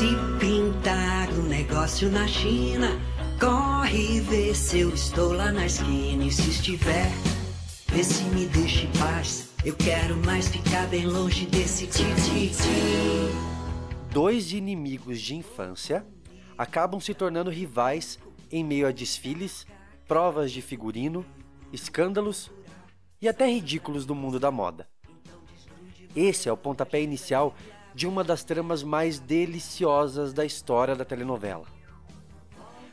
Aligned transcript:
Se 0.00 0.16
pintar 0.38 1.28
um 1.34 1.42
negócio 1.42 2.10
na 2.10 2.26
China, 2.26 2.88
corre 3.38 4.18
ver 4.22 4.54
se 4.54 4.80
eu 4.80 4.94
estou 4.94 5.34
lá 5.34 5.52
na 5.52 5.66
esquina. 5.66 6.24
E 6.24 6.32
se 6.32 6.48
estiver, 6.48 7.10
vê 7.86 8.02
se 8.02 8.24
me 8.24 8.46
deixa 8.46 8.86
em 8.86 8.92
paz. 8.92 9.52
Eu 9.62 9.76
quero 9.76 10.16
mais 10.24 10.48
ficar 10.48 10.86
bem 10.86 11.06
longe 11.06 11.44
desse 11.44 11.86
tititi. 11.86 12.50
Dois 14.10 14.54
inimigos 14.54 15.20
de 15.20 15.36
infância 15.36 16.02
acabam 16.56 16.98
se 16.98 17.12
tornando 17.12 17.50
rivais 17.50 18.18
em 18.50 18.64
meio 18.64 18.86
a 18.86 18.92
desfiles, 18.92 19.66
provas 20.08 20.50
de 20.50 20.62
figurino, 20.62 21.26
escândalos 21.74 22.50
e 23.20 23.28
até 23.28 23.46
ridículos 23.46 24.06
do 24.06 24.14
mundo 24.14 24.40
da 24.40 24.50
moda. 24.50 24.88
Esse 26.16 26.48
é 26.48 26.52
o 26.52 26.56
pontapé 26.56 27.02
inicial 27.02 27.54
de 27.94 28.06
uma 28.06 28.22
das 28.22 28.44
tramas 28.44 28.82
mais 28.82 29.18
deliciosas 29.18 30.32
da 30.32 30.44
história 30.44 30.94
da 30.94 31.04
telenovela. 31.04 31.66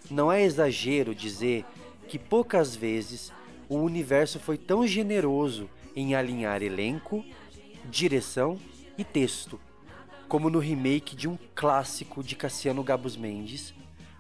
Não 0.10 0.32
é 0.32 0.42
exagero 0.44 1.14
dizer 1.14 1.66
que 2.08 2.18
poucas 2.18 2.76
vezes 2.76 3.32
o 3.70 3.76
universo 3.78 4.40
foi 4.40 4.58
tão 4.58 4.88
generoso 4.88 5.70
em 5.96 6.16
alinhar 6.16 6.64
elenco, 6.64 7.24
direção 7.86 8.58
e 8.98 9.04
texto, 9.04 9.60
como 10.28 10.50
no 10.50 10.60
remake 10.60 11.16
de 11.16 11.28
um 11.28 11.38
clássico 11.54 12.24
de 12.24 12.36
Cassiano 12.36 12.84
Gabus 12.84 13.18
Mendes, 13.18 13.74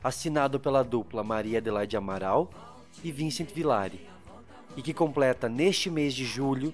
assinado 0.03 0.59
pela 0.59 0.83
dupla 0.83 1.23
Maria 1.23 1.57
Adelaide 1.57 1.97
Amaral 1.97 2.49
e 3.03 3.11
Vincent 3.11 3.51
Villari, 3.53 4.07
e 4.75 4.81
que 4.81 4.93
completa 4.93 5.49
neste 5.49 5.89
mês 5.89 6.13
de 6.13 6.25
julho, 6.25 6.73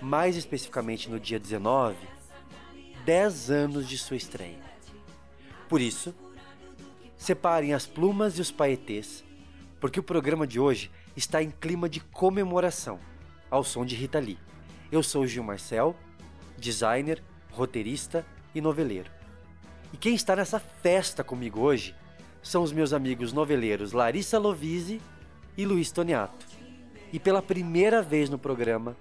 mais 0.00 0.36
especificamente 0.36 1.10
no 1.10 1.18
dia 1.18 1.38
19, 1.38 1.96
10 3.04 3.50
anos 3.50 3.86
de 3.86 3.98
sua 3.98 4.16
estreia. 4.16 4.62
Por 5.68 5.80
isso, 5.80 6.14
separem 7.18 7.74
as 7.74 7.86
plumas 7.86 8.38
e 8.38 8.40
os 8.40 8.50
paetês, 8.50 9.22
porque 9.78 10.00
o 10.00 10.02
programa 10.02 10.46
de 10.46 10.58
hoje 10.58 10.90
está 11.14 11.42
em 11.42 11.50
clima 11.50 11.86
de 11.86 12.00
comemoração 12.00 12.98
ao 13.50 13.62
som 13.62 13.84
de 13.84 13.94
Rita 13.94 14.18
Lee. 14.18 14.38
Eu 14.90 15.02
sou 15.02 15.26
Gil 15.26 15.44
Marcel, 15.44 15.94
designer, 16.56 17.22
roteirista 17.50 18.24
e 18.54 18.60
noveleiro. 18.60 19.10
E 19.92 19.98
quem 19.98 20.14
está 20.14 20.34
nessa 20.34 20.58
festa 20.58 21.22
comigo 21.22 21.60
hoje 21.60 21.94
são 22.42 22.62
os 22.62 22.72
meus 22.72 22.94
amigos 22.94 23.34
noveleiros 23.34 23.92
Larissa 23.92 24.38
Lovise 24.38 25.00
e 25.58 25.66
Luiz 25.66 25.92
Toniato. 25.92 26.46
E 27.12 27.18
pela 27.18 27.42
primeira 27.42 28.00
vez 28.00 28.30
no 28.30 28.38
programa, 28.38 28.96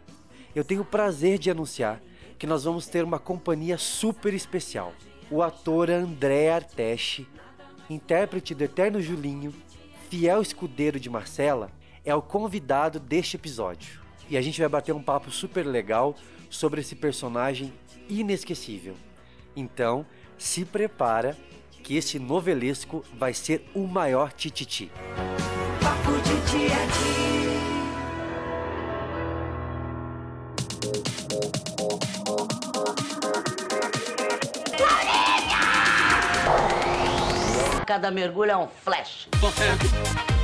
eu 0.54 0.66
tenho 0.66 0.82
o 0.82 0.86
prazer 0.86 1.40
de 1.40 1.50
anunciar 1.50 2.02
que 2.44 2.47
nós 2.47 2.66
vamos 2.66 2.88
ter 2.88 3.05
uma 3.05 3.19
companhia 3.19 3.77
super 3.77 4.33
especial. 4.33 4.91
O 5.31 5.41
ator 5.41 5.89
André 5.89 6.52
Arteche, 6.52 7.25
intérprete 7.89 8.53
do 8.53 8.66
Eterno 8.66 9.02
Julinho, 9.02 9.53
fiel 10.09 10.41
escudeiro 10.41 10.99
de 10.99 11.09
Marcela, 11.09 11.71
é 12.03 12.14
o 12.14 12.21
convidado 12.21 12.99
deste 12.99 13.38
episódio 13.38 14.02
e 14.30 14.36
a 14.36 14.41
gente 14.41 14.59
vai 14.59 14.67
bater 14.67 14.94
um 14.94 15.02
papo 15.02 15.31
super 15.31 15.66
legal 15.66 16.17
sobre 16.49 16.81
esse 16.81 16.97
personagem 16.97 17.71
inesquecível. 18.09 18.95
Então, 19.55 20.05
se 20.38 20.66
prepara 20.66 21.38
que 21.81 21.95
esse 21.95 22.19
novelesco 22.19 23.05
vai 23.17 23.33
ser 23.33 23.64
o 23.73 23.88
maior 23.88 24.33
tititi. 24.33 24.91
Papo 25.81 26.11
de 26.21 26.52
dia 26.52 26.75
a. 26.75 27.53
Cada 37.94 38.09
mergulho 38.09 38.49
é 38.49 38.58
um 38.58 38.67
flash. 38.67 39.27
Tô 39.39 39.52
certo 39.52 39.86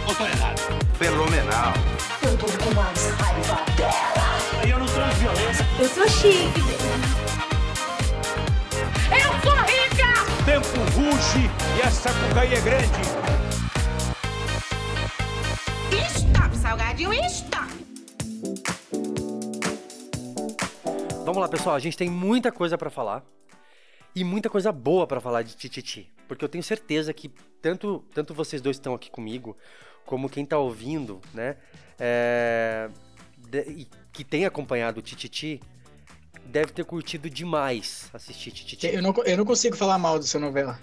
ou 0.08 0.14
tô 0.14 0.24
errado? 0.24 0.60
Fenomenal. 1.00 1.74
Eu 2.22 2.38
tô 2.38 2.46
com 2.46 2.76
mais 2.76 3.10
raiva 3.14 3.66
dela. 3.76 4.70
Eu 4.70 4.78
não 4.78 4.86
transo 4.86 5.16
violência. 5.16 5.66
Eu 5.80 5.90
sou 5.90 6.08
chique. 6.08 6.62
Eu 9.10 9.42
sou 9.42 9.56
rica! 9.64 10.14
Tempo 10.46 10.80
ruge 10.94 11.50
e 11.76 11.82
essa 11.82 12.12
cucaí 12.14 12.54
é 12.54 12.62
grande. 12.62 13.02
Stop, 16.06 16.56
salgadinho, 16.56 17.14
stop! 17.26 17.68
Vamos 21.26 21.42
lá, 21.42 21.48
pessoal, 21.48 21.76
a 21.76 21.80
gente 21.80 21.98
tem 21.98 22.12
muita 22.12 22.52
coisa 22.52 22.78
para 22.78 22.92
falar 22.92 23.24
e 24.16 24.24
muita 24.24 24.50
coisa 24.50 24.72
boa 24.72 25.06
para 25.08 25.20
falar 25.22 25.42
de 25.44 25.56
Tititi, 25.56 26.10
porque 26.28 26.44
eu 26.44 26.50
tenho 26.50 26.64
certeza 26.64 27.14
que 27.14 27.30
tanto, 27.62 28.04
tanto 28.14 28.34
vocês 28.34 28.62
dois 28.62 28.78
estão 28.78 28.94
aqui 28.94 29.10
comigo, 29.10 29.56
como 30.06 30.30
quem 30.30 30.46
tá 30.46 30.58
ouvindo, 30.58 31.22
né, 31.34 31.58
é, 32.00 32.90
de- 33.38 33.88
que 34.12 34.24
tem 34.24 34.46
acompanhado 34.46 35.00
o 35.00 35.02
Tititi, 35.04 35.62
deve 36.46 36.72
ter 36.72 36.84
curtido 36.86 37.30
demais 37.30 38.10
assistir 38.14 38.52
Tititi. 38.52 38.88
Eu 38.88 39.02
não, 39.02 39.14
eu 39.26 39.38
não 39.38 39.46
consigo 39.46 39.76
falar 39.78 39.98
mal 40.00 40.18
dessa 40.18 40.40
novela. 40.40 40.80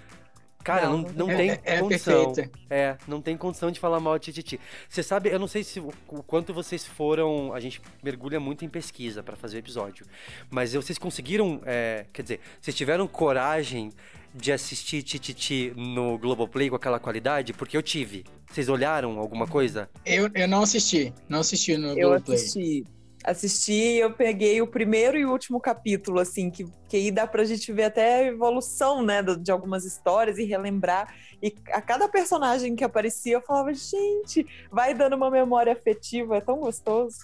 Cara, 0.67 0.89
não, 0.89 0.97
Não, 0.97 1.09
não 1.13 1.31
é- 1.31 1.35
tem 1.37 1.49
é- 1.51 1.61
é 1.63 1.79
condição. 1.79 2.33
perfeita. 2.33 2.59
É, 2.69 2.97
não 3.07 3.21
tem 3.21 3.37
condição 3.37 3.71
de 3.71 3.79
falar 3.79 3.99
mal 4.01 4.19
de 4.19 4.25
Tititi. 4.25 4.59
Você 4.89 5.01
sabe, 5.01 5.29
eu 5.29 5.39
não 5.39 5.47
sei 5.47 5.63
se 5.63 5.79
o, 5.79 5.93
o 6.09 6.21
quanto 6.21 6.53
vocês 6.53 6.85
foram. 6.85 7.53
A 7.53 7.59
gente 7.61 7.81
mergulha 8.03 8.39
muito 8.39 8.65
em 8.65 8.69
pesquisa 8.69 9.23
pra 9.23 9.35
fazer 9.37 9.57
o 9.57 9.59
episódio. 9.59 10.05
Mas 10.49 10.73
eu- 10.73 10.81
vocês 10.81 10.97
conseguiram. 10.97 11.61
é, 11.65 12.05
quer 12.11 12.21
dizer, 12.21 12.39
vocês 12.59 12.75
tiveram 12.75 13.07
coragem 13.07 13.91
de 14.35 14.51
assistir 14.51 15.01
Tititi 15.03 15.71
no 15.75 16.17
Globoplay 16.17 16.69
com 16.69 16.75
aquela 16.75 16.99
qualidade? 16.99 17.53
Porque 17.53 17.75
eu 17.77 17.81
tive. 17.81 18.25
Vocês 18.51 18.67
olharam 18.69 19.17
alguma 19.19 19.47
coisa? 19.47 19.89
Eu, 20.05 20.29
eu 20.35 20.47
não 20.47 20.61
assisti, 20.63 21.13
não 21.29 21.39
assisti 21.39 21.77
no 21.77 21.97
Eu 21.97 22.09
Globoplay. 22.09 22.37
assisti. 22.37 22.85
Assisti 23.23 23.73
e 23.73 23.99
eu 23.99 24.13
peguei 24.13 24.61
o 24.61 24.67
primeiro 24.67 25.17
e 25.17 25.25
o 25.25 25.31
último 25.31 25.59
capítulo, 25.59 26.19
assim, 26.19 26.49
que, 26.49 26.65
que 26.87 26.97
aí 26.97 27.11
dá 27.11 27.27
pra 27.27 27.43
gente 27.43 27.71
ver 27.73 27.85
até 27.85 28.19
a 28.19 28.23
evolução, 28.27 29.03
né, 29.03 29.21
de 29.21 29.51
algumas 29.51 29.83
histórias 29.83 30.37
e 30.37 30.45
relembrar. 30.45 31.13
E 31.41 31.53
a 31.71 31.81
cada 31.81 32.07
personagem 32.07 32.75
que 32.75 32.83
aparecia, 32.83 33.33
eu 33.33 33.41
falava, 33.41 33.73
gente, 33.73 34.45
vai 34.71 34.93
dando 34.93 35.15
uma 35.15 35.29
memória 35.29 35.73
afetiva, 35.73 36.37
é 36.37 36.41
tão 36.41 36.57
gostoso. 36.57 37.17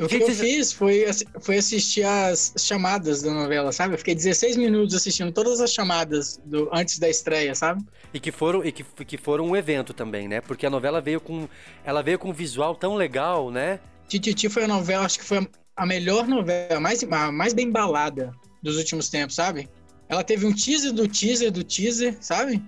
O 0.00 0.08
que 0.08 0.18
Gente, 0.18 0.30
eu 0.30 0.34
fiz 0.34 0.72
foi, 0.72 1.04
foi 1.40 1.58
assistir 1.58 2.02
as 2.02 2.54
chamadas 2.56 3.20
da 3.20 3.30
novela, 3.30 3.72
sabe? 3.72 3.92
Eu 3.92 3.98
fiquei 3.98 4.14
16 4.14 4.56
minutos 4.56 4.94
assistindo 4.94 5.30
todas 5.30 5.60
as 5.60 5.70
chamadas 5.70 6.40
do, 6.46 6.70
antes 6.72 6.98
da 6.98 7.10
estreia, 7.10 7.54
sabe? 7.54 7.84
E 8.12 8.18
que 8.18 8.32
foram 8.32 8.64
e 8.64 8.72
que, 8.72 8.82
que 9.04 9.18
foram 9.18 9.44
um 9.44 9.54
evento 9.54 9.92
também, 9.92 10.26
né? 10.26 10.40
Porque 10.40 10.64
a 10.64 10.70
novela 10.70 10.98
veio 10.98 11.20
com 11.20 11.46
ela 11.84 12.02
veio 12.02 12.18
com 12.18 12.30
um 12.30 12.32
visual 12.32 12.74
tão 12.74 12.94
legal, 12.94 13.50
né? 13.50 13.80
Tititi 14.12 14.50
foi 14.50 14.64
a 14.64 14.68
novela, 14.68 15.06
acho 15.06 15.18
que 15.18 15.24
foi 15.24 15.48
a 15.74 15.86
melhor 15.86 16.28
novela, 16.28 16.76
a 16.76 16.80
mais, 16.80 17.02
a 17.02 17.32
mais 17.32 17.54
bem 17.54 17.68
embalada 17.68 18.30
dos 18.62 18.76
últimos 18.76 19.08
tempos, 19.08 19.34
sabe? 19.34 19.70
Ela 20.06 20.22
teve 20.22 20.44
um 20.44 20.52
teaser 20.52 20.92
do 20.92 21.08
teaser 21.08 21.50
do 21.50 21.64
teaser, 21.64 22.16
sabe? 22.20 22.62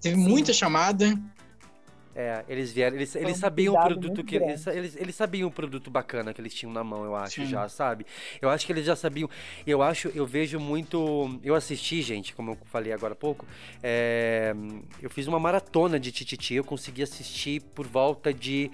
Teve 0.00 0.14
muita 0.14 0.52
chamada. 0.52 1.18
É, 2.14 2.44
eles 2.48 2.72
vieram, 2.72 2.96
eles, 2.96 3.14
eles 3.16 3.36
um 3.36 3.40
sabiam 3.40 3.74
o 3.74 3.80
produto 3.80 4.24
que 4.24 4.36
eles, 4.36 4.66
eles, 4.66 4.96
eles 4.96 5.14
sabiam 5.14 5.48
o 5.48 5.52
produto 5.52 5.88
bacana 5.88 6.32
que 6.32 6.40
eles 6.40 6.52
tinham 6.54 6.72
na 6.72 6.82
mão, 6.82 7.04
eu 7.04 7.14
acho 7.14 7.42
Sim. 7.42 7.46
já, 7.46 7.68
sabe? 7.68 8.06
Eu 8.40 8.48
acho 8.48 8.66
que 8.66 8.72
eles 8.72 8.84
já 8.84 8.96
sabiam. 8.96 9.28
Eu 9.66 9.82
acho, 9.82 10.08
eu 10.14 10.26
vejo 10.26 10.58
muito, 10.60 11.40
eu 11.42 11.54
assisti, 11.54 12.02
gente, 12.02 12.34
como 12.34 12.52
eu 12.52 12.58
falei 12.66 12.92
agora 12.92 13.12
há 13.12 13.16
pouco, 13.16 13.46
é, 13.82 14.54
eu 15.00 15.10
fiz 15.10 15.26
uma 15.26 15.38
maratona 15.40 15.98
de 15.98 16.10
Tititi, 16.12 16.54
eu 16.54 16.64
consegui 16.64 17.02
assistir 17.02 17.62
por 17.74 17.86
volta 17.86 18.32
de 18.32 18.70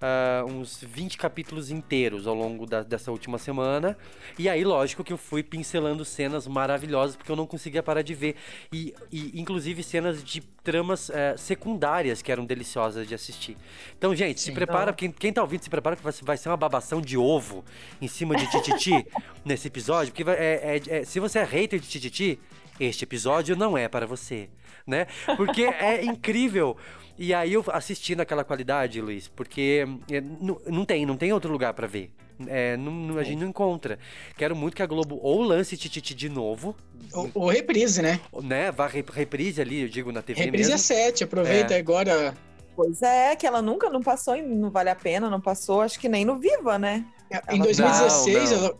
ah, 0.00 0.44
uns 0.48 0.82
20 0.82 1.18
capítulos 1.18 1.70
inteiros 1.70 2.26
ao 2.26 2.34
longo 2.34 2.66
da- 2.66 2.82
dessa 2.82 3.10
última 3.10 3.38
semana. 3.38 3.96
E 4.38 4.48
aí, 4.48 4.64
lógico 4.64 5.04
que 5.04 5.12
eu 5.12 5.18
fui 5.18 5.42
pincelando 5.42 6.04
cenas 6.04 6.46
maravilhosas, 6.46 7.16
porque 7.16 7.30
eu 7.30 7.36
não 7.36 7.46
conseguia 7.46 7.82
parar 7.82 8.02
de 8.02 8.14
ver. 8.14 8.36
E, 8.72 8.94
e, 9.12 9.38
inclusive 9.40 9.82
cenas 9.82 10.22
de 10.24 10.40
tramas 10.62 11.08
eh, 11.10 11.34
secundárias 11.38 12.20
que 12.22 12.30
eram 12.30 12.44
deliciosas 12.44 13.06
de 13.06 13.14
assistir. 13.14 13.56
Então, 13.96 14.14
gente, 14.14 14.40
se 14.40 14.46
Sim. 14.46 14.54
prepara, 14.54 14.92
quem, 14.92 15.10
quem 15.10 15.32
tá 15.32 15.40
ouvindo, 15.42 15.62
se 15.62 15.70
prepara 15.70 15.96
que 15.96 16.02
vai, 16.02 16.12
vai 16.22 16.36
ser 16.36 16.48
uma 16.50 16.56
babação 16.56 17.00
de 17.00 17.16
ovo 17.16 17.64
em 18.00 18.06
cima 18.08 18.36
de 18.36 18.46
Tititi 18.50 19.06
nesse 19.44 19.68
episódio, 19.68 20.12
porque 20.12 20.24
vai- 20.24 20.36
é- 20.36 20.80
é- 20.86 20.98
é- 21.00 21.04
se 21.04 21.18
você 21.18 21.38
é 21.38 21.44
hater 21.44 21.80
de 21.80 21.88
Tititi, 21.88 22.38
este 22.80 23.04
episódio 23.04 23.54
não 23.54 23.76
é 23.78 23.86
para 23.88 24.06
você, 24.06 24.48
né? 24.86 25.06
Porque 25.36 25.62
é 25.62 26.02
incrível. 26.04 26.76
E 27.18 27.34
aí 27.34 27.52
eu 27.52 27.62
assisti 27.68 28.16
naquela 28.16 28.42
qualidade, 28.42 29.00
Luiz, 29.00 29.28
porque 29.28 29.86
é, 30.10 30.20
não, 30.20 30.58
não 30.66 30.84
tem, 30.86 31.04
não 31.04 31.16
tem 31.16 31.32
outro 31.32 31.52
lugar 31.52 31.74
pra 31.74 31.86
ver. 31.86 32.10
É, 32.46 32.74
não- 32.78 32.90
não- 32.90 33.18
a 33.18 33.22
gente 33.22 33.40
não 33.40 33.48
encontra. 33.48 33.98
Quero 34.38 34.56
muito 34.56 34.74
que 34.74 34.82
a 34.82 34.86
Globo 34.86 35.18
ou 35.22 35.42
lance 35.42 35.76
Tititi 35.76 36.14
de 36.14 36.30
novo, 36.30 36.74
O, 37.12 37.42
o 37.44 37.48
reprise, 37.50 38.00
né? 38.00 38.18
né? 38.42 38.72
Vá 38.72 38.86
re- 38.86 39.04
reprise 39.12 39.60
ali, 39.60 39.82
eu 39.82 39.88
digo, 39.88 40.10
na 40.10 40.22
TV 40.22 40.44
Reprise 40.44 40.70
é 40.70 40.72
mesmo. 40.72 40.86
7, 40.86 41.24
aproveita 41.24 41.74
É. 41.74 41.78
agora. 41.78 42.34
Pois 42.74 43.02
é, 43.02 43.36
que 43.36 43.46
ela 43.46 43.60
nunca 43.60 43.90
não 43.90 44.00
passou 44.00 44.34
em 44.34 44.48
Não 44.56 44.70
Vale 44.70 44.88
a 44.88 44.94
Pena, 44.94 45.28
não 45.28 45.40
passou, 45.42 45.82
acho 45.82 46.00
que 46.00 46.08
nem 46.08 46.24
no 46.24 46.38
Viva, 46.38 46.78
né? 46.78 47.04
Em 47.50 47.56
Ela- 47.56 47.64
2016, 47.64 48.50
Não, 48.52 48.56
não. 48.58 48.64
Ela, 48.64 48.78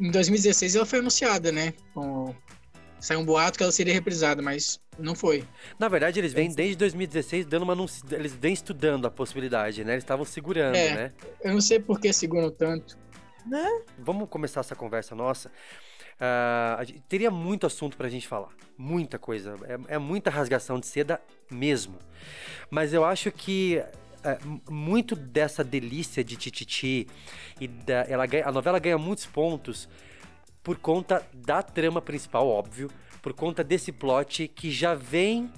em 0.00 0.10
2016 0.10 0.74
ela 0.76 0.86
foi 0.86 1.00
anunciada, 1.00 1.52
né? 1.52 1.74
Com 1.92 2.34
Saiu 3.02 3.18
um 3.20 3.24
boato 3.24 3.58
que 3.58 3.64
ela 3.64 3.72
seria 3.72 3.92
reprisada, 3.92 4.40
mas 4.40 4.80
não 4.96 5.14
foi. 5.16 5.44
Na 5.76 5.88
verdade, 5.88 6.20
eles 6.20 6.32
vêm 6.32 6.48
desde 6.54 6.76
2016 6.76 7.44
dando 7.46 7.64
uma 7.64 7.74
eles 8.12 8.32
vêm 8.32 8.52
estudando 8.54 9.06
a 9.06 9.10
possibilidade, 9.10 9.82
né? 9.84 9.94
Eles 9.94 10.04
estavam 10.04 10.24
segurando, 10.24 10.76
É. 10.76 10.94
né? 10.94 11.12
Eu 11.42 11.52
não 11.52 11.60
sei 11.60 11.80
por 11.80 11.98
que 12.00 12.12
seguram 12.12 12.48
tanto. 12.50 12.96
Vamos 13.98 14.28
começar 14.28 14.60
essa 14.60 14.76
conversa 14.76 15.16
nossa. 15.16 15.50
Ah, 16.20 16.76
a 16.78 16.84
gente- 16.84 17.00
teria 17.08 17.30
muito 17.30 17.66
assunto 17.66 17.96
pra 17.96 18.08
gente 18.08 18.28
falar. 18.28 18.50
Muita 18.78 19.18
coisa. 19.18 19.56
É, 19.88 19.94
é 19.96 19.98
muita 19.98 20.30
rasgação 20.30 20.78
de 20.78 20.86
seda 20.86 21.20
mesmo. 21.50 21.98
Mas 22.70 22.92
eu 22.94 23.04
acho 23.04 23.32
que 23.32 23.82
é, 24.24 24.38
muito 24.70 25.16
dessa 25.16 25.64
delícia 25.64 26.22
de 26.22 26.36
Tititi 26.36 27.08
e 27.60 27.66
da, 27.66 28.02
ela 28.08 28.24
ganha- 28.26 28.46
a 28.46 28.52
novela 28.52 28.78
ganha 28.78 28.96
muitos 28.96 29.26
pontos 29.26 29.88
por 30.62 30.78
conta 30.78 31.26
da 31.34 31.62
trama 31.62 32.00
principal, 32.00 32.46
óbvio, 32.46 32.90
por 33.20 33.32
conta 33.32 33.64
desse 33.64 33.92
plot 33.92 34.48
que 34.48 34.70
já 34.70 34.94
vem 34.94 35.50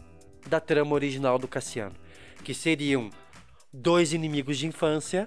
da 0.47 0.61
trama 0.61 0.95
original 0.95 1.39
do 1.39 1.49
Cassiano, 1.49 1.95
que 2.43 2.55
seriam 2.55 3.11
dois 3.73 4.13
inimigos 4.13 4.59
de 4.59 4.67
infância 4.67 5.27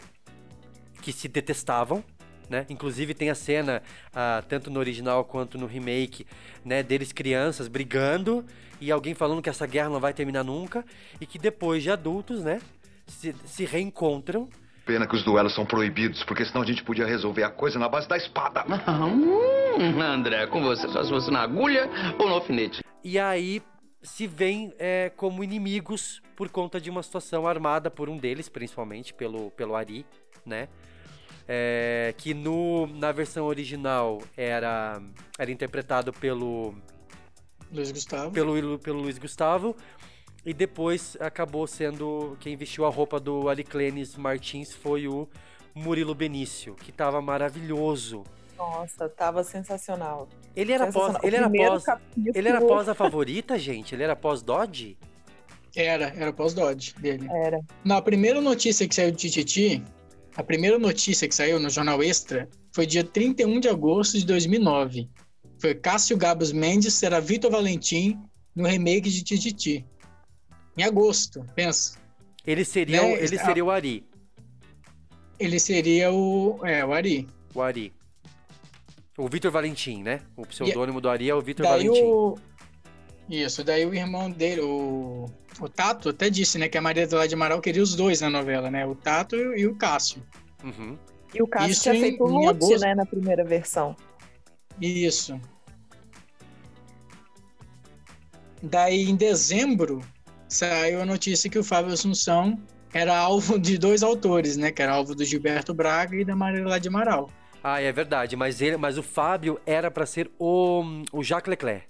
que 1.01 1.11
se 1.11 1.27
detestavam, 1.27 2.03
né? 2.49 2.65
Inclusive 2.69 3.13
tem 3.13 3.29
a 3.29 3.35
cena, 3.35 3.83
ah, 4.13 4.43
tanto 4.47 4.69
no 4.69 4.79
original 4.79 5.25
quanto 5.25 5.57
no 5.57 5.65
remake, 5.65 6.25
né, 6.63 6.81
deles 6.81 7.11
crianças 7.11 7.67
brigando 7.67 8.45
e 8.79 8.91
alguém 8.91 9.13
falando 9.13 9.41
que 9.41 9.49
essa 9.49 9.67
guerra 9.67 9.89
não 9.89 9.99
vai 9.99 10.13
terminar 10.13 10.43
nunca 10.43 10.85
e 11.19 11.25
que 11.25 11.37
depois 11.37 11.83
de 11.83 11.91
adultos, 11.91 12.43
né, 12.43 12.61
se, 13.05 13.35
se 13.45 13.65
reencontram 13.65 14.47
Pena 14.87 15.05
que 15.05 15.15
os 15.15 15.23
duelos 15.23 15.53
são 15.53 15.65
proibidos, 15.65 16.23
porque 16.23 16.45
senão 16.45 16.61
a 16.61 16.65
gente 16.65 16.81
podia 16.81 17.05
resolver 17.05 17.43
a 17.43 17.49
coisa 17.49 17.77
na 17.77 17.89
base 17.89 18.07
da 18.07 18.15
espada. 18.15 18.63
Hum, 19.77 20.01
André, 20.01 20.47
com 20.47 20.63
você 20.63 20.87
só 20.87 21.03
se 21.03 21.09
fosse 21.09 21.29
na 21.29 21.41
agulha 21.41 21.87
ou 22.17 22.27
no 22.27 22.33
alfinete. 22.33 22.83
e 23.03 23.19
aí 23.19 23.61
se 24.01 24.25
veem 24.25 24.73
é, 24.79 25.11
como 25.15 25.43
inimigos 25.43 26.19
por 26.35 26.49
conta 26.49 26.81
de 26.81 26.89
uma 26.89 27.03
situação 27.03 27.45
armada 27.45 27.91
por 27.91 28.09
um 28.09 28.17
deles, 28.17 28.49
principalmente 28.49 29.13
pelo, 29.13 29.51
pelo 29.51 29.75
Ari, 29.75 30.03
né? 30.43 30.67
É, 31.47 32.13
que 32.17 32.33
no, 32.33 32.87
na 32.87 33.11
versão 33.11 33.45
original 33.45 34.19
era, 34.35 34.99
era 35.37 35.51
interpretado 35.51 36.11
pelo, 36.11 36.73
Luiz 37.71 37.91
Gustavo. 37.91 38.31
pelo, 38.31 38.79
pelo 38.79 38.99
Luiz 38.99 39.17
Gustavo. 39.19 39.75
E 40.47 40.53
depois 40.53 41.17
acabou 41.19 41.67
sendo. 41.67 42.37
Quem 42.39 42.55
vestiu 42.55 42.85
a 42.85 42.89
roupa 42.89 43.19
do 43.19 43.49
Aliclenes 43.49 44.15
Martins 44.15 44.71
foi 44.73 45.05
o 45.05 45.27
Murilo 45.75 46.15
Benício, 46.15 46.73
que 46.73 46.89
tava 46.89 47.21
maravilhoso. 47.21 48.23
Nossa, 48.57 49.09
tava 49.09 49.43
sensacional. 49.43 50.29
Ele 50.55 50.71
era 50.71 50.85
pós. 50.85 50.93
Sensacional. 51.17 51.21
O 51.21 51.27
Ele 51.27 51.35
era 51.35 51.49
pós. 51.73 51.83
capítulo- 51.83 52.31
Ele 52.33 52.47
era 52.47 52.61
pós 52.61 52.87
a 52.89 52.95
favorita, 52.95 53.59
gente? 53.59 53.93
Ele 53.93 54.03
era 54.03 54.15
pós 54.15 54.41
Dodge? 54.41 54.97
Era, 55.75 56.05
era 56.17 56.31
pós-Dodge 56.33 56.95
dele. 56.95 57.27
Era. 57.29 57.59
Não, 57.83 57.97
a 57.97 58.01
primeira 58.01 58.39
notícia 58.41 58.87
que 58.87 58.95
saiu 58.95 59.11
de 59.11 59.17
Tititi, 59.17 59.83
a 60.35 60.41
primeira 60.41 60.79
notícia 60.79 61.27
que 61.27 61.35
saiu 61.35 61.59
no 61.59 61.69
Jornal 61.69 62.01
Extra 62.01 62.47
foi 62.73 62.85
dia 62.87 63.03
31 63.03 63.59
de 63.59 63.67
agosto 63.69 64.17
de 64.17 64.25
2009. 64.25 65.07
Foi 65.59 65.75
Cássio 65.75 66.17
Gabos 66.17 66.51
Mendes 66.53 66.93
será 66.95 67.19
Vitor 67.19 67.51
Valentim 67.51 68.17
no 68.55 68.65
remake 68.67 69.09
de 69.09 69.23
Tititi. 69.23 69.85
Em 70.77 70.83
agosto, 70.83 71.45
pensa. 71.55 71.97
Ele 72.45 72.63
seria, 72.63 73.01
Né, 73.01 73.07
o, 73.07 73.17
ele 73.17 73.37
seria 73.37 73.65
o 73.65 73.71
Ari. 73.71 74.05
Ele 75.39 75.59
seria 75.59 76.11
o, 76.11 76.59
é, 76.63 76.85
o 76.85 76.93
Ari. 76.93 77.27
O 77.53 77.61
Ari. 77.61 77.93
O 79.17 79.27
Vitor 79.27 79.51
Valentim, 79.51 80.03
né? 80.03 80.21
O 80.35 80.45
pseudônimo 80.45 81.01
do 81.01 81.09
Ari 81.09 81.29
é 81.29 81.35
o 81.35 81.41
Vitor 81.41 81.65
Daí 81.65 81.87
Valentim. 81.87 82.03
o... 82.05 82.37
Isso, 83.29 83.61
daí 83.63 83.85
o 83.85 83.93
irmão 83.93 84.31
dele, 84.31 84.61
o, 84.61 85.25
o 85.59 85.67
Tato, 85.67 86.09
até 86.09 86.29
disse, 86.29 86.57
né, 86.57 86.69
que 86.69 86.77
a 86.77 86.81
Maria 86.81 87.03
Adelaide 87.03 87.33
Amaral 87.33 87.59
queria 87.59 87.83
os 87.83 87.93
dois 87.93 88.21
na 88.21 88.29
novela, 88.29 88.71
né? 88.71 88.85
O 88.85 88.95
Tato 88.95 89.35
e, 89.35 89.45
o- 89.47 89.57
e 89.57 89.67
o 89.67 89.75
Cássio. 89.75 90.23
Uhum. 90.63 90.97
E 91.33 91.41
o 91.41 91.47
Cássio 91.47 91.71
Isso 91.71 91.81
tinha 91.83 91.95
em- 91.95 91.99
feito 92.01 92.23
o 92.23 92.27
Lute, 92.27 92.47
agosto. 92.47 92.79
né, 92.79 92.95
na 92.95 93.05
primeira 93.05 93.43
versão. 93.43 93.97
Isso. 94.79 95.37
Daí, 98.63 99.09
em 99.09 99.15
dezembro, 99.15 100.01
saiu 100.47 101.01
a 101.01 101.05
notícia 101.05 101.49
que 101.49 101.57
o 101.59 101.63
Fábio 101.63 101.93
Assunção 101.93 102.59
era 102.93 103.15
alvo 103.17 103.59
de 103.59 103.77
dois 103.77 104.01
autores, 104.03 104.57
né? 104.57 104.71
Que 104.71 104.81
era 104.81 104.93
alvo 104.93 105.13
do 105.13 105.23
Gilberto 105.25 105.73
Braga 105.73 106.15
e 106.15 106.25
da 106.25 106.35
Maria 106.35 106.61
Adelaide 106.61 106.87
Amaral. 106.87 107.29
Ah, 107.63 107.81
é 107.81 107.91
verdade. 107.91 108.35
Mas, 108.35 108.61
ele, 108.61 108.77
mas 108.77 108.97
o 108.97 109.03
Fábio 109.03 109.59
era 109.65 109.91
pra 109.91 110.05
ser 110.05 110.29
o, 110.39 110.83
o 111.11 111.23
Jacques 111.23 111.49
Leclerc. 111.49 111.85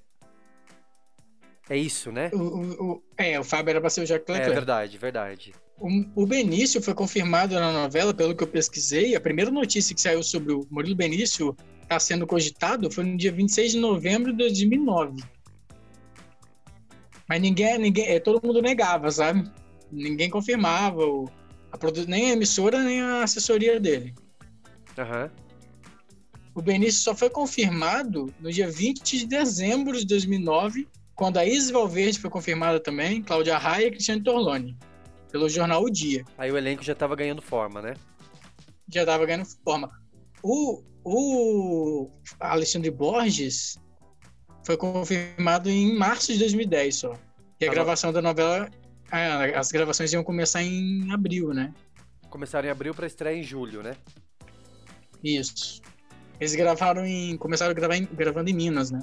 É 1.70 1.76
isso, 1.78 2.12
né? 2.12 2.30
O, 2.34 2.38
o- 2.94 3.04
é, 3.18 3.38
o 3.40 3.44
Fábio 3.44 3.72
era 3.72 3.82
para 3.82 3.90
ser 3.90 4.02
o 4.02 4.06
Jacques 4.06 4.30
É 4.30 4.34
Leclerc. 4.34 4.56
verdade, 4.56 4.98
verdade. 4.98 5.54
O, 5.80 6.24
o 6.24 6.26
Benício 6.26 6.82
foi 6.82 6.94
confirmado 6.94 7.54
na 7.56 7.72
novela, 7.72 8.14
pelo 8.14 8.34
que 8.36 8.44
eu 8.44 8.48
pesquisei. 8.48 9.16
A 9.16 9.22
primeira 9.22 9.52
notícia 9.52 9.94
que 9.94 10.02
saiu 10.02 10.24
sobre 10.24 10.54
o 10.54 10.66
Murilo 10.72 10.96
Benício 10.96 11.56
está 11.84 12.00
sendo 12.00 12.26
cogitado 12.26 12.90
foi 12.90 13.04
no 13.04 13.18
dia 13.18 13.32
26 13.32 13.74
de 13.74 13.80
novembro 13.80 14.32
de 14.32 14.38
2009. 14.40 15.22
Mas 17.28 17.42
ninguém, 17.42 17.78
ninguém, 17.78 18.08
é, 18.08 18.20
todo 18.20 18.46
mundo 18.46 18.62
negava, 18.62 19.12
sabe? 19.12 19.50
Ninguém 19.92 20.30
confirmava, 20.30 21.06
o- 21.06 21.30
a 21.72 21.78
nem 22.08 22.32
a 22.32 22.34
emissora, 22.34 22.82
nem 22.84 23.02
a 23.02 23.24
assessoria 23.24 23.80
dele. 23.80 24.14
Aham. 24.98 25.30
O 26.56 26.62
Benício 26.62 27.02
só 27.02 27.14
foi 27.16 27.30
confirmado 27.30 28.34
no 28.40 28.52
dia 28.52 28.70
20 28.70 29.20
de 29.20 29.28
dezembro 29.28 29.98
de 29.98 30.08
2009, 30.08 30.88
quando 31.16 31.38
a 31.38 31.46
Isis 31.46 31.70
Valverde 31.70 32.20
foi 32.20 32.30
confirmada 32.30 32.80
também, 32.80 33.22
Cláudia 33.22 33.58
Raia 33.58 33.88
e 33.88 33.92
Cristiane 33.92 34.24
Torloni, 34.24 34.76
pelo 35.32 35.48
jornal 35.50 35.84
O 35.84 35.90
Dia. 35.90 36.26
Aí 36.38 36.52
o 36.52 36.58
elenco 36.58 36.84
já 36.84 36.96
tava 36.96 37.16
ganhando 37.16 37.42
forma, 37.42 37.82
né? 37.82 37.94
já 38.90 39.06
tava 39.06 39.26
ganhando 39.26 39.46
forma. 39.64 39.90
O, 40.42 40.82
o 41.04 42.10
Alexandre 42.40 42.90
Borges 42.90 43.78
foi 44.68 44.76
confirmado 44.76 45.70
em 45.70 45.98
março 45.98 46.34
de 46.34 46.40
2010 46.40 46.94
só. 46.96 47.14
E 47.58 47.64
a 47.66 47.70
Tá 47.70 47.74
gravação 47.74 48.12
da 48.12 48.22
novela, 48.22 48.70
é, 49.14 49.58
as 49.58 49.72
gravações 49.72 50.12
iam 50.12 50.22
começar 50.26 50.62
em 50.62 51.10
abril, 51.10 51.54
né? 51.54 51.74
Começaram 52.30 52.68
em 52.68 52.72
abril 52.72 52.94
pra 52.94 53.08
estreia 53.08 53.38
em 53.40 53.44
julho, 53.44 53.82
né? 53.82 53.96
Isso. 55.24 55.82
Eles 56.38 56.54
gravaram 56.54 57.06
em. 57.06 57.38
Começaram 57.38 57.72
a 57.72 57.74
gravar 57.74 57.96
em- 57.96 58.06
gravando 58.12 58.50
em 58.50 58.54
Minas, 58.54 58.92
né? 58.92 59.02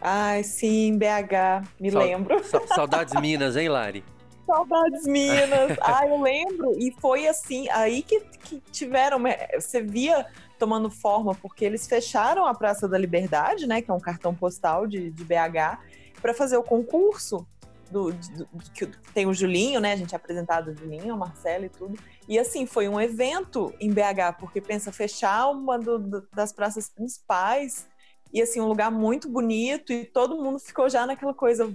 Ai, 0.00 0.42
sim, 0.42 0.98
BH, 0.98 1.62
me 1.80 1.90
Sal- 1.92 2.02
lembro. 2.02 2.42
Sa- 2.44 2.66
Saudades 2.66 3.14
Minas, 3.20 3.56
hein, 3.56 3.68
Lari? 3.68 4.04
Saudades 4.46 5.06
Minas. 5.06 5.78
Ai, 5.80 6.10
eu 6.10 6.20
lembro. 6.20 6.72
E 6.76 6.92
foi 7.00 7.28
assim, 7.28 7.68
aí 7.70 8.02
que, 8.02 8.20
que 8.20 8.60
tiveram. 8.72 9.22
Você 9.54 9.80
via 9.80 10.26
tomando 10.58 10.90
forma, 10.90 11.34
porque 11.34 11.64
eles 11.64 11.86
fecharam 11.86 12.46
a 12.46 12.54
Praça 12.54 12.88
da 12.88 12.98
Liberdade, 12.98 13.66
né? 13.66 13.80
Que 13.82 13.90
é 13.90 13.94
um 13.94 14.00
cartão 14.00 14.34
postal 14.34 14.86
de, 14.86 15.10
de 15.10 15.24
BH, 15.24 15.78
para 16.20 16.32
fazer 16.34 16.56
o 16.56 16.62
concurso. 16.62 17.46
Do, 17.88 18.10
do- 18.12 18.48
que 18.74 18.84
tem 19.14 19.26
o 19.26 19.32
Julinho, 19.32 19.78
né? 19.78 19.92
A 19.92 19.96
gente 19.96 20.14
apresentado 20.16 20.72
o 20.72 20.76
Julinho, 20.76 21.14
o 21.14 21.18
Marcelo 21.18 21.66
e 21.66 21.68
tudo. 21.68 21.96
E 22.28 22.36
assim, 22.36 22.66
foi 22.66 22.88
um 22.88 23.00
evento 23.00 23.72
em 23.78 23.92
BH, 23.92 24.38
porque 24.40 24.60
pensa 24.60 24.90
fechar 24.90 25.48
uma 25.50 25.78
do- 25.78 26.00
do- 26.00 26.28
das 26.34 26.52
praças 26.52 26.88
principais 26.88 27.86
e 28.32 28.42
assim, 28.42 28.60
um 28.60 28.66
lugar 28.66 28.90
muito 28.90 29.28
bonito, 29.28 29.92
e 29.92 30.04
todo 30.04 30.42
mundo 30.42 30.58
ficou 30.58 30.88
já 30.90 31.06
naquela 31.06 31.32
coisa. 31.32 31.72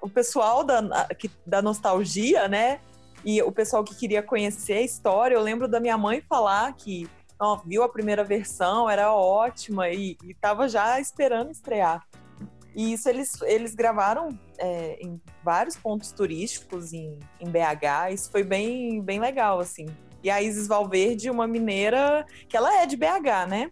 O 0.00 0.08
pessoal 0.08 0.64
da, 0.64 1.04
que- 1.14 1.30
da 1.46 1.60
nostalgia, 1.60 2.48
né? 2.48 2.80
E 3.22 3.42
o 3.42 3.52
pessoal 3.52 3.84
que 3.84 3.94
queria 3.94 4.22
conhecer 4.22 4.72
a 4.72 4.80
história. 4.82 5.34
Eu 5.34 5.42
lembro 5.42 5.68
da 5.68 5.78
minha 5.78 5.98
mãe 5.98 6.22
falar 6.22 6.72
que 6.72 7.06
ó, 7.42 7.56
viu 7.66 7.82
a 7.82 7.88
primeira 7.88 8.22
versão, 8.22 8.88
era 8.88 9.12
ótima, 9.12 9.88
e, 9.90 10.16
e 10.24 10.32
tava 10.34 10.68
já 10.68 11.00
esperando 11.00 11.50
estrear. 11.50 12.06
E 12.74 12.92
isso 12.92 13.08
eles, 13.08 13.40
eles 13.42 13.74
gravaram 13.74 14.28
é, 14.58 14.96
em 15.00 15.20
vários 15.42 15.76
pontos 15.76 16.10
turísticos 16.12 16.92
em, 16.92 17.18
em 17.38 17.50
BH. 17.50 18.12
Isso 18.12 18.30
foi 18.30 18.42
bem, 18.42 19.02
bem 19.02 19.20
legal, 19.20 19.60
assim. 19.60 19.86
E 20.22 20.30
a 20.30 20.40
Isis 20.40 20.68
Valverde, 20.68 21.28
uma 21.28 21.46
mineira, 21.46 22.24
que 22.48 22.56
ela 22.56 22.80
é 22.80 22.86
de 22.86 22.96
BH, 22.96 23.48
né? 23.48 23.70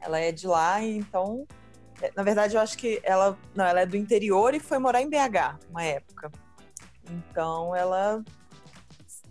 Ela 0.00 0.20
é 0.20 0.30
de 0.30 0.46
lá, 0.46 0.80
então. 0.82 1.46
é, 2.00 2.12
Na 2.14 2.22
verdade, 2.22 2.54
eu 2.54 2.60
acho 2.60 2.78
que 2.78 3.00
ela. 3.02 3.36
Não, 3.54 3.64
ela 3.64 3.80
é 3.80 3.86
do 3.86 3.96
interior 3.96 4.54
e 4.54 4.60
foi 4.60 4.78
morar 4.78 5.02
em 5.02 5.08
BH 5.08 5.58
uma 5.70 5.82
época. 5.82 6.30
Então 7.10 7.74
ela 7.74 8.22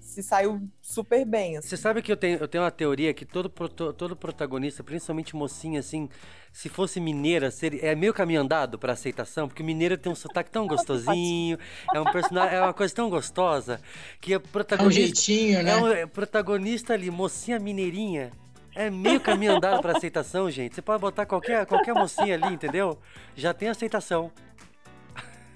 se 0.09 0.23
saiu 0.23 0.67
super 0.81 1.23
bem. 1.25 1.57
Assim. 1.57 1.67
Você 1.69 1.77
sabe 1.77 2.01
que 2.01 2.11
eu 2.11 2.17
tenho, 2.17 2.39
eu 2.39 2.47
tenho 2.47 2.63
uma 2.63 2.71
teoria 2.71 3.13
que 3.13 3.25
todo, 3.25 3.49
todo 3.49 4.15
protagonista, 4.15 4.83
principalmente 4.83 5.35
mocinha, 5.35 5.79
assim, 5.79 6.09
se 6.51 6.67
fosse 6.67 6.99
mineira, 6.99 7.51
seria, 7.51 7.85
é 7.85 7.95
meio 7.95 8.13
caminho 8.13 8.41
andado 8.41 8.79
pra 8.79 8.93
aceitação, 8.93 9.47
porque 9.47 9.61
o 9.61 9.65
mineiro 9.65 9.97
tem 9.97 10.11
um 10.11 10.15
sotaque 10.15 10.49
tão 10.49 10.65
gostosinho, 10.67 11.57
é 11.93 11.99
um 12.01 12.11
personagem, 12.11 12.57
é 12.57 12.61
uma 12.61 12.73
coisa 12.73 12.93
tão 12.93 13.09
gostosa, 13.09 13.79
que 14.19 14.33
a 14.33 14.35
É 14.35 14.39
um 14.39 14.41
protagonista. 14.41 14.99
jeitinho, 15.01 15.63
né? 15.63 15.71
É 15.71 15.75
um 15.77 15.87
é, 15.87 16.05
protagonista 16.05 16.93
ali, 16.93 17.11
mocinha 17.11 17.59
mineirinha. 17.59 18.31
É 18.75 18.89
meio 18.89 19.19
caminho 19.19 19.53
andado 19.57 19.81
pra 19.81 19.97
aceitação, 19.97 20.49
gente. 20.49 20.75
Você 20.75 20.81
pode 20.81 21.01
botar 21.01 21.25
qualquer, 21.25 21.65
qualquer 21.65 21.93
mocinha 21.93 22.35
ali, 22.35 22.53
entendeu? 22.53 22.97
Já 23.35 23.53
tem 23.53 23.67
aceitação. 23.67 24.31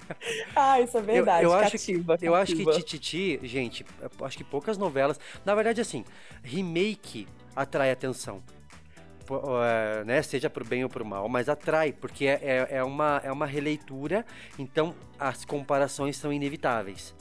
Ah, 0.55 0.79
isso 0.79 0.97
é 0.97 1.01
verdade. 1.01 1.45
eu, 1.45 1.51
eu 1.51 1.59
cativa, 1.59 2.13
acho, 2.13 2.25
eu 2.25 2.35
acho 2.35 2.55
que. 2.55 2.65
Tititi, 2.65 3.39
gente, 3.43 3.85
acho 4.21 4.37
que 4.37 4.43
poucas 4.43 4.77
novelas. 4.77 5.19
Na 5.45 5.55
verdade, 5.55 5.81
assim, 5.81 6.05
remake 6.43 7.27
atrai 7.55 7.91
atenção. 7.91 8.43
É, 9.63 10.03
né, 10.03 10.21
seja 10.21 10.49
pro 10.49 10.65
bem 10.65 10.83
ou 10.83 10.89
pro 10.89 11.05
mal, 11.05 11.29
mas 11.29 11.47
atrai, 11.47 11.93
porque 11.93 12.25
é, 12.25 12.39
é, 12.41 12.67
é 12.77 12.83
uma, 12.83 13.21
é 13.23 13.31
uma 13.31 13.45
releitura, 13.45 14.25
então 14.59 14.93
as 15.17 15.45
comparações 15.45 16.17
são 16.17 16.33
inevitáveis. 16.33 17.15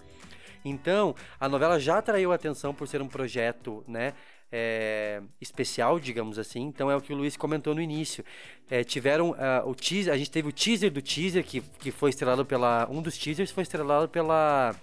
Então, 0.65 1.15
a 1.39 1.49
novela 1.49 1.79
já 1.79 1.99
atraiu 1.99 2.33
atenção 2.33 2.75
por 2.75 2.89
ser 2.89 3.01
um 3.03 3.09
projeto, 3.09 3.85
né? 3.87 4.15
É, 4.53 5.23
especial, 5.41 5.99
digamos 5.99 6.39
assim. 6.39 6.61
Então 6.61 6.91
é 6.91 6.95
o 6.97 7.01
que 7.01 7.13
o 7.13 7.17
Luiz 7.17 7.37
comentou 7.37 7.75
no 7.75 7.81
início. 7.81 8.23
É, 8.71 8.85
tiveram 8.85 9.35
ah, 9.39 9.63
o 9.65 9.75
teaser, 9.75 10.13
a 10.13 10.17
gente 10.19 10.31
teve 10.31 10.49
o 10.49 10.53
teaser 10.53 10.91
do 10.91 11.01
teaser 11.01 11.43
que, 11.43 11.61
que 11.79 11.91
foi 11.91 12.11
estrelado 12.11 12.45
pela 12.45 12.87
um 12.91 13.01
dos 13.01 13.17
teasers 13.17 13.51
foi 13.51 13.63
estrelado 13.63 14.09
pela 14.09 14.75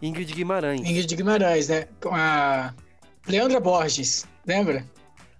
Ingrid 0.00 0.32
Guimarães. 0.32 0.80
Ingrid 0.80 1.14
Guimarães, 1.16 1.68
né? 1.68 1.86
Com 2.00 2.10
a 2.14 2.72
Leandra 3.26 3.58
Borges, 3.60 4.26
lembra? 4.46 4.84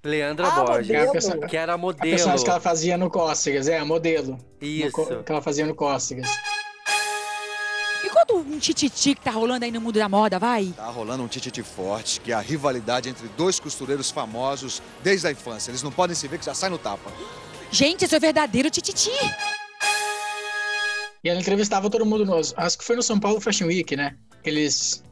Leandra 0.04 0.47
Ah, 0.47 0.64
Borges, 0.64 0.88
modelo. 0.88 1.08
A 1.08 1.12
perso- 1.12 1.40
que 1.40 1.56
era 1.56 1.73
A 1.75 1.78
modelo. 1.78 2.11
personagem 2.11 2.44
que 2.44 2.50
ela 2.50 2.61
fazia 2.61 2.97
no 2.97 3.11
Cócegas, 3.11 3.68
é, 3.68 3.78
a 3.78 3.85
modelo. 3.85 4.38
No 4.61 4.66
Isso. 4.66 4.92
co- 4.92 5.23
que 5.23 5.30
ela 5.32 5.42
fazia 5.42 5.66
no 5.66 5.75
Cócegas. 5.75 6.28
Me 8.02 8.11
conta 8.11 8.35
um 8.35 8.59
tititi 8.59 9.14
que 9.14 9.21
tá 9.21 9.31
rolando 9.31 9.64
aí 9.64 9.71
no 9.73 9.81
mundo 9.81 9.99
da 9.99 10.09
moda, 10.09 10.38
vai. 10.38 10.73
Tá 10.76 10.87
rolando 10.87 11.23
um 11.25 11.28
tititi 11.28 11.62
forte, 11.62 12.21
que 12.21 12.31
é 12.31 12.35
a 12.35 12.40
rivalidade 12.40 13.09
entre 13.09 13.26
dois 13.37 13.59
costureiros 13.59 14.11
famosos 14.11 14.81
desde 15.02 15.26
a 15.26 15.33
infância. 15.33 15.71
Eles 15.71 15.83
não 15.83 15.90
podem 15.90 16.14
se 16.14 16.28
ver 16.28 16.38
que 16.38 16.45
já 16.47 16.55
sai 16.55 16.71
no 16.71 16.78
tapa. 16.78 17.11
Gente, 17.71 18.05
esse 18.05 18.14
é 18.14 18.19
o 18.19 18.21
verdadeiro 18.21 18.71
tititi. 18.71 19.11
E 21.25 21.28
ela 21.28 21.40
entrevistava 21.40 21.90
todo 21.90 22.07
mundo, 22.07 22.25
no, 22.25 22.37
acho 22.37 22.78
que 22.78 22.85
foi 22.85 22.95
no 22.95 23.02
São 23.02 23.19
Paulo 23.19 23.40
Fashion 23.40 23.67
Week, 23.67 23.97
né? 23.97 24.17
Eles, 24.45 25.02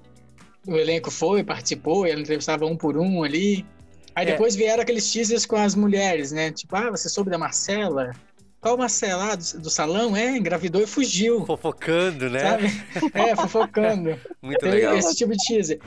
o 0.67 0.77
elenco 0.77 1.11
foi, 1.11 1.43
participou, 1.43 2.07
e 2.07 2.11
ela 2.13 2.21
entrevistava 2.21 2.65
um 2.65 2.77
por 2.77 2.97
um 2.97 3.25
ali. 3.25 3.67
Aí 4.15 4.27
É. 4.27 4.31
depois 4.31 4.55
vieram 4.55 4.83
aqueles 4.83 5.11
teasers 5.11 5.45
com 5.45 5.57
as 5.57 5.75
mulheres, 5.75 6.31
né? 6.31 6.53
Tipo, 6.53 6.77
ah, 6.77 6.91
você 6.93 7.09
soube 7.09 7.29
da 7.31 7.37
Marcela? 7.37 8.13
Qual 8.67 8.77
Marcela? 8.77 9.31
Ah, 9.31 9.37
do, 9.37 9.61
do 9.61 9.71
salão? 9.71 10.17
É, 10.17 10.37
engravidou 10.37 10.83
e 10.83 10.89
fugiu, 10.89 11.47
Fofocando, 11.47 12.29
né? 12.29 12.41
sabe? 12.41 12.85
É, 13.15 13.37
fofocando. 13.37 14.19
Muito 14.43 14.59
Teve 14.59 14.75
legal. 14.75 14.97
esse 14.97 15.15
tipo 15.15 15.31
de 15.31 15.39
teaser. 15.39 15.79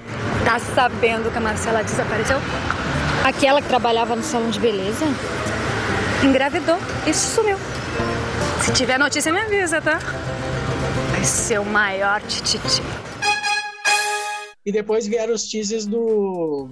Tá 0.46 0.58
sabendo 0.60 1.30
que 1.30 1.38
a 1.38 1.42
Marcela 1.42 1.84
desapareceu? 1.84 2.38
Aquela 3.26 3.62
que 3.62 3.68
trabalhava 3.68 4.16
no 4.16 4.24
salão 4.24 4.50
de 4.50 4.62
beleza? 4.62 5.04
Engravidou 6.24 6.78
e 7.06 7.14
sumiu. 7.14 7.58
Se 8.62 8.72
tiver 8.72 8.98
notícia, 8.98 9.34
me 9.34 9.42
avisa, 9.42 9.82
tá? 9.82 10.00
Vai 11.12 11.26
ser 11.26 11.60
o 11.60 11.66
maior 11.66 12.22
tititi. 12.22 12.82
E 14.66 14.72
depois 14.72 15.06
vieram 15.06 15.34
os 15.34 15.44
teasers 15.44 15.86
do. 15.86 16.70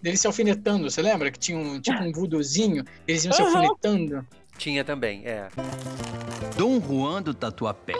Deles 0.00 0.22
se 0.22 0.26
alfinetando, 0.26 0.90
você 0.90 1.02
lembra? 1.02 1.30
Que 1.30 1.38
tinha 1.38 1.58
um, 1.58 1.78
tipo 1.82 2.02
um 2.02 2.12
voodoozinho, 2.12 2.82
eles 3.06 3.26
iam 3.26 3.32
se 3.34 3.42
Aham. 3.42 3.56
alfinetando. 3.58 4.26
Tinha 4.58 4.84
também, 4.84 5.22
é. 5.26 5.48
Dom 6.56 6.80
Juan 6.80 7.22
do 7.22 7.34
Tatuapé. 7.34 7.94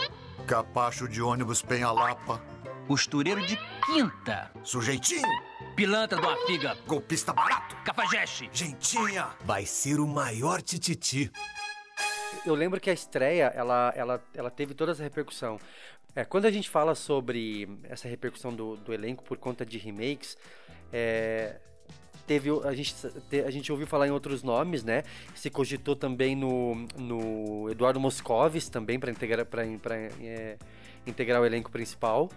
Capacho 0.47 1.09
de 1.09 1.21
ônibus 1.21 1.63
Penha-Lapa. 1.63 2.41
Costureiro 2.87 3.45
de 3.47 3.59
quinta. 3.87 4.51
Sujeitinho. 4.63 5.27
Pilantra 5.75 6.21
do 6.21 6.29
Afiga. 6.29 6.77
Golpista 6.87 7.33
barato. 7.33 7.77
Cafajeste. 7.85 8.49
Gentinha. 8.53 9.29
Vai 9.45 9.65
ser 9.65 9.99
o 9.99 10.07
maior 10.07 10.61
tititi. 10.61 11.31
eu 12.45 12.55
lembro 12.55 12.79
que 12.81 12.91
a 12.91 12.93
estreia, 12.93 13.53
ela, 13.55 13.93
ela, 13.97 14.23
ela 14.35 14.51
teve 14.51 14.75
toda 14.75 14.93
essa 14.93 15.03
repercussão. 15.03 15.59
É, 16.15 16.25
quando 16.25 16.45
a 16.45 16.51
gente 16.51 16.71
fala 16.71 16.95
sobre 16.95 17.69
essa 17.85 18.07
repercussão 18.07 18.55
do, 18.55 18.77
do 18.77 18.93
elenco 18.93 19.25
por 19.25 19.37
conta 19.37 19.67
de 19.67 19.79
remakes, 19.79 20.37
é, 20.93 21.57
teve, 22.27 22.51
a, 22.65 22.73
gente, 22.75 22.95
te- 23.31 23.41
a 23.41 23.51
gente 23.51 23.71
ouviu 23.73 23.87
falar 23.87 24.07
em 24.07 24.11
outros 24.11 24.43
nomes, 24.43 24.83
né? 24.83 25.03
Se 25.35 25.51
cogitou 25.51 25.95
também 25.97 26.35
no, 26.37 26.87
no 26.97 27.71
Eduardo 27.71 28.01
Moscovis, 28.01 28.69
também 28.69 28.99
para 28.99 29.11
integrar, 29.11 29.45
pra, 29.47 29.65
é, 29.65 30.57
integrar 31.07 31.41
o 31.41 31.47
elenco 31.47 31.71
principal. 31.71 32.31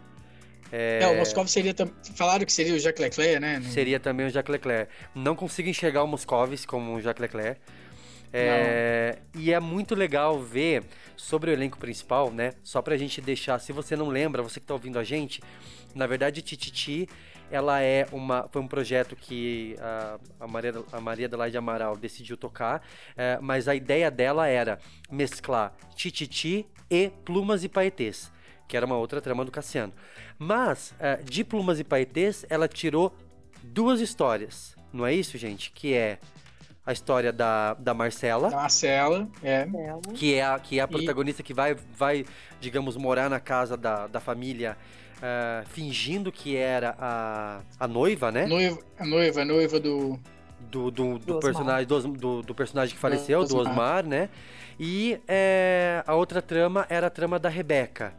É, 0.72 1.00
É, 1.02 1.08
o 1.08 1.16
Moscov 1.18 1.48
seria. 1.48 1.74
Falaram 2.16 2.46
que 2.46 2.52
seria 2.52 2.74
o 2.74 2.80
Jacques 2.80 3.02
Leclerc, 3.02 3.40
né? 3.40 3.62
Seria 3.72 4.00
também 4.00 4.26
o 4.28 4.30
Jacques 4.30 4.52
Leclerc. 4.52 4.92
Não 5.16 5.36
consigo 5.36 5.70
enxergar 5.70 6.04
o 6.04 6.08
Moscovis 6.08 6.66
como 6.66 6.96
o 6.96 7.02
Jacques 7.02 7.22
Leclerc. 7.22 7.60
É, 8.32 9.20
e 9.36 9.54
é 9.54 9.60
muito 9.60 9.96
legal 9.96 10.40
ver 10.40 10.84
sobre 11.16 11.50
o 11.50 11.54
elenco 11.54 11.78
principal, 11.78 12.32
né? 12.32 12.54
Só 12.64 12.82
pra 12.82 12.98
gente 12.98 13.22
deixar, 13.22 13.60
se 13.60 13.72
você 13.72 13.96
não 13.96 14.08
lembra, 14.08 14.44
você 14.44 14.60
que 14.60 14.66
tá 14.66 14.74
ouvindo 14.74 15.00
a 15.00 15.04
gente, 15.04 15.42
na 15.96 16.06
verdade, 16.06 16.42
Tititi, 16.42 17.08
ela 17.50 17.82
é 17.82 18.06
uma, 18.12 18.48
foi 18.52 18.62
um 18.62 18.68
projeto 18.68 19.16
que 19.16 19.76
a, 19.80 20.20
a 20.42 20.48
Maria, 20.48 20.74
a 20.92 21.00
Maria 21.00 21.26
Adelaide 21.28 21.58
Amaral 21.58 21.96
decidiu 21.96 22.36
tocar, 22.36 22.86
é, 23.16 23.40
mas 23.42 23.68
a 23.68 23.76
ideia 23.76 24.12
dela 24.12 24.48
era 24.48 24.80
mesclar 25.10 25.74
Tititi 25.96 26.66
e 26.90 27.10
Plumas 27.24 27.64
e 27.64 27.70
Paetês, 27.70 28.32
que 28.68 28.76
era 28.76 28.86
uma 28.86 28.98
outra 28.98 29.22
trama 29.22 29.46
do 29.46 29.52
Cassiano. 29.52 29.94
Mas, 30.38 30.94
é, 31.00 31.18
de 31.18 31.44
Plumas 31.44 31.80
e 31.80 31.84
Paetês, 31.84 32.46
ela 32.50 32.68
tirou 32.68 33.16
duas 33.64 34.02
histórias, 34.02 34.76
não 34.92 35.06
é 35.06 35.14
isso, 35.14 35.38
gente? 35.38 35.72
Que 35.72 35.94
é 35.94 36.20
a 36.88 36.94
história 36.94 37.34
da, 37.34 37.74
da 37.74 37.94
Marcela, 37.94 38.50
Da 38.50 38.56
Marcela, 38.56 39.28
é. 39.44 39.68
que 40.16 40.34
é 40.36 40.44
a, 40.46 40.58
que 40.58 40.80
é 40.80 40.82
a 40.82 40.86
E- 40.86 40.88
protagonista 40.88 41.44
que 41.44 41.54
vai, 41.54 41.76
vai, 41.94 42.26
digamos, 42.62 42.96
morar 42.96 43.30
na 43.30 43.42
casa 43.42 43.76
da, 43.76 44.08
da 44.08 44.22
família, 44.22 44.78
ah, 45.22 45.64
fingindo 45.68 46.32
que 46.32 46.56
era 46.56 46.96
a, 46.98 47.60
a 47.78 47.88
noiva, 47.90 48.32
né? 48.32 48.46
Noiva, 48.48 48.80
a 48.98 49.06
noiva, 49.06 49.42
a 49.42 49.46
noiva 49.46 49.80
do. 49.82 50.18
do, 50.62 50.90
do, 50.90 51.20
do 51.20 51.34
Do 51.34 51.40
personagem 51.42 51.86
do, 51.86 52.02
do, 52.14 52.42
do 52.42 52.56
personagem 52.56 52.96
que 52.96 53.02
faleceu, 53.02 53.44
do 53.44 53.58
Osmar. 53.58 53.74
Osmar, 53.74 54.06
né? 54.08 54.30
E 54.80 55.20
é, 55.28 56.04
a 56.08 56.16
outra 56.16 56.42
trama 56.42 56.86
era 56.90 57.08
a 57.08 57.10
trama 57.10 57.38
da 57.38 57.50
Rebeca. 57.50 58.14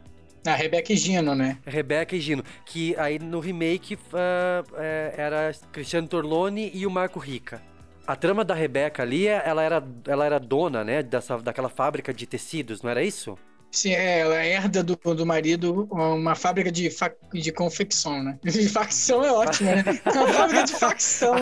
A 0.45 0.53
Rebeca 0.55 0.93
e 0.93 0.95
Gino, 0.95 1.33
né? 1.33 1.57
Rebeca 1.65 2.15
e 2.15 2.19
Gino, 2.21 2.43
que 2.65 2.95
aí 2.97 3.17
no 3.17 3.39
remake 3.39 3.97
ah, 4.13 4.63
é, 4.77 5.13
era 5.17 5.51
Cristiano 5.71 6.07
Torlone 6.07 6.69
e 6.73 6.85
o 6.85 6.91
Marco 6.91 7.17
Rica. 7.17 7.61
A 8.09 8.15
trama 8.15 8.43
da 8.43 8.55
Rebeca 8.55 9.03
ali, 9.03 9.27
ela 9.27 9.61
era, 9.61 9.83
ela 10.07 10.25
era 10.25 10.39
dona, 10.39 10.83
né, 10.83 11.03
dessa, 11.03 11.37
daquela 11.37 11.69
fábrica 11.69 12.11
de 12.11 12.25
tecidos, 12.25 12.81
não 12.81 12.89
era 12.89 13.03
isso? 13.03 13.37
Sim, 13.71 13.91
é, 13.93 14.21
ela 14.21 14.43
herda 14.43 14.83
do, 14.83 14.95
do 14.95 15.25
marido 15.27 15.87
uma 15.91 16.33
fábrica 16.33 16.71
de, 16.71 16.89
fa- 16.89 17.13
de 17.31 17.51
confecção, 17.51 18.23
né? 18.23 18.39
De 18.43 18.67
facção 18.67 19.23
é 19.23 19.31
ótimo, 19.31 19.69
né? 19.69 19.83
Uma 20.11 20.27
fábrica 20.33 20.63
de 20.63 20.73
facção. 20.73 21.35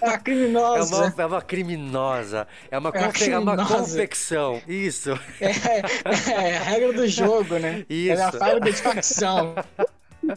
É 0.00 0.08
a 0.10 0.12
É 0.14 0.18
criminosa. 0.18 0.96
uma, 0.96 1.14
é 1.22 1.26
uma 1.26 1.42
criminosa. 1.42 2.46
É 2.70 2.78
uma, 2.78 2.90
É 2.94 2.98
uma 3.00 3.12
confe- 3.12 3.30
é 3.30 3.38
uma 3.38 3.56
confecção. 3.66 4.62
Isso. 4.68 5.10
É, 5.40 5.50
é, 5.50 5.82
é 6.52 6.56
a 6.58 6.62
regra 6.62 6.92
do 6.92 7.08
jogo, 7.08 7.58
né? 7.58 7.84
Isso. 7.90 8.12
Ela 8.12 8.22
é 8.22 8.26
a 8.26 8.32
fábrica 8.32 8.70
de 8.72 8.80
facção. 8.82 9.54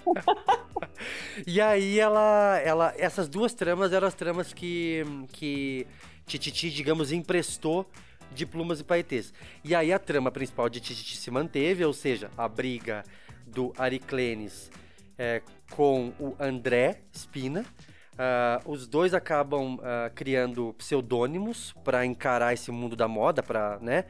E 1.45 1.59
aí 1.59 1.99
ela, 1.99 2.59
ela, 2.63 2.93
essas 2.97 3.27
duas 3.27 3.53
tramas 3.53 3.91
eram 3.91 4.07
as 4.07 4.13
tramas 4.13 4.53
que, 4.53 5.03
que 5.33 5.85
Tititi, 6.25 6.69
digamos, 6.69 7.11
emprestou 7.11 7.85
de 8.31 8.45
Plumas 8.45 8.79
e 8.79 8.83
Paetês. 8.83 9.33
E 9.63 9.75
aí 9.75 9.91
a 9.91 9.99
trama 9.99 10.31
principal 10.31 10.69
de 10.69 10.79
Tititi 10.79 11.17
se 11.17 11.29
manteve, 11.29 11.83
ou 11.83 11.93
seja, 11.93 12.31
a 12.37 12.47
briga 12.47 13.03
do 13.45 13.73
Ariclenes 13.77 14.71
é, 15.17 15.41
com 15.71 16.13
o 16.19 16.35
André 16.39 17.01
Spina. 17.13 17.65
Ah, 18.17 18.61
os 18.65 18.87
dois 18.87 19.13
acabam 19.13 19.77
ah, 19.83 20.09
criando 20.15 20.73
pseudônimos 20.77 21.73
para 21.83 22.05
encarar 22.05 22.53
esse 22.53 22.71
mundo 22.71 22.95
da 22.95 23.07
moda, 23.07 23.43
para 23.43 23.77
né, 23.81 24.05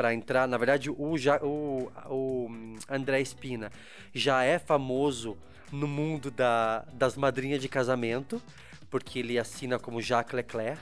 para 0.00 0.14
entrar. 0.14 0.48
Na 0.48 0.56
verdade, 0.56 0.88
o, 0.90 1.18
ja, 1.18 1.38
o, 1.44 1.92
o 2.08 2.46
hum, 2.48 2.76
André 2.88 3.22
Spina 3.22 3.70
já 4.14 4.42
é 4.42 4.58
famoso 4.58 5.36
no 5.70 5.86
mundo 5.86 6.30
da, 6.30 6.86
das 6.94 7.18
madrinhas 7.18 7.60
de 7.60 7.68
casamento, 7.68 8.40
porque 8.88 9.18
ele 9.18 9.38
assina 9.38 9.78
como 9.78 10.00
Jacques 10.00 10.32
Leclerc. 10.32 10.80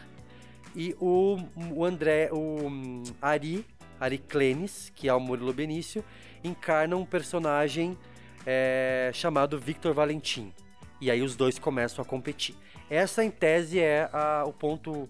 E 0.72 0.94
o, 1.00 1.36
o 1.74 1.84
André, 1.84 2.28
o 2.30 2.68
hum, 2.68 3.02
Ari, 3.20 3.66
Ari 3.98 4.18
Clenis, 4.18 4.92
que 4.94 5.08
é 5.08 5.12
o 5.12 5.18
Murilo 5.18 5.52
Benício, 5.52 6.04
encarna 6.44 6.96
um 6.96 7.04
personagem 7.04 7.98
é, 8.46 9.10
chamado 9.12 9.58
Victor 9.58 9.92
Valentim. 9.92 10.52
E 11.00 11.10
aí 11.10 11.22
os 11.22 11.34
dois 11.34 11.58
começam 11.58 12.02
a 12.02 12.06
competir. 12.06 12.54
Essa, 12.88 13.24
em 13.24 13.32
tese, 13.32 13.80
é 13.80 14.08
a- 14.12 14.44
o 14.46 14.52
ponto 14.52 15.08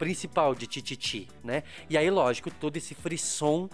principal 0.00 0.54
de 0.54 0.66
Tititi, 0.66 1.28
né? 1.44 1.62
E 1.90 1.96
aí, 1.98 2.10
lógico, 2.10 2.50
todo 2.50 2.76
esse 2.78 2.94
frisson 2.94 3.68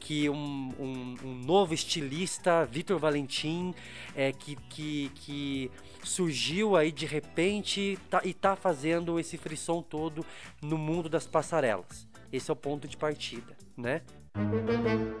que 0.00 0.28
um, 0.28 0.72
um- 0.78 1.14
um 1.24 1.34
novo 1.34 1.72
estilista, 1.72 2.64
Vitor 2.66 2.98
Valentim, 2.98 3.72
é, 4.14 4.32
que, 4.32 4.56
que, 4.68 5.10
que 5.14 5.70
surgiu 6.04 6.76
aí 6.76 6.90
de 6.92 7.06
repente 7.06 7.96
tá- 8.10 8.22
e 8.24 8.32
tá 8.34 8.54
fazendo 8.56 9.18
esse 9.18 9.36
frisson 9.36 9.80
todo 9.82 10.24
no 10.62 10.76
mundo 10.76 11.08
das 11.08 11.26
passarelas. 11.26 12.06
Esse 12.32 12.50
é 12.50 12.52
o 12.52 12.56
ponto 12.56 12.86
de 12.86 12.96
partida, 12.96 13.56
né? 13.76 14.02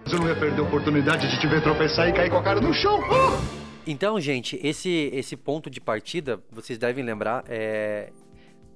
Você 0.04 0.16
não 0.16 0.28
ia 0.28 0.36
perder 0.38 0.60
a 0.60 0.64
oportunidade 0.64 1.28
de 1.30 1.40
te 1.40 1.46
ver 1.46 1.62
tropeçar 1.62 2.08
e 2.08 2.12
cair 2.12 2.30
com 2.30 2.36
a 2.36 2.42
cara 2.42 2.60
no 2.60 2.72
chão. 2.72 2.98
Então, 3.86 4.20
gente, 4.20 4.58
esse, 4.62 5.10
esse 5.12 5.36
ponto 5.36 5.68
de 5.70 5.80
partida, 5.80 6.40
vocês 6.52 6.78
devem 6.78 7.02
lembrar, 7.04 7.42
é... 7.48 8.12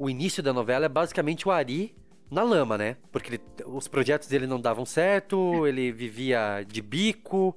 o 0.03 0.11
início 0.11 0.43
da 0.43 0.53
novela 0.53 0.87
é 0.87 0.89
basicamente 0.89 1.47
o 1.47 1.51
Ari 1.51 1.95
na 2.31 2.43
lama, 2.43 2.77
né? 2.79 2.97
Porque 3.13 3.35
ele- 3.35 3.43
os 3.67 3.87
projetos 3.89 4.27
dele 4.29 4.47
não 4.47 4.61
davam 4.61 4.85
certo, 4.87 5.37
ele 5.67 5.93
vivia 5.93 6.65
de 6.67 6.81
bico. 6.83 7.57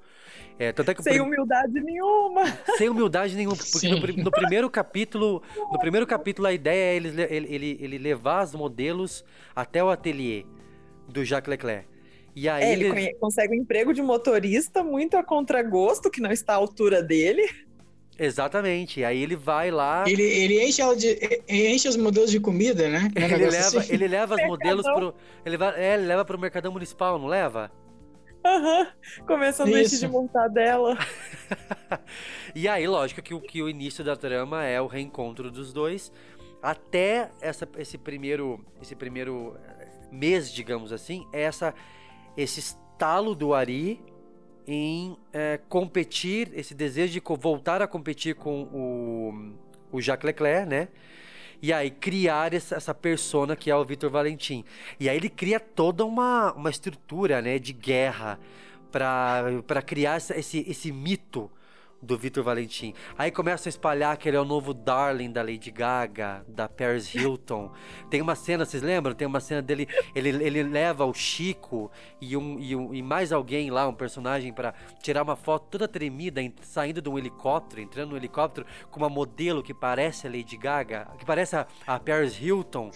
É, 0.59 0.71
tanto 0.71 0.91
é 0.91 0.93
que 0.95 1.03
Sem 1.03 1.19
humildade 1.21 1.73
nenhuma. 1.81 2.43
sem 2.77 2.89
humildade 2.89 3.35
nenhuma, 3.35 3.55
porque 3.55 3.87
no, 3.89 4.23
no 4.23 4.31
primeiro 4.31 4.69
capítulo, 4.69 5.41
no 5.71 5.79
primeiro 5.79 6.05
capítulo 6.05 6.47
a 6.47 6.53
ideia 6.53 6.93
é 6.93 6.95
ele, 6.95 7.07
ele, 7.29 7.47
ele, 7.55 7.77
ele 7.81 7.97
levar 7.97 8.43
os 8.43 8.53
modelos 8.53 9.23
até 9.55 9.83
o 9.83 9.89
ateliê 9.89 10.45
do 11.09 11.23
Jacques 11.25 11.49
Leclerc. 11.49 11.87
E 12.35 12.49
aí 12.49 12.63
É, 12.63 12.73
ele 12.73 12.89
conhe- 12.89 13.13
consegue 13.15 13.53
um 13.53 13.61
emprego 13.61 13.93
de 13.93 14.01
motorista 14.01 14.83
muito 14.83 15.15
a 15.15 15.23
contragosto, 15.23 16.09
que 16.11 16.19
não 16.21 16.31
está 16.31 16.53
à 16.53 16.57
altura 16.57 17.01
dele. 17.01 17.47
Exatamente, 18.17 19.03
aí 19.03 19.21
ele 19.21 19.35
vai 19.35 19.71
lá 19.71 20.03
Ele, 20.07 20.23
ele 20.23 20.63
enche, 20.63 20.81
ela 20.81 20.95
de, 20.95 21.17
enche 21.47 21.87
os 21.87 21.97
modelos 21.97 22.31
de 22.31 22.39
comida, 22.39 22.89
né? 22.89 23.11
É 23.15 23.25
um 23.25 23.25
Ele 23.25 23.49
leva, 23.49 23.79
assim. 23.79 23.93
ele 23.93 24.07
leva 24.07 24.35
os 24.35 24.47
modelos 24.47 24.85
pro. 24.85 25.13
Ele, 25.45 25.57
vai, 25.57 25.79
é, 25.79 25.93
ele 25.95 26.05
leva 26.05 26.23
pro 26.23 26.39
Mercadão 26.39 26.71
Municipal, 26.71 27.19
não 27.19 27.27
leva? 27.27 27.71
Aham. 28.45 28.87
Começando 29.25 29.73
a 29.73 29.81
Isso. 29.81 29.99
de 29.99 30.07
montar 30.07 30.47
dela. 30.47 30.97
E 32.53 32.69
aí, 32.69 32.87
lógico 32.87 33.21
que 33.21 33.33
o, 33.33 33.41
que 33.41 33.61
o 33.61 33.67
início 33.67 34.01
da 34.01 34.15
trama 34.15 34.63
é 34.63 34.79
o 34.79 34.87
reencontro 34.87 35.51
dos 35.51 35.73
dois. 35.73 36.09
Até 36.63 37.29
essa, 37.41 37.67
esse 37.77 37.97
primeiro. 37.97 38.63
Esse 38.81 38.95
primeiro 38.95 39.57
eh, 39.61 39.87
mês, 40.09 40.49
digamos 40.49 40.93
assim, 40.93 41.27
é 41.33 41.41
essa, 41.41 41.75
esse 42.37 42.61
estalo 42.61 43.35
do 43.35 43.53
Ari 43.53 44.01
em 44.67 45.15
eh, 45.33 45.59
competir, 45.69 46.51
esse 46.53 46.73
desejo 46.73 47.13
de 47.13 47.21
voltar 47.39 47.81
a 47.81 47.87
competir 47.87 48.35
com 48.35 48.63
o, 48.63 49.53
o 49.97 50.01
Jacques 50.01 50.25
Leclerc, 50.25 50.67
né? 50.67 50.87
E 51.61 51.71
aí 51.73 51.89
criar 51.89 52.53
essa, 52.53 52.75
essa 52.75 52.93
persona 52.93 53.55
que 53.55 53.71
é 53.71 53.75
o 53.75 53.83
Vitor 53.83 54.09
Valentim. 54.09 54.63
E 54.99 55.07
aí 55.09 55.15
ele 55.17 55.29
cria 55.29 55.59
toda 55.59 56.05
uma, 56.05 56.53
uma 56.53 56.69
estrutura, 56.69 57.41
né, 57.41 57.57
de 57.57 57.73
guerra 57.73 58.39
para 58.91 59.81
criar 59.85 60.15
essa- 60.15 60.37
esse, 60.37 60.63
esse 60.67 60.91
mito 60.91 61.49
do 62.05 62.17
Vitor 62.17 62.43
Valentim. 62.43 62.93
Aí 63.17 63.31
começa 63.31 63.67
a 63.67 63.71
espalhar 63.71 64.15
que 64.17 64.29
ele 64.29 64.37
é 64.37 64.39
o 64.39 64.45
novo 64.45 64.73
darling 64.73 65.31
da 65.31 65.41
Lady 65.41 65.71
Gaga, 65.71 66.45
da 66.47 66.69
Paris 66.69 67.13
Hilton. 67.13 67.71
Tem 68.09 68.21
uma 68.21 68.35
cena, 68.35 68.63
vocês 68.65 68.83
lembram? 68.83 69.13
Tem 69.15 69.27
uma 69.27 69.39
cena 69.39 69.61
dele, 69.61 69.87
ele, 70.13 70.29
ele 70.29 70.63
leva 70.63 71.05
o 71.05 71.13
Chico 71.13 71.91
e, 72.21 72.37
um, 72.37 72.59
e, 72.59 72.75
um- 72.75 72.93
e 72.93 73.01
mais 73.01 73.31
alguém 73.33 73.69
lá, 73.71 73.87
um 73.87 73.93
personagem, 73.93 74.53
para 74.53 74.73
tirar 75.01 75.23
uma 75.23 75.35
foto 75.35 75.67
toda 75.71 75.87
tremida, 75.87 76.41
em- 76.41 76.53
saindo 76.61 77.01
de 77.01 77.09
um 77.09 77.17
helicóptero, 77.17 77.81
entrando 77.81 78.11
no 78.11 78.17
helicóptero 78.17 78.65
com 78.91 78.99
uma 78.99 79.09
modelo 79.09 79.63
que 79.63 79.73
parece 79.73 80.27
a 80.27 80.29
Lady 80.29 80.55
Gaga, 80.57 81.07
que 81.17 81.25
parece 81.25 81.55
a, 81.55 81.65
a 81.87 81.99
Paris 81.99 82.39
Hilton. 82.39 82.91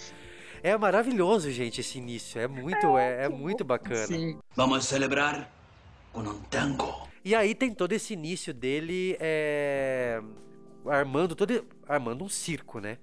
É 0.62 0.78
maravilhoso, 0.78 1.50
gente, 1.52 1.80
esse 1.82 1.98
início. 1.98 2.40
É 2.40 2.48
muito, 2.48 2.98
é, 2.98 3.26
é 3.26 3.30
muito 3.30 3.64
bacana. 3.64 4.06
Sim. 4.06 4.38
Vamos 4.56 4.86
celebrar 4.86 5.50
com 6.12 6.20
um 6.20 6.40
tango. 6.50 7.09
E 7.24 7.36
aí 7.36 7.54
tem 7.54 7.74
todo 7.74 7.92
esse 7.94 8.14
início 8.14 8.54
dele 8.54 9.18
é, 9.20 10.22
armando 10.86 11.36
todo 11.36 11.66
armando 11.88 12.24
um 12.24 12.30
circo, 12.30 12.80
né? 12.80 12.98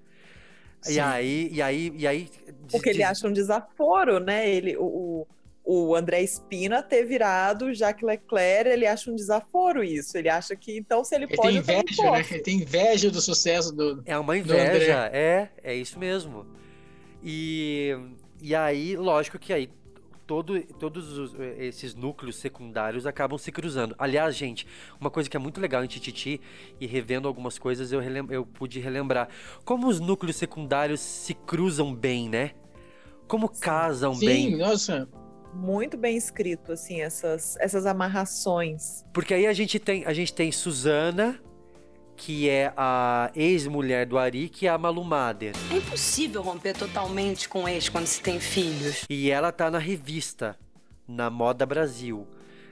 E 0.87 0.99
aí, 0.99 1.49
e 1.51 1.61
aí, 1.61 1.91
e 1.95 2.07
aí 2.07 2.29
O 2.71 2.79
que 2.79 2.89
ele 2.89 3.03
acha 3.03 3.27
um 3.27 3.33
desaforo, 3.33 4.19
né? 4.19 4.49
Ele, 4.49 4.77
o, 4.77 5.27
o, 5.63 5.87
o 5.89 5.95
André 5.95 6.21
Espina 6.21 6.81
ter 6.81 7.03
virado 7.03 7.73
Jacques 7.73 8.03
Leclerc, 8.03 8.69
ele 8.69 8.85
acha 8.85 9.11
um 9.11 9.15
desaforo 9.15 9.83
isso. 9.83 10.17
Ele 10.17 10.29
acha 10.29 10.55
que, 10.55 10.77
então, 10.77 11.03
se 11.03 11.15
ele, 11.15 11.25
Ele 11.25 11.35
pode, 11.35 11.49
tem 11.49 11.57
inveja, 11.57 12.03
né? 12.03 12.09
posso. 12.09 12.33
Ele 12.33 12.43
tem 12.43 12.57
inveja 12.61 13.11
do 13.11 13.19
sucesso 13.19 13.75
do. 13.75 14.01
É 14.05 14.17
uma 14.17 14.37
inveja, 14.37 15.09
é, 15.11 15.49
é 15.63 15.75
isso 15.75 15.99
mesmo. 15.99 16.45
E, 17.23 17.97
e 18.41 18.55
aí, 18.55 18.95
lógico 18.95 19.37
que 19.39 19.51
aí 19.51 19.69
todo, 20.27 20.61
todos 20.73 21.17
os- 21.17 21.33
esses 21.57 21.95
núcleos 21.95 22.35
secundários 22.35 23.07
acabam 23.07 23.37
se 23.39 23.51
cruzando. 23.51 23.95
Aliás, 23.97 24.35
gente, 24.35 24.67
uma 24.99 25.09
coisa 25.09 25.29
que 25.29 25.37
é 25.37 25.39
muito 25.39 25.59
legal 25.61 25.83
em 25.83 25.87
Tititi, 25.87 26.39
e 26.79 26.85
revendo 26.85 27.27
algumas 27.27 27.57
coisas 27.57 27.91
eu, 27.91 27.99
relem- 28.01 28.27
eu 28.29 28.45
pude 28.45 28.79
relembrar, 28.79 29.29
como 29.63 29.87
os 29.87 29.99
núcleos 30.01 30.35
secundários 30.35 30.99
se 30.99 31.33
cruzam 31.33 31.95
bem, 31.95 32.27
né? 32.29 32.51
Como 33.27 33.49
casam 33.49 34.13
Sim, 34.13 34.25
bem. 34.25 34.55
nossa. 34.57 35.07
Muito 35.53 35.97
bem 35.97 36.15
escrito, 36.17 36.73
assim, 36.73 37.01
essas, 37.01 37.55
essas 37.57 37.85
amarrações. 37.85 39.03
Porque 39.13 39.33
aí 39.33 39.47
a 39.47 39.53
gente 39.53 39.79
tem, 39.79 40.05
a 40.05 40.13
gente 40.13 40.33
tem 40.33 40.51
Suzana, 40.51 41.41
que 42.17 42.49
é 42.49 42.73
a 42.75 43.31
ex-mulher 43.35 44.07
do 44.07 44.17
Ari, 44.17 44.49
que 44.49 44.65
é 44.65 44.69
a 44.71 44.77
Malu 44.77 45.03
Mader. 45.03 45.53
É 45.71 45.77
impossível 45.77 46.41
romper 46.41 46.73
totalmente 46.73 47.47
com 47.47 47.69
ex 47.69 47.87
quando 47.87 48.07
se 48.07 48.21
tem 48.21 48.39
filhos. 48.39 49.05
E 49.07 49.29
ela 49.29 49.51
tá 49.51 49.69
na 49.69 49.77
revista, 49.77 50.57
na 51.07 51.29
Moda 51.29 51.65
Brasil, 51.65 52.27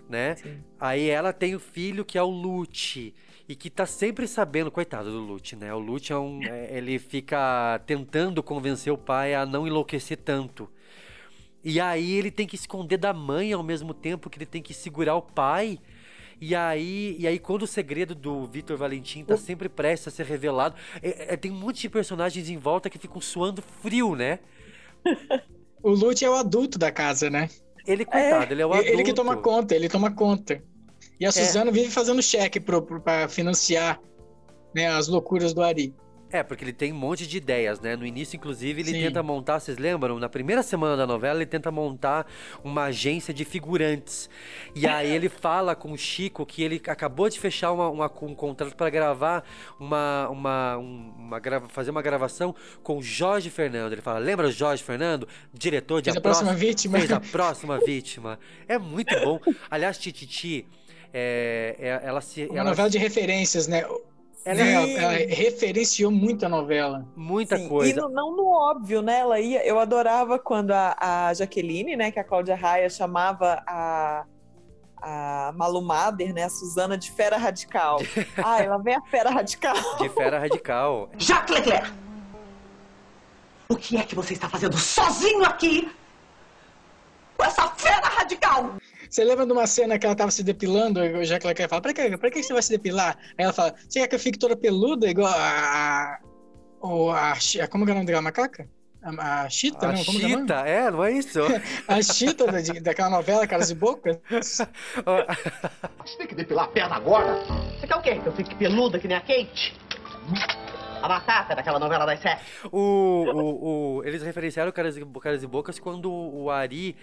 né? 0.09 0.35
Aí 0.79 1.07
ela 1.07 1.31
tem 1.31 1.53
o 1.53 1.59
filho 1.59 2.03
que 2.03 2.17
é 2.17 2.23
o 2.23 2.29
Lute. 2.29 3.13
E 3.47 3.55
que 3.55 3.69
tá 3.69 3.85
sempre 3.85 4.27
sabendo, 4.27 4.71
coitado 4.71 5.11
do 5.11 5.19
Lute, 5.19 5.55
né? 5.55 5.71
O 5.71 5.77
Lute 5.77 6.11
é 6.11 6.17
um. 6.17 6.41
é, 6.49 6.75
ele 6.75 6.97
fica 6.97 7.79
tentando 7.85 8.41
convencer 8.41 8.91
o 8.91 8.97
pai 8.97 9.35
a 9.35 9.45
não 9.45 9.67
enlouquecer 9.67 10.17
tanto. 10.17 10.67
E 11.63 11.79
aí 11.79 12.13
ele 12.13 12.31
tem 12.31 12.47
que 12.47 12.55
esconder 12.55 12.97
da 12.97 13.13
mãe 13.13 13.53
ao 13.53 13.61
mesmo 13.61 13.93
tempo 13.93 14.29
que 14.29 14.39
ele 14.39 14.45
tem 14.45 14.61
que 14.61 14.73
segurar 14.73 15.15
o 15.15 15.21
pai. 15.21 15.79
E 16.39 16.53
aí, 16.53 17.15
e 17.19 17.27
aí 17.27 17.39
quando 17.39 17.63
o 17.63 17.67
segredo 17.67 18.13
do 18.13 18.45
Vitor 18.45 18.77
Valentim 18.77 19.23
tá 19.23 19.37
sempre 19.37 19.69
prestes 19.69 20.09
a 20.09 20.11
ser 20.11 20.25
revelado, 20.25 20.75
é- 21.01 21.33
é- 21.33 21.37
tem 21.37 21.51
um 21.51 21.55
monte 21.55 21.81
de 21.81 21.89
personagens 21.89 22.49
em 22.49 22.57
volta 22.57 22.89
que 22.89 22.97
ficam 22.97 23.21
suando 23.21 23.61
frio, 23.81 24.15
né? 24.15 24.39
O 25.83 25.91
Lute 25.91 26.25
é 26.25 26.29
o 26.29 26.33
adulto 26.33 26.79
da 26.79 26.91
casa, 26.91 27.29
né? 27.29 27.47
Ele, 27.85 28.05
coitado, 28.05 28.51
ele 28.51 28.61
é 28.63 28.65
o 28.65 28.73
adulto. 28.73 28.89
Ele 28.89 29.03
que 29.03 29.13
toma 29.13 29.37
conta, 29.37 29.75
ele 29.75 29.87
toma 29.87 30.09
conta. 30.09 30.63
E 31.19 31.25
a 31.27 31.29
Suzana 31.45 31.71
vive 31.71 31.91
fazendo 31.91 32.23
cheque 32.23 32.59
pro, 32.59 32.81
pro, 32.81 32.99
pra 32.99 33.27
financiar 33.29 34.01
né, 34.73 34.87
as 34.87 35.07
loucuras 35.07 35.53
do 35.53 35.61
Ari. 35.61 35.93
É, 36.35 36.43
porque 36.43 36.63
ele 36.63 36.73
tem 36.73 36.91
um 36.91 36.95
monte 36.97 37.25
de 37.25 37.37
ideias, 37.37 37.79
né? 37.79 37.95
No 37.95 38.05
início, 38.05 38.35
inclusive, 38.35 38.81
ele 38.81 38.91
Sim. 38.91 39.01
tenta 39.03 39.23
montar, 39.23 39.59
vocês 39.59 39.77
lembram? 39.77 40.19
Na 40.19 40.27
primeira 40.27 40.61
semana 40.63 40.97
da 40.97 41.07
novela, 41.07 41.37
ele 41.37 41.45
tenta 41.45 41.71
montar 41.71 42.27
uma 42.63 42.83
agência 42.85 43.33
de 43.33 43.45
figurantes. 43.45 44.29
E 44.75 44.85
aí 44.87 45.09
ele 45.11 45.29
fala 45.29 45.75
com 45.75 45.91
o 45.91 45.97
Chico 45.97 46.45
que 46.45 46.61
ele 46.63 46.81
acabou 46.87 47.29
de 47.29 47.39
fechar 47.39 47.71
uma, 47.71 47.89
uma- 47.89 48.11
um 48.21 48.35
contrato 48.35 48.75
para 48.75 48.89
gravar 48.89 49.43
uma. 49.79 50.27
uma, 50.29 50.77
um- 50.77 51.13
uma 51.17 51.39
grava- 51.39 51.69
fazer 51.69 51.91
uma 51.91 52.01
gravação 52.01 52.53
com 52.83 52.97
o 52.97 53.01
Jorge 53.03 53.49
Fernando. 53.49 53.93
Ele 53.93 54.01
fala: 54.01 54.19
lembra 54.19 54.47
o 54.47 54.51
Jorge 54.51 54.83
Fernando? 54.83 55.27
Diretor 55.53 56.01
de 56.01 56.05
Fez 56.11 56.17
a 56.17 56.21
próxima 56.21 56.53
vítima. 56.53 56.97
Fez 56.99 57.11
a 57.11 57.19
próxima 57.31 57.79
vítima. 57.79 58.39
É 58.67 58.77
muito 58.77 59.13
bom. 59.21 59.39
Aliás, 59.69 59.97
Tititi, 59.97 60.67
é, 61.13 61.75
é- 61.79 62.01
ela 62.07 62.19
se. 62.21 62.45
Uma 62.45 62.59
ela 62.59 62.69
novela 62.71 62.89
de 62.89 62.97
referências, 62.97 63.67
né? 63.67 63.83
Ela- 64.45 64.63
Né, 64.63 64.73
Ela, 64.73 65.13
ela 65.15 65.33
referenciou 65.35 66.11
muito 66.11 66.45
a 66.45 66.49
novela. 66.49 67.03
Muita 67.15 67.57
Sim, 67.57 67.67
coisa. 67.67 67.91
E 67.91 67.95
no- 67.95 68.09
não 68.09 68.35
no 68.35 68.47
óbvio, 68.47 69.01
né? 69.01 69.19
Ela 69.19 69.39
ia. 69.39 69.65
Eu 69.65 69.79
adorava 69.79 70.37
quando 70.37 70.69
a, 70.71 70.95
a 70.99 71.33
Jaqueline, 71.33 71.95
né, 71.95 72.11
que 72.11 72.19
a 72.19 72.23
Cláudia 72.23 72.55
Raia 72.55 72.87
chamava 72.87 73.63
a, 73.67 74.23
a 75.01 75.51
Malu 75.55 75.81
Mader, 75.81 76.31
né, 76.31 76.43
a 76.43 76.49
Suzana 76.49 76.95
de 76.95 77.11
fera 77.11 77.37
radical. 77.37 77.97
ah, 78.37 78.61
ela 78.61 78.77
vem 78.77 78.93
a 78.95 79.01
fera 79.01 79.31
radical. 79.31 79.75
De 79.97 80.09
fera 80.09 80.37
radical. 80.37 81.09
Jacques 81.17 81.55
Leclerc! 81.55 81.91
O 83.67 83.75
que 83.75 83.97
é 83.97 84.03
que 84.03 84.13
você 84.13 84.33
está 84.33 84.47
fazendo 84.47 84.77
sozinho 84.77 85.43
aqui? 85.43 85.91
Com 87.35 87.43
essa 87.45 87.67
fera 87.69 88.07
radical! 88.09 88.75
Você 89.15 89.23
lembra 89.23 89.45
de 89.45 89.53
uma 89.53 89.65
cena 89.65 89.97
que 89.97 90.05
ela 90.05 90.13
tava 90.13 90.29
se 90.29 90.43
depilando, 90.43 90.99
já 91.23 91.39
que 91.39 91.47
ela 91.47 91.53
quer 91.53 91.69
falar, 91.69 91.79
pra 91.81 91.93
que, 91.93 92.17
pra 92.17 92.29
que 92.29 92.43
você 92.43 92.51
vai 92.51 92.61
se 92.61 92.69
depilar? 92.69 93.17
Aí 93.37 93.45
ela 93.45 93.53
fala, 93.53 93.73
você 93.87 94.01
quer 94.01 94.07
que 94.09 94.15
eu 94.15 94.19
fique 94.19 94.37
toda 94.37 94.57
peluda, 94.57 95.07
igual 95.07 95.31
a... 95.33 95.37
a, 95.37 96.19
ou 96.81 97.11
a, 97.11 97.33
Chi- 97.35 97.65
como 97.69 97.85
que 97.85 97.91
é 97.91 97.93
o 97.93 97.95
nome 97.95 98.07
daquela 98.07 98.21
macaca? 98.21 98.67
A, 99.01 99.43
a 99.43 99.49
Chita, 99.49 99.87
A 99.87 99.93
não? 99.93 100.03
Como 100.03 100.19
é? 100.19 100.21
Chita, 100.27 100.53
é, 100.67 100.91
não 100.91 101.01
é 101.01 101.13
isso? 101.13 101.39
A 101.87 102.01
Chita 102.01 102.45
da- 102.45 102.59
daquela 102.81 103.09
novela, 103.09 103.47
Caras 103.47 103.69
e 103.69 103.75
Bocas. 103.75 104.17
Você 104.29 106.17
tem 106.17 106.27
que 106.27 106.35
depilar 106.35 106.65
a 106.65 106.67
perna 106.67 106.95
agora? 106.97 107.41
Você 107.79 107.87
quer 107.87 107.95
o 107.95 108.01
quê? 108.01 108.15
Que 108.19 108.27
eu 108.27 108.33
fique 108.33 108.53
peluda 108.55 108.99
que 108.99 109.07
nem 109.07 109.15
a 109.15 109.21
Kate? 109.21 109.79
A 111.01 111.07
batata 111.07 111.55
daquela 111.55 111.79
novela 111.79 112.05
das 112.05 112.19
sete. 112.19 112.43
O, 112.71 112.79
o, 112.79 113.97
o- 113.97 114.03
eles 114.03 114.21
referenciaram 114.23 114.71
Caras 114.71 114.97
e, 114.97 115.05
Caras 115.21 115.43
e 115.43 115.47
Bocas 115.47 115.77
quando 115.79 116.11
o 116.11 116.49
Ari 116.49 116.95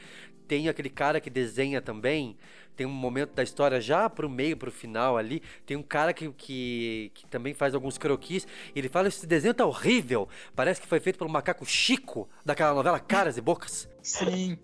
tem 0.48 0.68
aquele 0.68 0.90
cara 0.90 1.20
que 1.20 1.30
desenha 1.30 1.80
também. 1.80 2.36
Tem 2.74 2.86
um 2.86 2.90
momento 2.90 3.34
da 3.34 3.42
história 3.42 3.80
já 3.80 4.08
pro 4.08 4.30
meio, 4.30 4.56
pro 4.56 4.72
final 4.72 5.16
ali. 5.18 5.42
Tem 5.66 5.76
um 5.76 5.82
cara 5.82 6.12
que, 6.12 6.30
que, 6.32 7.10
que 7.14 7.26
também 7.26 7.52
faz 7.52 7.74
alguns 7.74 7.98
croquis. 7.98 8.46
E 8.74 8.78
ele 8.78 8.88
fala: 8.88 9.08
Esse 9.08 9.26
desenho 9.26 9.52
tá 9.54 9.64
horrível. 9.66 10.28
Parece 10.56 10.80
que 10.80 10.86
foi 10.86 10.98
feito 10.98 11.18
pelo 11.18 11.30
macaco 11.30 11.64
Chico 11.66 12.28
daquela 12.44 12.72
novela 12.74 12.98
Caras 12.98 13.36
e 13.36 13.40
Bocas. 13.42 13.88
Sim. 14.02 14.58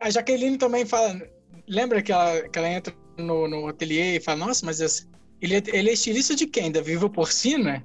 A 0.00 0.08
Jaqueline 0.08 0.56
também 0.56 0.86
fala. 0.86 1.20
Lembra 1.68 2.00
que 2.02 2.12
ela, 2.12 2.48
que 2.48 2.58
ela 2.58 2.68
entra 2.68 2.94
no, 3.18 3.48
no 3.48 3.66
ateliê 3.68 4.16
e 4.16 4.20
fala: 4.20 4.38
Nossa, 4.46 4.64
mas 4.64 4.80
esse- 4.80 5.06
ele, 5.42 5.56
é, 5.56 5.62
ele 5.72 5.90
é 5.90 5.92
estilista 5.92 6.34
de 6.34 6.46
quem? 6.46 6.70
Da 6.70 6.80
Viva 6.80 7.08
Porcina? 7.10 7.84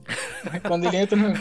Quando 0.67 0.86
ele 0.86 0.98
entra 0.98 1.17
no, 1.17 1.34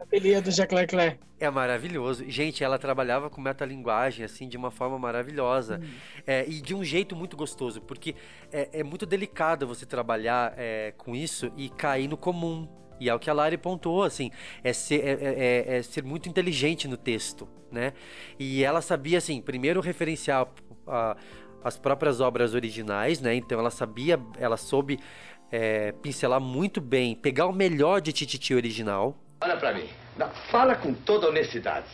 ateliê 0.00 0.40
do 0.40 0.50
Jacques 0.50 0.76
Leclerc. 0.76 1.18
É 1.38 1.48
maravilhoso. 1.50 2.24
Gente, 2.28 2.62
ela 2.62 2.78
trabalhava 2.78 3.30
com 3.30 3.40
metalinguagem, 3.40 4.24
assim, 4.24 4.48
de 4.48 4.56
uma 4.56 4.70
forma 4.70 4.98
maravilhosa. 4.98 5.80
É, 6.26 6.44
e 6.46 6.60
de 6.60 6.74
um 6.74 6.84
jeito 6.84 7.16
muito 7.16 7.36
gostoso, 7.36 7.80
porque 7.80 8.14
é, 8.52 8.80
é 8.80 8.82
muito 8.82 9.06
delicado 9.06 9.66
você 9.66 9.86
trabalhar 9.86 10.52
é, 10.56 10.92
com 10.96 11.14
isso 11.16 11.50
e 11.56 11.68
cair 11.68 12.08
no 12.08 12.16
comum. 12.16 12.68
E 12.98 13.08
é 13.08 13.14
o 13.14 13.18
que 13.18 13.30
a 13.30 13.32
Lari 13.32 13.56
pontuou, 13.56 14.02
assim, 14.02 14.30
é 14.62 14.74
ser, 14.74 15.00
é, 15.02 15.12
é- 15.12 15.74
é- 15.74 15.76
é 15.78 15.82
ser 15.82 16.04
muito 16.04 16.28
inteligente 16.28 16.86
no 16.86 16.98
texto, 16.98 17.48
né? 17.72 17.94
E 18.38 18.62
ela 18.62 18.82
sabia, 18.82 19.16
assim, 19.16 19.40
primeiro 19.40 19.80
referenciar 19.80 20.46
a- 20.86 21.16
as 21.64 21.78
próprias 21.78 22.20
obras 22.20 22.52
originais, 22.52 23.18
né? 23.18 23.34
Então 23.34 23.58
ela 23.58 23.70
sabia, 23.70 24.20
ela 24.38 24.58
soube 24.58 24.98
é, 25.50 25.92
pincelar 25.92 26.40
muito 26.40 26.80
bem, 26.80 27.14
pegar 27.14 27.46
o 27.46 27.52
melhor 27.52 28.00
de 28.00 28.12
Tititi 28.12 28.54
original, 28.54 29.16
Olha 29.42 29.56
pra 29.56 29.72
mim. 29.72 29.88
Fala 30.50 30.74
com 30.74 30.92
toda 30.92 31.28
honestidade. 31.28 31.86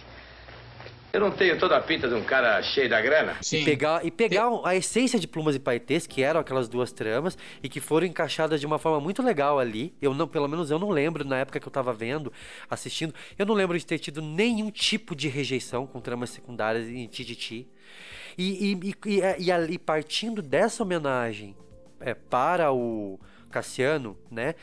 Eu 1.13 1.21
não 1.21 1.31
tenho 1.31 1.59
toda 1.59 1.77
a 1.77 1.81
pinta 1.81 2.09
de 2.09 2.15
um 2.15 2.25
cara 2.25 2.61
cheio 2.61 2.91
da 2.91 3.01
grana? 3.01 3.37
E 3.51 3.65
pegar, 3.65 4.05
e 4.05 4.11
pegar 4.11 4.51
a 4.65 4.75
essência 4.75 5.19
de 5.19 5.29
Plumas 5.29 5.55
e 5.55 5.61
Paetês, 5.61 6.07
que 6.07 6.23
eram 6.23 6.41
aquelas 6.41 6.69
duas 6.69 6.93
tramas, 6.93 7.39
e 7.63 7.69
que 7.69 7.81
foram 7.81 8.07
encaixadas 8.07 8.61
de 8.61 8.67
uma 8.67 8.79
forma 8.79 9.01
muito 9.01 9.23
legal 9.23 9.59
ali. 9.61 9.95
Eu 10.03 10.13
não, 10.13 10.27
pelo 10.27 10.49
menos 10.49 10.71
eu 10.71 10.79
não 10.79 10.91
lembro, 10.91 11.25
na 11.25 11.39
época 11.39 11.61
que 11.61 11.67
eu 11.67 11.71
tava 11.71 11.93
vendo, 11.93 12.33
assistindo, 12.69 13.15
eu 13.39 13.47
não 13.47 13.55
lembro 13.55 13.79
de 13.79 13.87
ter 13.87 13.99
tido 13.99 14.21
nenhum 14.21 14.71
tipo 14.71 15.15
de 15.15 15.29
rejeição 15.29 15.87
com 15.87 16.01
tramas 16.01 16.31
secundárias 16.31 16.89
em 16.89 17.07
Tititi. 17.07 17.67
E, 18.37 18.73
e, 18.73 18.91
e, 18.91 18.95
e, 19.07 19.45
e 19.45 19.53
ali, 19.53 19.79
partindo 19.79 20.43
dessa 20.43 20.83
homenagem 20.83 21.57
é, 22.01 22.13
para 22.13 22.73
o 22.73 23.19
Cassiano, 23.51 24.17
né? 24.31 24.55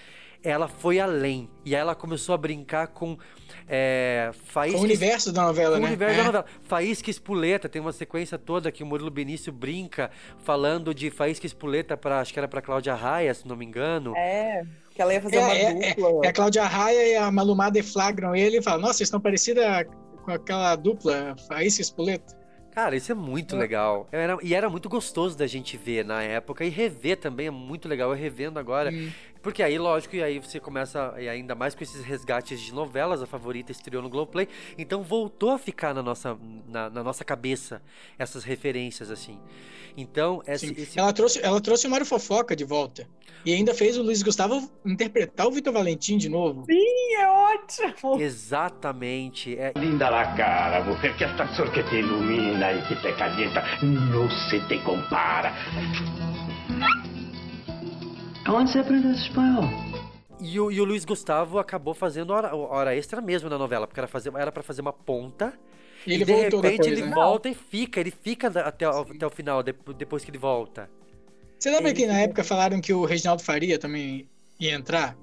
Ela 0.45 0.67
foi 0.67 0.99
além. 0.99 1.49
E 1.63 1.73
aí 1.73 1.79
ela 1.79 1.95
começou 1.95 2.35
a 2.35 2.37
brincar 2.37 2.87
com 2.87 3.17
é, 3.65 4.29
faíscas... 4.43 4.81
Com 4.81 4.85
o 4.85 4.89
universo 4.89 5.31
da 5.31 5.43
novela, 5.43 5.75
com 5.77 5.81
né? 5.83 5.85
O 5.85 5.87
universo 5.87 6.13
É. 6.15 6.17
da 6.17 6.23
novela. 6.25 6.45
Faísca 6.63 7.09
Espuleta, 7.09 7.69
tem 7.69 7.81
uma 7.81 7.93
sequência 7.93 8.37
toda 8.37 8.69
que 8.69 8.83
o 8.83 8.85
Murilo 8.85 9.09
Benício 9.09 9.53
brinca, 9.53 10.11
falando 10.43 10.93
de 10.93 11.09
Faísca 11.09 11.45
Espuleta 11.45 11.95
para 11.95 12.19
acho 12.19 12.33
que 12.33 12.39
era 12.39 12.47
pra 12.47 12.61
Cláudia 12.61 12.93
Raia, 12.93 13.33
se 13.33 13.47
não 13.47 13.55
me 13.55 13.63
engano. 13.65 14.13
É, 14.17 14.65
que 14.93 15.01
ela 15.01 15.13
ia 15.13 15.21
fazer 15.21 15.37
É, 15.37 15.39
uma 15.39 15.53
é, 15.55 15.73
dupla. 15.95 16.09
é, 16.23 16.25
é 16.25 16.29
a 16.29 16.33
Cláudia 16.33 16.65
Raia 16.65 17.07
e 17.07 17.15
a 17.15 17.31
Malumá 17.31 17.69
deflagram 17.69 18.35
ele 18.35 18.57
e 18.57 18.61
falam: 18.61 18.81
Nossa, 18.81 18.95
vocês 18.95 19.07
estão 19.07 19.21
parecidas 19.21 19.63
com 20.25 20.31
aquela 20.31 20.75
dupla, 20.75 21.35
Faísca 21.47 21.81
e 21.81 21.83
Espoleta. 21.83 22.42
Cara, 22.73 22.95
isso 22.95 23.11
é 23.11 23.15
muito 23.15 23.55
legal. 23.55 24.07
Era- 24.11 24.37
e 24.41 24.53
era 24.55 24.69
muito 24.69 24.89
gostoso 24.89 25.37
da 25.37 25.45
gente 25.45 25.77
ver 25.77 26.03
na 26.03 26.23
época 26.23 26.65
e 26.65 26.69
rever 26.69 27.17
também 27.17 27.47
é 27.47 27.51
muito 27.51 27.87
legal. 27.87 28.09
Eu 28.11 28.15
revendo 28.17 28.57
agora. 28.59 28.91
Porque 29.43 29.61
aí, 29.61 29.77
lógico, 29.77 30.15
e 30.15 30.23
aí 30.23 30.39
você 30.39 30.57
começa, 30.59 31.13
e 31.19 31.27
ainda 31.27 31.53
mais 31.53 31.75
com 31.75 31.83
esses 31.83 32.03
resgates 32.03 32.61
de 32.61 32.73
novelas, 32.73 33.21
a 33.21 33.27
favorita 33.27 33.71
estreou 33.73 34.01
no 34.01 34.09
Globoplay. 34.09 34.47
Então 34.77 35.03
voltou 35.03 35.51
a 35.51 35.59
ficar 35.59 35.93
na 35.93 36.01
nossa, 36.01 36.37
na, 36.67 36.89
na 36.89 37.03
nossa 37.03 37.25
cabeça 37.25 37.81
essas 38.17 38.45
referências, 38.45 39.11
assim. 39.11 39.37
Então, 39.97 40.41
Sim. 40.55 40.71
esse- 40.71 40.97
Ela, 40.97 41.11
trouxe, 41.13 41.39
ela 41.43 41.59
trouxe 41.61 41.85
o 41.85 41.89
Mário 41.89 42.05
Fofoca 42.05 42.55
de 42.55 42.63
volta. 42.63 43.05
E 43.45 43.53
ainda 43.53 43.73
fez 43.73 43.97
o 43.97 44.01
Luiz 44.01 44.23
Gustavo 44.23 44.71
interpretar 44.85 45.45
o 45.45 45.51
Vitor 45.51 45.73
Valentim 45.73 46.17
de 46.17 46.29
novo. 46.29 46.63
Sim, 46.65 47.15
é 47.19 47.27
ótimo. 47.27 48.21
Exatamente. 48.21 49.57
É... 49.59 49.73
Linda 49.77 50.09
la 50.09 50.33
cara, 50.37 50.81
mujer, 50.85 51.15
que 51.17 51.25
el 51.25 51.35
sol 51.55 51.69
que 51.71 51.83
te 51.83 51.99
ilumina 51.99 52.71
y 52.71 52.81
que 52.87 52.95
te 52.95 53.13
calienta 53.17 53.61
no 53.83 54.29
se 54.49 54.61
te 54.61 54.81
compara. 54.83 55.53
Onde 58.47 58.71
você 58.71 58.79
aprendeu 58.79 59.11
esse 59.11 59.21
espanhol? 59.27 59.63
E 60.39 60.59
o, 60.59 60.71
e 60.71 60.81
o 60.81 60.83
Luiz 60.85 61.05
Gustavo 61.05 61.57
acabou 61.59 61.93
fazendo 61.93 62.31
hora, 62.31 62.53
hora 62.55 62.95
extra 62.95 63.21
mesmo 63.21 63.49
na 63.49 63.57
novela, 63.57 63.87
porque 63.87 63.99
era, 63.99 64.07
fazer, 64.07 64.31
era 64.35 64.51
pra 64.51 64.61
fazer 64.63 64.81
uma 64.81 64.91
ponta. 64.91 65.53
E 66.05 66.13
ele 66.13 66.25
de 66.25 66.33
repente 66.33 66.61
depois, 66.61 66.87
ele 66.87 67.01
né? 67.03 67.13
volta 67.15 67.47
e 67.47 67.53
fica, 67.53 67.99
ele 67.99 68.11
fica 68.11 68.47
até, 68.47 68.89
o- 68.89 69.01
até 69.01 69.25
o 69.25 69.29
final, 69.29 69.63
de- 69.63 69.73
depois 69.97 70.25
que 70.25 70.31
ele 70.31 70.37
volta. 70.37 70.89
Você 71.57 71.71
lembra 71.71 71.93
que 71.93 72.05
na 72.05 72.19
época 72.19 72.43
falaram 72.43 72.81
que 72.81 72.91
o 72.93 73.05
Reginaldo 73.05 73.41
Faria 73.41 73.79
também 73.79 74.27
ia 74.59 74.73
entrar 74.73 75.15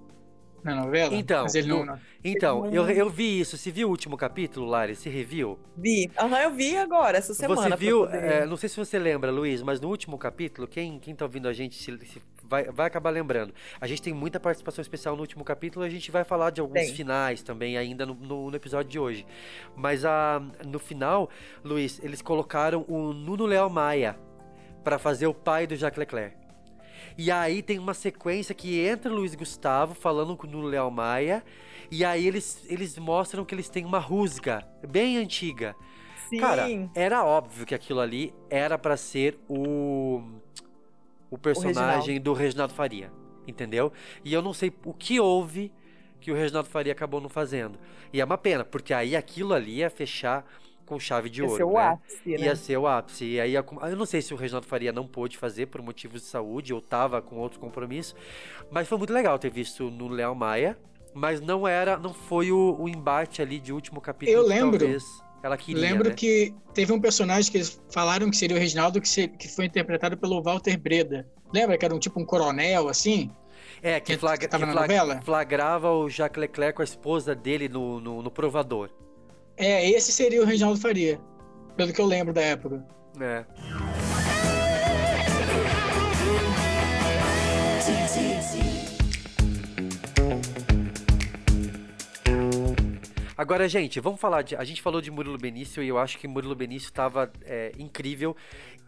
na 0.65 0.75
novela? 0.75 1.15
Então, 1.15 1.43
Mas 1.43 1.55
ele 1.55 1.69
não. 1.69 1.85
no- 1.85 1.99
então 2.25 2.65
eu, 2.73 2.89
eu 2.89 3.11
vi 3.11 3.41
isso. 3.41 3.59
Você 3.59 3.71
viu 3.71 3.89
o 3.89 3.91
último 3.91 4.17
capítulo, 4.17 4.65
Lari? 4.65 4.97
Você 4.97 5.11
reviu? 5.11 5.59
Vi. 5.77 6.11
Aham, 6.19 6.39
eu 6.39 6.51
vi 6.55 6.79
agora, 6.79 7.19
essa 7.19 7.35
semana. 7.35 7.61
Você 7.71 7.77
viu, 7.77 8.07
poder- 8.07 8.25
é, 8.25 8.47
não 8.47 8.57
sei 8.57 8.71
se 8.71 8.77
você 8.79 8.99
lembra, 8.99 9.31
Luiz, 9.31 9.61
mas 9.61 9.79
no 9.83 9.89
último 9.89 10.17
capítulo, 10.17 10.67
quem, 10.67 10.99
quem 10.99 11.15
tá 11.15 11.27
ouvindo 11.27 11.47
a 11.47 11.53
gente 11.53 11.75
se, 11.77 11.85
se 12.07 12.23
vai, 12.51 12.65
vai 12.65 12.87
acabar 12.89 13.11
lembrando. 13.11 13.55
A 13.81 13.87
gente 13.87 14.03
tem 14.03 14.13
muita 14.13 14.41
participação 14.41 14.83
especial 14.83 15.15
no 15.15 15.23
último 15.23 15.45
capítulo, 15.45 15.85
a 15.85 15.89
gente 15.89 16.11
vai 16.11 16.25
falar 16.25 16.51
de 16.51 16.61
alguns 16.61 16.81
Tem. 16.87 16.95
finais 16.95 17.43
também 17.43 17.79
ainda 17.79 18.05
no, 18.05 18.15
no- 18.15 18.51
no 18.51 18.57
episódio 18.57 18.91
de 18.91 18.99
hoje. 18.99 19.25
Mas 19.77 20.05
a, 20.05 20.43
no 20.67 20.79
final, 20.81 21.31
Luiz, 21.65 22.01
eles 22.03 22.21
colocaram 22.21 22.85
o 22.89 23.13
Nuno 23.13 23.47
Leal 23.47 23.71
Maia 23.71 24.19
pra 24.83 24.99
fazer 24.99 25.27
o 25.29 25.33
pai 25.35 25.67
do 25.67 25.77
Jacques 25.77 25.99
Leclerc. 25.99 26.37
E 27.17 27.31
aí 27.31 27.63
tem 27.63 27.79
uma 27.79 27.95
sequência 27.95 28.55
que 28.55 28.81
entra 28.81 29.13
o 29.13 29.15
Luiz 29.15 29.35
Gustavo 29.35 29.95
falando 29.95 30.37
com 30.37 30.47
o 30.47 30.51
Nuno 30.51 30.67
Leal 30.67 30.91
Maia, 30.91 31.45
e 31.91 32.05
aí 32.05 32.27
eles, 32.27 32.65
eles 32.69 32.99
mostram 32.99 33.45
que 33.45 33.55
eles 33.55 33.69
têm 33.69 33.85
uma 33.85 33.99
rusga 33.99 34.67
bem 34.89 35.19
antiga. 35.19 35.75
Sim. 36.29 36.39
Cara, 36.39 36.67
era 36.95 37.25
óbvio 37.25 37.67
que 37.67 37.75
aquilo 37.75 38.01
ali 38.01 38.33
era 38.49 38.79
pra 38.79 38.97
ser 38.97 39.39
o 39.49 40.23
o 41.31 41.39
personagem 41.39 42.15
Reginaldo. 42.15 42.21
do 42.25 42.33
Reginaldo 42.33 42.75
Faria, 42.75 43.13
entendeu? 43.47 43.93
E 44.25 44.33
eu 44.33 44.43
não 44.43 44.53
sei 44.53 44.73
o 44.85 44.93
que 44.93 45.21
houve 45.21 45.73
que 46.21 46.31
o 46.31 46.35
Reginaldo 46.35 46.69
Faria 46.69 46.93
acabou 46.93 47.21
não 47.21 47.29
fazendo. 47.29 47.79
E 48.13 48.21
é 48.21 48.25
uma 48.25 48.37
pena, 48.37 48.65
porque 48.65 48.93
aí 48.93 49.17
aquilo 49.17 49.55
ali 49.55 49.77
ia 49.77 49.89
fechar 49.91 50.45
com 50.85 50.99
chave 50.99 51.31
de 51.31 51.41
Ia 51.41 51.47
ouro, 51.47 51.57
ser 51.57 51.65
o 51.65 51.73
né? 51.75 51.81
ápice, 51.87 52.29
né? 52.31 52.39
Ia 52.41 52.57
ser 52.57 52.77
o 52.77 52.87
ápice. 52.87 53.25
E 53.25 53.41
aí, 53.41 53.55
eu 53.55 53.97
não 53.97 54.05
sei 54.05 54.21
se 54.21 54.35
o 54.35 54.37
Reginaldo 54.37 54.67
Faria 54.67 54.93
não 54.93 55.07
pôde 55.07 55.39
fazer 55.39 55.67
por 55.67 55.81
motivos 55.81 56.21
de 56.21 56.27
saúde 56.27 56.75
ou 56.75 56.81
tava 56.81 57.23
com 57.23 57.37
outro 57.37 57.61
compromisso, 57.61 58.15
mas 58.71 58.89
foi 58.89 58.99
muito 58.99 59.13
legal 59.13 59.39
ter 59.39 59.51
visto 59.51 59.89
no 59.89 60.09
Léo 60.09 60.35
Maia, 60.35 60.77
mas 61.15 61.41
não 61.41 61.67
era, 61.67 61.97
não 61.97 62.13
foi 62.13 62.51
o, 62.51 62.77
o 62.79 62.89
embate 62.89 63.41
ali 63.41 63.61
de 63.61 63.73
último 63.73 64.01
capítulo 64.01 64.37
Eu 64.37 64.47
lembro. 64.47 64.79
talvez 64.81 65.23
ela 65.43 65.57
queria, 65.57 65.81
Lembro 65.81 66.09
né? 66.11 66.15
que 66.15 66.55
teve 66.75 66.93
um 66.93 67.01
personagem 67.01 67.51
que 67.51 67.59
eles 67.59 67.81
falaram 67.91 68.31
que 68.31 68.37
seria 68.37 68.57
o 68.57 68.61
Reginaldo, 68.61 69.01
que, 69.01 69.09
se- 69.09 69.29
que 69.29 69.49
foi 69.49 69.65
interpretado 69.67 70.17
pelo 70.17 70.43
Walter 70.43 70.77
Breda. 70.79 71.27
Lembra 71.53 71.77
que 71.79 71.85
era 71.85 71.95
um 71.95 71.99
tipo 71.99 72.21
um 72.21 72.25
coronel, 72.25 72.89
assim? 72.89 73.31
É, 73.83 73.99
que, 73.99 74.17
flagra- 74.19 74.47
que 74.49 74.59
novela? 74.67 75.21
flagrava 75.23 75.91
o 75.91 76.09
Jacques 76.11 76.39
Leclerc 76.41 76.77
com 76.77 76.83
a 76.83 76.85
esposa 76.85 77.35
dele 77.35 77.69
no, 77.69 78.01
no, 78.01 78.23
no 78.23 78.31
provador. 78.31 78.91
É, 79.57 79.89
esse 79.91 80.13
seria 80.13 80.43
o 80.43 80.45
Reginaldo 80.45 80.79
Faria. 80.81 81.19
Pelo 81.77 81.93
que 81.93 82.01
eu 82.01 82.07
lembro 82.07 82.33
da 82.35 82.43
época. 82.43 82.85
É. 83.21 83.45
Agora, 93.41 93.67
gente, 93.67 93.99
vamos 94.01 94.21
falar 94.21 94.43
de. 94.43 94.55
A 94.55 94.65
gente 94.65 94.83
falou 94.83 95.01
de 95.01 95.11
Murilo 95.11 95.39
Benício 95.39 95.83
e 95.83 95.89
eu 95.89 95.99
acho 95.99 96.19
que 96.19 96.29
Murilo 96.29 96.55
Benício 96.55 96.89
estava 96.89 97.33
incrível. 97.79 98.37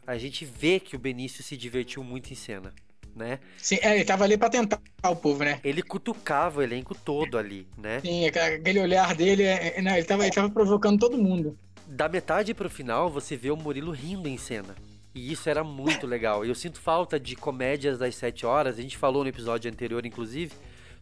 A 0.07 0.19
gente 0.19 0.45
vê 0.45 0.79
que 0.79 0.95
o 0.95 0.99
Benício 0.99 1.43
se 1.43 1.57
divertiu 1.57 2.05
muito 2.05 2.31
em 2.31 2.37
cena, 2.37 2.71
né? 3.17 3.39
Sim, 3.57 3.79
é, 3.81 3.95
ele 3.95 4.05
tava 4.05 4.25
ali 4.25 4.37
pra 4.37 4.51
tentar 4.51 4.79
o 5.07 5.17
povo, 5.17 5.43
né? 5.43 5.59
Ele 5.65 5.81
cutucava 5.81 6.61
o 6.61 6.63
elenco 6.63 6.95
todo 6.95 7.39
ali, 7.39 7.67
né? 7.79 8.01
Sim, 8.01 8.27
aquele 8.27 8.79
olhar 8.79 9.15
dele, 9.15 9.43
é, 9.45 9.79
é, 9.79 9.81
não, 9.81 9.97
ele, 9.97 10.05
tava, 10.05 10.25
ele 10.25 10.35
tava 10.35 10.51
provocando 10.51 11.01
todo 11.01 11.17
mundo. 11.17 11.59
Da 11.87 12.07
metade 12.07 12.53
pro 12.53 12.69
final, 12.69 13.09
você 13.09 13.39
vê 13.39 13.51
o 13.51 13.57
Murilo 13.57 13.91
rindo 13.91 14.29
em 14.29 14.37
cena. 14.37 14.77
E 15.15 15.33
isso 15.33 15.49
era 15.49 15.65
muito 15.65 16.07
legal. 16.07 16.45
Eu 16.45 16.55
sinto 16.55 16.79
falta 16.79 17.19
de 17.19 17.37
comédias 17.37 17.97
das 17.97 18.17
sete 18.17 18.45
horas. 18.45 18.79
A 18.79 18.83
gente 18.83 18.99
falou 18.99 19.23
no 19.23 19.31
episódio 19.31 19.71
anterior, 19.71 20.05
inclusive, 20.05 20.53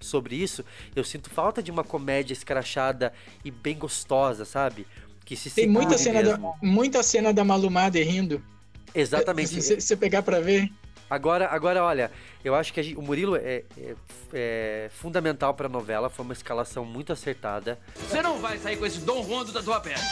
sobre 0.00 0.36
isso. 0.36 0.64
Eu 0.94 1.04
sinto 1.04 1.30
falta 1.30 1.62
de 1.62 1.70
uma 1.70 1.84
comédia 1.84 2.32
escrachada 2.32 3.12
e 3.44 3.50
bem 3.50 3.76
gostosa, 3.76 4.44
sabe? 4.44 4.86
Que 5.24 5.36
se 5.36 5.50
Tem 5.50 5.68
muita 5.68 5.96
cena, 5.98 6.22
da, 6.22 6.38
muita 6.62 7.02
cena 7.02 7.32
da 7.32 7.44
Malumada 7.44 7.98
rindo. 8.02 8.42
Exatamente. 8.94 9.60
Se 9.62 9.80
você 9.80 9.96
pegar 9.96 10.22
pra 10.22 10.40
ver. 10.40 10.70
Agora, 11.08 11.48
agora, 11.48 11.82
olha, 11.84 12.10
eu 12.44 12.54
acho 12.54 12.72
que 12.72 12.78
a 12.78 12.82
gente- 12.84 12.96
o 12.96 13.02
Murilo 13.02 13.34
é, 13.36 13.64
é- 13.76 13.94
é 14.32 14.88
fundamental 14.92 15.52
pra 15.54 15.68
novela, 15.68 16.08
foi 16.08 16.24
uma 16.24 16.32
escalação 16.32 16.84
muito 16.84 17.12
acertada, 17.12 17.78
Você 17.96 18.22
não 18.22 18.38
vai 18.38 18.58
sair 18.58 18.76
com 18.76 18.86
esse 18.86 19.00
Dom 19.00 19.20
Rondo 19.20 19.50
da 19.52 19.60
tua 19.60 19.80
perna. 19.80 20.02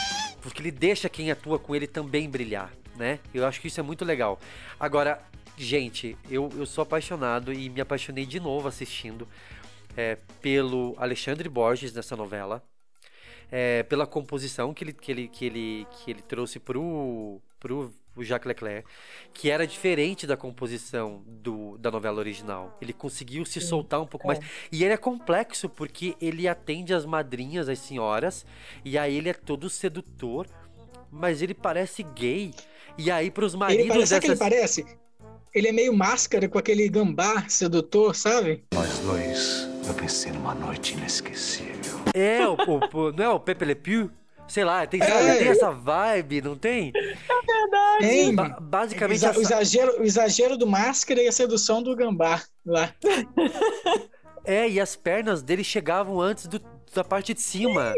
porque 0.41 0.61
ele 0.61 0.71
deixa 0.71 1.07
quem 1.07 1.31
atua 1.31 1.57
com 1.57 1.73
ele 1.73 1.87
também 1.87 2.29
brilhar, 2.29 2.73
né? 2.97 3.19
Eu 3.33 3.45
acho 3.47 3.61
que 3.61 3.67
isso 3.67 3.79
é 3.79 3.83
muito 3.83 4.03
legal. 4.03 4.41
Agora, 4.77 5.21
gente, 5.57 6.17
eu, 6.29 6.49
eu 6.57 6.65
sou 6.65 6.81
apaixonado 6.81 7.53
e 7.53 7.69
me 7.69 7.79
apaixonei 7.79 8.25
de 8.25 8.39
novo 8.41 8.67
assistindo 8.67 9.25
é, 9.95 10.17
pelo 10.41 10.95
Alexandre 10.97 11.47
Borges 11.49 11.93
nessa 11.93 12.15
novela, 12.15 12.63
é, 13.51 13.83
pela 13.83 14.05
composição 14.05 14.73
que 14.73 14.83
ele, 14.83 14.93
que 14.93 15.11
ele, 15.11 15.27
que 15.27 15.45
ele, 15.45 15.87
que 15.91 16.11
ele 16.11 16.21
trouxe 16.21 16.59
pro, 16.59 17.41
pro 17.59 17.91
o 18.15 18.23
Jacques 18.23 18.47
Leclerc, 18.47 18.87
que 19.33 19.49
era 19.49 19.65
diferente 19.65 20.27
da 20.27 20.35
composição 20.35 21.23
do, 21.25 21.77
da 21.77 21.89
novela 21.89 22.19
original. 22.19 22.77
Ele 22.81 22.93
conseguiu 22.93 23.45
se 23.45 23.61
soltar 23.61 24.01
um 24.01 24.05
pouco 24.05 24.27
mais. 24.27 24.39
E 24.71 24.83
ele 24.83 24.93
é 24.93 24.97
complexo 24.97 25.69
porque 25.69 26.15
ele 26.19 26.47
atende 26.47 26.93
as 26.93 27.05
madrinhas, 27.05 27.69
as 27.69 27.79
senhoras, 27.79 28.45
e 28.83 28.97
aí 28.97 29.15
ele 29.15 29.29
é 29.29 29.33
todo 29.33 29.69
sedutor, 29.69 30.47
mas 31.11 31.41
ele 31.41 31.53
parece 31.53 32.03
gay. 32.03 32.53
E 32.97 33.09
aí 33.09 33.31
pros 33.31 33.55
maridos 33.55 33.85
Ele 33.85 33.93
parece, 33.93 34.15
o 34.15 34.19
que 34.19 34.25
ele 34.27 34.35
dessas... 34.35 34.49
parece? 34.49 34.85
Ele 35.53 35.67
é 35.67 35.71
meio 35.71 35.93
máscara 35.95 36.47
com 36.47 36.59
aquele 36.59 36.87
gambá 36.89 37.47
sedutor, 37.47 38.15
sabe? 38.15 38.63
Nós 38.73 38.99
dois, 38.99 39.67
eu 39.89 39.93
pensei 39.95 40.31
numa 40.31 40.53
noite 40.55 40.93
inesquecível. 40.93 41.99
É, 42.13 42.47
o, 42.47 42.55
o- 42.55 43.11
não 43.11 43.23
é 43.23 43.29
o 43.29 43.39
Pepe 43.39 43.65
Le 43.65 43.75
Pew? 43.75 44.11
Sei 44.47 44.63
lá, 44.63 44.85
tem, 44.87 44.99
sabe, 44.99 45.27
É. 45.29 45.35
tem 45.37 45.47
essa 45.49 45.69
vibe, 45.71 46.41
não 46.41 46.55
tem? 46.55 46.91
É 46.95 47.15
verdade. 47.45 48.31
Ba- 48.35 48.57
basicamente, 48.59 49.17
o, 49.17 49.19
exa- 49.19 49.29
essa- 49.29 49.39
o 49.39 49.41
exagero, 49.43 50.01
o 50.01 50.03
exagero 50.03 50.57
do 50.57 50.65
máscara 50.65 51.21
e 51.21 51.27
a 51.27 51.31
sedução 51.31 51.83
do 51.83 51.95
gambá 51.95 52.41
lá. 52.65 52.93
É, 54.45 54.67
e 54.67 54.79
as 54.79 54.95
pernas 54.95 55.43
dele 55.43 55.63
chegavam 55.63 56.19
antes 56.19 56.47
do- 56.47 56.61
da 56.95 57.03
parte 57.03 57.35
de 57.35 57.41
cima. 57.41 57.93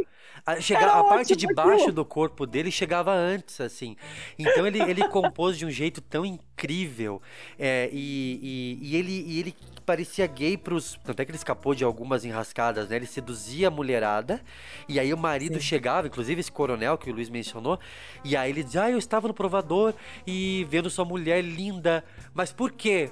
A, 0.45 0.59
chega, 0.59 0.85
a 0.85 1.03
parte 1.03 1.33
de 1.35 1.47
baixo 1.53 1.91
do 1.93 2.03
corpo 2.03 2.45
dele 2.45 2.69
chegava 2.71 3.13
antes, 3.13 3.61
assim. 3.61 3.95
Então 4.37 4.65
ele, 4.67 4.81
ele 4.81 5.07
compôs 5.07 5.57
de 5.57 5.65
um 5.65 5.69
jeito 5.69 6.01
tão 6.01 6.25
incrível. 6.25 7.21
é, 7.57 7.89
e, 7.93 8.77
e, 8.81 8.89
e 8.89 8.95
ele, 8.97 9.23
e 9.27 9.39
ele 9.39 9.55
parecia 9.91 10.25
gay 10.25 10.55
pros. 10.57 10.97
Tanto 11.03 11.21
é 11.21 11.25
que 11.25 11.31
ele 11.31 11.37
escapou 11.37 11.75
de 11.75 11.83
algumas 11.83 12.23
enrascadas, 12.23 12.87
né? 12.87 12.95
Ele 12.95 13.05
seduzia 13.05 13.67
a 13.67 13.71
mulherada. 13.71 14.41
E 14.87 14.97
aí 14.97 15.13
o 15.13 15.17
marido 15.17 15.59
chegava, 15.59 16.07
inclusive 16.07 16.39
esse 16.39 16.51
coronel 16.51 16.97
que 16.97 17.09
o 17.09 17.13
Luiz 17.13 17.29
mencionou. 17.29 17.77
E 18.23 18.37
aí 18.37 18.49
ele 18.49 18.63
dizia: 18.63 18.83
Ah, 18.83 18.91
eu 18.91 18.97
estava 18.97 19.27
no 19.27 19.33
provador 19.33 19.93
e 20.25 20.65
vendo 20.69 20.89
sua 20.89 21.03
mulher 21.03 21.43
linda. 21.43 22.05
Mas 22.33 22.53
por 22.53 22.71
quê? 22.71 23.09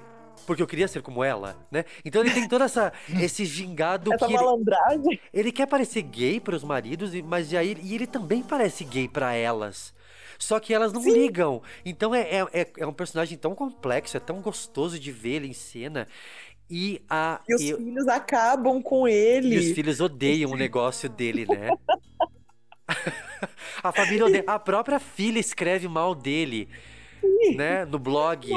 Porque 0.47 0.63
eu 0.63 0.67
queria 0.67 0.87
ser 0.87 1.01
como 1.01 1.21
ela, 1.21 1.57
né? 1.69 1.83
Então 2.05 2.21
ele 2.21 2.31
tem 2.31 2.47
todo 2.47 2.63
essa, 2.63 2.93
esse 3.21 3.43
gingado 3.43 4.13
Essa 4.13 4.25
que. 4.25 4.33
Ele, 4.33 4.41
malandragem. 4.41 5.19
ele 5.33 5.51
quer 5.51 5.67
parecer 5.67 6.01
gay 6.03 6.39
pros 6.39 6.63
maridos, 6.63 7.13
e- 7.13 7.21
mas 7.21 7.53
aí 7.53 7.77
e 7.83 7.93
ele 7.93 8.07
também 8.07 8.41
parece 8.41 8.85
gay 8.85 9.07
pra 9.09 9.33
elas. 9.33 9.93
Só 10.41 10.57
que 10.57 10.73
elas 10.73 10.93
não 10.93 11.03
ligam. 11.03 11.61
Então 11.83 12.15
é, 12.15 12.21
é, 12.21 12.47
é- 12.53 12.71
é 12.77 12.87
um 12.87 12.93
personagem 12.93 13.37
tão 13.37 13.53
complexo, 13.53 14.15
é 14.15 14.21
tão 14.21 14.39
gostoso 14.39 14.97
de 14.97 15.11
ver 15.11 15.31
ele 15.35 15.47
em 15.49 15.53
cena. 15.53 16.07
E, 16.69 17.01
a, 17.09 17.41
E 17.49 17.55
os 17.55 17.61
e- 17.61 17.75
filhos 17.75 18.07
acabam 18.07 18.81
com 18.81 19.07
ele. 19.07 19.55
e 19.55 19.57
os 19.57 19.71
filhos 19.71 19.99
odeiam 19.99 20.51
o 20.51 20.55
negócio 20.55 21.09
dele, 21.09 21.45
né? 21.45 21.71
a 23.83 23.91
família 23.91 24.25
odeia. 24.25 24.43
A 24.45 24.59
própria 24.59 24.99
filha 24.99 25.39
escreve 25.39 25.87
mal 25.87 26.13
dele, 26.13 26.69
né? 27.55 27.85
No 27.85 27.97
blog. 27.97 28.47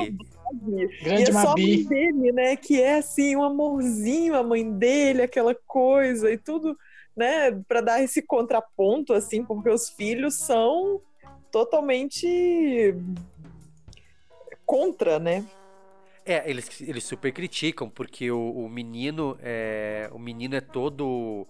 Grande 1.03 1.23
e 1.23 1.25
é 1.25 1.33
só 1.33 1.53
a 1.53 1.57
mãe 1.57 1.85
dele, 1.85 2.33
né? 2.33 2.57
Que 2.57 2.83
é 2.83 2.99
assim, 2.99 3.35
um 3.35 3.43
amorzinho, 3.43 4.35
a 4.37 4.43
mãe 4.43 4.71
dele, 4.71 5.23
aquela 5.23 5.55
coisa 5.67 6.31
e 6.31 6.37
tudo, 6.37 6.77
né? 7.17 7.51
Pra 7.67 7.81
dar 7.81 8.03
esse 8.03 8.21
contraponto, 8.21 9.15
assim, 9.15 9.43
porque 9.43 9.71
os 9.71 9.89
filhos 9.89 10.35
são 10.35 11.01
totalmente 11.51 12.95
contra, 14.67 15.19
né? 15.19 15.45
É, 16.25 16.49
eles, 16.49 16.81
eles 16.81 17.05
super 17.05 17.33
criticam, 17.33 17.89
porque 17.91 18.31
o, 18.31 18.51
o 18.51 18.69
menino 18.69 19.37
é. 19.43 20.09
O 20.13 20.19
menino 20.19 20.55
é 20.55 20.61
todo. 20.61 21.47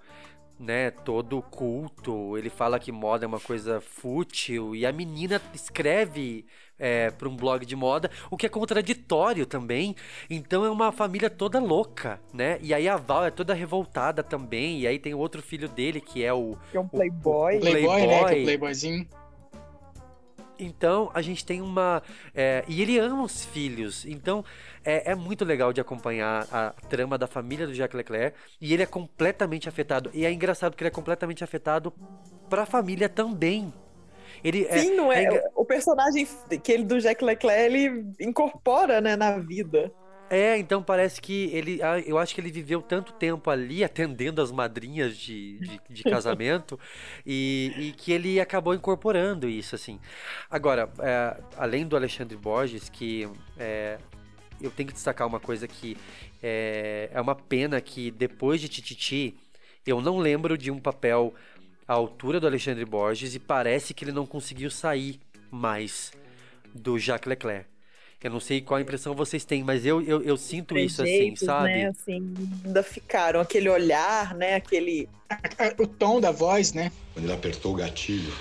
Né, 0.60 0.92
todo 0.92 1.42
culto, 1.42 2.38
ele 2.38 2.48
fala 2.48 2.78
que 2.78 2.92
moda 2.92 3.24
é 3.24 3.26
uma 3.26 3.40
coisa 3.40 3.80
fútil, 3.80 4.76
e 4.76 4.86
a 4.86 4.92
menina 4.92 5.42
escreve 5.52 6.46
é, 6.78 7.10
para 7.10 7.28
um 7.28 7.34
blog 7.34 7.66
de 7.66 7.74
moda, 7.74 8.08
o 8.30 8.36
que 8.36 8.46
é 8.46 8.48
contraditório 8.48 9.44
também. 9.44 9.96
Então 10.30 10.64
é 10.64 10.70
uma 10.70 10.92
família 10.92 11.28
toda 11.28 11.58
louca, 11.58 12.20
né? 12.32 12.58
E 12.60 12.72
aí 12.72 12.88
a 12.88 12.96
Val 12.96 13.24
é 13.24 13.30
toda 13.30 13.54
revoltada 13.54 14.22
também, 14.22 14.80
e 14.80 14.86
aí 14.86 15.00
tem 15.00 15.14
o 15.14 15.18
outro 15.18 15.42
filho 15.42 15.68
dele 15.68 16.00
que 16.00 16.22
é 16.22 16.32
o. 16.32 16.56
Que 16.70 16.76
é 16.76 16.80
um 16.80 16.86
playboy. 16.86 17.56
o 17.56 17.60
Playboy, 17.60 18.06
né? 18.06 18.24
Que 18.24 18.34
é 18.34 18.40
o 18.40 18.44
playboyzinho. 18.44 19.08
Então 20.64 21.10
a 21.14 21.20
gente 21.22 21.44
tem 21.44 21.60
uma. 21.60 22.02
é, 22.34 22.64
e 22.68 22.80
ele 22.82 22.98
ama 22.98 23.22
os 23.24 23.44
filhos. 23.44 24.04
Então 24.04 24.44
é, 24.84 25.12
é 25.12 25.14
muito 25.14 25.44
legal 25.44 25.72
de 25.72 25.80
acompanhar 25.80 26.46
a 26.52 26.70
trama 26.88 27.18
da 27.18 27.26
família 27.26 27.66
do 27.66 27.74
Jacques 27.74 27.96
Leclerc. 27.96 28.36
E 28.60 28.72
ele 28.72 28.82
é 28.82 28.86
completamente 28.86 29.68
afetado. 29.68 30.10
E 30.14 30.24
é 30.24 30.32
engraçado 30.32 30.76
que 30.76 30.82
ele 30.82 30.88
é 30.88 30.92
completamente 30.92 31.42
afetado 31.44 31.92
pra 32.48 32.66
família 32.66 33.08
também. 33.08 33.72
Ele 34.44 34.64
Sim, 34.72 34.96
não 34.96 35.12
é? 35.12 35.24
engra- 35.24 35.50
O 35.54 35.64
personagem 35.64 36.26
que 36.62 36.72
ele 36.72 36.84
do 36.84 37.00
Jack 37.00 37.24
Leclerc, 37.24 37.64
ele 37.64 38.04
incorpora, 38.20 39.00
né, 39.00 39.14
na 39.14 39.38
vida. 39.38 39.92
É, 40.32 40.56
então 40.56 40.82
parece 40.82 41.20
que 41.20 41.50
ele. 41.52 41.78
Eu 42.06 42.16
acho 42.16 42.34
que 42.34 42.40
ele 42.40 42.50
viveu 42.50 42.80
tanto 42.80 43.12
tempo 43.12 43.50
ali 43.50 43.84
atendendo 43.84 44.40
as 44.40 44.50
madrinhas 44.50 45.14
de, 45.14 45.58
de, 45.58 45.80
de 45.90 46.02
casamento 46.04 46.80
e, 47.26 47.74
e 47.76 47.92
que 47.92 48.12
ele 48.12 48.40
acabou 48.40 48.72
incorporando 48.72 49.46
isso, 49.46 49.74
assim. 49.74 50.00
Agora, 50.50 50.90
é, 51.00 51.38
além 51.58 51.86
do 51.86 51.94
Alexandre 51.94 52.34
Borges, 52.34 52.88
que 52.88 53.28
é, 53.58 53.98
eu 54.58 54.70
tenho 54.70 54.86
que 54.86 54.94
destacar 54.94 55.28
uma 55.28 55.38
coisa 55.38 55.68
que 55.68 55.98
é, 56.42 57.10
é 57.12 57.20
uma 57.20 57.34
pena 57.34 57.78
que 57.78 58.10
depois 58.10 58.58
de 58.58 58.70
Tititi, 58.70 59.36
eu 59.86 60.00
não 60.00 60.16
lembro 60.16 60.56
de 60.56 60.70
um 60.70 60.80
papel 60.80 61.34
à 61.86 61.92
altura 61.92 62.40
do 62.40 62.46
Alexandre 62.46 62.86
Borges 62.86 63.34
e 63.34 63.38
parece 63.38 63.92
que 63.92 64.02
ele 64.02 64.12
não 64.12 64.24
conseguiu 64.24 64.70
sair 64.70 65.20
mais 65.50 66.10
do 66.74 66.98
Jacques 66.98 67.28
Leclerc. 67.28 67.71
Eu 68.22 68.30
não 68.30 68.40
sei 68.40 68.60
qual 68.60 68.78
a 68.78 68.80
impressão 68.80 69.14
vocês 69.14 69.44
têm, 69.44 69.64
mas 69.64 69.84
eu, 69.84 70.00
eu, 70.02 70.22
eu 70.22 70.36
sinto 70.36 70.78
isso 70.78 71.02
assim, 71.02 71.12
Trejeitos, 71.12 71.44
sabe? 71.44 71.68
Né, 71.68 71.86
assim, 71.86 72.34
ainda 72.64 72.82
ficaram. 72.82 73.40
Aquele 73.40 73.68
olhar, 73.68 74.34
né? 74.34 74.54
Aquele. 74.54 75.08
O 75.78 75.86
tom 75.86 76.20
da 76.20 76.30
voz, 76.30 76.72
né? 76.72 76.92
Quando 77.14 77.24
ele 77.24 77.34
apertou 77.34 77.72
o 77.72 77.76
gatilho, 77.76 78.32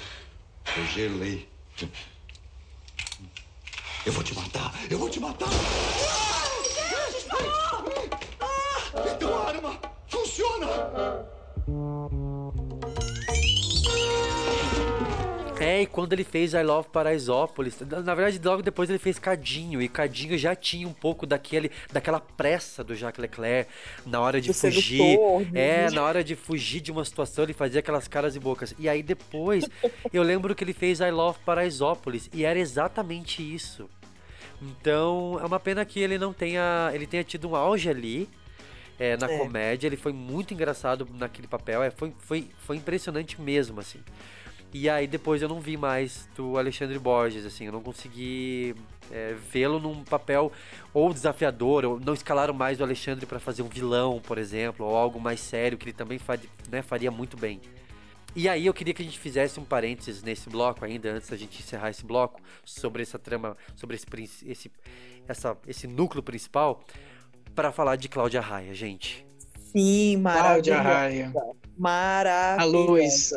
eu 0.78 0.86
gelei. 0.86 1.48
Eu 4.06 4.12
vou 4.14 4.24
te 4.24 4.36
matar! 4.36 4.74
Eu 4.90 5.00
vou 5.00 5.10
te 5.10 5.20
matar! 5.20 5.50
Então 9.16 9.36
a 9.36 9.48
arma 9.48 9.80
funciona! 10.08 10.68
É, 15.64 15.82
e 15.84 15.86
quando 15.86 16.14
ele 16.14 16.24
fez 16.24 16.54
I 16.54 16.64
Love 16.64 16.90
Paraisópolis, 16.90 17.80
na 17.82 18.02
na 18.02 18.16
verdade 18.16 18.40
logo 18.44 18.62
depois 18.64 18.90
ele 18.90 18.98
fez 19.00 19.20
Cadinho, 19.20 19.82
e 19.82 19.88
Cadinho 19.88 20.38
já 20.38 20.56
tinha 20.56 20.88
um 20.88 20.94
pouco 20.94 21.26
daquele, 21.26 21.72
daquela 21.92 22.20
pressa 22.20 22.84
do 22.84 22.96
Jacques 22.96 23.22
Leclerc 23.22 23.70
na 24.06 24.20
hora 24.20 24.42
de 24.42 24.52
fugir. 24.54 24.98
sedutor? 24.98 25.48
É, 25.54 25.90
na 25.92 26.04
hora 26.04 26.24
de 26.24 26.36
fugir 26.36 26.82
de 26.82 26.92
uma 26.92 27.06
situação 27.06 27.44
ele 27.44 27.54
fazia 27.54 27.80
aquelas 27.80 28.08
caras 28.08 28.36
e 28.36 28.40
bocas. 28.40 28.74
E 28.80 28.90
aí 28.90 29.04
depois 29.04 29.70
eu 30.12 30.24
lembro 30.24 30.56
que 30.56 30.64
ele 30.64 30.74
fez 30.74 31.00
I 31.00 31.12
Love 31.12 31.40
Paraisópolis, 31.46 32.30
e 32.34 32.44
era 32.44 32.58
exatamente 32.60 33.42
isso. 33.42 33.90
Então 34.62 35.40
é 35.42 35.46
uma 35.46 35.60
pena 35.60 35.84
que 35.86 36.00
ele 36.00 36.18
não 36.18 36.34
tenha, 36.34 36.92
ele 36.94 37.08
tenha 37.08 37.24
tido 37.24 37.50
um 37.50 37.56
auge 37.56 37.90
ali. 37.90 38.30
é, 39.00 39.18
na 39.18 39.28
É. 39.28 39.38
comédia, 39.40 39.88
ele 39.88 39.98
foi 39.98 40.14
muito 40.14 40.54
engraçado 40.54 41.08
naquele 41.16 41.48
papel, 41.48 41.82
é, 41.82 41.90
foi, 41.90 42.14
foi, 42.20 42.48
foi 42.60 42.76
impressionante 42.78 43.42
mesmo, 43.42 43.80
assim. 43.80 44.00
E 44.74 44.90
aí 44.90 45.06
depois 45.06 45.42
eu 45.42 45.50
não 45.50 45.60
vi 45.60 45.76
mais 45.76 46.30
do 46.36 46.58
Alexandre 46.58 46.98
Borges, 46.98 47.46
assim, 47.46 47.66
eu 47.66 47.74
não 47.74 47.82
consegui 47.82 48.74
é, 49.12 49.36
vê-lo 49.52 49.80
num 49.80 50.04
papel 50.04 50.52
ou 50.94 51.14
desafiador, 51.14 51.84
ou 51.84 52.00
não 52.00 52.14
escalaram 52.14 52.54
mais 52.54 52.80
o 52.80 52.84
Alexandre 52.84 53.26
para 53.26 53.40
fazer 53.40 53.64
um 53.64 53.68
vilão, 53.68 54.22
por 54.22 54.38
exemplo, 54.38 54.86
ou 54.86 54.96
algo 54.96 55.20
mais 55.20 55.42
sério 55.42 55.78
que 55.78 55.86
ele 55.86 55.94
também 55.94 56.18
faria, 56.18 56.50
né, 56.70 56.82
faria 56.82 57.12
muito 57.12 57.36
bem. 57.36 57.60
E 58.34 58.48
aí 58.48 58.66
eu 58.66 58.74
queria 58.74 58.94
que 58.94 59.02
a 59.02 59.06
gente 59.06 59.20
fizesse 59.20 59.60
um 59.60 59.66
parênteses 59.66 60.24
nesse 60.24 60.50
bloco 60.50 60.86
ainda, 60.86 61.12
antes 61.12 61.30
da 61.30 61.36
gente 61.36 61.62
encerrar 61.62 61.90
esse 61.90 62.06
bloco, 62.06 62.42
sobre 62.64 63.02
essa 63.02 63.20
trama, 63.20 63.58
sobre 63.76 63.98
esse, 63.98 64.50
esse, 64.50 64.72
essa, 65.28 65.58
esse 65.68 65.86
núcleo 65.86 66.24
principal, 66.24 66.82
para 67.54 67.74
falar 67.74 67.98
de 67.98 68.08
Cláudia 68.08 68.40
Raia, 68.40 68.74
gente. 68.74 69.28
Sim, 69.74 70.22
Cláudia 70.22 70.78
maravilhosa. 70.78 70.82
Raia. 70.82 71.34
Maravilhosa. 71.78 72.62
A 72.62 72.66
luz. 72.66 73.34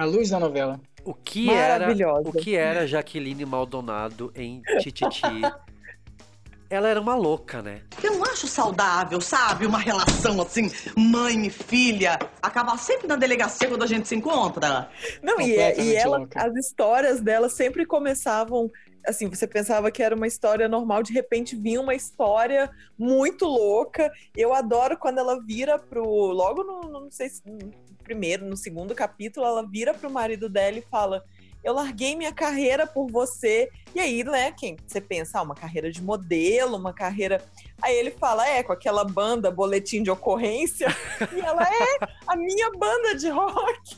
A 0.00 0.04
luz 0.06 0.30
da 0.30 0.40
novela. 0.40 0.80
O 1.04 1.12
que 1.12 1.50
era, 1.50 1.80
Maravilhosa. 1.80 2.26
o 2.26 2.32
que 2.32 2.56
era 2.56 2.86
Jaqueline 2.86 3.44
Maldonado 3.44 4.32
em 4.34 4.62
Tititi? 4.80 5.20
ela 6.70 6.88
era 6.88 6.98
uma 6.98 7.14
louca, 7.14 7.60
né? 7.60 7.82
Eu 8.02 8.14
não 8.14 8.24
acho 8.24 8.46
saudável, 8.46 9.20
sabe? 9.20 9.66
Uma 9.66 9.78
relação 9.78 10.40
assim, 10.40 10.70
mãe 10.96 11.46
e 11.46 11.50
filha, 11.50 12.18
acabar 12.40 12.78
sempre 12.78 13.06
na 13.06 13.16
delegacia 13.16 13.68
quando 13.68 13.82
a 13.82 13.86
gente 13.86 14.08
se 14.08 14.14
encontra. 14.16 14.88
Não, 15.22 15.38
e, 15.38 15.54
é- 15.54 15.78
e 15.78 15.94
ela, 15.94 16.26
as 16.34 16.54
histórias 16.56 17.20
dela 17.20 17.50
sempre 17.50 17.84
começavam. 17.84 18.70
Assim, 19.06 19.28
você 19.28 19.46
pensava 19.46 19.90
que 19.90 20.02
era 20.02 20.14
uma 20.14 20.26
história 20.26 20.68
normal, 20.68 21.02
de 21.02 21.12
repente 21.12 21.56
vinha 21.56 21.80
uma 21.80 21.94
história 21.94 22.70
muito 22.98 23.44
louca. 23.46 24.10
Eu 24.36 24.52
adoro 24.52 24.96
quando 24.96 25.18
ela 25.18 25.40
vira 25.42 25.78
pro. 25.78 26.04
Logo 26.04 26.62
no, 26.62 26.82
não 26.82 27.10
sei 27.10 27.28
se 27.28 27.42
no 27.46 27.72
primeiro, 28.02 28.44
no 28.44 28.56
segundo 28.56 28.94
capítulo, 28.94 29.46
ela 29.46 29.66
vira 29.66 29.94
pro 29.94 30.10
marido 30.10 30.48
dela 30.48 30.78
e 30.78 30.82
fala: 30.82 31.24
Eu 31.62 31.72
larguei 31.72 32.16
minha 32.16 32.32
carreira 32.32 32.86
por 32.86 33.10
você. 33.10 33.70
E 33.94 34.00
aí, 34.00 34.22
né, 34.22 34.52
quem 34.52 34.76
você 34.86 35.00
pensa, 35.00 35.38
ah, 35.38 35.42
uma 35.42 35.54
carreira 35.54 35.90
de 35.90 36.02
modelo, 36.02 36.76
uma 36.76 36.92
carreira. 36.92 37.42
Aí 37.82 37.96
ele 37.96 38.10
fala, 38.10 38.46
é, 38.48 38.62
com 38.62 38.72
aquela 38.72 39.04
banda 39.04 39.50
Boletim 39.50 40.02
de 40.02 40.10
Ocorrência. 40.10 40.88
e 41.34 41.40
ela 41.40 41.62
é 41.62 41.98
a 42.26 42.36
minha 42.36 42.70
banda 42.72 43.14
de 43.16 43.28
rock. 43.28 43.96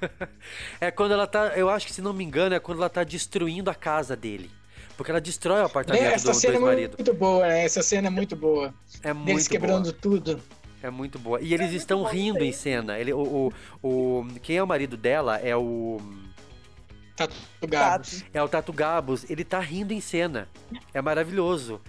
É 0.80 0.90
quando 0.90 1.12
ela 1.12 1.26
tá. 1.26 1.48
Eu 1.56 1.68
acho 1.68 1.86
que, 1.86 1.92
se 1.92 2.00
não 2.02 2.12
me 2.12 2.24
engano, 2.24 2.54
é 2.54 2.60
quando 2.60 2.78
ela 2.78 2.88
tá 2.88 3.04
destruindo 3.04 3.70
a 3.70 3.74
casa 3.74 4.16
dele. 4.16 4.50
Porque 4.96 5.10
ela 5.12 5.20
destrói 5.20 5.60
o 5.62 5.66
apartamento 5.66 6.02
É, 6.02 6.12
essa 6.14 6.26
do, 6.26 6.32
do 6.32 6.40
cena 6.40 6.56
é 6.56 6.58
muito 6.88 7.14
boa, 7.14 7.46
né? 7.46 7.64
Essa 7.64 7.82
cena 7.82 8.08
é 8.08 8.10
muito 8.10 8.34
boa. 8.34 8.74
É 9.02 9.12
muito 9.12 9.48
quebrando 9.48 9.84
boa. 9.84 9.96
tudo. 10.00 10.42
É 10.82 10.90
muito 10.90 11.18
boa. 11.18 11.40
E 11.40 11.52
eles 11.54 11.72
estão 11.72 12.02
rindo 12.04 12.42
em 12.44 12.52
cena. 12.52 12.98
Ele, 12.98 13.12
o, 13.12 13.52
o, 13.82 13.88
o- 13.88 14.26
quem 14.42 14.56
é 14.56 14.62
o 14.62 14.66
marido 14.66 14.96
dela 14.96 15.36
é 15.38 15.56
o. 15.56 15.98
Tatu 17.16 17.34
Gabos. 17.68 18.24
É 18.32 18.42
o 18.42 18.48
Tato 18.48 18.72
Gabos. 18.72 19.28
Ele 19.28 19.44
tá 19.44 19.58
rindo 19.58 19.92
em 19.92 20.00
cena. 20.00 20.48
É 20.94 21.00
maravilhoso. 21.02 21.80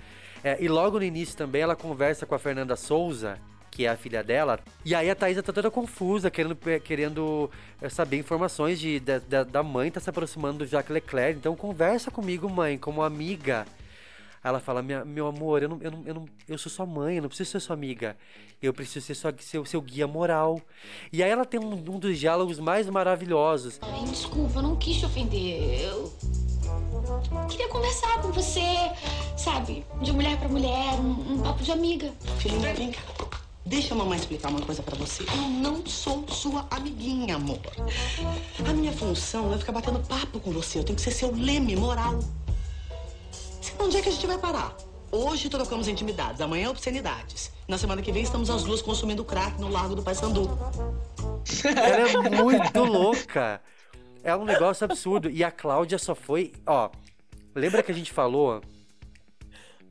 É, 0.44 0.58
e 0.64 0.68
logo 0.68 0.98
no 0.98 1.04
início 1.06 1.36
também 1.36 1.62
ela 1.62 1.76
conversa 1.76 2.26
com 2.26 2.34
a 2.34 2.40
Fernanda 2.40 2.76
Souza, 2.76 3.38
que 3.80 3.86
é 3.86 3.90
a 3.90 3.96
filha 3.96 4.22
dela. 4.22 4.60
E 4.84 4.94
aí 4.94 5.10
a 5.10 5.16
Thaisa 5.16 5.42
tá 5.42 5.54
toda 5.54 5.72
confusa, 5.72 6.30
querendo, 6.30 6.54
querendo 6.84 7.50
é, 7.82 7.88
saber 7.88 8.18
informações 8.18 8.78
de, 8.78 9.00
da- 9.00 9.20
da, 9.20 9.44
da 9.46 9.64
mãe, 9.64 9.90
tá 9.90 10.02
se 10.02 10.10
aproximando 10.10 10.58
do 10.58 10.66
Jacques 10.68 10.94
Leclerc. 10.94 11.40
Então 11.40 11.56
conversa 11.56 12.12
comigo, 12.12 12.50
mãe, 12.50 12.78
como 12.78 13.02
amiga. 13.02 13.66
Aí 14.44 14.50
Ela 14.50 14.60
fala, 14.60 14.82
"Minha- 14.82 15.06
meu 15.06 15.28
amor, 15.28 15.64
eu, 15.64 15.70
não, 15.70 15.78
eu, 15.82 15.92
não, 15.92 16.04
eu, 16.06 16.14
não, 16.14 16.26
eu 16.46 16.58
sou 16.58 16.70
sua 16.70 16.86
mãe, 16.86 17.16
eu 17.16 17.22
não 17.22 17.30
preciso 17.30 17.52
ser 17.52 17.62
sua 17.62 17.74
amiga. 17.74 18.18
Eu 18.62 18.74
preciso 18.74 19.06
ser 19.06 19.16
sua, 19.16 19.34
seu, 19.40 19.64
seu 19.64 19.82
guia 19.82 20.06
moral. 20.06 20.60
E 21.14 21.24
aí 21.24 21.30
ela 21.32 21.46
tem 21.46 21.58
um, 21.58 21.72
um 21.72 21.98
dos 22.00 22.20
diálogos 22.20 22.60
mais 22.60 22.90
maravilhosos. 22.90 23.80
Ai, 23.82 24.04
desculpa, 24.10 24.60
eu 24.60 24.64
não 24.64 24.76
quis 24.76 24.98
te 24.98 25.06
ofender. 25.06 25.80
Eu 25.84 26.12
queria 27.50 27.70
conversar 27.70 28.22
com 28.22 28.30
você, 28.34 28.60
sabe? 29.38 29.86
De 30.02 30.12
mulher 30.12 30.38
pra 30.38 30.50
mulher, 30.50 30.96
um, 31.00 31.36
um 31.36 31.42
papo 31.44 31.64
de 31.64 31.72
amiga. 31.72 32.12
Filhinha, 32.40 32.74
vem 32.74 32.92
cá. 32.92 33.00
Deixa 33.70 33.94
a 33.94 33.98
mamãe 33.98 34.18
explicar 34.18 34.50
uma 34.50 34.62
coisa 34.62 34.82
pra 34.82 34.98
você. 34.98 35.22
Eu 35.22 35.48
não 35.48 35.86
sou 35.86 36.28
sua 36.28 36.66
amiguinha, 36.72 37.36
amor. 37.36 37.60
A 38.68 38.74
minha 38.74 38.92
função 38.92 39.54
é 39.54 39.60
ficar 39.60 39.72
batendo 39.72 40.00
papo 40.00 40.40
com 40.40 40.52
você. 40.52 40.80
Eu 40.80 40.84
tenho 40.84 40.96
que 40.96 41.04
ser 41.04 41.12
seu 41.12 41.32
leme 41.32 41.76
moral. 41.76 42.20
Senão, 43.62 43.86
onde 43.86 43.98
é 43.98 44.02
que 44.02 44.10
a 44.10 44.12
gente 44.12 44.26
vai 44.26 44.40
parar? 44.40 44.76
Hoje 45.12 45.50
trocamos 45.50 45.88
intimidades, 45.88 46.42
amanhã 46.42 46.72
obscenidades. 46.72 47.52
Na 47.68 47.78
semana 47.78 48.02
que 48.02 48.12
vem 48.12 48.24
estamos 48.24 48.50
as 48.50 48.64
duas 48.64 48.82
consumindo 48.82 49.24
crack 49.24 49.62
no 49.62 49.70
Largo 49.70 49.94
do 49.94 50.02
Paissandu. 50.02 50.50
Ela 51.64 52.26
é 52.26 52.42
muito 52.42 52.84
louca. 52.84 53.62
É 54.24 54.36
um 54.36 54.46
negócio 54.46 54.84
absurdo. 54.84 55.30
E 55.30 55.44
a 55.44 55.52
Cláudia 55.52 56.00
só 56.00 56.16
foi. 56.16 56.54
Ó, 56.66 56.90
lembra 57.54 57.84
que 57.84 57.92
a 57.92 57.96
gente 57.96 58.12
falou. 58.12 58.64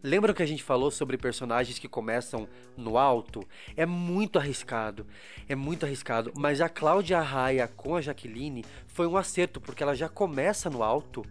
Lembra 0.03 0.33
que 0.33 0.43
a 0.43 0.47
gente 0.47 0.63
falou 0.63 0.91
sobre 0.91 1.17
personagens 1.19 1.79
que 1.79 1.89
começam 1.89 2.49
no 2.77 2.97
alto? 2.97 3.43
É 3.77 3.85
muito 3.85 4.39
arriscado. 4.39 5.07
É 5.49 5.55
muito 5.55 5.85
arriscado. 5.85 6.33
Mas 6.37 6.61
a 6.61 6.69
Cláudia 6.69 7.21
Raia 7.21 7.69
com 7.77 7.97
a 7.97 8.01
Jaqueline 8.01 8.65
foi 8.87 9.07
um 9.07 9.17
acerto, 9.17 9.61
porque 9.61 9.83
ela 9.83 9.95
já 9.95 10.09
começa 10.09 10.71
no 10.71 10.83
alto. 10.83 11.25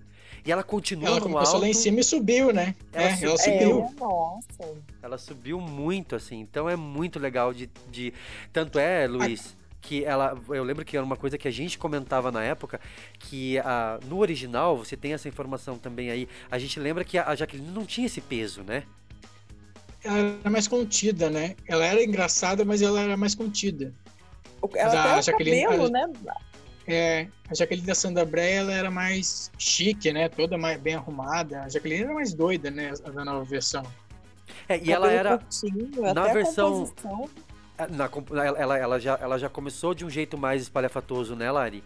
E 0.46 0.52
ela 0.52 0.64
continua 0.64 1.08
Ela 1.10 1.20
no 1.20 1.38
alto. 1.38 1.58
lá 1.58 1.68
em 1.68 1.74
cima 1.74 2.00
e 2.00 2.04
subiu, 2.04 2.54
né? 2.54 2.74
Ela 2.94 3.08
é, 3.10 3.16
su- 3.16 3.26
ela 3.26 3.34
é, 3.34 3.38
subiu. 3.38 3.94
Nossa. 4.00 4.74
Ela 5.02 5.18
subiu 5.18 5.60
muito, 5.60 6.16
assim. 6.16 6.40
Então 6.40 6.70
é 6.70 6.76
muito 6.76 7.20
legal 7.20 7.54
de. 7.54 7.70
de... 7.90 8.14
Tanto 8.54 8.80
é, 8.80 9.08
Luiz, 9.08 9.57
que 9.82 10.04
ela. 10.04 10.38
Eu 10.50 10.64
lembro 10.64 10.84
que 10.84 10.98
era 10.98 11.06
uma 11.06 11.16
coisa 11.16 11.38
que 11.38 11.48
a 11.48 11.52
gente 11.52 11.78
comentava 11.78 12.32
na 12.32 12.44
época, 12.44 12.80
que 13.20 13.58
a, 13.60 14.00
no 14.06 14.18
original, 14.20 14.78
você 14.78 14.98
tem 14.98 15.14
essa 15.14 15.28
informação 15.28 15.78
também 15.78 16.10
aí. 16.10 16.28
A 16.50 16.58
gente 16.60 16.80
lembra 16.80 17.04
que 17.04 17.18
a, 17.18 17.28
a 17.28 17.36
Jaqueline 17.36 17.72
não 17.72 17.86
tinha 17.86 18.08
esse 18.08 18.22
peso, 18.22 18.64
né? 18.64 18.84
Ela 20.04 20.38
era 20.42 20.50
mais 20.50 20.68
contida, 20.68 21.30
né? 21.30 21.56
Ela 21.68 21.86
era 21.86 22.04
engraçada, 22.04 22.64
mas 22.64 22.82
ela 22.82 23.00
era 23.00 23.18
mais 23.18 23.36
contida. 23.36 23.94
Ela 24.76 25.18
até 25.18 25.32
o 25.32 25.38
cabelo, 25.38 25.90
né? 25.90 26.12
É, 26.88 27.28
a 27.50 27.54
Jaqueline 27.54 27.86
da 27.86 27.94
Sandra 27.94 28.24
Bray, 28.24 28.54
ela 28.54 28.74
era 28.74 28.90
mais 28.90 29.52
chique, 29.58 30.12
né? 30.14 30.30
Toda 30.30 30.58
mais 30.58 30.80
bem 30.80 30.96
arrumada. 30.96 31.64
A 31.64 31.70
Jaqueline 31.70 32.04
era 32.04 32.14
mais 32.14 32.34
doida, 32.34 32.72
né? 32.72 32.94
A 33.04 33.10
da 33.10 33.26
nova 33.26 33.44
versão. 33.44 33.84
É, 34.70 34.80
e 34.82 34.92
ela 34.92 35.12
era. 35.12 35.38
curtinho, 35.38 36.14
na 36.14 36.30
a 36.30 36.34
versão. 36.34 36.86
composição. 36.86 37.30
Na, 37.92 38.10
comp- 38.10 38.32
ela, 38.32 38.78
ela, 38.78 39.00
já, 39.00 39.20
ela 39.22 39.38
já 39.38 39.50
começou 39.50 39.94
de 39.94 40.04
um 40.04 40.10
jeito 40.10 40.38
mais 40.38 40.64
espalhafatoso, 40.64 41.36
né, 41.36 41.52
Lari? 41.52 41.84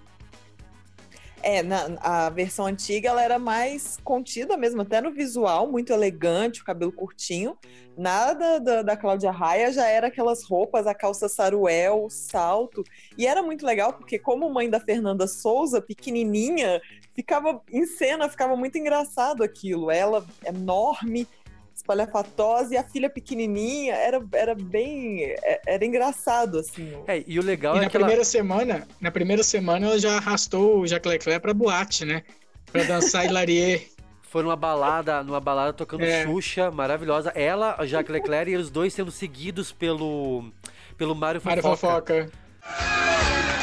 É, 1.43 1.63
na, 1.63 1.97
a 2.01 2.29
versão 2.29 2.67
antiga 2.67 3.09
ela 3.09 3.21
era 3.21 3.39
mais 3.39 3.97
contida 4.03 4.55
mesmo, 4.55 4.83
até 4.83 5.01
no 5.01 5.11
visual, 5.11 5.69
muito 5.69 5.91
elegante, 5.91 6.61
o 6.61 6.63
cabelo 6.63 6.91
curtinho. 6.91 7.57
Nada 7.97 8.59
da, 8.59 8.81
da 8.83 8.95
Cláudia 8.95 9.31
Raia 9.31 9.71
já 9.71 9.87
era 9.87 10.07
aquelas 10.07 10.43
roupas, 10.43 10.87
a 10.87 10.93
calça 10.93 11.27
saruel, 11.27 12.05
o 12.05 12.09
salto. 12.09 12.83
E 13.17 13.27
era 13.27 13.41
muito 13.41 13.65
legal, 13.65 13.93
porque 13.93 14.17
como 14.17 14.49
mãe 14.49 14.69
da 14.69 14.79
Fernanda 14.79 15.27
Souza, 15.27 15.81
pequenininha, 15.81 16.79
ficava 17.13 17.61
em 17.71 17.85
cena, 17.85 18.29
ficava 18.29 18.55
muito 18.55 18.77
engraçado 18.77 19.43
aquilo. 19.43 19.91
Ela 19.91 20.25
enorme, 20.45 21.27
espalhafatosa, 21.75 22.73
e 22.73 22.77
a 22.77 22.83
filha 22.83 23.09
pequenininha, 23.09 23.93
era, 23.95 24.21
era 24.33 24.55
bem... 24.55 25.23
é- 25.23 25.61
Era 25.65 25.85
engraçado, 25.85 26.59
assim. 26.59 26.93
É, 27.07 27.23
e 27.27 27.39
o 27.39 27.43
legal 27.43 27.75
E 27.75 27.79
é 27.79 27.81
na 27.83 27.89
que 27.89 27.97
ela. 27.97 28.05
primeira 28.05 28.23
semana, 28.25 28.87
na 28.99 29.11
primeira 29.11 29.43
semana 29.43 29.87
ela 29.87 29.99
já 29.99 30.17
arrastou 30.17 30.79
o 30.81 30.87
Jacques 30.87 31.09
Leclerc 31.11 31.41
pra 31.41 31.53
boate, 31.53 32.05
né? 32.05 32.23
Pra 32.71 32.83
dançar 32.83 33.25
Hilarie. 33.25 33.87
Foi 34.31 34.41
numa 34.43 34.55
balada, 34.55 35.21
numa 35.23 35.41
balada 35.41 35.73
tocando 35.73 36.05
É. 36.05 36.23
Xuxa, 36.25 36.71
maravilhosa. 36.71 37.31
Ela, 37.35 37.75
a 37.77 37.85
Jacques 37.85 38.09
Leclerc 38.13 38.49
e 38.49 38.55
os 38.55 38.69
dois 38.69 38.93
sendo 38.93 39.11
seguidos 39.11 39.73
pelo 39.73 40.49
pelo 40.97 41.13
Mário 41.13 41.41
Fofoca. 41.41 41.57
Mário 41.59 41.77
Fofoca. 41.77 43.60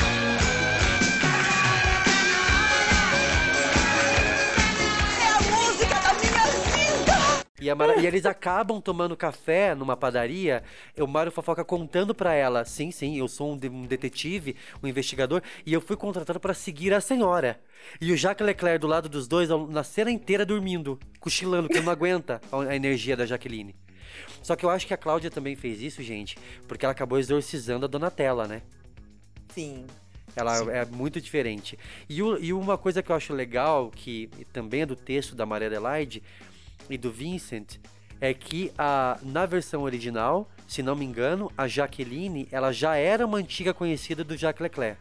E, 7.61 7.69
a 7.69 7.75
Mara- 7.75 7.97
e 8.01 8.07
eles 8.07 8.25
acabam 8.25 8.81
tomando 8.81 9.17
café 9.17 9.75
numa 9.75 9.97
padaria, 9.97 10.63
o 10.97 11.07
Mário 11.09 11.33
Fofoca 11.33 11.65
contando 11.65 12.15
pra 12.15 12.33
ela, 12.33 12.65
sim, 12.65 12.91
sim, 12.93 13.19
eu 13.19 13.27
sou 13.27 13.53
um, 13.53 13.57
de- 13.57 13.69
um 13.69 13.85
detetive, 13.85 14.55
um 14.83 14.87
investigador, 14.87 15.43
e 15.67 15.73
eu 15.73 15.81
fui 15.81 15.97
contratado 15.97 16.39
pra 16.39 16.55
seguir 16.55 16.95
a 16.95 17.01
senhora. 17.01 17.61
E 18.01 18.13
o 18.13 18.17
Jacques 18.17 18.47
Leclerc 18.47 18.79
do 18.81 18.87
lado 18.87 19.09
dos 19.09 19.27
dois, 19.27 19.49
na 19.71 19.83
cena 19.83 20.11
inteira 20.11 20.47
dormindo, 20.47 20.99
cochilando, 21.19 21.67
porque 21.69 21.81
não 21.83 21.91
aguenta 21.93 22.41
a, 22.53 22.77
energia 22.77 23.17
da 23.17 23.27
Jaqueline. 23.27 23.75
Só 24.41 24.55
que 24.55 24.65
eu 24.65 24.71
acho 24.71 24.87
que 24.87 24.95
a 24.95 24.97
Cláudia 24.97 25.31
também 25.31 25.57
fez 25.57 25.83
isso, 25.83 26.01
gente, 26.03 26.39
porque 26.69 26.85
ela 26.85 26.93
acabou 26.93 27.19
exorcizando 27.19 27.87
a 27.87 27.89
Donatella, 27.89 28.47
né? 28.47 28.63
Sim. 29.49 29.85
Ela 30.37 30.57
é 30.73 30.85
muito 30.85 31.21
diferente. 31.21 31.77
E, 32.09 32.23
o- 32.23 32.39
e 32.39 32.53
uma 32.53 32.79
coisa 32.79 33.03
que 33.03 33.11
eu 33.11 33.17
acho 33.17 33.33
legal, 33.35 33.91
que 33.91 34.29
também 34.53 34.83
é 34.83 34.87
do 34.87 34.95
texto 34.95 35.35
da 35.35 35.45
Maria 35.45 35.67
Adelaide 35.67 36.23
e 36.89 36.97
do 36.97 37.11
Vincent, 37.11 37.79
é 38.21 38.35
que 38.35 38.73
a, 38.77 39.19
na 39.23 39.47
versão 39.47 39.83
original, 39.83 40.49
se 40.67 40.83
não 40.83 40.97
me 40.97 41.05
engano, 41.05 41.51
a 41.57 41.69
Jaqueline 41.69 42.49
ela 42.51 42.73
já 42.73 42.97
era 42.97 43.25
uma 43.25 43.39
antiga 43.39 43.73
conhecida 43.73 44.25
do 44.25 44.37
Jacques 44.37 44.61
Leclerc. 44.61 45.01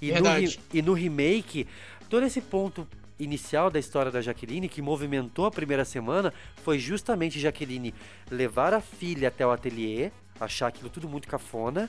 E 0.00 0.08
no, 0.08 0.14
Verdade. 0.14 0.60
e 0.72 0.82
no 0.82 0.92
remake, 0.92 1.66
todo 2.08 2.24
esse 2.24 2.40
ponto 2.40 2.86
inicial 3.18 3.70
da 3.70 3.78
história 3.78 4.10
da 4.10 4.20
Jaqueline, 4.20 4.68
que 4.68 4.82
movimentou 4.82 5.46
a 5.46 5.50
primeira 5.50 5.84
semana, 5.84 6.32
foi 6.62 6.78
justamente 6.78 7.40
Jaqueline 7.40 7.94
levar 8.30 8.74
a 8.74 8.80
filha 8.80 9.28
até 9.28 9.46
o 9.46 9.50
ateliê, 9.50 10.10
achar 10.38 10.68
aquilo 10.68 10.90
tudo 10.90 11.08
muito 11.08 11.26
cafona, 11.26 11.88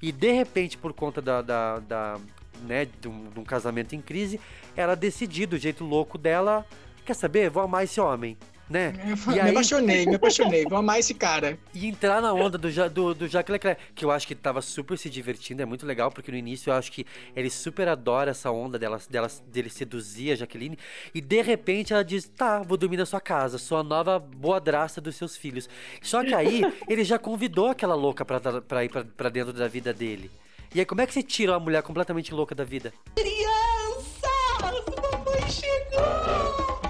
e 0.00 0.12
de 0.12 0.30
repente, 0.30 0.78
por 0.78 0.92
conta 0.92 1.20
da, 1.20 1.42
da, 1.42 1.80
da, 1.80 2.20
né, 2.62 2.86
de 3.00 3.08
um, 3.08 3.28
de 3.30 3.40
um 3.40 3.44
casamento 3.44 3.94
em 3.96 4.00
crise, 4.00 4.40
ela 4.76 4.94
decidir 4.94 5.46
do 5.46 5.58
jeito 5.58 5.84
louco 5.84 6.16
dela, 6.16 6.64
quer 7.08 7.14
saber, 7.14 7.50
vou 7.50 7.62
amar 7.62 7.84
esse 7.84 8.00
homem. 8.00 8.36
né? 8.70 8.92
Me 9.26 9.34
E 9.36 9.40
aí- 9.40 9.50
apaixonei, 9.50 10.04
me 10.04 10.16
apaixonei. 10.16 10.64
Vou 10.64 10.76
amar 10.78 10.98
esse 11.00 11.14
cara. 11.14 11.58
E 11.72 11.86
entrar 11.86 12.20
na 12.20 12.34
onda 12.34 12.58
do, 12.58 12.68
do, 12.90 13.14
do 13.14 13.26
Jacques 13.26 13.50
Leclerc, 13.50 13.80
que 13.94 14.04
eu 14.04 14.10
acho 14.10 14.26
que 14.26 14.34
tava 14.34 14.60
super 14.60 14.98
se 14.98 15.08
divertindo, 15.08 15.62
é 15.62 15.64
muito 15.64 15.86
legal, 15.86 16.10
porque 16.10 16.30
no 16.30 16.36
início 16.36 16.68
eu 16.70 16.74
acho 16.74 16.92
que 16.92 17.06
ele 17.34 17.48
super 17.48 17.88
adora 17.88 18.32
essa 18.32 18.50
onda 18.50 18.78
dela, 18.78 19.00
dela, 19.08 19.26
dele 19.46 19.70
seduzir 19.70 20.32
a 20.32 20.36
Jaqueline, 20.36 20.78
e 21.14 21.20
de 21.22 21.40
repente 21.40 21.94
ela 21.94 22.04
diz, 22.04 22.28
tá, 22.28 22.58
vou 22.62 22.76
dormir 22.76 22.98
na 22.98 23.06
sua 23.06 23.22
casa, 23.22 23.56
sou 23.56 23.78
a 23.78 23.82
nova 23.82 24.18
boadraça 24.18 25.00
dos 25.00 25.16
seus 25.16 25.34
filhos. 25.34 25.66
Só 26.02 26.22
que 26.22 26.34
aí 26.34 26.60
ele 26.86 27.04
já 27.04 27.18
convidou 27.18 27.68
aquela 27.68 27.94
louca 27.94 28.22
pra, 28.22 28.38
pra 28.60 28.84
ir 28.84 28.90
pra, 28.90 29.02
pra 29.02 29.28
dentro 29.30 29.54
da 29.54 29.66
vida 29.66 29.94
dele. 29.94 30.30
E 30.74 30.80
aí 30.80 30.84
como 30.84 31.00
é 31.00 31.06
que 31.06 31.14
você 31.14 31.22
tira 31.22 31.52
uma 31.52 31.60
mulher 31.60 31.82
completamente 31.82 32.34
louca 32.34 32.54
da 32.54 32.64
vida? 32.64 32.92
Crianças! 33.16 34.84
Mamãe 35.00 35.50
chegou! 35.50 36.87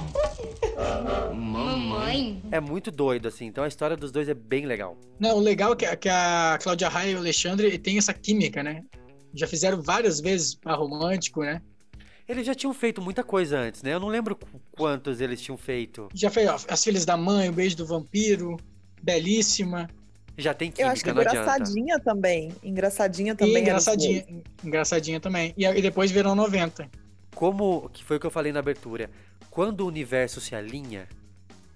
Mamãe? 1.34 2.42
É 2.50 2.60
muito 2.60 2.90
doido, 2.90 3.28
assim, 3.28 3.46
então 3.46 3.64
a 3.64 3.68
história 3.68 3.96
dos 3.96 4.10
dois 4.12 4.28
é 4.28 4.34
bem 4.34 4.66
legal. 4.66 4.96
Não, 5.18 5.36
o 5.36 5.40
legal 5.40 5.72
é 5.72 5.76
que, 5.76 5.84
a- 5.86 5.96
que 5.96 6.08
a 6.08 6.58
Cláudia 6.62 6.88
Raia 6.88 7.10
e 7.12 7.14
o 7.14 7.18
Alexandre 7.18 7.76
têm 7.78 7.98
essa 7.98 8.12
química, 8.14 8.62
né? 8.62 8.82
Já 9.34 9.46
fizeram 9.46 9.82
várias 9.82 10.20
vezes 10.20 10.54
par 10.54 10.78
romântico, 10.78 11.40
né? 11.42 11.60
Eles 12.28 12.46
já 12.46 12.54
tinham 12.54 12.74
feito 12.74 13.00
muita 13.00 13.22
coisa 13.24 13.58
antes, 13.58 13.82
né? 13.82 13.94
Eu 13.94 14.00
não 14.00 14.08
lembro 14.08 14.36
qu- 14.36 14.46
quantos 14.72 15.20
eles 15.20 15.40
tinham 15.40 15.56
feito. 15.56 16.08
Já 16.14 16.30
fez 16.30 16.48
ó, 16.48 16.56
As 16.68 16.84
Filhas 16.84 17.04
da 17.04 17.16
Mãe, 17.16 17.48
O 17.48 17.52
Beijo 17.52 17.76
do 17.76 17.86
Vampiro, 17.86 18.56
Belíssima. 19.02 19.88
Já 20.36 20.54
tem 20.54 20.72
Eu 20.78 20.88
acho 20.88 21.02
que 21.02 21.10
química, 21.10 21.14
não 21.14 21.20
adianta. 21.30 21.52
engraçadinha 21.52 21.98
também. 22.00 22.52
Engraçadinha 22.62 23.32
E 23.32 23.36
também. 23.36 23.52
era 23.56 23.60
engraçadinha, 23.62 24.24
dois. 24.28 24.42
engraçadinha 24.64 25.20
também. 25.20 25.54
E, 25.56 25.64
e 25.66 25.82
depois 25.82 26.10
Verão 26.10 26.34
90. 26.34 26.88
Como 27.34 27.88
que 27.90 28.04
foi 28.04 28.16
o 28.18 28.20
que 28.20 28.26
eu 28.26 28.30
falei 28.30 28.52
na 28.52 28.60
abertura, 28.60 29.10
quando 29.58 29.80
o 29.80 29.88
universo 29.88 30.40
se 30.40 30.54
alinha, 30.54 31.08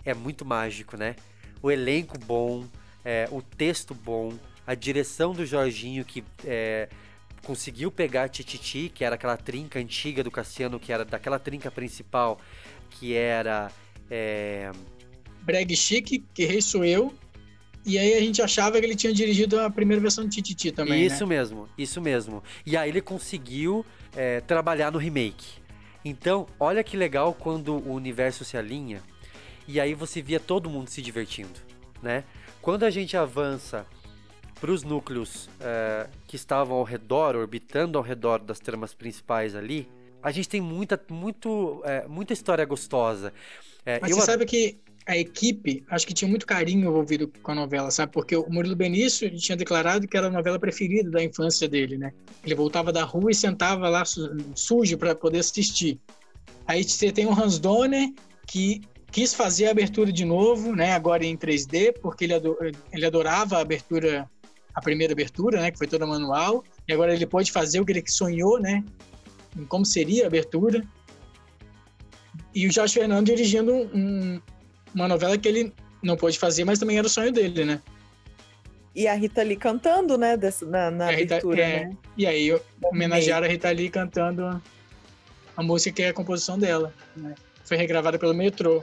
é 0.04 0.14
muito 0.14 0.44
mágico, 0.44 0.96
né? 0.96 1.16
O 1.60 1.68
elenco 1.68 2.16
bom, 2.16 2.64
é, 3.04 3.28
o 3.32 3.42
texto 3.42 3.92
bom, 3.92 4.34
a 4.64 4.72
direção 4.72 5.32
do 5.32 5.44
Jorginho 5.44 6.04
que 6.04 6.22
é, 6.44 6.88
conseguiu 7.42 7.90
pegar 7.90 8.28
Tititi, 8.28 8.88
que 8.88 9.04
era 9.04 9.16
aquela 9.16 9.36
trinca 9.36 9.80
antiga 9.80 10.22
do 10.22 10.30
Cassiano, 10.30 10.78
que 10.78 10.92
era 10.92 11.04
daquela 11.04 11.40
trinca 11.40 11.72
principal, 11.72 12.40
que 12.88 13.14
era 13.14 13.68
é, 14.08 14.70
Breg 15.40 15.74
Chique, 15.74 16.24
Que 16.32 16.44
Rei 16.44 16.62
Sou 16.62 16.84
Eu. 16.84 17.12
E 17.84 17.98
aí 17.98 18.14
a 18.14 18.20
gente 18.20 18.40
achava 18.40 18.78
que 18.78 18.86
ele 18.86 18.94
tinha 18.94 19.12
dirigido 19.12 19.58
a 19.58 19.68
primeira 19.68 20.00
versão 20.00 20.22
de 20.22 20.36
Tititi 20.36 20.70
também, 20.70 21.04
isso 21.04 21.26
né? 21.26 21.34
mesmo, 21.36 21.68
isso 21.76 22.00
mesmo. 22.00 22.44
E 22.64 22.76
aí 22.76 22.88
ele 22.88 23.00
conseguiu 23.00 23.84
é, 24.14 24.40
trabalhar 24.40 24.92
no 24.92 24.98
remake. 24.98 25.60
Então, 26.04 26.46
olha 26.58 26.82
que 26.82 26.96
legal 26.96 27.34
quando 27.34 27.74
o 27.74 27.92
universo 27.92 28.44
se 28.44 28.56
alinha 28.56 29.02
e 29.68 29.80
aí 29.80 29.94
você 29.94 30.20
via 30.20 30.40
todo 30.40 30.68
mundo 30.68 30.88
se 30.88 31.00
divertindo, 31.00 31.60
né? 32.02 32.24
Quando 32.60 32.84
a 32.84 32.90
gente 32.90 33.16
avança 33.16 33.86
para 34.60 34.70
os 34.70 34.82
núcleos 34.82 35.48
é, 35.60 36.08
que 36.26 36.36
estavam 36.36 36.76
ao 36.76 36.84
redor, 36.84 37.34
orbitando 37.36 37.98
ao 37.98 38.04
redor 38.04 38.38
das 38.38 38.60
tramas 38.60 38.94
principais 38.94 39.54
ali, 39.54 39.88
a 40.22 40.30
gente 40.30 40.48
tem 40.48 40.60
muita, 40.60 41.00
muito, 41.10 41.82
é, 41.84 42.06
muita 42.06 42.32
história 42.32 42.64
gostosa. 42.64 43.32
É, 43.84 43.98
Mas 44.00 44.10
eu 44.10 44.16
você 44.16 44.26
sabe 44.26 44.46
que 44.46 44.80
a 45.06 45.16
equipe, 45.16 45.82
acho 45.90 46.06
que 46.06 46.14
tinha 46.14 46.28
muito 46.28 46.46
carinho 46.46 46.88
envolvido 46.88 47.30
com 47.42 47.52
a 47.52 47.54
novela, 47.54 47.90
sabe? 47.90 48.12
Porque 48.12 48.36
o 48.36 48.48
Murilo 48.48 48.76
Benício 48.76 49.28
tinha 49.36 49.56
declarado 49.56 50.06
que 50.06 50.16
era 50.16 50.28
a 50.28 50.30
novela 50.30 50.58
preferida 50.58 51.10
da 51.10 51.22
infância 51.22 51.68
dele, 51.68 51.98
né? 51.98 52.12
Ele 52.44 52.54
voltava 52.54 52.92
da 52.92 53.02
rua 53.02 53.30
e 53.30 53.34
sentava 53.34 53.88
lá 53.88 54.04
su- 54.04 54.36
sujo 54.54 54.96
para 54.96 55.14
poder 55.14 55.40
assistir. 55.40 55.98
Aí 56.66 56.84
você 56.84 57.10
tem 57.10 57.26
o 57.26 57.32
Hans 57.32 57.58
Donner, 57.58 58.12
que 58.46 58.80
quis 59.10 59.34
fazer 59.34 59.66
a 59.66 59.70
abertura 59.72 60.12
de 60.12 60.24
novo, 60.24 60.74
né? 60.74 60.92
Agora 60.92 61.24
em 61.24 61.36
3D, 61.36 61.92
porque 62.00 62.24
ele, 62.24 62.34
ado- 62.34 62.56
ele 62.92 63.04
adorava 63.04 63.56
a 63.56 63.60
abertura, 63.60 64.30
a 64.74 64.80
primeira 64.80 65.12
abertura, 65.12 65.60
né? 65.60 65.70
Que 65.72 65.78
foi 65.78 65.86
toda 65.88 66.06
manual. 66.06 66.62
E 66.86 66.92
agora 66.92 67.12
ele 67.12 67.26
pode 67.26 67.50
fazer 67.50 67.80
o 67.80 67.84
que 67.84 67.92
ele 67.92 68.04
sonhou, 68.06 68.60
né? 68.60 68.84
Em 69.58 69.64
como 69.64 69.84
seria 69.84 70.24
a 70.24 70.26
abertura. 70.28 70.82
E 72.54 72.66
o 72.66 72.72
Jorge 72.72 72.94
Fernando 72.94 73.26
dirigindo 73.26 73.74
um- 73.74 74.40
uma 74.94 75.08
novela 75.08 75.36
que 75.38 75.48
ele 75.48 75.72
não 76.02 76.16
pôde 76.16 76.38
fazer, 76.38 76.64
mas 76.64 76.78
também 76.78 76.98
era 76.98 77.06
o 77.06 77.10
sonho 77.10 77.32
dele, 77.32 77.64
né? 77.64 77.80
E 78.94 79.06
a 79.08 79.14
Rita 79.14 79.42
Lee 79.42 79.56
cantando, 79.56 80.18
né? 80.18 80.36
Dessa, 80.36 80.66
na 80.66 80.90
na 80.90 81.12
E 81.12 81.16
Rita- 81.16 81.34
abertura, 81.36 81.62
é, 81.62 81.84
né? 81.86 81.96
E 82.16 82.26
aí 82.26 82.60
homenagearam 82.84 83.46
a 83.46 83.50
Rita 83.50 83.70
Lee 83.70 83.88
cantando 83.88 84.44
a, 84.44 84.60
a 85.56 85.62
música 85.62 85.96
que 85.96 86.02
é 86.02 86.08
a 86.08 86.12
composição 86.12 86.58
dela. 86.58 86.92
né? 87.16 87.34
Foi 87.64 87.76
regravada 87.76 88.18
pelo 88.18 88.34
Metrô. 88.34 88.82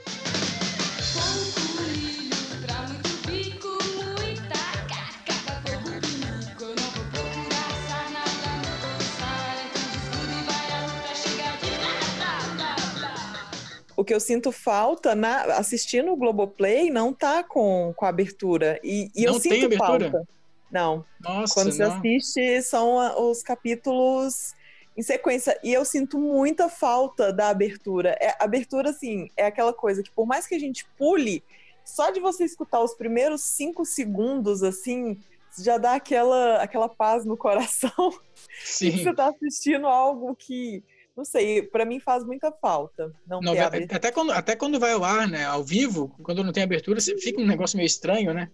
O 13.99 14.05
que 14.05 14.13
eu 14.13 14.19
sinto 14.21 14.49
falta 14.49 15.13
na 15.13 15.41
assistindo 15.57 16.13
o 16.13 16.15
Globoplay 16.15 16.89
não 16.89 17.13
tá 17.13 17.43
com, 17.43 17.93
com 17.97 18.05
a 18.05 18.09
abertura. 18.09 18.79
E, 18.81 19.11
e 19.13 19.25
eu 19.25 19.33
sinto 19.33 19.65
abertura? 19.65 20.09
falta. 20.09 20.27
Não. 20.71 21.05
Nossa, 21.19 21.53
Quando 21.53 21.73
você 21.73 21.83
não. 21.85 21.97
assiste, 21.97 22.61
são 22.61 23.29
os 23.29 23.43
capítulos 23.43 24.53
em 24.95 25.01
sequência. 25.01 25.59
E 25.61 25.73
eu 25.73 25.83
sinto 25.83 26.17
muita 26.17 26.69
falta 26.69 27.33
da 27.33 27.49
abertura. 27.49 28.15
É, 28.21 28.29
a 28.39 28.45
abertura, 28.45 28.91
assim, 28.91 29.29
é 29.35 29.45
aquela 29.47 29.73
coisa 29.73 30.01
que 30.01 30.11
por 30.11 30.25
mais 30.25 30.47
que 30.47 30.55
a 30.55 30.59
gente 30.59 30.85
pule, 30.97 31.43
só 31.83 32.09
de 32.09 32.21
você 32.21 32.45
escutar 32.45 32.81
os 32.81 32.93
primeiros 32.93 33.41
cinco 33.41 33.83
segundos, 33.83 34.63
assim, 34.63 35.19
já 35.57 35.77
dá 35.77 35.95
aquela, 35.95 36.55
aquela 36.63 36.87
paz 36.87 37.25
no 37.25 37.35
coração. 37.35 37.91
Sim. 38.63 38.91
você 38.91 39.13
tá 39.13 39.27
assistindo 39.27 39.87
algo 39.87 40.33
que, 40.35 40.81
não 41.19 41.25
sei, 41.25 41.61
pra 41.61 41.85
mim 41.85 41.99
faz 41.99 42.23
muita 42.23 42.51
falta. 42.51 43.13
Não 43.27 43.39
ter 43.41 43.45
Novela- 43.45 43.67
abertura. 43.67 43.97
até, 43.97 44.11
quando, 44.11 44.31
até 44.31 44.55
quando 44.55 44.79
vai 44.79 44.93
ao 44.93 45.03
ar, 45.03 45.27
né? 45.27 45.45
Ao 45.45 45.63
vivo, 45.63 46.15
quando 46.23 46.43
não 46.43 46.53
tem 46.53 46.63
abertura, 46.63 46.99
você 46.99 47.15
fica 47.17 47.41
um 47.41 47.45
negócio 47.45 47.77
meio 47.77 47.85
estranho, 47.87 48.33
né? 48.33 48.49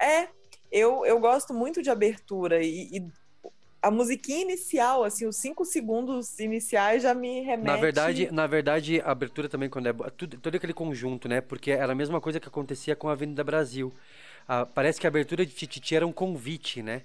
É, 0.00 0.28
eu, 0.70 1.06
eu 1.06 1.20
gosto 1.20 1.54
muito 1.54 1.80
de 1.80 1.90
abertura 1.90 2.60
e, 2.62 2.88
e 2.92 3.06
a 3.80 3.90
musiquinha 3.90 4.42
inicial, 4.42 5.04
assim, 5.04 5.26
os 5.26 5.36
cinco 5.36 5.64
segundos 5.64 6.38
iniciais 6.38 7.02
já 7.02 7.14
me 7.14 7.40
remete... 7.40 7.66
Na 7.66 7.76
verdade, 7.76 8.30
na 8.32 8.46
verdade, 8.46 9.00
a 9.00 9.10
abertura 9.10 9.48
também, 9.48 9.68
quando 9.70 9.88
é 9.88 9.92
tudo, 10.16 10.38
todo 10.38 10.54
aquele 10.56 10.72
conjunto, 10.74 11.28
né? 11.28 11.40
Porque 11.40 11.70
era 11.70 11.92
a 11.92 11.96
mesma 11.96 12.20
coisa 12.20 12.40
que 12.40 12.48
acontecia 12.48 12.96
com 12.96 13.08
a 13.08 13.12
Avenida 13.12 13.44
Brasil. 13.44 13.92
Ah, 14.48 14.66
parece 14.66 15.00
que 15.00 15.06
a 15.06 15.08
abertura 15.08 15.46
de 15.46 15.52
Tititi 15.52 15.94
era 15.94 16.06
um 16.06 16.12
convite, 16.12 16.82
né? 16.82 17.02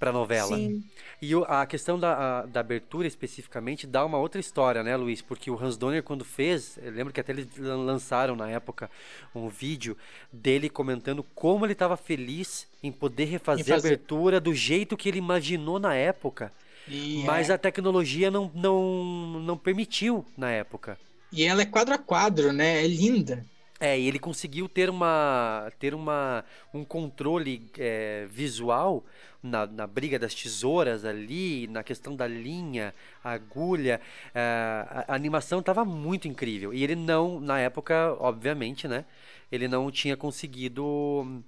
Pra 0.00 0.10
novela. 0.12 0.56
Sim. 0.56 0.82
E 1.22 1.30
a 1.46 1.66
questão 1.66 1.98
da, 1.98 2.40
a- 2.40 2.46
da 2.46 2.60
abertura 2.60 3.06
especificamente 3.06 3.86
dá 3.86 4.04
uma 4.04 4.16
outra 4.18 4.40
história, 4.40 4.82
né, 4.82 4.96
Luiz? 4.96 5.20
Porque 5.20 5.50
o 5.50 5.62
Hans 5.62 5.76
Donner, 5.76 6.02
quando 6.02 6.24
fez, 6.24 6.78
eu 6.82 6.90
lembro 6.90 7.12
que 7.12 7.20
até 7.20 7.30
eles 7.32 7.46
lan- 7.58 7.84
lançaram 7.84 8.34
na 8.34 8.48
época 8.50 8.90
um 9.34 9.48
vídeo 9.48 9.94
dele 10.32 10.70
comentando 10.70 11.22
como 11.34 11.66
ele 11.66 11.74
estava 11.74 11.96
feliz 11.98 12.66
em 12.82 12.90
poder 12.90 13.26
refazer 13.26 13.68
Em 13.68 13.70
a 13.72 13.74
fazer. 13.76 13.88
abertura 13.88 14.40
do 14.40 14.54
jeito 14.54 14.96
que 14.96 15.06
ele 15.08 15.18
imaginou 15.18 15.78
na 15.78 15.94
época. 15.94 16.50
E, 16.88 17.22
Mas 17.26 17.50
é, 17.50 17.52
a 17.52 17.58
tecnologia 17.58 18.30
não, 18.30 18.50
não, 18.54 19.38
não 19.40 19.56
permitiu 19.58 20.24
na 20.36 20.50
época. 20.50 20.98
e 21.30 21.44
ela 21.44 21.60
é 21.62 21.66
quadro 21.66 21.94
a 21.94 21.98
quadro, 21.98 22.52
né? 22.54 22.82
É 22.82 22.88
linda. 22.88 23.44
É, 23.80 23.98
e 23.98 24.06
ele 24.06 24.18
conseguiu 24.18 24.68
ter 24.68 24.90
uma 24.90 25.72
ter 25.78 25.94
uma 25.94 26.44
um 26.74 26.84
controle 26.84 27.70
é, 27.78 28.26
visual 28.30 29.02
na, 29.42 29.66
na 29.66 29.86
briga 29.86 30.18
das 30.18 30.34
tesouras 30.34 31.04
ali, 31.04 31.66
na 31.68 31.82
questão 31.82 32.14
da 32.14 32.26
linha, 32.26 32.94
agulha, 33.24 34.00
é, 34.34 34.40
a, 34.40 35.04
a 35.08 35.14
animação 35.14 35.60
estava 35.60 35.84
muito 35.84 36.28
incrível. 36.28 36.74
E 36.74 36.84
ele 36.84 36.94
não, 36.94 37.40
na 37.40 37.58
época, 37.58 38.14
obviamente, 38.20 38.86
né? 38.86 39.04
Ele 39.50 39.66
não 39.66 39.90
tinha 39.90 40.16
conseguido 40.16 41.42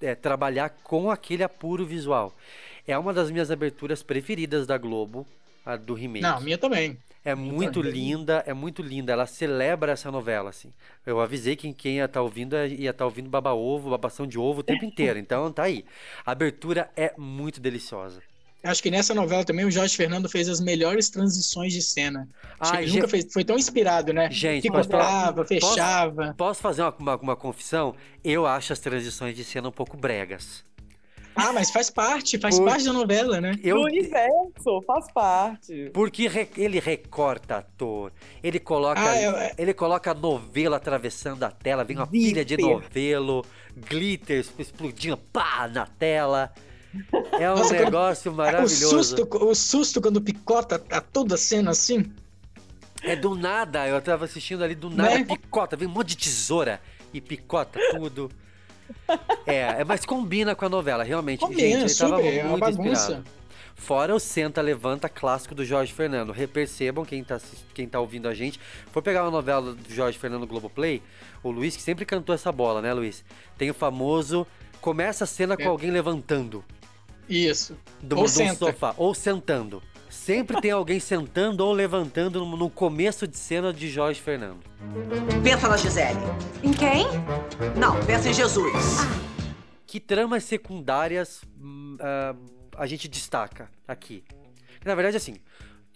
é, 0.00 0.14
trabalhar 0.14 0.70
com 0.82 1.10
aquele 1.10 1.42
apuro 1.42 1.86
visual. 1.86 2.34
É 2.86 2.96
uma 2.98 3.12
das 3.12 3.30
minhas 3.30 3.50
aberturas 3.50 4.02
preferidas 4.02 4.66
da 4.66 4.78
Globo, 4.78 5.26
a 5.64 5.76
do 5.76 5.94
remake. 5.94 6.22
Não, 6.22 6.40
minha 6.40 6.58
também. 6.58 6.98
É 7.30 7.34
muito 7.34 7.80
também. 7.82 7.92
linda, 7.92 8.42
é 8.46 8.54
muito 8.54 8.82
linda. 8.82 9.12
Ela 9.12 9.26
celebra 9.26 9.92
essa 9.92 10.10
novela, 10.10 10.50
assim. 10.50 10.72
Eu 11.04 11.20
avisei 11.20 11.56
que 11.56 11.72
quem 11.72 11.96
ia 11.96 12.04
estar 12.06 12.22
ouvindo 12.22 12.56
ia 12.56 12.90
estar 12.90 13.04
ouvindo 13.04 13.28
baba 13.28 13.52
ovo, 13.52 13.90
babação 13.90 14.26
de 14.26 14.38
ovo 14.38 14.60
o 14.60 14.62
tempo 14.62 14.84
inteiro. 14.84 15.18
Então 15.18 15.52
tá 15.52 15.64
aí. 15.64 15.84
A 16.24 16.32
abertura 16.32 16.90
é 16.96 17.12
muito 17.18 17.60
deliciosa. 17.60 18.20
Acho 18.64 18.82
que 18.82 18.90
nessa 18.90 19.14
novela 19.14 19.44
também 19.44 19.64
o 19.64 19.70
Jorge 19.70 19.96
Fernando 19.96 20.28
fez 20.28 20.48
as 20.48 20.58
melhores 20.60 21.08
transições 21.08 21.72
de 21.72 21.80
cena. 21.80 22.28
Acho 22.58 22.72
que 22.72 22.76
Ai, 22.76 22.82
ele 22.82 22.90
gente- 22.90 23.00
nunca 23.00 23.08
fez, 23.08 23.32
foi 23.32 23.44
tão 23.44 23.56
inspirado, 23.56 24.12
né? 24.12 24.28
Gente, 24.32 24.62
que 24.62 24.70
mudava, 24.70 25.44
fechava. 25.44 26.22
Posso, 26.22 26.34
posso 26.34 26.60
fazer 26.60 26.82
uma, 26.82 26.94
uma, 26.98 27.16
uma 27.16 27.36
confissão? 27.36 27.94
Eu 28.24 28.46
acho 28.46 28.72
as 28.72 28.80
transições 28.80 29.36
de 29.36 29.44
cena 29.44 29.68
um 29.68 29.72
pouco 29.72 29.96
bregas. 29.96 30.64
Ah, 31.38 31.52
mas 31.52 31.70
faz 31.70 31.88
parte, 31.90 32.36
faz 32.38 32.58
Por- 32.58 32.66
parte 32.66 32.84
da 32.84 32.92
novela, 32.92 33.40
né? 33.40 33.54
Eu- 33.62 33.76
Do 33.76 33.82
universo, 33.84 34.82
faz 34.86 35.10
parte. 35.12 35.90
Porque 35.94 36.26
re- 36.28 36.48
ele 36.56 36.80
recorta 36.80 37.58
ator, 37.58 38.12
ele 38.42 38.58
coloca, 38.58 39.00
Ah, 39.00 39.22
eu- 39.22 39.36
é- 39.36 39.52
ele 39.56 39.72
coloca 39.72 40.12
novelo 40.12 40.74
atravessando 40.74 41.42
a 41.44 41.50
tela, 41.50 41.84
vem 41.84 41.96
uma 41.96 42.06
pilha 42.06 42.44
de 42.44 42.56
Glitter. 42.56 42.74
novelo, 42.74 43.44
glitter 43.76 44.44
explodindo, 44.58 45.16
pá, 45.16 45.68
na 45.72 45.86
tela. 45.86 46.52
É 47.38 47.50
um 47.50 47.56
Nossa, 47.56 47.74
quando- 47.74 47.84
negócio 47.84 48.32
O 48.32 48.34
maravilhoso. 48.34 48.88
susto, 49.04 49.28
o 49.44 49.54
susto 49.54 50.00
quando 50.00 50.20
picota 50.20 50.82
a 50.90 51.00
toda 51.00 51.34
a 51.34 51.38
cena 51.38 51.70
assim. 51.70 52.10
É 53.02 53.14
do 53.14 53.36
nada, 53.36 53.86
eu 53.86 54.00
tava 54.02 54.24
assistindo 54.24 54.64
ali 54.64 54.74
do 54.74 54.90
nada, 54.90 55.18
Né? 55.18 55.24
picota, 55.24 55.76
vem 55.76 55.86
um 55.86 55.90
monte 55.92 56.08
de 56.08 56.16
tesoura 56.16 56.80
e 57.14 57.20
picota 57.20 57.78
tudo. 57.92 58.28
É, 59.46 59.80
é, 59.80 59.84
mas 59.84 60.04
combina 60.04 60.54
com 60.54 60.64
a 60.64 60.68
novela, 60.68 61.02
realmente. 61.02 61.40
Combina, 61.40 61.60
Gente, 61.60 61.74
ele 61.90 61.94
tava 61.94 62.16
super, 62.16 62.34
é 62.36 62.40
uma 62.42 62.50
muito 62.50 62.60
bagunça. 62.60 63.00
inspirado. 63.12 63.24
Fora 63.74 64.12
o 64.14 64.18
Senta 64.18 64.60
Levanta 64.60 65.08
clássico 65.08 65.54
do 65.54 65.64
Jorge 65.64 65.92
Fernando. 65.92 66.32
Repercebam, 66.32 67.04
quem 67.04 67.22
tá, 67.22 67.40
quem 67.72 67.88
tá 67.88 68.00
ouvindo 68.00 68.26
a 68.28 68.34
gente, 68.34 68.58
for 68.90 69.00
pegar 69.02 69.22
uma 69.22 69.30
novela 69.30 69.72
do 69.72 69.94
Jorge 69.94 70.18
Fernando 70.18 70.46
Globoplay, 70.48 71.00
o 71.44 71.50
Luiz 71.50 71.76
que 71.76 71.82
sempre 71.82 72.04
cantou 72.04 72.34
essa 72.34 72.50
bola, 72.50 72.82
né, 72.82 72.92
Luiz? 72.92 73.24
Tem 73.56 73.70
o 73.70 73.74
famoso 73.74 74.46
começa 74.80 75.24
a 75.24 75.26
cena 75.26 75.56
com 75.56 75.62
É. 75.62 75.66
alguém 75.66 75.90
levantando 75.90 76.64
Isso. 77.28 77.76
do, 78.02 78.16
Ou 78.16 78.22
do 78.24 78.28
senta. 78.28 78.66
sofá 78.66 78.94
ou 78.96 79.14
sentando. 79.14 79.82
Sempre 80.18 80.60
tem 80.60 80.72
alguém 80.72 81.00
sentando 81.00 81.64
ou 81.64 81.72
levantando 81.72 82.44
no, 82.44 82.68
começo 82.68 83.26
de 83.26 83.38
cena 83.38 83.72
de 83.72 83.88
Jorge 83.88 84.20
Fernando. 84.20 84.60
Pensa 85.42 85.68
na 85.68 85.76
Gisele. 85.76 86.18
Em 86.62 86.72
quem? 86.72 87.06
Não, 87.78 87.98
pensa 88.04 88.28
em 88.28 88.34
Jesus. 88.34 88.72
Que 89.86 89.98
tramas 89.98 90.44
secundárias 90.44 91.42
ah, 92.00 92.34
a 92.76 92.86
gente 92.86 93.08
destaca 93.08 93.70
aqui? 93.86 94.22
Na 94.84 94.94
verdade, 94.94 95.16
assim, 95.16 95.36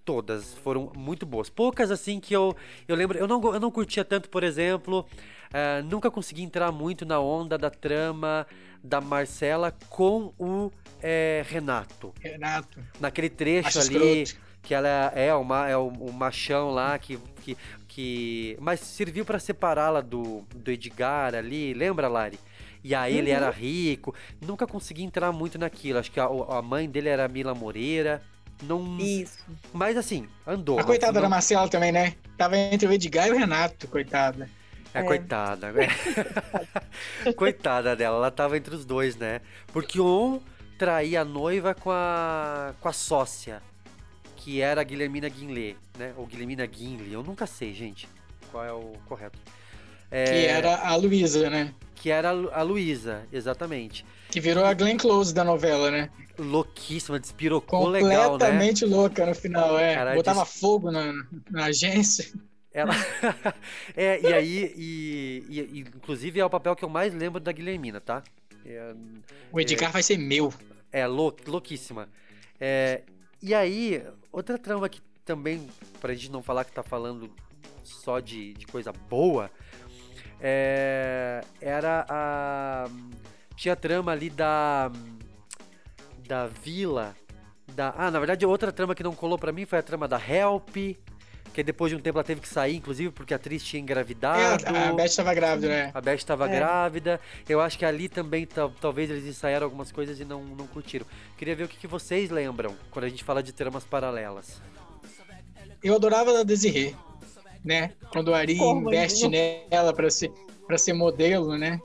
todas 0.04 0.54
foram 0.54 0.92
muito 0.96 1.26
boas. 1.26 1.50
Poucas, 1.50 1.90
assim, 1.90 2.18
que 2.18 2.34
eu, 2.34 2.56
eu 2.86 2.96
lembro. 2.96 3.18
Eu 3.18 3.26
não, 3.26 3.42
eu 3.52 3.60
não 3.60 3.70
curtia 3.70 4.04
tanto, 4.04 4.30
por 4.30 4.44
exemplo. 4.44 5.04
ah, 5.52 5.82
nunca 5.82 6.10
consegui 6.10 6.42
entrar 6.42 6.72
muito 6.72 7.04
na 7.04 7.20
onda 7.20 7.58
da 7.58 7.68
trama 7.68 8.46
da 8.82 9.00
Marcela 9.00 9.72
com 9.90 10.32
o 10.38 10.70
eh, 11.03 11.44
Renato. 11.48 12.12
Renato. 12.20 12.78
Naquele 13.00 13.28
trecho 13.28 13.78
Macho 13.78 13.80
ali, 13.80 14.22
escroto. 14.22 14.46
que 14.62 14.74
ela 14.74 15.12
é, 15.14 15.34
uma, 15.34 15.68
é 15.68 15.76
o, 15.76 15.88
o 15.88 16.12
machão 16.12 16.70
lá 16.70 16.98
que. 16.98 17.18
que, 17.42 17.57
que 17.88 18.57
mas 18.61 18.80
serviu 18.80 19.24
pra 19.24 19.38
separá-la 19.38 20.00
do, 20.00 20.44
do 20.55 20.70
Edgar 20.70 21.34
ali, 21.34 21.74
lembra, 21.74 22.09
Lari? 22.09 22.38
E 22.84 22.94
aí 22.94 23.16
ele 23.16 23.30
Uhum. 23.30 23.36
era 23.36 23.50
rico. 23.50 24.14
Nunca 24.40 24.66
consegui 24.66 25.03
entrar 25.05 25.30
muito 25.30 25.57
naquilo. 25.59 25.98
Acho 25.98 26.11
que 26.11 26.18
a, 26.18 26.24
a 26.24 26.61
mãe 26.62 26.88
dele 26.90 27.09
era 27.09 27.24
a 27.24 27.28
Mila 27.28 27.55
Moreira. 27.55 28.20
Não. 28.62 28.98
Isso. 28.98 29.44
Mas 29.72 29.96
assim, 29.96 30.28
andou. 30.46 30.78
A 30.80 30.84
coitada 30.84 31.12
não- 31.14 31.22
da 31.22 31.28
Marcela 31.28 31.68
também, 31.68 31.92
né? 31.92 32.14
Tava 32.36 32.57
entre 32.57 32.86
o 32.88 32.92
Edgar 32.92 33.28
e 33.28 33.32
o 33.32 33.38
Renato, 33.38 33.86
coitada. 33.88 34.48
É, 34.94 35.03
coitada. 35.03 35.72
é. 37.24 37.32
coitada 37.32 37.94
dela, 37.96 38.16
ela 38.16 38.30
tava 38.30 38.57
entre 38.57 38.74
os 38.74 38.84
dois, 38.84 39.16
né? 39.16 39.40
Porque 39.72 40.00
um 40.00 40.40
traía 40.83 41.20
a 41.20 41.24
noiva 41.24 41.74
com 41.76 41.93
a, 41.93 42.74
com 42.80 42.89
a 42.89 42.93
sócia, 42.93 43.62
que 44.35 44.61
era 44.61 44.80
a 44.80 44.85
Guilhermina 44.85 45.28
Guinlé, 45.28 45.76
né? 45.97 46.12
Ou 46.16 46.26
Guilhermina 46.26 46.66
Guinle, 46.66 47.12
eu 47.12 47.22
nunca 47.22 47.47
sei, 47.47 47.72
gente, 47.72 48.09
qual 48.51 48.64
é 48.64 48.72
o 48.72 48.95
correto. 49.07 49.39
É, 50.11 50.24
Que 50.24 50.47
era 50.47 50.76
a 50.80 50.97
Luísa, 50.97 51.49
né? 51.49 51.72
Que 51.95 52.11
era 52.11 52.30
a 52.30 52.33
Lu- 52.33 52.51
a 52.53 52.62
Luísa, 52.62 53.22
exatamente. 53.33 54.05
Que 54.28 54.41
virou 54.41 54.64
a 54.64 54.74
Glenn 54.74 54.97
Close 54.97 55.33
da 55.33 55.45
novela, 55.45 55.89
né? 55.89 56.11
Louquíssima, 56.37 57.20
despirocou 57.20 57.87
legal, 57.87 58.11
né? 58.11 58.28
Completamente 58.30 58.85
louca 58.85 59.24
no 59.24 59.37
final, 59.37 59.78
é. 59.78 59.95
Cara, 59.95 60.14
Botava 60.16 60.43
des- 60.43 60.59
fogo 60.59 60.91
na, 60.91 61.12
na 61.49 61.66
agência. 61.66 62.26
Ela... 62.74 62.93
é, 63.97 64.20
e 64.20 64.33
aí, 64.35 64.74
e, 64.76 65.45
e- 65.49 65.78
inclusive 65.78 66.41
é 66.41 66.45
o 66.45 66.51
papel 66.51 66.74
que 66.74 66.85
eu 66.85 66.89
mais 66.89 67.14
lembro 67.14 67.39
da 67.39 67.53
Guilhermina, 67.53 68.01
tá? 68.01 68.24
É, 68.66 68.95
O 69.53 69.61
Edgar 69.61 69.91
vai 69.93 70.03
ser 70.05 70.16
meu. 70.18 70.53
É, 70.93 71.07
lou, 71.07 71.34
louquíssima. 71.47 72.09
É, 72.61 73.03
e 73.40 73.55
aí, 73.55 74.05
outra 74.30 74.59
trama 74.59 74.88
que 74.88 75.01
também, 75.24 75.66
pra 76.01 76.12
gente 76.14 76.30
não 76.30 76.43
falar 76.43 76.64
que 76.64 76.72
tá 76.72 76.82
falando 76.82 77.30
só 77.82 78.20
de, 78.20 78.53
de 78.55 78.66
coisa 78.66 78.93
boa, 78.93 79.51
é, 80.40 81.40
era 81.61 82.05
a. 82.09 82.88
Tinha 83.57 83.74
a 83.74 83.76
trama 83.76 84.12
ali 84.12 84.28
da. 84.28 84.90
Da 86.26 86.47
vila. 86.47 87.16
Da, 87.74 87.95
ah, 87.97 88.11
na 88.11 88.18
verdade, 88.18 88.45
outra 88.45 88.72
trama 88.72 88.95
que 88.95 89.03
não 89.03 89.14
colou 89.14 89.38
pra 89.38 89.53
mim 89.53 89.64
foi 89.64 89.78
a 89.78 89.82
trama 89.82 90.07
da 90.07 90.18
Help. 90.18 90.76
Que 91.53 91.62
depois 91.62 91.90
de 91.90 91.96
um 91.96 92.00
tempo 92.00 92.18
ela 92.18 92.24
teve 92.24 92.40
que 92.40 92.48
sair, 92.48 92.76
inclusive, 92.76 93.11
porque 93.11 93.34
a 93.34 93.36
atriz 93.36 93.62
tinha 93.62 93.80
engravidado. 93.80 94.64
É, 94.66 94.88
a 94.88 94.92
Beth 94.92 95.14
tava 95.14 95.34
grávida, 95.34 95.68
né? 95.68 95.90
A 95.92 96.00
Beth 96.00 96.14
estava 96.14 96.48
É. 96.50 96.57
grávida. 96.57 97.20
Eu 97.48 97.61
acho 97.61 97.78
que 97.78 97.84
ali 97.84 98.09
também 98.09 98.46
tal- 98.46 98.72
talvez 98.80 99.11
eles 99.11 99.26
ensaiaram 99.26 99.64
algumas 99.66 99.92
coisas 99.92 100.18
e 100.18 100.24
não, 100.24 100.42
não 100.42 100.66
curtiram. 100.66 101.05
Queria 101.36 101.55
ver 101.55 101.64
o 101.64 101.68
que, 101.68 101.76
que 101.76 101.86
vocês 101.86 102.30
lembram 102.30 102.74
quando 102.90 103.05
a 103.05 103.09
gente 103.09 103.22
fala 103.22 103.42
de 103.42 103.53
tramas 103.53 103.84
paralelas. 103.84 104.61
Eu 105.82 105.94
adorava 105.96 106.38
a 106.40 106.42
Desirê, 106.42 106.94
né? 107.64 107.92
Quando 108.11 108.28
o 108.28 108.34
Ari 108.34 108.57
investe 108.57 109.28
nela 109.28 109.92
pra 109.92 110.09
ser, 110.11 110.30
pra 110.66 110.78
ser 110.78 110.92
modelo, 110.92 111.59
né? 111.59 111.80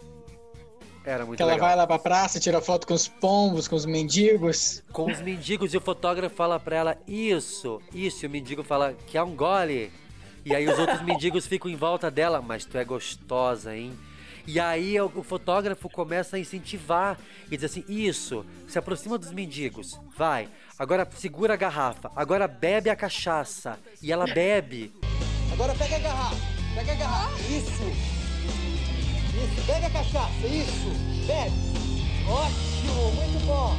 Era 1.07 1.25
muito 1.25 1.37
Que 1.37 1.43
ela 1.43 1.53
legal. 1.53 1.69
vai 1.69 1.77
lá 1.77 1.87
pra 1.87 1.97
praça, 1.97 2.37
tira 2.37 2.59
foto 2.59 2.85
com 2.85 2.93
os 2.93 3.07
pombos, 3.07 3.65
com 3.65 3.77
os 3.77 3.85
mendigos. 3.85 4.83
Com 4.91 5.09
os 5.09 5.21
mendigos 5.21 5.73
e 5.73 5.77
o 5.77 5.79
fotógrafo 5.81 6.35
fala 6.35 6.59
pra 6.59 6.75
ela 6.75 6.97
isso, 7.07 7.81
isso, 7.93 8.25
e 8.25 8.27
o 8.27 8.29
mendigo 8.29 8.61
fala 8.61 8.93
que 9.07 9.17
é 9.17 9.23
um 9.23 9.33
gole. 9.33 9.89
E 10.43 10.53
aí 10.53 10.67
os 10.67 10.77
outros 10.77 11.01
mendigos 11.03 11.47
ficam 11.47 11.71
em 11.71 11.77
volta 11.77 12.11
dela, 12.11 12.41
mas 12.41 12.65
tu 12.65 12.77
é 12.77 12.83
gostosa, 12.83 13.73
hein? 13.73 13.97
E 14.45 14.59
aí 14.59 14.99
o, 14.99 15.09
o 15.15 15.23
fotógrafo 15.23 15.89
começa 15.89 16.35
a 16.35 16.39
incentivar 16.39 17.17
e 17.49 17.55
diz 17.55 17.71
assim: 17.71 17.85
Isso, 17.87 18.45
se 18.67 18.77
aproxima 18.77 19.17
dos 19.17 19.31
mendigos, 19.31 19.97
vai. 20.17 20.49
Agora 20.77 21.07
segura 21.15 21.53
a 21.53 21.57
garrafa, 21.57 22.11
agora 22.17 22.49
bebe 22.49 22.89
a 22.89 22.97
cachaça. 22.97 23.79
E 24.01 24.11
ela 24.11 24.25
bebe. 24.25 24.91
Agora 25.53 25.73
pega 25.73 25.95
a 25.95 25.99
garrafa. 25.99 26.35
Pega 26.75 26.91
a 26.91 26.95
garrafa. 26.95 27.41
Isso. 27.43 28.16
Isso. 29.37 29.67
Pega 29.67 29.87
a 29.87 29.89
cachaça. 29.91 30.47
Isso. 30.47 30.89
Bebe. 31.27 31.55
Ótimo. 32.27 33.11
Muito 33.15 33.45
bom. 33.45 33.75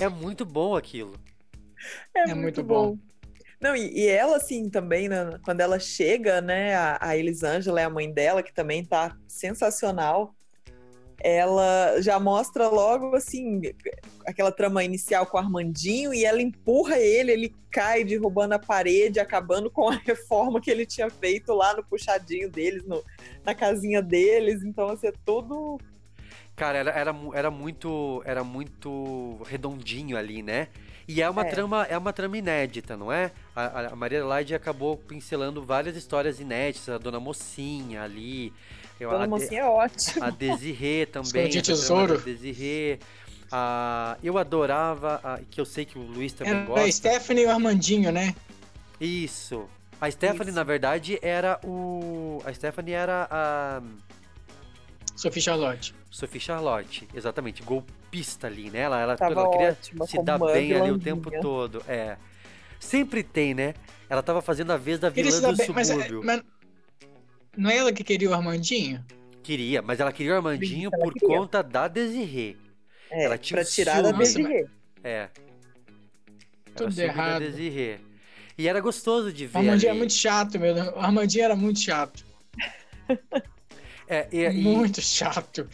É 0.00 0.08
muito 0.08 0.44
bom 0.44 0.74
aquilo. 0.76 1.14
É, 2.14 2.34
muito, 2.34 2.62
bom. 2.62 2.98
Não, 3.60 3.76
e, 3.76 4.00
e 4.00 4.06
ela, 4.06 4.36
assim, 4.36 4.68
também, 4.68 5.08
né, 5.08 5.38
quando 5.44 5.60
ela 5.60 5.78
chega, 5.78 6.40
né, 6.40 6.74
a, 6.74 6.98
a 7.00 7.16
Elisângela 7.16 7.80
é 7.80 7.84
a 7.84 7.90
mãe 7.90 8.12
dela, 8.12 8.42
que 8.42 8.52
também 8.52 8.84
tá 8.84 9.16
sensacional, 9.28 10.34
ela 11.22 12.00
já 12.00 12.18
mostra 12.18 12.68
logo, 12.68 13.14
assim, 13.16 13.60
aquela 14.26 14.50
trama 14.52 14.82
inicial 14.84 15.26
com 15.26 15.36
o 15.36 15.40
Armandinho, 15.40 16.12
e 16.14 16.24
ela 16.24 16.40
empurra 16.42 16.98
ele, 16.98 17.32
ele 17.32 17.54
cai 17.70 18.04
derrubando 18.04 18.54
a 18.54 18.58
parede, 18.58 19.20
acabando 19.20 19.70
com 19.70 19.88
a 19.88 19.94
reforma 20.04 20.60
que 20.60 20.70
ele 20.70 20.86
tinha 20.86 21.10
feito 21.10 21.52
lá 21.52 21.74
no 21.74 21.84
puxadinho 21.84 22.50
deles, 22.50 22.84
no, 22.86 23.02
na 23.44 23.54
casinha 23.54 24.02
deles, 24.02 24.62
então, 24.64 24.88
assim, 24.88 25.08
é 25.08 25.12
tudo... 25.24 25.78
Cara, 26.56 26.78
era, 26.78 26.90
era, 26.90 27.16
era 27.32 27.50
muito 27.50 28.22
era 28.26 28.44
muito 28.44 29.40
redondinho 29.46 30.16
ali, 30.16 30.42
né? 30.42 30.68
E 31.08 31.22
é 31.22 31.30
uma 31.30 31.42
É. 31.42 31.44
trama 31.44 31.84
é 31.88 31.96
uma 31.96 32.12
trama 32.12 32.36
inédita, 32.36 32.96
não 32.98 33.10
é? 33.10 33.32
A, 33.56 33.92
a- 33.92 33.96
Maria 33.96 34.18
Adelaide 34.20 34.54
acabou 34.54 34.96
pincelando 34.96 35.62
várias 35.64 35.96
histórias 35.96 36.38
inéditas, 36.38 36.88
a 36.90 36.98
Dona 36.98 37.18
Mocinha 37.18 38.02
ali. 38.02 38.52
Eu- 39.00 39.10
Dona 39.10 39.24
a 39.24 39.38
De- 39.48 39.54
é 39.56 39.64
ótima. 39.64 40.26
A 40.26 40.30
Desirê 40.30 41.06
também. 41.06 41.48
Essa 41.48 41.62
trama 41.62 41.62
tesouro. 41.62 42.18
da 42.18 42.24
Desirê. 42.24 42.98
A, 43.52 44.16
eu 44.22 44.38
adorava, 44.38 45.20
a- 45.24 45.40
que 45.50 45.60
eu 45.60 45.64
sei 45.64 45.84
que 45.84 45.98
o 45.98 46.02
Luiz 46.02 46.32
também 46.32 46.52
Era 46.54 46.64
gosta. 46.66 46.84
a 46.84 46.92
Stephanie 46.92 47.42
e 47.42 47.46
o 47.46 47.50
Armandinho, 47.50 48.12
né? 48.12 48.34
Isso. 49.00 49.68
A 50.00 50.10
Stephanie, 50.10 50.52
na 50.52 50.62
verdade, 50.62 51.18
era 51.20 51.58
o. 51.64 52.40
A 52.44 52.52
Stephanie 52.54 52.94
era 52.94 53.26
a. 53.30 53.82
Sophie 55.16 55.42
Charlotte. 55.42 55.94
Sophie 56.10 56.40
Charlotte, 56.40 57.06
exatamente, 57.14 57.62
golpista 57.62 58.46
ali, 58.46 58.70
né? 58.70 58.80
Ela, 58.80 59.00
ela, 59.00 59.16
Tava 59.16 59.32
ela 59.32 59.50
queria 59.50 59.68
ótima 59.70 60.06
se 60.06 60.22
dar 60.22 60.38
bem 60.38 60.72
ali 60.74 60.90
o 60.90 60.98
tempo 60.98 61.30
todo. 61.42 61.82
É. 61.86 62.16
Sempre 62.78 63.22
tem, 63.22 63.52
né? 63.52 63.74
Ela 64.08 64.22
tava 64.22 64.40
fazendo 64.40 64.72
a 64.72 64.76
vez 64.78 64.98
da 64.98 65.08
vilã 65.10 65.30
do 65.50 65.56
bem, 65.56 65.68
mas, 65.74 65.88
subúrbio. 65.88 66.22
mas 66.24 66.42
não 67.56 67.70
é 67.70 67.76
ela 67.78 67.92
que 67.92 68.02
queria 68.04 68.30
o 68.30 68.34
Armandinho? 68.34 69.04
Queria, 69.42 69.80
mas 69.82 69.98
ela 70.00 70.12
queria 70.12 70.32
o 70.32 70.36
Armandinho 70.36 70.90
Ela 70.92 71.02
por 71.04 71.12
queria. 71.14 71.28
conta 71.28 71.62
da 71.62 71.88
Desirê. 71.88 72.56
É, 73.10 73.24
ela 73.24 73.38
tinha 73.38 73.56
pra 73.60 73.64
tirar 73.68 74.02
da. 74.02 74.12
Desirê. 74.12 74.66
É. 75.02 75.28
Tudo 76.76 76.94
da 76.94 77.04
errado. 77.04 77.40
Desirê. 77.40 77.98
E 78.56 78.68
era 78.68 78.80
gostoso 78.80 79.32
de 79.32 79.46
O 79.46 79.48
ver. 79.48 79.58
Armandinho 79.58 79.88
é 79.88 79.90
ali. 79.90 79.98
muito 79.98 80.12
chato, 80.12 80.58
meu. 80.60 80.74
O 80.74 80.98
Armandinho 81.00 81.44
era 81.44 81.56
muito 81.56 81.80
chato. 81.80 82.24
É, 84.06 84.28
e- 84.30 84.44
e- 84.44 84.50
Muito 84.62 85.00
chato. 85.00 85.68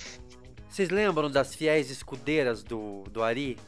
Vocês 0.68 0.90
lembram 0.90 1.30
das 1.30 1.54
fiéis 1.54 1.90
escudeiras 1.90 2.62
do, 2.62 3.02
do 3.10 3.22
Ari? 3.22 3.58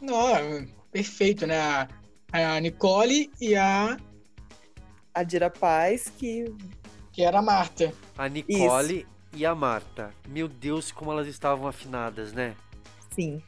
Não, 0.00 0.66
perfeito, 0.90 1.46
né? 1.46 1.60
A, 1.60 1.88
a 2.32 2.60
Nicole 2.60 3.30
e 3.40 3.54
a. 3.56 3.96
A 5.14 5.22
Dira 5.22 5.50
Paz, 5.50 6.12
que. 6.16 6.52
Que 7.12 7.22
era 7.22 7.40
a 7.40 7.42
Marta. 7.42 7.92
A 8.16 8.26
Nicole 8.28 9.00
Isso. 9.00 9.06
e 9.34 9.44
a 9.44 9.54
Marta. 9.54 10.14
Meu 10.26 10.48
Deus, 10.48 10.90
como 10.90 11.12
elas 11.12 11.26
estavam 11.26 11.68
afinadas, 11.68 12.32
né? 12.32 12.54
Sim. 13.14 13.42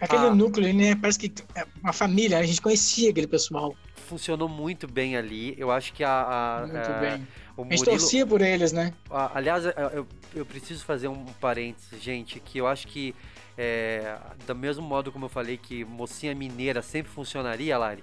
Aquele 0.00 0.26
ah. 0.26 0.34
núcleo, 0.34 0.72
né? 0.72 0.94
Parece 0.94 1.18
que 1.18 1.32
é 1.54 1.64
uma 1.82 1.92
família, 1.92 2.38
a 2.38 2.42
gente 2.44 2.60
conhecia 2.60 3.10
aquele 3.10 3.26
pessoal. 3.26 3.74
Funcionou 3.94 4.48
muito 4.48 4.86
bem 4.86 5.16
ali. 5.16 5.54
Eu 5.58 5.70
acho 5.70 5.92
que 5.92 6.04
a. 6.04 6.62
a 6.62 6.66
muito 6.66 6.90
a, 6.90 6.98
bem. 6.98 7.28
O 7.56 7.62
a 7.62 7.68
gente 7.70 7.84
torcia 7.84 8.26
por 8.26 8.40
eles, 8.40 8.72
né? 8.72 8.92
Aliás, 9.10 9.64
eu, 9.64 10.06
eu 10.34 10.46
preciso 10.46 10.84
fazer 10.84 11.08
um 11.08 11.24
parênteses, 11.40 12.00
gente, 12.00 12.40
que 12.40 12.58
eu 12.58 12.66
acho 12.66 12.86
que 12.88 13.14
é, 13.56 14.16
do 14.46 14.54
mesmo 14.54 14.82
modo 14.84 15.12
como 15.12 15.26
eu 15.26 15.28
falei 15.28 15.56
que 15.56 15.84
mocinha 15.84 16.34
mineira 16.34 16.80
sempre 16.80 17.12
funcionaria, 17.12 17.76
Lari, 17.76 18.02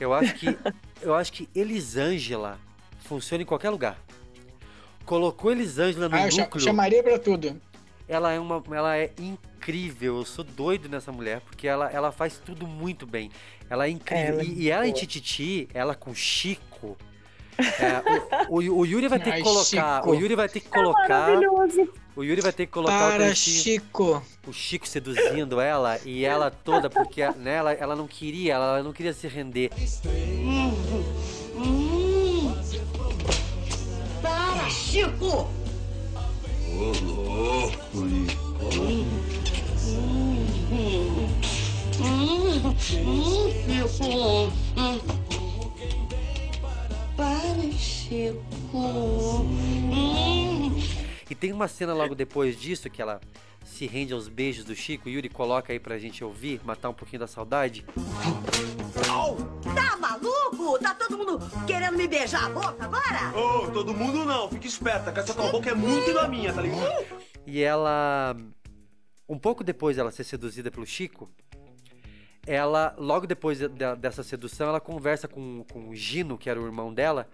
eu 0.00 0.12
acho 0.12 0.34
que 0.34 0.58
eu 1.02 1.14
acho 1.14 1.32
que 1.32 1.48
Elisângela 1.54 2.58
funciona 3.00 3.42
em 3.42 3.46
qualquer 3.46 3.70
lugar. 3.70 3.98
Colocou 5.04 5.52
Elisângela 5.52 6.08
no 6.08 6.16
ah, 6.16 6.26
núcleo. 6.26 6.64
chamaria 6.64 7.02
para 7.02 7.18
tudo. 7.18 7.60
Ela 8.08 8.32
é 8.32 8.40
uma, 8.40 8.62
ela 8.70 8.96
é 8.96 9.12
incrível. 9.18 10.18
Eu 10.18 10.24
sou 10.24 10.44
doido 10.44 10.88
nessa 10.88 11.10
mulher 11.12 11.40
porque 11.40 11.66
ela, 11.66 11.90
ela 11.90 12.12
faz 12.12 12.38
tudo 12.38 12.66
muito 12.66 13.06
bem. 13.06 13.30
Ela 13.68 13.86
é 13.86 13.90
incrível. 13.90 14.34
Ela 14.34 14.42
é 14.42 14.44
e, 14.44 14.62
e, 14.62 14.70
ela 14.70 14.86
em 14.86 14.92
Tititi, 14.92 15.68
ela 15.72 15.94
com 15.94 16.14
Chico. 16.14 16.96
É, 17.58 18.48
o, 18.48 18.60
o, 18.60 18.78
o, 18.78 18.86
Yuri 18.86 19.08
vai 19.08 19.18
ter 19.18 19.30
Ai, 19.30 19.38
que 19.38 19.44
colocar. 19.44 19.96
Chico. 19.96 20.10
O 20.10 20.14
Yuri 20.14 20.34
vai 20.34 20.48
ter 20.48 20.60
que 20.60 20.68
colocar. 20.68 21.30
É 21.30 22.05
o 22.16 22.24
Yuri 22.24 22.40
vai 22.40 22.52
ter 22.52 22.64
que 22.64 22.72
colocar 22.72 23.12
Para, 23.12 23.30
o 23.30 23.36
Chico. 23.36 24.22
O 24.46 24.52
Chico 24.52 24.88
seduzindo 24.88 25.60
ela 25.60 26.00
e 26.04 26.24
ela 26.24 26.50
toda, 26.50 26.88
porque 26.88 27.28
né, 27.32 27.56
ela, 27.56 27.72
ela 27.74 27.94
não 27.94 28.08
queria, 28.08 28.54
ela 28.54 28.82
não 28.82 28.92
queria 28.92 29.12
se 29.12 29.28
render. 29.28 29.70
Para, 34.22 34.70
Chico! 34.70 35.48
Ô, 36.68 36.92
louco, 37.04 37.76
Hum, 41.98 42.74
Chico! 42.78 44.52
Para, 47.16 47.72
Chico! 47.78 49.46
E 51.28 51.34
tem 51.34 51.52
uma 51.52 51.68
cena 51.68 51.92
logo 51.92 52.14
depois 52.14 52.58
disso 52.58 52.88
que 52.88 53.02
ela 53.02 53.20
se 53.64 53.86
rende 53.86 54.12
aos 54.12 54.28
beijos 54.28 54.64
do 54.64 54.74
Chico. 54.74 55.08
Yuri, 55.08 55.28
coloca 55.28 55.72
aí 55.72 55.80
pra 55.80 55.98
gente 55.98 56.22
ouvir, 56.22 56.60
matar 56.64 56.88
um 56.88 56.94
pouquinho 56.94 57.20
da 57.20 57.26
saudade. 57.26 57.84
Tá 59.74 59.96
maluco? 59.96 60.78
Tá 60.78 60.94
todo 60.94 61.18
mundo 61.18 61.38
querendo 61.66 61.96
me 61.96 62.06
beijar 62.06 62.46
a 62.46 62.48
boca 62.48 62.84
agora? 62.84 63.36
Ô, 63.36 63.64
oh, 63.64 63.70
todo 63.70 63.92
mundo 63.92 64.24
não. 64.24 64.48
Fica 64.48 64.66
esperta, 64.66 65.12
que 65.12 65.18
essa 65.18 65.34
tua 65.34 65.50
boca 65.50 65.70
é 65.70 65.74
muito 65.74 66.14
da 66.14 66.28
minha, 66.28 66.52
tá 66.52 66.62
ligado? 66.62 67.04
E 67.46 67.62
ela... 67.62 68.36
Um 69.28 69.38
pouco 69.38 69.64
depois 69.64 69.96
dela 69.96 70.12
ser 70.12 70.22
seduzida 70.22 70.70
pelo 70.70 70.86
Chico, 70.86 71.28
ela, 72.46 72.94
logo 72.96 73.26
depois 73.26 73.58
de, 73.58 73.68
de, 73.68 73.96
dessa 73.96 74.22
sedução, 74.22 74.68
ela 74.68 74.80
conversa 74.80 75.26
com, 75.26 75.64
com 75.72 75.88
o 75.88 75.96
Gino, 75.96 76.38
que 76.38 76.48
era 76.48 76.60
o 76.60 76.64
irmão 76.64 76.94
dela, 76.94 77.28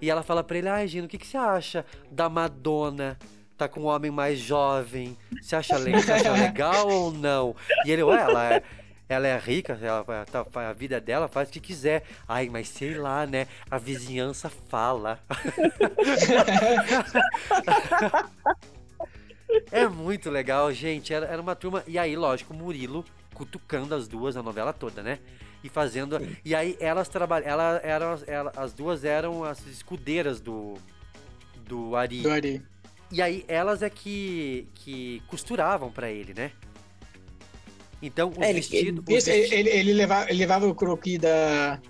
e 0.00 0.10
ela 0.10 0.22
fala 0.22 0.44
pra 0.44 0.58
ele: 0.58 0.68
Ai, 0.68 0.88
Gino, 0.88 1.06
o 1.06 1.08
que, 1.08 1.18
que 1.18 1.26
você 1.26 1.36
acha 1.36 1.84
da 2.10 2.28
Madonna? 2.28 3.18
Tá 3.56 3.68
com 3.68 3.82
um 3.82 3.86
homem 3.86 4.10
mais 4.10 4.38
jovem. 4.38 5.16
Você 5.40 5.54
acha, 5.54 5.78
você 5.78 6.12
acha 6.12 6.32
legal 6.32 6.88
ou 6.88 7.12
não? 7.12 7.54
E 7.84 7.92
ele, 7.92 8.02
ué, 8.02 8.20
ela 8.20 8.54
é, 8.54 8.62
ela 9.08 9.28
é 9.28 9.38
rica, 9.38 9.78
ela, 9.80 10.04
tá, 10.24 10.44
a 10.68 10.72
vida 10.72 11.00
dela 11.00 11.28
faz 11.28 11.48
o 11.48 11.52
que 11.52 11.60
quiser. 11.60 12.02
Ai, 12.26 12.48
mas 12.48 12.68
sei 12.68 12.94
lá, 12.94 13.24
né? 13.26 13.46
A 13.70 13.78
vizinhança 13.78 14.48
fala. 14.48 15.20
é 19.70 19.86
muito 19.86 20.30
legal, 20.30 20.72
gente. 20.72 21.14
Era, 21.14 21.26
era 21.26 21.40
uma 21.40 21.54
turma. 21.54 21.84
E 21.86 21.96
aí, 21.98 22.16
lógico, 22.16 22.54
Murilo 22.54 23.04
cutucando 23.32 23.94
as 23.94 24.08
duas 24.08 24.36
a 24.36 24.42
novela 24.42 24.72
toda, 24.72 25.02
né? 25.02 25.20
E 25.62 25.68
fazendo. 25.68 26.18
Sim. 26.18 26.36
E 26.44 26.54
aí 26.54 26.76
elas 26.80 27.08
trabalham. 27.08 27.48
Ela, 27.48 27.80
eram, 27.82 28.18
ela, 28.26 28.52
as 28.56 28.72
duas 28.72 29.04
eram 29.04 29.44
as 29.44 29.66
escudeiras 29.66 30.40
do. 30.40 30.74
Do 31.66 31.96
Ari. 31.96 32.20
Do 32.20 32.30
Ari. 32.30 32.62
E 33.10 33.20
aí 33.20 33.44
elas 33.46 33.82
é 33.82 33.90
que, 33.90 34.66
que 34.74 35.22
costuravam 35.28 35.90
para 35.92 36.10
ele, 36.10 36.32
né? 36.34 36.50
Então, 38.00 38.32
o 38.36 38.42
é, 38.42 38.52
vestido. 38.52 39.04
Ele, 39.06 39.20
vestido... 39.20 39.54
ele, 39.54 39.68
ele, 39.68 39.92
levava, 39.92 40.28
ele 40.28 40.38
levava 40.38 40.66
o 40.66 40.74
croquis 40.74 41.18
da, 41.18 41.80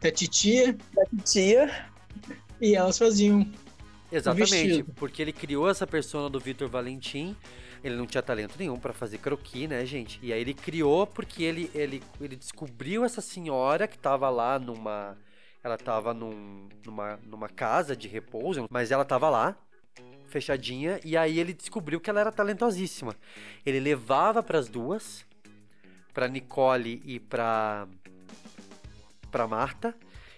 da 0.00 0.10
titia. 0.10 0.76
Da 0.92 1.04
titia. 1.04 1.86
E 2.60 2.74
elas 2.74 2.98
faziam. 2.98 3.48
Exatamente, 4.10 4.84
porque 4.94 5.20
ele 5.20 5.32
criou 5.32 5.68
essa 5.68 5.86
persona 5.86 6.30
do 6.30 6.38
Vitor 6.38 6.68
Valentim 6.68 7.36
ele 7.84 7.96
não 7.96 8.06
tinha 8.06 8.22
talento 8.22 8.56
nenhum 8.58 8.78
para 8.78 8.94
fazer 8.94 9.18
croquis, 9.18 9.68
né, 9.68 9.84
gente? 9.84 10.18
E 10.22 10.32
aí 10.32 10.40
ele 10.40 10.54
criou 10.54 11.06
porque 11.06 11.42
ele, 11.42 11.70
ele, 11.74 12.02
ele 12.18 12.34
descobriu 12.34 13.04
essa 13.04 13.20
senhora 13.20 13.86
que 13.86 13.98
tava 13.98 14.30
lá 14.30 14.58
numa. 14.58 15.18
Ela 15.62 15.76
tava 15.76 16.14
num, 16.14 16.66
numa, 16.84 17.18
numa 17.26 17.48
casa 17.48 17.94
de 17.94 18.08
repouso, 18.08 18.66
mas 18.70 18.90
ela 18.90 19.04
tava 19.04 19.28
lá, 19.28 19.56
fechadinha, 20.26 20.98
e 21.04 21.16
aí 21.16 21.38
ele 21.38 21.52
descobriu 21.52 22.00
que 22.00 22.08
ela 22.08 22.20
era 22.20 22.32
talentosíssima. 22.32 23.14
Ele 23.64 23.80
levava 23.80 24.42
para 24.42 24.58
as 24.58 24.68
duas, 24.68 25.24
para 26.12 26.26
Nicole 26.26 27.02
e 27.04 27.20
para 27.20 27.86
para 29.30 29.46
Marta, 29.46 29.94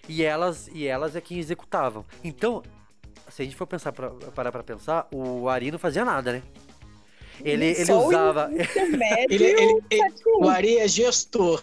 e 0.09 0.23
elas 0.23 0.67
e 0.69 0.85
elas 0.85 1.15
é 1.15 1.21
quem 1.21 1.39
executavam. 1.39 2.05
Então, 2.23 2.63
se 3.29 3.41
a 3.41 3.45
gente 3.45 3.55
for 3.55 3.67
pensar 3.67 3.91
pra, 3.93 4.09
parar 4.35 4.51
para 4.51 4.63
pensar, 4.63 5.07
o 5.13 5.47
Ari 5.47 5.71
não 5.71 5.79
fazia 5.79 6.03
nada, 6.03 6.33
né? 6.33 6.43
Ele, 7.43 7.65
ele 7.65 7.91
usava. 7.91 8.49
ele, 9.29 9.43
ele, 9.43 9.81
ele, 9.89 10.13
o 10.39 10.47
Ari 10.49 10.77
é 10.77 10.87
gestor. 10.87 11.61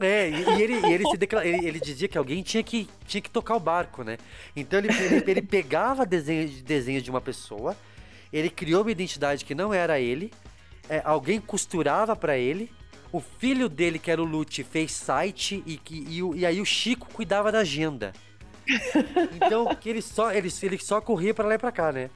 É, 0.00 0.28
e, 0.28 0.34
e 0.34 0.62
ele, 0.62 0.74
e 0.74 0.92
ele, 0.92 1.08
se 1.08 1.16
declara, 1.16 1.46
ele, 1.46 1.66
ele, 1.66 1.78
dizia 1.78 2.08
que 2.08 2.16
alguém 2.16 2.42
tinha 2.42 2.62
que, 2.62 2.88
tinha 3.06 3.20
que 3.20 3.30
tocar 3.30 3.54
o 3.54 3.60
barco, 3.60 4.02
né? 4.02 4.16
Então 4.56 4.78
ele, 4.78 4.88
ele, 4.88 5.24
ele 5.30 5.42
pegava 5.42 6.06
desenho, 6.06 6.48
desenhos 6.62 7.02
de 7.02 7.10
uma 7.10 7.20
pessoa, 7.20 7.76
ele 8.32 8.48
criou 8.48 8.82
uma 8.82 8.90
identidade 8.90 9.44
que 9.44 9.54
não 9.54 9.72
era 9.72 10.00
ele, 10.00 10.32
é, 10.88 11.02
alguém 11.04 11.40
costurava 11.40 12.16
para 12.16 12.38
ele, 12.38 12.70
o 13.12 13.20
filho 13.20 13.68
dele, 13.68 13.98
que 13.98 14.10
era 14.10 14.22
o 14.22 14.24
Lute, 14.24 14.64
fez 14.64 14.92
site 14.92 15.62
e, 15.66 15.78
e, 15.90 16.20
e, 16.20 16.38
e 16.38 16.46
aí 16.46 16.60
o 16.60 16.64
Chico 16.64 17.06
cuidava 17.12 17.52
da 17.52 17.58
agenda. 17.58 18.12
Então, 19.34 19.74
que 19.74 19.88
ele 19.90 20.00
só, 20.00 20.32
ele, 20.32 20.48
ele 20.62 20.78
só 20.78 21.00
corria 21.00 21.34
para 21.34 21.46
lá 21.46 21.54
e 21.54 21.58
pra 21.58 21.70
cá, 21.70 21.92
né? 21.92 22.08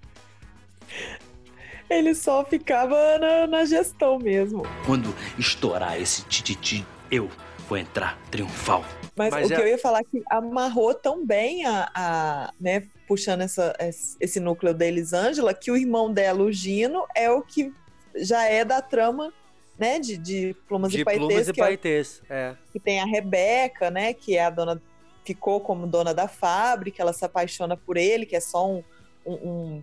Ele 1.89 2.15
só 2.15 2.45
ficava 2.45 3.19
na, 3.19 3.47
na 3.47 3.65
gestão 3.65 4.19
mesmo. 4.19 4.63
Quando 4.85 5.15
estourar 5.39 6.01
esse 6.01 6.23
tititi, 6.25 6.85
eu 7.11 7.31
vou 7.69 7.79
entrar 7.79 8.19
triunfal. 8.31 8.85
Mas, 9.15 9.31
Mas 9.31 9.51
o 9.51 9.53
é... 9.53 9.57
que 9.57 9.63
eu 9.63 9.69
ia 9.69 9.79
falar 9.79 10.01
é 10.01 10.05
que 10.05 10.23
amarrou 10.29 10.95
tão 10.95 11.25
bem 11.25 11.65
a, 11.65 11.91
a 11.95 12.53
né, 12.61 12.87
puxando 13.07 13.43
essa, 13.43 13.75
esse 14.21 14.41
núcleo 14.41 14.75
da 14.75 14.87
Elisângela, 14.87 15.55
que 15.55 15.71
o 15.71 15.77
irmão 15.77 16.13
dela, 16.13 16.43
o 16.43 16.53
Gino, 16.53 17.07
é 17.15 17.31
o 17.31 17.41
que 17.41 17.73
já 18.17 18.45
é 18.45 18.65
da 18.65 18.83
trama, 18.83 19.33
né, 19.79 19.99
de, 19.99 20.17
de 20.17 20.57
Plumas 20.67 20.91
de 20.91 21.01
e 21.01 21.05
Paetês. 21.05 21.27
Plumas 21.27 21.49
e 21.49 21.53
Paetês, 21.53 22.23
é, 22.29 22.35
é. 22.35 22.57
Que 22.73 22.81
tem 22.81 23.01
a 23.01 23.07
Rebeca, 23.07 23.91
né, 23.91 24.13
que 24.13 24.37
é 24.37 24.45
a 24.45 24.51
dona, 24.51 24.81
ficou 25.25 25.61
como 25.61 25.87
dona 25.87 26.13
da 26.13 26.29
fábrica, 26.29 27.03
ela 27.03 27.13
se 27.13 27.25
apaixona 27.25 27.77
por 27.77 27.97
ele, 27.97 28.27
que 28.27 28.37
é 28.37 28.41
só 28.41 28.69
um, 28.69 28.83
um, 29.25 29.35
um 29.35 29.83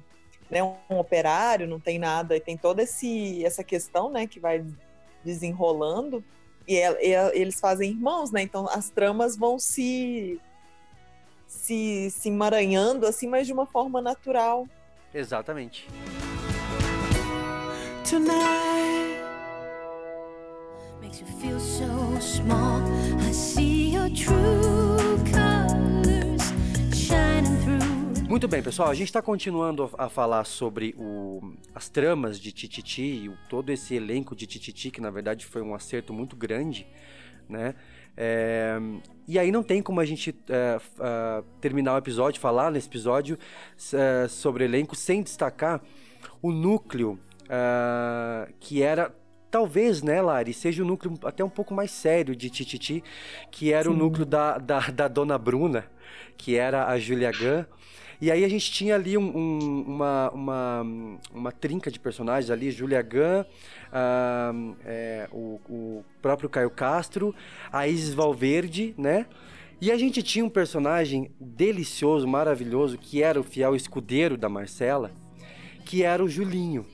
né, 0.49 0.63
um 0.63 0.97
operário, 0.97 1.67
não 1.67 1.79
tem 1.79 1.97
nada, 1.99 2.35
e 2.35 2.39
tem 2.39 2.57
toda 2.57 2.83
esse, 2.83 3.43
essa 3.45 3.63
questão, 3.63 4.11
né, 4.11 4.27
que 4.27 4.39
vai 4.39 4.65
desenrolando, 5.23 6.23
e, 6.67 6.77
é, 6.77 7.37
eles 7.37 7.59
fazem 7.59 7.91
irmãos, 7.91 8.31
né, 8.31 8.41
então 8.41 8.67
as 8.69 8.89
tramas 8.89 9.35
vão 9.35 9.59
se, 9.59 10.39
se, 11.47 12.09
se 12.11 12.29
emaranhando, 12.29 13.05
assim, 13.05 13.27
mas 13.27 13.47
de 13.47 13.53
uma 13.53 13.65
forma 13.65 14.01
natural. 14.01 14.67
Exatamente. 15.13 15.87
Tonight 18.09 18.83
makes 21.01 21.19
you 21.19 21.27
feel 21.39 21.59
so 21.59 21.87
small. 22.19 22.81
I 23.19 23.31
see 23.31 23.93
your 23.93 24.09
true 24.09 25.02
Muito 28.33 28.47
bem, 28.47 28.63
pessoal, 28.63 28.89
a 28.89 28.95
gente 28.95 29.09
está 29.09 29.21
continuando 29.21 29.91
a 29.95 30.09
falar 30.09 30.43
sobre 30.43 30.95
o, 30.97 31.53
as 31.75 31.87
tramas 31.87 32.39
de 32.39 32.51
Tititi 32.51 33.03
e 33.03 33.29
o, 33.29 33.37
todo 33.47 33.69
esse 33.69 33.93
elenco 33.93 34.35
de 34.35 34.47
Tititi, 34.47 34.89
que 34.89 34.99
na 34.99 35.11
verdade 35.11 35.45
foi 35.45 35.61
um 35.61 35.75
acerto 35.75 36.11
muito 36.11 36.35
grande, 36.35 36.87
né? 37.47 37.75
É, 38.17 38.79
e 39.27 39.37
aí 39.37 39.51
não 39.51 39.61
tem 39.61 39.83
como 39.83 39.99
a 39.99 40.05
gente 40.05 40.35
é, 40.49 40.79
é, 40.79 41.43
terminar 41.61 41.93
o 41.93 41.97
episódio, 41.99 42.41
falar 42.41 42.71
nesse 42.71 42.87
episódio 42.87 43.37
é, 43.93 44.27
sobre 44.27 44.63
elenco, 44.63 44.95
sem 44.95 45.21
destacar 45.21 45.79
o 46.41 46.51
núcleo 46.51 47.19
que 48.59 48.81
era 48.81 49.15
talvez, 49.51 50.01
né, 50.01 50.19
Lari, 50.23 50.55
seja 50.55 50.81
o 50.81 50.85
núcleo 50.87 51.19
até 51.23 51.43
um 51.43 51.49
pouco 51.49 51.71
mais 51.71 51.91
sério 51.91 52.35
de 52.35 52.49
Tititi, 52.49 53.03
que 53.51 53.71
era 53.71 53.87
o 53.87 53.93
Sim. 53.93 53.99
núcleo 53.99 54.25
da, 54.25 54.57
da, 54.57 54.79
da 54.79 55.07
Dona 55.07 55.37
Bruna, 55.37 55.85
que 56.35 56.55
era 56.55 56.87
a 56.87 56.97
Julia 56.97 57.31
Gunn. 57.31 57.65
E 58.23 58.31
aí 58.31 58.45
a 58.45 58.47
gente 58.47 58.71
tinha 58.71 58.95
ali 58.95 59.17
um- 59.17 59.37
um- 59.37 59.81
uma, 59.85 60.31
uma, 60.31 60.85
uma 61.33 61.51
trinca 61.51 61.91
de 61.91 61.99
personagens 61.99 62.49
ali, 62.49 62.71
Julia 62.71 63.01
Gunn, 63.01 63.43
ah, 63.91 64.53
é, 64.85 65.27
o, 65.29 65.59
o 65.69 66.05
próprio 66.21 66.47
Caio 66.47 66.69
Castro, 66.69 67.35
a 67.69 67.85
Isis 67.85 68.13
Valverde, 68.13 68.95
né? 68.97 69.25
E 69.81 69.91
a 69.91 69.97
gente 69.97 70.23
tinha 70.23 70.45
um 70.45 70.49
personagem 70.49 71.31
delicioso, 71.37 72.25
maravilhoso, 72.25 72.97
que 72.97 73.21
era 73.21 73.37
o 73.37 73.43
fiel 73.43 73.75
escudeiro 73.75 74.37
da 74.37 74.47
Marcela, 74.47 75.11
que 75.83 76.01
era 76.03 76.23
o 76.23 76.29
Julinho. 76.29 76.85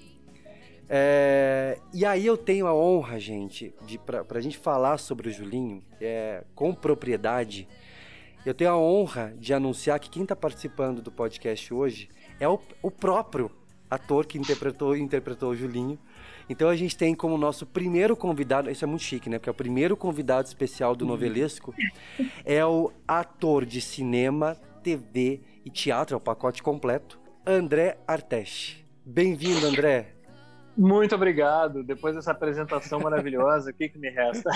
É, 0.90 1.78
e 1.94 2.04
aí 2.06 2.26
eu 2.26 2.36
tenho 2.38 2.66
a 2.66 2.74
honra, 2.74 3.20
gente, 3.20 3.72
de 3.86 4.00
pra, 4.00 4.24
pra 4.24 4.42
gente 4.42 4.58
falar 4.58 4.98
sobre 4.98 5.30
o 5.30 5.32
Julinho 5.32 5.84
é, 6.02 6.44
com 6.56 6.74
propriedade. 6.74 7.68
Eu 8.46 8.54
tenho 8.54 8.72
a 8.72 8.78
honra 8.78 9.34
de 9.38 9.54
anunciar 9.54 10.00
que 10.00 10.10
quem 10.10 10.26
tá 10.26 10.36
participando 10.36 11.02
do 11.02 11.12
podcast 11.12 11.74
hoje 11.74 12.10
é 12.40 12.48
o, 12.48 12.60
o 12.82 12.90
próprio 12.90 13.52
ator 13.90 14.26
que 14.26 14.38
interpretou, 14.38 14.96
interpretou 14.96 15.52
o 15.52 15.56
Julinho. 15.56 16.00
Então 16.50 16.70
a 16.70 16.76
gente 16.76 16.96
tem 16.96 17.14
como 17.14 17.38
nosso 17.38 17.66
primeiro 17.66 18.16
convidado, 18.16 18.72
isso 18.72 18.84
é 18.84 18.88
muito 18.88 19.04
chique, 19.04 19.30
né? 19.30 19.38
Porque 19.38 19.50
é 19.50 19.52
o 19.52 19.56
primeiro 19.56 19.98
convidado 19.98 20.48
especial 20.48 20.96
do 20.96 21.06
novelesco 21.06 21.74
é 22.46 22.66
o 22.66 22.92
ator 23.08 23.66
de 23.66 23.82
cinema, 23.82 24.56
TV 24.82 25.42
e 25.66 25.70
teatro, 25.70 26.16
é 26.16 26.18
o 26.18 26.22
pacote 26.22 26.64
completo, 26.64 27.20
André 27.46 27.98
Arteche. 28.08 28.86
Bem-vindo, 29.06 29.66
André. 29.66 30.19
Muito 30.78 31.14
obrigado. 31.16 31.84
Depois 31.84 32.16
dessa 32.16 32.32
apresentação 32.32 33.00
maravilhosa, 33.00 33.72
o 33.72 33.74
que, 33.74 33.90
que 33.90 34.00
me 34.00 34.10
resta? 34.10 34.50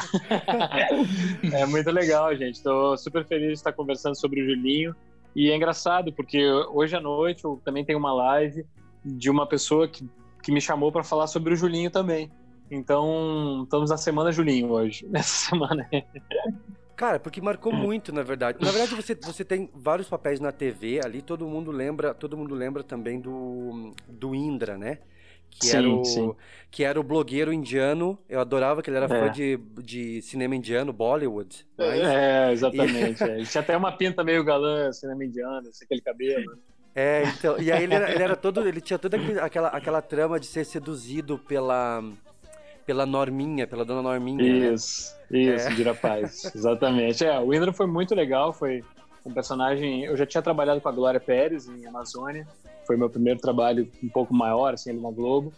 é 1.54 1.66
muito 1.66 1.92
legal, 1.92 2.36
gente. 2.36 2.56
Estou 2.56 2.98
super 2.98 3.26
feliz 3.26 3.48
de 3.48 3.54
estar 3.54 3.74
conversando 3.74 4.16
sobre 4.18 4.42
o 4.42 4.46
Julinho. 4.46 4.96
E 5.36 5.50
é 5.50 5.56
engraçado, 5.56 6.14
porque 6.14 6.46
hoje 6.72 6.96
à 6.96 7.02
noite 7.02 7.44
eu 7.44 7.60
também 7.66 7.84
tenho 7.84 8.00
uma 8.00 8.14
live 8.14 8.66
de 9.04 9.30
uma 9.30 9.48
pessoa 9.48 9.88
que, 9.88 10.08
que 10.42 10.52
me 10.52 10.62
chamou 10.62 10.92
para 10.92 11.04
falar 11.04 11.28
sobre 11.28 11.54
o 11.54 11.56
Julinho 11.56 11.90
também. 11.90 12.32
Então, 12.70 13.64
estamos 13.64 13.90
na 13.90 13.98
Semana 13.98 14.32
Julinho 14.32 14.70
hoje, 14.70 15.06
nessa 15.10 15.50
semana. 15.50 15.88
Cara, 16.96 17.20
porque 17.20 17.42
marcou 17.42 17.74
muito, 17.74 18.14
na 18.14 18.24
verdade. 18.24 18.60
Na 18.62 18.72
verdade, 18.72 18.96
você, 18.96 19.16
você 19.16 19.44
tem 19.44 19.70
vários 19.74 20.08
papéis 20.08 20.40
na 20.40 20.52
TV 20.52 21.02
ali, 21.04 21.22
todo 21.22 21.48
mundo 21.48 21.72
lembra, 21.72 22.14
todo 22.14 22.38
mundo 22.38 22.54
lembra 22.54 22.84
também 22.84 23.20
do, 23.20 23.94
do 24.08 24.36
Indra, 24.36 24.78
né? 24.78 25.00
Que, 25.60 25.68
Sim, 25.68 25.78
era 25.78 25.90
o, 25.90 26.04
sim. 26.06 26.36
que 26.72 26.84
era 26.84 27.00
o 27.00 27.04
blogueiro 27.04 27.54
indiano. 27.54 28.18
Eu 28.28 28.40
adorava 28.40 28.82
que 28.82 28.90
ele 28.90 28.98
era 28.98 29.08
fã 29.08 29.26
É. 29.26 29.30
de, 29.30 29.58
de 29.82 30.22
cinema 30.22 30.56
indiano, 30.56 30.92
Bollywood. 30.92 31.66
mas- 31.78 32.00
É, 32.02 32.52
exatamente. 32.52 33.24
é. 33.24 33.38
Ele 33.38 33.46
tinha 33.46 33.62
até 33.62 33.78
uma 33.78 33.92
pinta 33.92 34.24
meio 34.24 34.44
galã, 34.44 34.92
cinema 34.92 35.24
indiano, 35.24 35.68
assim, 35.70 35.86
aquele 35.86 36.02
cabelo. 36.02 36.58
É, 36.96 37.24
então, 37.24 37.60
e 37.60 37.72
aí 37.72 37.84
ele 37.84 37.94
era, 37.96 38.12
ele 38.14 38.22
era 38.24 38.36
todo, 38.36 38.68
ele 38.68 38.80
tinha 38.82 39.00
toda 39.00 39.18
aquela, 39.42 39.70
aquela 39.70 40.02
trama 40.02 40.40
de 40.40 40.46
ser 40.46 40.64
seduzido 40.66 41.40
pela 41.40 42.04
pela 42.86 43.06
Norminha, 43.06 43.66
pela 43.66 43.86
dona 43.86 44.02
Norminha. 44.02 44.44
né? 44.44 44.74
Isso, 44.74 45.16
isso, 45.32 45.68
É. 45.70 45.74
de 45.74 45.84
rapaz. 45.84 46.52
Exatamente. 46.54 47.24
É, 47.26 47.40
o 47.40 47.54
Indra 47.54 47.72
foi 47.72 47.88
muito 47.88 48.14
legal, 48.14 48.52
foi 48.52 48.84
um 49.26 49.34
personagem. 49.34 50.04
Eu 50.04 50.16
já 50.18 50.26
tinha 50.26 50.42
trabalhado 50.42 50.82
com 50.82 50.90
a 50.90 50.92
Glória 50.92 51.20
Pérez 51.20 51.68
em 51.68 51.86
Amazônia, 51.86 52.48
foi 52.86 52.98
meu 52.98 53.10
primeiro 53.10 53.40
trabalho 53.40 53.90
um 54.04 54.10
pouco 54.10 54.34
maior, 54.34 54.74
assim, 54.74 54.90
ali 54.90 55.00
na 55.00 55.12
Globo. 55.12 55.54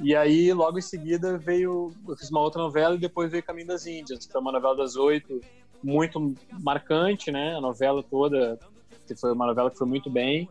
E 0.00 0.14
aí, 0.14 0.52
logo 0.52 0.78
em 0.78 0.82
seguida, 0.82 1.38
veio. 1.38 1.92
Eu 2.06 2.16
fiz 2.16 2.30
uma 2.30 2.40
outra 2.40 2.60
novela 2.60 2.96
e 2.96 2.98
depois 2.98 3.30
veio 3.30 3.42
Caminho 3.42 3.68
das 3.68 3.86
Índias, 3.86 4.26
que 4.26 4.36
é 4.36 4.40
uma 4.40 4.52
novela 4.52 4.76
das 4.76 4.96
oito, 4.96 5.40
muito 5.82 6.34
marcante, 6.62 7.30
né? 7.30 7.56
A 7.56 7.60
novela 7.60 8.02
toda, 8.02 8.58
que 9.06 9.14
foi 9.14 9.32
uma 9.32 9.46
novela 9.46 9.70
que 9.70 9.78
foi 9.78 9.86
muito 9.86 10.10
bem. 10.10 10.48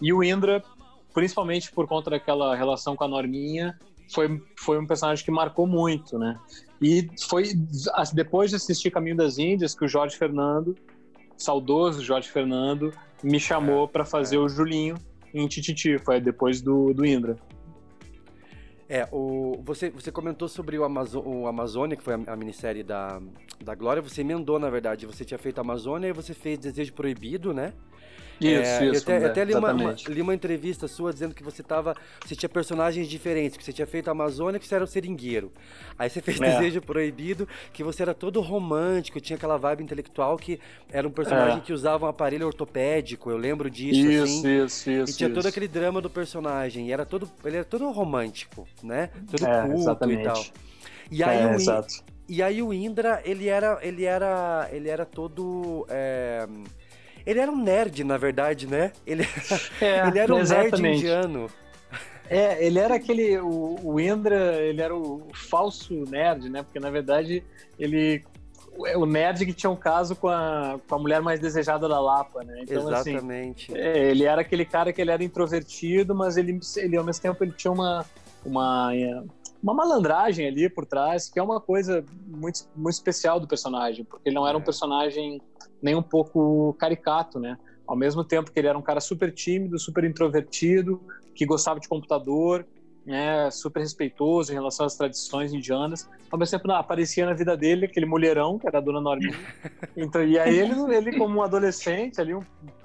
E 0.00 0.12
o 0.12 0.22
Indra, 0.22 0.62
principalmente 1.12 1.72
por 1.72 1.88
conta 1.88 2.10
daquela 2.10 2.54
relação 2.54 2.94
com 2.94 3.04
a 3.04 3.08
Norminha, 3.08 3.78
foi, 4.12 4.40
foi 4.56 4.78
um 4.78 4.86
personagem 4.86 5.24
que 5.24 5.30
marcou 5.30 5.66
muito, 5.66 6.18
né? 6.18 6.38
E 6.80 7.08
foi 7.28 7.52
depois 8.12 8.50
de 8.50 8.56
assistir 8.56 8.90
Caminho 8.90 9.16
das 9.16 9.38
Índias 9.38 9.74
que 9.74 9.84
o 9.84 9.88
Jorge 9.88 10.16
Fernando, 10.16 10.76
saudoso 11.36 12.02
Jorge 12.02 12.30
Fernando, 12.30 12.92
me 13.22 13.40
chamou 13.40 13.88
para 13.88 14.04
fazer 14.04 14.38
o 14.38 14.48
Julinho 14.48 14.96
em 15.32 15.46
Tititi, 15.48 15.98
foi 15.98 16.20
depois 16.20 16.60
do, 16.60 16.92
do 16.94 17.04
Indra. 17.04 17.36
É, 18.88 19.08
o, 19.10 19.60
você, 19.64 19.90
você 19.90 20.12
comentou 20.12 20.46
sobre 20.46 20.78
o, 20.78 20.84
Amazo, 20.84 21.20
o 21.20 21.46
Amazônia, 21.46 21.96
que 21.96 22.02
foi 22.02 22.14
a, 22.14 22.20
a 22.32 22.36
minissérie 22.36 22.82
da, 22.82 23.20
da 23.62 23.74
Glória. 23.74 24.02
Você 24.02 24.20
emendou, 24.20 24.58
na 24.58 24.68
verdade. 24.68 25.06
Você 25.06 25.24
tinha 25.24 25.38
feito 25.38 25.60
Amazônia 25.60 26.08
e 26.08 26.12
você 26.12 26.34
fez 26.34 26.58
Desejo 26.58 26.92
Proibido, 26.92 27.54
né? 27.54 27.72
Isso, 28.40 28.50
É, 28.70 28.88
eu 28.88 28.92
isso, 28.92 29.02
até, 29.04 29.12
eu 29.12 29.16
André, 29.18 29.28
até 29.30 29.44
li, 29.44 29.54
uma, 29.54 29.72
uma- 29.72 29.96
li 30.08 30.20
uma 30.20 30.34
entrevista 30.34 30.88
sua 30.88 31.12
dizendo 31.12 31.34
que 31.34 31.42
você 31.42 31.62
tava. 31.62 31.94
Você 32.24 32.34
tinha 32.34 32.48
personagens 32.48 33.08
diferentes, 33.08 33.56
que 33.56 33.64
você 33.64 33.72
tinha 33.72 33.86
feito 33.86 34.08
Amazônia 34.10 34.58
que 34.60 34.66
você 34.66 34.74
era 34.74 34.84
o 34.84 34.86
seringueiro. 34.86 35.52
Aí 35.98 36.10
você 36.10 36.20
fez 36.20 36.40
É. 36.40 36.50
Desejo 36.58 36.82
Proibido, 36.82 37.48
que 37.72 37.82
você 37.84 38.02
era 38.02 38.12
todo 38.14 38.40
romântico, 38.40 39.20
tinha 39.20 39.36
aquela 39.36 39.56
vibe 39.56 39.82
intelectual 39.84 40.36
que 40.36 40.58
era 40.90 41.06
um 41.06 41.10
personagem 41.10 41.58
É. 41.58 41.60
que 41.60 41.72
usava 41.72 42.06
um 42.06 42.08
aparelho 42.08 42.46
ortopédico, 42.46 43.30
eu 43.30 43.36
lembro 43.36 43.70
disso, 43.70 44.00
Isso, 44.00 44.24
assim. 44.24 44.64
isso, 44.64 44.90
isso, 44.90 45.12
E 45.12 45.16
tinha 45.16 45.28
todo 45.30 45.38
isso. 45.40 45.48
aquele 45.48 45.68
drama 45.68 46.00
do 46.00 46.10
personagem. 46.10 46.88
E 46.88 46.92
era 46.92 47.06
todo. 47.06 47.30
Ele 47.44 47.56
era 47.56 47.64
todo 47.64 47.88
romântico, 47.90 48.66
né? 48.82 49.10
Todo 49.30 49.46
É, 49.46 49.62
culto 49.62 49.78
exatamente. 49.80 50.20
e 50.20 50.24
tal. 50.24 50.44
E 51.10 51.22
aí, 51.22 51.38
É, 51.38 51.46
o, 51.46 51.54
exato. 51.54 52.02
e 52.28 52.42
aí 52.42 52.62
o 52.62 52.72
Indra, 52.72 53.20
ele 53.24 53.48
era. 53.48 53.78
Ele 53.82 54.04
era. 54.04 54.68
Ele 54.72 54.88
era 54.88 55.04
todo. 55.04 55.86
É, 57.24 57.30
Ele 57.30 57.40
era 57.40 57.50
um 57.50 57.62
nerd, 57.62 58.04
na 58.04 58.16
verdade, 58.16 58.66
né? 58.66 58.92
Ele, 59.06 59.24
É, 59.80 60.06
ele 60.06 60.18
era 60.18 60.32
um 60.32 60.36
nerd 60.36 60.66
exatamente. 60.66 60.98
indiano. 60.98 61.50
É, 62.28 62.64
ele 62.64 62.78
era 62.78 62.94
aquele. 62.94 63.38
O, 63.38 63.78
o 63.82 64.00
Indra, 64.00 64.56
ele 64.62 64.80
era 64.80 64.94
o 64.94 65.28
falso 65.34 66.04
nerd, 66.08 66.48
né? 66.48 66.62
Porque 66.62 66.80
na 66.80 66.90
verdade 66.90 67.44
ele. 67.78 68.24
O 68.96 69.06
nerd 69.06 69.46
que 69.46 69.52
tinha 69.52 69.70
um 69.70 69.76
caso 69.76 70.16
com 70.16 70.26
a, 70.26 70.80
com 70.88 70.96
a 70.96 70.98
mulher 70.98 71.20
mais 71.20 71.38
desejada 71.38 71.88
da 71.88 72.00
Lapa, 72.00 72.42
né? 72.42 72.62
Então, 72.62 72.88
assim, 72.88 73.12
Exatamente. 73.12 73.72
é, 73.72 74.10
ele 74.10 74.24
era 74.24 74.40
aquele 74.40 74.64
cara 74.64 74.92
que 74.92 75.00
ele 75.00 75.12
era 75.12 75.22
introvertido, 75.22 76.12
mas 76.12 76.36
ele, 76.36 76.58
ele 76.78 76.96
ao 76.96 77.04
mesmo 77.04 77.22
tempo 77.22 77.44
ele 77.44 77.52
tinha 77.52 77.70
uma, 77.70 78.04
uma, 78.44 78.90
é, 78.92 79.22
uma 79.62 79.72
malandragem 79.72 80.48
ali 80.48 80.68
por 80.68 80.84
trás, 80.84 81.28
que 81.28 81.38
é 81.38 81.42
uma 81.42 81.60
coisa 81.60 82.04
muito, 82.26 82.68
muito 82.74 82.94
especial 82.94 83.38
do 83.38 83.46
personagem, 83.46 84.04
porque 84.04 84.28
ele 84.28 84.34
não 84.34 84.46
era 84.46 84.58
um 84.58 84.60
personagem 84.60 85.40
nem 85.84 85.94
um 85.94 86.02
pouco 86.02 86.74
caricato, 86.78 87.38
né? 87.38 87.58
Ao 87.86 87.94
mesmo 87.94 88.24
tempo 88.24 88.50
que 88.50 88.58
ele 88.58 88.68
era 88.68 88.78
um 88.78 88.82
cara 88.82 89.00
super 89.00 89.30
tímido, 89.30 89.78
super 89.78 90.02
introvertido, 90.02 90.98
que 91.34 91.44
gostava 91.44 91.78
de 91.78 91.86
computador, 91.86 92.66
né, 93.04 93.50
super 93.50 93.80
respeitoso 93.80 94.50
em 94.50 94.54
relação 94.54 94.86
às 94.86 94.96
tradições 94.96 95.52
indianas. 95.52 96.08
Ao 96.30 96.38
mesmo 96.38 96.56
tempo, 96.56 96.66
não, 96.66 96.76
aparecia 96.76 97.26
na 97.26 97.34
vida 97.34 97.54
dele 97.54 97.84
aquele 97.84 98.06
mulherão, 98.06 98.58
que 98.58 98.66
era 98.66 98.78
a 98.78 98.80
dona 98.80 99.00
Norminha. 99.00 99.38
Então, 99.96 100.24
e 100.24 100.36
aí 100.38 100.58
ele, 100.58 100.74
ele 100.92 101.16
como 101.16 101.38
um 101.38 101.42
adolescente, 101.42 102.20
ali, 102.20 102.34
um, 102.34 102.40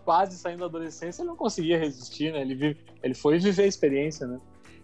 quase 0.06 0.38
saindo 0.38 0.60
da 0.60 0.66
adolescência, 0.66 1.22
ele 1.22 1.30
não 1.30 1.36
conseguia 1.36 1.80
resistir, 1.80 2.32
né? 2.32 2.42
Ele, 2.42 2.54
vive, 2.54 2.78
ele 3.02 3.16
foi 3.16 3.40
viver 3.40 3.64
a 3.64 3.68
experiência, 3.68 4.28
né? 4.28 4.40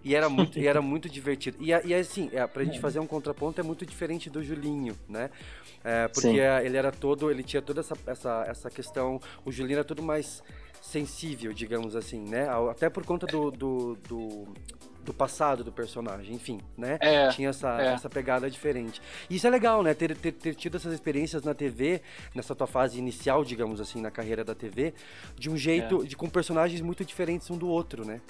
E 0.06 0.14
era 0.14 0.30
muito, 0.30 0.60
e 0.60 0.68
era 0.68 0.80
muito 0.84 1.10
divertido. 1.10 1.58
E, 1.60 1.72
e 1.72 1.93
assim, 1.93 2.30
é, 2.32 2.45
pra 2.45 2.64
gente 2.64 2.80
fazer 2.80 2.99
um 2.99 3.08
contraponto, 3.08 3.60
é 3.60 3.64
muito 3.64 3.84
diferente 3.86 4.30
do 4.30 4.43
Julinho, 4.43 4.95
né? 5.10 5.32
É, 5.84 6.08
porque 6.08 6.30
Sim. 6.30 6.39
ele 6.39 6.78
era 6.78 6.91
todo, 6.91 7.32
ele 7.32 7.41
tinha 7.41 7.62
toda 7.62 7.80
essa, 7.80 7.97
essa, 8.06 8.45
essa 8.47 8.70
questão. 8.70 9.20
O 9.43 9.51
Julinho 9.51 9.78
era 9.78 9.84
tudo 9.84 10.03
mais 10.03 10.43
sensível, 10.82 11.53
digamos 11.53 11.95
assim, 11.95 12.19
né? 12.19 12.47
Até 12.69 12.89
por 12.89 13.05
conta 13.05 13.26
do, 13.26 13.51
do, 13.51 13.95
do, 14.07 14.47
do 15.03 15.13
passado 15.13 15.63
do 15.63 15.71
personagem, 15.71 16.36
enfim, 16.36 16.59
né? 16.78 16.97
É, 17.01 17.30
Tinha 17.30 17.49
essa, 17.49 17.82
é. 17.82 17.93
essa 17.93 18.09
pegada 18.09 18.49
diferente. 18.49 19.01
E 19.30 19.36
isso 19.36 19.47
é 19.47 19.49
legal, 19.49 19.84
né? 19.84 19.93
Ter, 19.93 20.15
ter, 20.17 20.32
ter 20.32 20.55
tido 20.55 20.78
essas 20.78 20.93
experiências 20.93 21.43
na 21.43 21.53
TV, 21.53 22.01
nessa 22.34 22.55
tua 22.55 22.67
fase 22.67 22.97
inicial, 22.97 23.43
digamos 23.43 23.80
assim, 23.80 24.01
na 24.01 24.11
carreira 24.11 24.43
da 24.43 24.55
TV, 24.55 24.93
de 25.38 25.49
um 25.49 25.57
jeito, 25.57 26.03
É. 26.03 26.05
de, 26.05 26.15
com 26.15 26.30
personagens 26.30 26.82
muito 26.82 27.05
diferentes 27.05 27.49
um 27.49 27.57
do 27.57 27.67
outro, 27.67 28.05
né? 28.05 28.21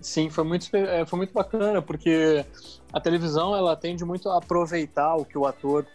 Sim, 0.00 0.30
foi 0.30 0.44
muito, 0.44 0.74
é, 0.74 1.04
foi 1.04 1.18
muito 1.18 1.32
bacana, 1.32 1.82
porque 1.82 2.44
a 2.92 3.00
televisão 3.00 3.54
ela 3.54 3.76
tende 3.76 4.04
muito 4.04 4.30
a 4.30 4.38
aproveitar 4.38 5.14
o 5.16 5.24
que 5.24 5.36
o 5.36 5.46
ator 5.46 5.86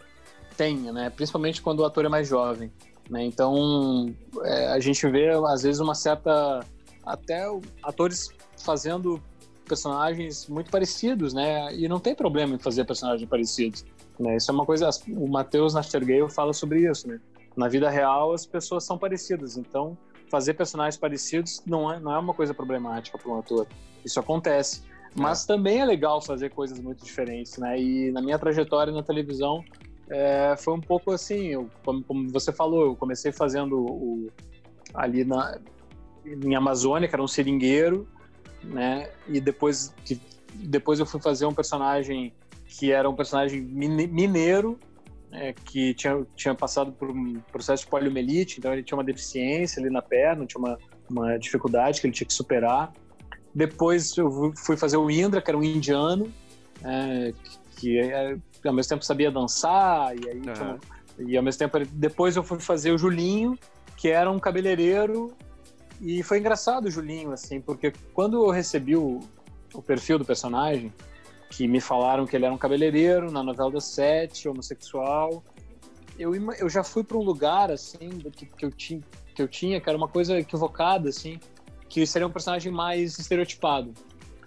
tem, 0.56 0.76
né? 0.92 1.10
Principalmente 1.10 1.60
quando 1.60 1.80
o 1.80 1.84
ator 1.84 2.04
é 2.04 2.08
mais 2.08 2.28
jovem. 2.28 2.72
Né? 3.10 3.24
Então, 3.24 4.14
é, 4.42 4.68
a 4.68 4.80
gente 4.80 5.06
vê, 5.08 5.30
às 5.30 5.62
vezes, 5.62 5.80
uma 5.80 5.94
certa. 5.94 6.60
Até 7.04 7.44
atores 7.84 8.30
fazendo 8.64 9.22
personagens 9.68 10.48
muito 10.48 10.70
parecidos, 10.70 11.32
né? 11.32 11.72
E 11.74 11.88
não 11.88 12.00
tem 12.00 12.14
problema 12.14 12.54
em 12.54 12.58
fazer 12.58 12.84
personagens 12.84 13.28
parecidos. 13.28 13.84
Né? 14.18 14.36
Isso 14.36 14.50
é 14.50 14.54
uma 14.54 14.66
coisa. 14.66 14.90
O 15.08 15.28
Matheus 15.28 15.74
Nastergale 15.74 16.28
fala 16.30 16.52
sobre 16.52 16.90
isso, 16.90 17.06
né? 17.06 17.20
Na 17.56 17.68
vida 17.68 17.88
real, 17.88 18.32
as 18.32 18.44
pessoas 18.44 18.84
são 18.84 18.98
parecidas. 18.98 19.56
Então, 19.56 19.96
fazer 20.30 20.54
personagens 20.54 20.96
parecidos 20.96 21.62
não 21.64 21.92
é, 21.92 22.00
não 22.00 22.12
é 22.12 22.18
uma 22.18 22.34
coisa 22.34 22.52
problemática 22.52 23.16
para 23.18 23.30
um 23.30 23.38
ator. 23.38 23.66
Isso 24.04 24.18
acontece. 24.18 24.82
Mas 25.14 25.46
também 25.46 25.80
é 25.80 25.84
legal 25.84 26.20
fazer 26.20 26.50
coisas 26.50 26.78
muito 26.78 27.04
diferentes, 27.04 27.56
né? 27.56 27.80
E 27.80 28.10
na 28.10 28.20
minha 28.20 28.38
trajetória 28.38 28.92
na 28.92 29.02
televisão 29.02 29.64
é, 30.08 30.54
foi 30.56 30.74
um 30.74 30.80
pouco 30.80 31.12
assim, 31.12 31.48
eu, 31.48 31.68
como, 31.84 32.02
como, 32.04 32.28
você 32.30 32.52
falou, 32.52 32.86
eu 32.86 32.96
comecei 32.96 33.32
fazendo 33.32 33.78
o, 33.78 34.30
ali 34.94 35.24
na, 35.24 35.58
em 36.24 36.54
Amazônia, 36.54 37.08
que 37.08 37.14
era 37.14 37.22
um 37.22 37.28
seringueiro, 37.28 38.06
né? 38.62 39.10
E 39.28 39.40
depois, 39.40 39.94
que, 40.04 40.20
depois 40.54 41.00
eu 41.00 41.06
fui 41.06 41.20
fazer 41.20 41.46
um 41.46 41.54
personagem 41.54 42.32
que 42.66 42.92
era 42.92 43.08
um 43.08 43.14
personagem 43.14 43.60
mineiro, 43.62 44.78
é, 45.32 45.52
que 45.52 45.94
tinha, 45.94 46.26
tinha 46.34 46.54
passado 46.54 46.92
por 46.92 47.10
um 47.10 47.40
processo 47.52 47.84
de 47.84 47.90
poliomielite, 47.90 48.58
então 48.58 48.72
ele 48.72 48.82
tinha 48.82 48.96
uma 48.96 49.04
deficiência 49.04 49.80
ali 49.80 49.90
na 49.90 50.02
perna, 50.02 50.46
tinha 50.46 50.58
uma, 50.58 50.78
uma 51.08 51.38
dificuldade 51.38 52.00
que 52.00 52.06
ele 52.06 52.14
tinha 52.14 52.26
que 52.26 52.32
superar. 52.32 52.92
Depois 53.54 54.16
eu 54.16 54.52
fui 54.56 54.76
fazer 54.76 54.96
o 54.96 55.10
Indra, 55.10 55.40
que 55.40 55.50
era 55.50 55.56
um 55.56 55.62
indiano, 55.62 56.32
é, 56.84 57.32
que, 57.76 57.98
é, 57.98 58.36
ao 58.68 58.74
mesmo 58.74 58.90
tempo 58.90 59.04
sabia 59.04 59.30
dançar, 59.30 60.16
e 60.16 60.28
aí 60.28 60.40
uhum. 60.40 60.78
e 61.28 61.36
ao 61.36 61.42
mesmo 61.42 61.58
tempo 61.58 61.78
depois 61.92 62.36
eu 62.36 62.42
fui 62.42 62.58
fazer 62.58 62.92
o 62.92 62.98
Julinho, 62.98 63.58
que 63.96 64.08
era 64.08 64.30
um 64.30 64.38
cabeleireiro, 64.38 65.32
e 66.00 66.22
foi 66.22 66.38
engraçado 66.38 66.86
o 66.86 66.90
Julinho, 66.90 67.32
assim, 67.32 67.60
porque 67.60 67.92
quando 68.12 68.44
eu 68.44 68.50
recebi 68.50 68.96
o, 68.96 69.20
o 69.74 69.82
perfil 69.82 70.18
do 70.18 70.24
personagem, 70.24 70.92
que 71.50 71.66
me 71.66 71.80
falaram 71.80 72.26
que 72.26 72.36
ele 72.36 72.44
era 72.44 72.54
um 72.54 72.58
cabeleireiro 72.58 73.30
na 73.30 73.42
novela 73.42 73.70
das 73.70 73.84
sete, 73.84 74.48
homossexual. 74.48 75.44
Eu, 76.18 76.34
eu 76.54 76.68
já 76.68 76.82
fui 76.82 77.04
para 77.04 77.16
um 77.16 77.22
lugar 77.22 77.70
assim 77.70 78.08
que, 78.32 78.46
que, 78.46 78.64
eu 78.64 78.70
tinha, 78.70 79.00
que 79.34 79.42
eu 79.42 79.48
tinha, 79.48 79.80
que 79.80 79.88
era 79.88 79.96
uma 79.96 80.08
coisa 80.08 80.38
equivocada, 80.38 81.08
assim, 81.08 81.38
que 81.88 82.06
seria 82.06 82.26
um 82.26 82.30
personagem 82.30 82.72
mais 82.72 83.18
estereotipado, 83.18 83.92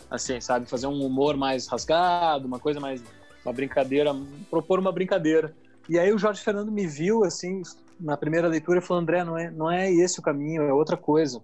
assim, 0.10 0.42
sabe, 0.42 0.68
fazer 0.68 0.88
um 0.88 1.06
humor 1.06 1.38
mais 1.38 1.68
rasgado, 1.68 2.48
uma 2.48 2.60
coisa 2.60 2.80
mais 2.80 3.04
uma 3.46 3.54
brincadeira, 3.54 4.12
propor 4.50 4.80
uma 4.80 4.92
brincadeira. 4.92 5.54
E 5.88 5.98
aí 5.98 6.14
o 6.14 6.18
Jorge 6.18 6.42
Fernando 6.42 6.72
me 6.72 6.86
viu 6.86 7.24
assim 7.24 7.62
na 8.00 8.16
primeira 8.16 8.48
leitura 8.48 8.80
e 8.80 8.82
falou: 8.82 9.02
André, 9.02 9.24
não 9.24 9.38
é, 9.38 9.50
não 9.52 9.72
é 9.72 9.92
esse 9.92 10.20
o 10.20 10.24
caminho, 10.24 10.64
é 10.64 10.74
outra 10.74 10.96
coisa. 10.96 11.42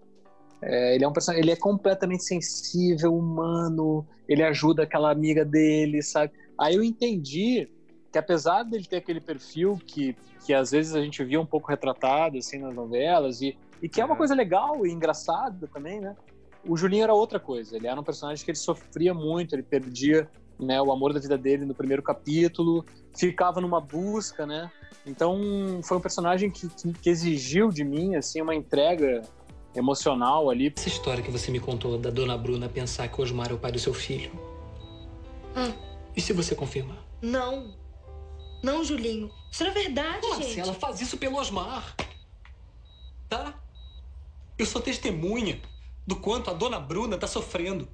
É, 0.61 0.95
ele 0.95 1.03
é 1.03 1.07
um 1.07 1.13
personagem, 1.13 1.43
ele 1.43 1.51
é 1.51 1.55
completamente 1.55 2.23
sensível, 2.23 3.15
humano, 3.15 4.05
ele 4.27 4.43
ajuda 4.43 4.83
aquela 4.83 5.11
amiga 5.11 5.43
dele, 5.43 6.01
sabe? 6.01 6.31
Aí 6.57 6.75
eu 6.75 6.83
entendi 6.83 7.67
que 8.11 8.17
apesar 8.17 8.63
dele 8.63 8.85
ter 8.85 8.97
aquele 8.97 9.19
perfil 9.19 9.77
que, 9.85 10.15
que 10.45 10.53
às 10.53 10.71
vezes 10.71 10.95
a 10.95 11.01
gente 11.01 11.23
via 11.23 11.39
um 11.39 11.45
pouco 11.45 11.69
retratado 11.69 12.37
assim 12.37 12.59
nas 12.59 12.73
novelas 12.73 13.41
e, 13.41 13.57
e 13.81 13.89
que 13.89 13.99
é 13.99 14.05
uma 14.05 14.15
coisa 14.15 14.33
legal 14.33 14.85
e 14.85 14.91
engraçada 14.91 15.67
também, 15.67 15.99
né? 15.99 16.15
O 16.67 16.77
Julinho 16.77 17.03
era 17.03 17.13
outra 17.13 17.39
coisa. 17.39 17.75
Ele 17.75 17.87
era 17.87 17.99
um 17.99 18.03
personagem 18.03 18.43
que 18.43 18.49
ele 18.49 18.57
sofria 18.57 19.13
muito, 19.13 19.53
ele 19.53 19.61
perdia 19.61 20.27
né, 20.59 20.81
o 20.81 20.91
amor 20.91 21.13
da 21.13 21.19
vida 21.19 21.37
dele 21.37 21.65
no 21.65 21.73
primeiro 21.73 22.01
capítulo, 22.01 22.85
ficava 23.15 23.61
numa 23.61 23.79
busca, 23.81 24.45
né? 24.45 24.71
Então 25.05 25.79
foi 25.83 25.97
um 25.97 26.01
personagem 26.01 26.49
que, 26.49 26.67
que 27.01 27.09
exigiu 27.09 27.69
de 27.69 27.83
mim 27.83 28.15
assim 28.15 28.41
uma 28.41 28.55
entrega 28.55 29.21
emocional 29.75 30.49
ali. 30.49 30.73
Essa 30.75 30.87
história 30.87 31.23
que 31.23 31.31
você 31.31 31.51
me 31.51 31.59
contou 31.59 31.97
da 31.97 32.09
dona 32.09 32.37
Bruna 32.37 32.67
pensar 32.69 33.07
que 33.07 33.21
Osmar 33.21 33.51
é 33.51 33.53
o 33.53 33.57
pai 33.57 33.71
do 33.71 33.79
seu 33.79 33.93
filho. 33.93 34.31
Hum. 35.55 35.73
E 36.15 36.21
se 36.21 36.33
você 36.33 36.55
confirmar? 36.55 36.97
Não. 37.21 37.75
Não, 38.63 38.83
Julinho. 38.83 39.29
Isso 39.51 39.63
não 39.63 39.71
é 39.71 39.73
verdade, 39.73 40.21
Pô, 40.21 40.35
gente. 40.35 40.59
ela 40.59 40.73
faz 40.73 41.01
isso 41.01 41.17
pelo 41.17 41.37
Osmar. 41.37 41.95
Tá? 43.29 43.53
Eu 44.57 44.65
sou 44.65 44.81
testemunha 44.81 45.59
do 46.07 46.15
quanto 46.15 46.49
a 46.49 46.53
dona 46.53 46.79
Bruna 46.79 47.17
tá 47.17 47.27
sofrendo. 47.27 47.87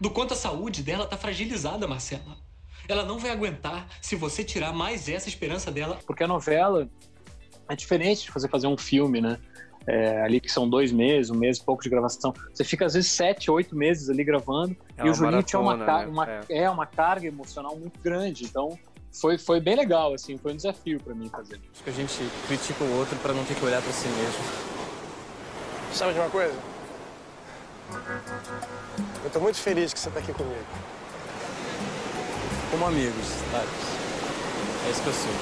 Do 0.00 0.10
quanto 0.10 0.34
a 0.34 0.36
saúde 0.36 0.82
dela 0.82 1.06
tá 1.06 1.16
fragilizada, 1.16 1.86
Marcela. 1.86 2.36
Ela 2.88 3.04
não 3.04 3.18
vai 3.18 3.30
aguentar 3.30 3.88
se 4.00 4.14
você 4.14 4.44
tirar 4.44 4.72
mais 4.72 5.08
essa 5.08 5.28
esperança 5.28 5.70
dela. 5.70 5.98
Porque 6.06 6.22
a 6.22 6.28
novela 6.28 6.88
é 7.68 7.74
diferente 7.74 8.24
de 8.24 8.30
fazer 8.30 8.48
fazer 8.48 8.66
um 8.66 8.76
filme, 8.76 9.20
né? 9.20 9.38
é, 9.86 10.22
ali 10.22 10.40
que 10.40 10.50
são 10.50 10.68
dois 10.68 10.90
meses, 10.90 11.30
um 11.30 11.36
mês 11.36 11.58
e 11.58 11.64
pouco 11.64 11.82
de 11.82 11.88
gravação. 11.88 12.34
Você 12.52 12.64
fica 12.64 12.84
às 12.84 12.94
vezes 12.94 13.10
sete, 13.12 13.50
oito 13.50 13.76
meses 13.76 14.10
ali 14.10 14.24
gravando. 14.24 14.76
É 14.96 15.06
e 15.06 15.10
o 15.10 15.14
Julinho 15.14 15.42
tinha 15.42 15.60
uma, 15.60 15.76
né? 15.76 16.06
uma, 16.06 16.28
é. 16.28 16.40
é. 16.48 16.70
uma 16.70 16.86
carga 16.86 17.26
emocional 17.26 17.76
muito 17.76 17.98
grande. 18.00 18.44
Então 18.44 18.76
foi, 19.12 19.38
foi 19.38 19.60
bem 19.60 19.76
legal, 19.76 20.12
assim, 20.12 20.36
foi 20.36 20.52
um 20.52 20.56
desafio 20.56 21.00
para 21.00 21.14
mim 21.14 21.28
fazer. 21.28 21.60
Acho 21.72 21.84
que 21.84 21.90
a 21.90 21.92
gente 21.92 22.18
critica 22.48 22.84
o 22.84 22.98
outro 22.98 23.16
para 23.18 23.32
não 23.32 23.44
ter 23.44 23.54
que 23.54 23.64
olhar 23.64 23.80
para 23.80 23.92
si 23.92 24.08
mesmo. 24.08 24.44
Sabe 25.92 26.12
de 26.12 26.18
uma 26.18 26.30
coisa? 26.30 26.75
Eu 29.24 29.30
tô 29.30 29.40
muito 29.40 29.58
feliz 29.58 29.92
que 29.92 30.00
você 30.00 30.10
tá 30.10 30.20
aqui 30.20 30.32
comigo. 30.32 30.64
Como 32.70 32.86
amigos, 32.86 33.28
Thales. 33.50 33.96
É 34.86 34.90
isso 34.90 35.02
que 35.02 35.08
eu 35.08 35.12
sou. 35.12 35.32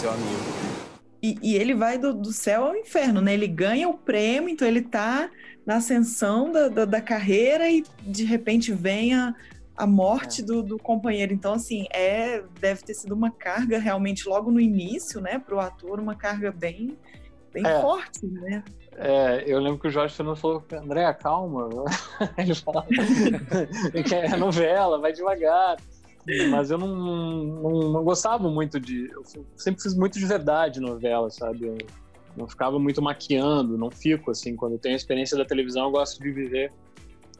Seu 0.00 0.10
amigo. 0.10 0.74
E, 1.22 1.38
e, 1.42 1.56
ele 1.56 1.74
vai 1.74 1.96
do, 1.96 2.12
do, 2.12 2.32
céu 2.32 2.66
ao 2.66 2.76
inferno, 2.76 3.20
né? 3.22 3.32
Ele 3.32 3.48
ganha 3.48 3.88
o 3.88 3.94
prêmio, 3.94 4.50
então 4.50 4.68
ele 4.68 4.82
tá 4.82 5.30
na 5.64 5.76
ascensão 5.76 6.52
da, 6.52 6.68
da, 6.68 6.84
da 6.84 7.00
carreira 7.00 7.70
e 7.70 7.82
de 8.02 8.24
repente 8.24 8.72
vem 8.72 9.14
a, 9.14 9.34
a 9.74 9.86
morte 9.86 10.42
é. 10.42 10.44
do, 10.44 10.62
do, 10.62 10.78
companheiro. 10.78 11.32
Então, 11.32 11.54
assim, 11.54 11.86
é, 11.90 12.42
deve 12.60 12.82
ter 12.82 12.92
sido 12.92 13.14
uma 13.14 13.30
carga 13.30 13.78
realmente 13.78 14.28
logo 14.28 14.50
no 14.50 14.60
início, 14.60 15.20
né, 15.20 15.38
para 15.38 15.54
o 15.54 15.60
ator, 15.60 15.98
uma 15.98 16.14
carga 16.14 16.52
bem, 16.52 16.96
bem 17.52 17.66
é. 17.66 17.80
forte, 17.80 18.26
né? 18.26 18.62
É, 18.96 19.44
eu 19.46 19.58
lembro 19.60 19.78
que 19.78 19.88
o 19.88 19.90
Jorge 19.90 20.14
Fernando 20.14 20.36
falou, 20.36 20.64
André, 20.72 21.12
calma. 21.14 21.68
Ele 22.38 22.54
fala 22.54 22.86
que 22.86 24.14
é 24.14 24.36
novela, 24.36 24.98
vai 24.98 25.12
devagar. 25.12 25.76
Mas 26.50 26.70
eu 26.70 26.78
não, 26.78 26.88
não, 26.88 27.92
não, 27.92 28.04
gostava 28.04 28.48
muito 28.48 28.80
de. 28.80 29.10
Eu 29.10 29.22
sempre 29.56 29.82
fiz 29.82 29.94
muito 29.94 30.18
de 30.18 30.24
verdade 30.24 30.80
novela, 30.80 31.30
sabe? 31.30 31.66
Eu 31.66 31.76
não 32.36 32.48
ficava 32.48 32.78
muito 32.78 33.02
maquiando, 33.02 33.76
não 33.76 33.90
fico, 33.90 34.30
assim. 34.30 34.56
Quando 34.56 34.72
eu 34.72 34.78
tenho 34.78 34.94
a 34.94 34.96
experiência 34.96 35.36
da 35.36 35.44
televisão, 35.44 35.84
eu 35.84 35.90
gosto 35.90 36.22
de 36.22 36.30
viver 36.30 36.72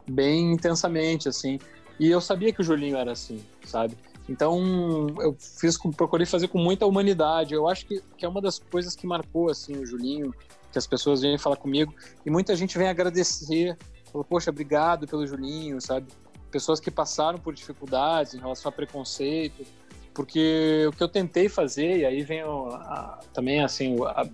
bem 0.06 0.52
intensamente, 0.52 1.28
assim. 1.28 1.58
E 1.98 2.10
eu 2.10 2.20
sabia 2.20 2.52
que 2.52 2.60
o 2.60 2.64
Julinho 2.64 2.96
era 2.96 3.12
assim, 3.12 3.40
sabe? 3.64 3.96
Então 4.28 5.06
eu 5.20 5.36
fiz, 5.38 5.78
procurei 5.96 6.26
fazer 6.26 6.48
com 6.48 6.58
muita 6.58 6.86
humanidade. 6.86 7.54
Eu 7.54 7.68
acho 7.68 7.86
que, 7.86 8.02
que 8.16 8.24
é 8.24 8.28
uma 8.28 8.40
das 8.40 8.58
coisas 8.58 8.96
que 8.96 9.06
marcou 9.06 9.50
assim 9.50 9.76
o 9.76 9.86
Julinho, 9.86 10.34
que 10.74 10.78
as 10.78 10.86
pessoas 10.86 11.22
vêm 11.22 11.38
falar 11.38 11.56
comigo 11.56 11.94
e 12.26 12.30
muita 12.30 12.54
gente 12.54 12.76
vem 12.76 12.88
agradecer. 12.88 13.76
Falou, 14.12 14.24
poxa, 14.24 14.50
obrigado 14.50 15.06
pelo 15.06 15.26
Julinho, 15.26 15.80
sabe? 15.80 16.06
pessoas 16.54 16.78
que 16.78 16.88
passaram 16.88 17.36
por 17.36 17.52
dificuldades 17.52 18.32
em 18.32 18.38
relação 18.38 18.68
a 18.68 18.72
preconceito, 18.72 19.66
porque 20.14 20.86
o 20.88 20.92
que 20.92 21.02
eu 21.02 21.08
tentei 21.08 21.48
fazer, 21.48 21.98
e 21.98 22.06
aí 22.06 22.22
vem 22.22 22.44
o, 22.44 22.68
a, 22.68 23.18
também 23.32 23.60
assim 23.60 23.98
o, 23.98 24.04
a, 24.06 24.24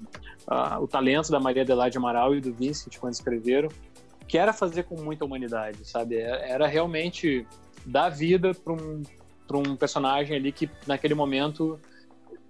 a, 0.47 0.79
o 0.79 0.87
talento 0.87 1.31
da 1.31 1.41
Maria 1.41 1.63
Adelaide 1.63 1.97
Amaral 1.97 2.35
e 2.35 2.41
do 2.43 2.53
Vincent 2.53 2.99
quando 2.99 3.15
escreveram, 3.15 3.71
que 4.29 4.37
era 4.37 4.53
fazer 4.53 4.83
com 4.83 5.01
muita 5.01 5.25
humanidade, 5.25 5.79
sabe? 5.83 6.17
É, 6.17 6.51
era 6.51 6.67
realmente 6.67 7.47
dar 7.87 8.11
vida 8.11 8.53
para 8.53 8.75
um, 8.75 9.03
um 9.55 9.75
personagem 9.75 10.37
ali 10.37 10.53
que 10.53 10.69
naquele 10.87 11.15
momento 11.15 11.81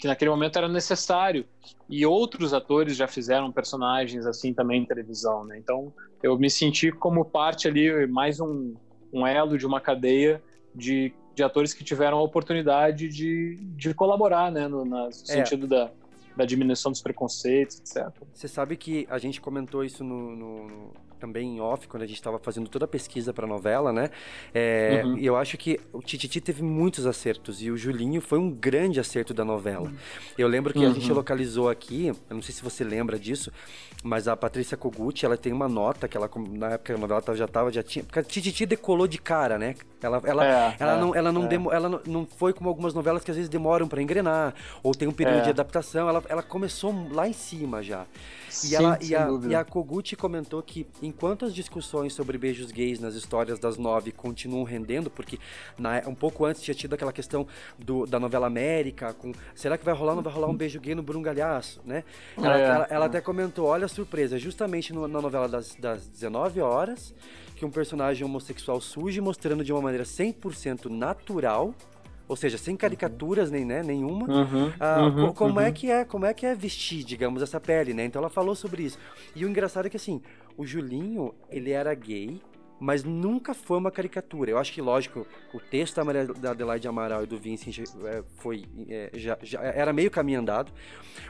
que 0.00 0.06
naquele 0.06 0.30
momento 0.30 0.56
era 0.56 0.68
necessário 0.68 1.44
e 1.88 2.06
outros 2.06 2.54
atores 2.54 2.96
já 2.96 3.06
fizeram 3.06 3.52
personagens 3.52 4.26
assim 4.26 4.54
também 4.54 4.82
em 4.82 4.86
televisão, 4.86 5.44
né? 5.44 5.58
Então 5.58 5.92
eu 6.22 6.38
me 6.38 6.48
senti 6.48 6.90
como 6.90 7.24
parte 7.24 7.68
ali 7.68 8.06
mais 8.06 8.40
um 8.40 8.74
um 9.12 9.26
elo 9.26 9.58
de 9.58 9.66
uma 9.66 9.80
cadeia 9.80 10.42
de, 10.74 11.12
de 11.34 11.42
atores 11.42 11.74
que 11.74 11.84
tiveram 11.84 12.18
a 12.18 12.22
oportunidade 12.22 13.08
de, 13.08 13.56
de 13.60 13.92
colaborar, 13.92 14.50
né, 14.50 14.68
no, 14.68 14.84
no 14.84 15.08
é. 15.08 15.12
sentido 15.12 15.66
da, 15.66 15.90
da 16.36 16.44
diminuição 16.44 16.92
dos 16.92 17.02
preconceitos, 17.02 17.80
etc. 17.80 18.08
Você 18.32 18.48
sabe 18.48 18.76
que 18.76 19.06
a 19.10 19.18
gente 19.18 19.40
comentou 19.40 19.84
isso 19.84 20.04
no, 20.04 20.36
no 20.36 20.92
também 21.20 21.56
em 21.56 21.60
off, 21.60 21.86
quando 21.86 22.02
a 22.02 22.06
gente 22.06 22.16
estava 22.16 22.38
fazendo 22.38 22.68
toda 22.68 22.86
a 22.86 22.88
pesquisa 22.88 23.32
para 23.32 23.44
a 23.44 23.48
novela, 23.48 23.92
né? 23.92 24.10
É, 24.54 25.02
uhum. 25.04 25.18
E 25.18 25.26
eu 25.26 25.36
acho 25.36 25.58
que 25.58 25.78
o 25.92 26.00
Tititi 26.00 26.40
teve 26.40 26.62
muitos 26.62 27.06
acertos 27.06 27.62
e 27.62 27.70
o 27.70 27.76
Julinho 27.76 28.20
foi 28.20 28.38
um 28.38 28.50
grande 28.50 28.98
acerto 28.98 29.34
da 29.34 29.44
novela. 29.44 29.88
Uhum. 29.88 29.96
Eu 30.38 30.48
lembro 30.48 30.72
que 30.72 30.78
uhum. 30.78 30.90
a 30.90 30.94
gente 30.94 31.10
uhum. 31.10 31.16
localizou 31.16 31.68
aqui, 31.68 32.08
eu 32.08 32.34
não 32.34 32.42
sei 32.42 32.54
se 32.54 32.62
você 32.62 32.82
lembra 32.82 33.18
disso, 33.18 33.52
mas 34.02 34.26
a 34.26 34.36
Patrícia 34.36 34.76
Kogut, 34.76 35.24
ela 35.24 35.36
tem 35.36 35.52
uma 35.52 35.68
nota 35.68 36.08
que 36.08 36.16
ela, 36.16 36.30
na 36.50 36.70
época 36.70 36.94
a 36.94 36.98
novela 36.98 37.22
já 37.36 37.44
estava, 37.44 37.70
já 37.70 37.82
tinha. 37.82 38.02
Porque 38.02 38.18
a 38.18 38.22
Tititi 38.22 38.64
decolou 38.64 39.06
de 39.06 39.18
cara, 39.18 39.58
né? 39.58 39.74
Ela, 40.02 40.22
ela, 40.24 40.46
é, 40.46 40.76
ela, 40.78 40.92
é, 40.92 41.00
não, 41.00 41.14
ela, 41.14 41.32
não, 41.32 41.44
é. 41.44 41.48
demo, 41.48 41.70
ela 41.70 41.88
não, 41.88 42.00
não 42.06 42.26
foi 42.26 42.54
como 42.54 42.68
algumas 42.68 42.94
novelas 42.94 43.22
que 43.22 43.30
às 43.30 43.36
vezes 43.36 43.50
demoram 43.50 43.86
para 43.86 44.00
engrenar, 44.00 44.54
ou 44.82 44.94
tem 44.94 45.06
um 45.06 45.12
período 45.12 45.40
é. 45.40 45.42
de 45.42 45.50
adaptação. 45.50 46.08
Ela, 46.08 46.22
ela 46.28 46.42
começou 46.42 47.08
lá 47.12 47.28
em 47.28 47.32
cima 47.32 47.82
já. 47.82 48.06
E, 48.48 48.52
Sim, 48.52 48.74
ela, 48.76 48.98
e, 49.02 49.14
a, 49.14 49.28
e 49.48 49.54
a 49.54 49.64
Kogut 49.64 50.16
comentou 50.16 50.62
que 50.62 50.86
enquanto 51.10 51.44
as 51.44 51.54
discussões 51.54 52.12
sobre 52.14 52.38
beijos 52.38 52.70
gays 52.70 52.98
nas 53.00 53.14
histórias 53.14 53.58
das 53.58 53.76
nove 53.76 54.12
continuam 54.12 54.64
rendendo, 54.64 55.10
porque 55.10 55.38
na, 55.78 56.02
um 56.06 56.14
pouco 56.14 56.44
antes 56.44 56.62
tinha 56.62 56.74
tido 56.74 56.94
aquela 56.94 57.12
questão 57.12 57.46
do, 57.78 58.06
da 58.06 58.18
novela 58.18 58.46
América, 58.46 59.12
com 59.12 59.32
será 59.54 59.76
que 59.76 59.84
vai 59.84 59.92
rolar 59.94 60.12
ou 60.12 60.16
não 60.16 60.22
vai 60.22 60.32
rolar 60.32 60.48
um 60.48 60.56
beijo 60.56 60.80
gay 60.80 60.94
no 60.94 61.02
Bruno 61.02 61.22
Galhaço, 61.22 61.80
né? 61.84 62.04
Ela, 62.38 62.58
É, 62.58 62.64
ela- 62.64 62.86
ela 62.90 63.04
é. 63.04 63.08
até 63.08 63.20
comentou, 63.20 63.66
olha 63.66 63.84
a 63.84 63.88
surpresa, 63.88 64.38
justamente 64.38 64.92
no- 64.92 65.06
na 65.08 65.20
novela 65.20 65.48
das, 65.48 65.74
das 65.74 66.06
19 66.06 66.60
horas, 66.60 67.14
que 67.56 67.64
um 67.66 67.70
personagem 67.70 68.24
homossexual 68.24 68.80
surge 68.80 69.20
mostrando 69.20 69.62
de 69.64 69.72
uma 69.72 69.82
maneira 69.82 70.04
100% 70.04 70.88
natural, 70.88 71.74
ou 72.28 72.36
seja, 72.36 72.56
sem 72.56 72.76
caricaturas 72.76 73.50
nem, 73.50 73.64
né, 73.64 73.82
nenhuma, 73.82 74.26
Uhum, 74.30 74.72
ah, 74.78 75.02
uhum, 75.02 75.26
co- 75.26 75.34
como 75.34 75.58
é 75.60 75.66
uhum. 75.66 75.72
que 75.72 75.90
é, 75.90 76.04
como 76.04 76.24
é 76.24 76.32
que 76.32 76.46
é 76.46 76.54
vestir, 76.54 77.02
digamos, 77.02 77.42
essa 77.42 77.58
pele, 77.60 77.92
né? 77.92 78.04
Então 78.04 78.20
ela 78.20 78.30
falou 78.30 78.54
sobre 78.54 78.84
isso. 78.84 78.96
E 79.34 79.44
o 79.44 79.48
engraçado 79.48 79.86
é 79.86 79.90
que 79.90 79.96
assim, 79.96 80.22
o 80.60 80.66
Julinho, 80.66 81.34
ele 81.50 81.70
era 81.70 81.94
gay, 81.94 82.38
mas 82.78 83.02
nunca 83.04 83.52
foi 83.54 83.78
uma 83.78 83.90
caricatura. 83.90 84.50
Eu 84.50 84.58
acho 84.58 84.72
que, 84.72 84.80
lógico, 84.82 85.26
o 85.54 85.60
texto 85.60 85.96
da, 85.96 86.04
Maria, 86.04 86.26
da 86.26 86.50
Adelaide 86.50 86.86
Amaral 86.88 87.24
e 87.24 87.26
do 87.26 87.38
Vincent 87.38 87.78
é, 87.78 88.22
foi, 88.36 88.64
é, 88.88 89.10
já, 89.14 89.38
já 89.42 89.60
era 89.62 89.90
meio 89.92 90.10
caminho 90.10 90.40
andado, 90.40 90.70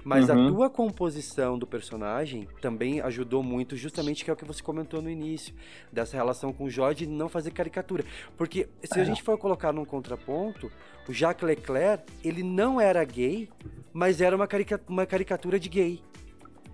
mas 0.04 0.28
a 0.30 0.34
Uhum. 0.34 0.52
tua 0.52 0.70
composição 0.70 1.56
do 1.58 1.66
personagem 1.66 2.48
também 2.60 3.00
ajudou 3.00 3.42
muito, 3.42 3.76
justamente 3.76 4.24
que 4.24 4.30
é 4.30 4.32
o 4.32 4.36
que 4.36 4.44
você 4.44 4.62
comentou 4.62 5.00
no 5.02 5.10
início, 5.10 5.54
dessa 5.92 6.16
relação 6.16 6.52
com 6.52 6.64
o 6.64 6.70
Jorge 6.70 7.06
de 7.06 7.12
não 7.12 7.28
fazer 7.28 7.50
caricatura. 7.52 8.04
Porque 8.36 8.68
se 8.84 8.98
a 8.98 9.02
É. 9.02 9.04
gente 9.04 9.22
for 9.22 9.36
colocar 9.38 9.72
num 9.72 9.84
contraponto, 9.84 10.70
o 11.08 11.12
Jacques 11.12 11.44
Leclerc, 11.46 12.04
ele 12.24 12.42
não 12.44 12.80
era 12.80 13.02
gay, 13.04 13.48
mas 13.92 14.20
era 14.20 14.34
uma, 14.36 14.46
carica- 14.46 14.80
uma 14.88 15.04
caricatura 15.06 15.58
de 15.58 15.68
gay. 15.68 16.00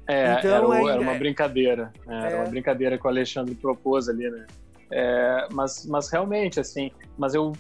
É, 0.09 0.39
Então, 0.39 0.73
era, 0.73 0.93
era 0.93 1.01
uma 1.01 1.13
é- 1.15 1.19
brincadeira. 1.19 1.93
né? 2.07 2.27
Era 2.27 2.37
É. 2.37 2.41
uma 2.41 2.49
brincadeira 2.49 2.97
que 2.99 3.05
o 3.07 3.09
Alexandre 3.09 3.55
propôs 3.55 4.09
ali, 4.09 4.31
né? 4.31 4.47
É, 4.91 5.49
mas, 5.53 5.85
mas 5.87 6.09
realmente, 6.11 6.61
assim, 6.61 6.91
mas 7.19 7.35
eu, 7.35 7.53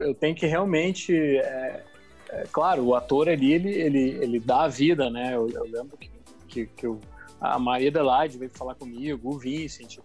eu 0.00 0.14
tenho 0.14 0.34
que 0.34 0.46
realmente. 0.46 1.14
é, 1.14 1.84
é, 2.30 2.44
claro, 2.50 2.82
o 2.84 2.94
ator 2.94 3.28
ali, 3.28 3.52
ele, 3.52 3.70
ele, 3.70 4.08
ele 4.22 4.40
dá 4.40 4.62
a 4.62 4.68
vida, 4.68 5.10
né? 5.10 5.34
Eu, 5.34 5.48
eu 5.50 5.64
lembro 5.64 5.98
que, 5.98 6.10
que, 6.48 6.66
que 6.66 6.86
eu- 6.86 6.98
a 7.38 7.58
Maria 7.58 7.90
Adelaide 7.90 8.38
veio 8.38 8.50
falar 8.54 8.74
comigo, 8.74 9.28
o 9.34 9.38
Vincent, 9.38 9.98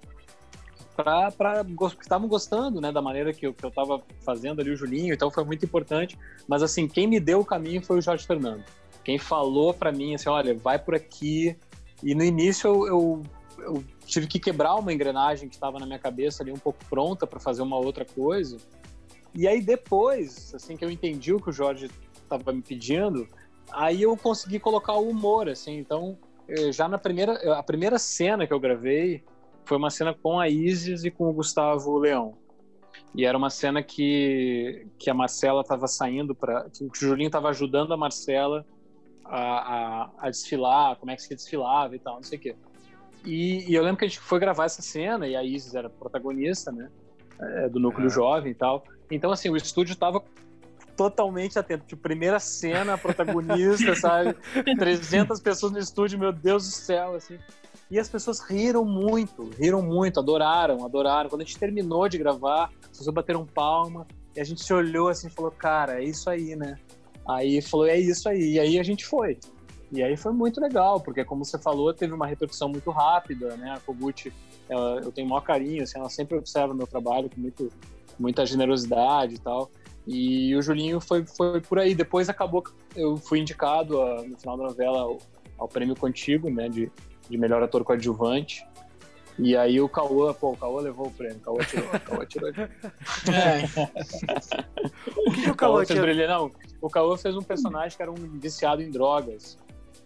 para 0.95 1.63
que 1.63 2.01
estavam 2.01 2.27
gostando, 2.27 2.81
né, 2.81 2.91
da 2.91 3.01
maneira 3.01 3.31
que 3.31 3.45
eu, 3.45 3.53
que 3.53 3.63
eu 3.63 3.69
tava 3.71 4.01
fazendo 4.25 4.59
ali 4.59 4.71
o 4.71 4.75
Julinho, 4.75 5.13
então 5.13 5.29
foi 5.29 5.43
muito 5.43 5.63
importante. 5.63 6.17
Mas 6.47 6.63
assim, 6.63 6.88
quem 6.88 7.05
me 7.07 7.19
deu 7.19 7.39
o 7.39 7.45
caminho 7.45 7.81
foi 7.85 7.99
o 7.99 8.01
Jorge 8.01 8.25
Fernando. 8.25 8.63
Quem 9.03 9.17
falou 9.19 9.73
para 9.73 9.91
mim 9.91 10.15
assim, 10.15 10.27
olha, 10.29 10.53
vai 10.55 10.79
por 10.79 10.95
aqui. 10.95 11.55
E 12.04 12.14
no 12.14 12.24
início 12.24 12.68
eu, 12.68 12.88
eu, 12.88 13.24
eu 13.60 13.84
tive 14.06 14.28
que 14.28 14.39
quebrar 14.39 14.76
uma 14.76 14.93
engrenagem 14.93 15.50
que 15.50 15.56
estava 15.56 15.80
na 15.80 15.86
minha 15.86 16.00
cabeça 16.00 16.43
ali 16.43 16.52
um 16.52 16.58
pouco 16.58 16.80
pronta 16.89 17.26
para 17.26 17.39
fazer 17.39 17.62
uma 17.62 17.78
outra 17.78 18.06
coisa. 18.06 18.58
E 19.34 19.48
aí 19.48 19.62
depois, 19.62 20.54
assim 20.56 20.76
que 20.76 20.84
eu 20.84 20.91
entendi 20.91 21.34
o 21.34 21.39
que 21.39 21.50
o 21.50 21.54
Jorge 21.54 21.89
estava 22.16 22.52
me 22.52 22.62
pedindo, 22.62 23.28
aí 23.72 24.02
eu 24.02 24.16
consegui 24.18 24.60
colocar 24.60 24.93
o 24.93 25.10
humor, 25.10 25.50
assim. 25.50 25.78
Então, 25.78 26.18
eh, 26.48 26.72
já 26.72 26.88
na 26.88 26.98
primeira, 26.98 27.34
a 27.58 27.64
primeira 27.64 28.00
cena 28.00 28.48
que 28.48 28.54
eu 28.54 28.60
gravei 28.60 29.24
foi 29.66 29.78
uma 29.78 29.89
cena 29.89 30.14
com 30.14 30.39
a 30.39 30.48
Isis 30.48 31.04
e 31.04 31.12
com 31.12 31.30
o 31.30 31.34
Gustavo 31.34 31.98
Leão. 31.98 32.38
E 33.14 33.26
era 33.26 33.38
uma 33.38 33.50
cena 33.50 33.84
que, 33.84 34.88
que 34.98 35.10
a 35.10 35.14
Marcela 35.14 35.62
estava 35.62 35.88
saindo 35.88 36.34
para. 36.34 36.70
que 36.70 36.84
o 36.84 36.89
Julinho 36.93 37.28
estava 37.28 37.50
ajudando 37.50 37.93
a 37.93 37.98
Marcela 37.98 38.66
a, 39.30 40.03
a, 40.05 40.09
a 40.19 40.30
desfilar, 40.30 40.95
como 40.97 41.11
é 41.11 41.15
que 41.15 41.21
se 41.21 41.36
desfilava 41.36 41.95
e 41.95 41.99
tal, 41.99 42.15
não 42.15 42.23
sei 42.23 42.38
o 42.38 42.41
quê. 42.41 42.55
E, 43.25 43.69
e 43.69 43.75
eu 43.75 43.84
lembro 43.84 43.97
que 43.97 44.05
a 44.05 44.07
gente 44.07 44.19
foi 44.19 44.39
gravar 44.39 44.65
essa 44.65 44.82
cena 44.82 45.28
e 45.28 45.36
a 45.36 45.43
Isis 45.43 45.75
era 45.75 45.89
protagonista, 45.89 46.71
né? 46.71 46.89
é, 47.39 47.69
do 47.69 47.80
núcleo 47.80 48.09
jovem 48.09 48.51
e 48.51 48.55
tal. 48.55 48.84
Então, 49.09 49.32
assim, 49.32 49.49
o 49.49 49.55
estúdio 49.57 49.93
estava 49.93 50.23
totalmente 50.95 51.57
atento. 51.57 51.86
Tipo, 51.86 52.01
primeira 52.01 52.39
cena, 52.39 52.97
protagonista, 52.97 53.95
sabe? 53.95 54.36
300 54.78 55.39
pessoas 55.39 55.71
no 55.71 55.80
estúdio, 55.80 56.19
meu 56.19 56.32
Deus 56.32 56.65
do 56.65 56.71
céu, 56.71 57.15
assim. 57.15 57.38
E 57.89 57.97
as 57.97 58.09
pessoas 58.09 58.41
riram 58.41 58.84
muito, 58.84 59.49
riram 59.57 59.82
muito, 59.82 60.19
adoraram, 60.19 60.84
adoraram. 60.84 61.30
Quando 61.30 61.41
a 61.41 61.45
gente 61.45 61.57
terminou 61.57 62.09
de 62.09 62.17
gravar, 62.17 62.69
as 62.84 62.97
pessoas 62.97 63.13
bateram 63.13 63.45
palma 63.45 64.05
e 64.36 64.41
a 64.41 64.43
gente 64.43 64.61
se 64.61 64.73
olhou 64.73 65.07
assim 65.07 65.28
e 65.28 65.30
falou, 65.30 65.51
cara, 65.51 66.01
é 66.01 66.03
isso 66.03 66.30
aí, 66.30 66.55
né? 66.55 66.78
Aí 67.28 67.61
falou, 67.61 67.88
é 67.88 67.99
isso 67.99 68.30
aí. 68.30 68.53
E 68.53 68.59
aí 68.59 68.80
a 68.80 68.84
gente 68.84 69.05
foi. 69.05 69.38
E 69.91 70.03
aí 70.03 70.17
foi 70.17 70.34
muito 70.34 70.59
legal, 70.59 70.99
porque 70.99 71.23
como 71.23 71.45
você 71.45 71.57
falou, 71.57 71.93
teve 71.93 72.13
uma 72.13 72.28
repercussão 72.28 72.69
muito 72.69 72.91
rápida, 72.91 73.55
né? 73.55 73.71
A 73.71 73.80
Kogut, 73.80 74.34
ela, 74.67 74.99
eu 74.99 75.11
tenho 75.11 75.28
o 75.28 75.30
maior 75.30 75.41
carinho, 75.41 75.84
assim, 75.84 75.97
ela 75.97 76.09
sempre 76.09 76.38
observa 76.38 76.73
meu 76.73 76.86
trabalho 76.86 77.30
com 77.30 77.39
muito, 77.39 77.71
muita 78.19 78.45
generosidade 78.45 79.36
e 79.36 79.39
tal. 79.39 79.71
E 80.05 80.55
o 80.55 80.61
Julinho 80.61 80.99
foi, 80.99 81.25
foi 81.25 81.61
por 81.61 81.80
aí. 81.80 81.95
Depois 81.95 82.30
acabou, 82.30 82.63
eu 82.95 83.17
fui 83.17 83.39
indicado 83.39 84.01
a, 84.01 84.23
no 84.23 84.38
final 84.38 84.57
da 84.57 84.63
novela 84.65 84.99
ao, 84.99 85.17
ao 85.57 85.67
prêmio 85.67 85.95
Contigo, 85.95 86.49
né? 86.49 86.67
De, 86.67 86.91
de 87.30 87.38
melhor 87.38 87.63
ator 87.63 87.84
coadjuvante. 87.84 88.65
E 89.39 89.55
aí 89.55 89.80
o 89.80 89.88
Cauã, 89.88 90.34
pô, 90.34 90.51
o 90.51 90.57
Cauã 90.57 90.82
levou 90.82 91.07
o 91.07 91.11
prêmio, 91.11 91.38
o 91.38 91.41
Cauã 91.41 91.59
tirou, 91.59 91.88
o 91.88 91.99
Cauã 91.99 92.25
tirou. 92.25 92.49
O 95.15 95.32
que, 95.32 95.43
que 95.43 95.49
o 95.51 95.55
Cauã 95.55 95.86
tinha... 95.86 96.01
brilhar? 96.01 96.30
Não, 96.30 96.51
o 96.82 96.89
Cauã 96.89 97.17
fez 97.17 97.36
um 97.36 97.41
personagem 97.41 97.95
que 97.95 98.01
era 98.01 98.11
um 98.11 98.15
viciado 98.15 98.82
em 98.82 98.89
drogas. 98.89 99.57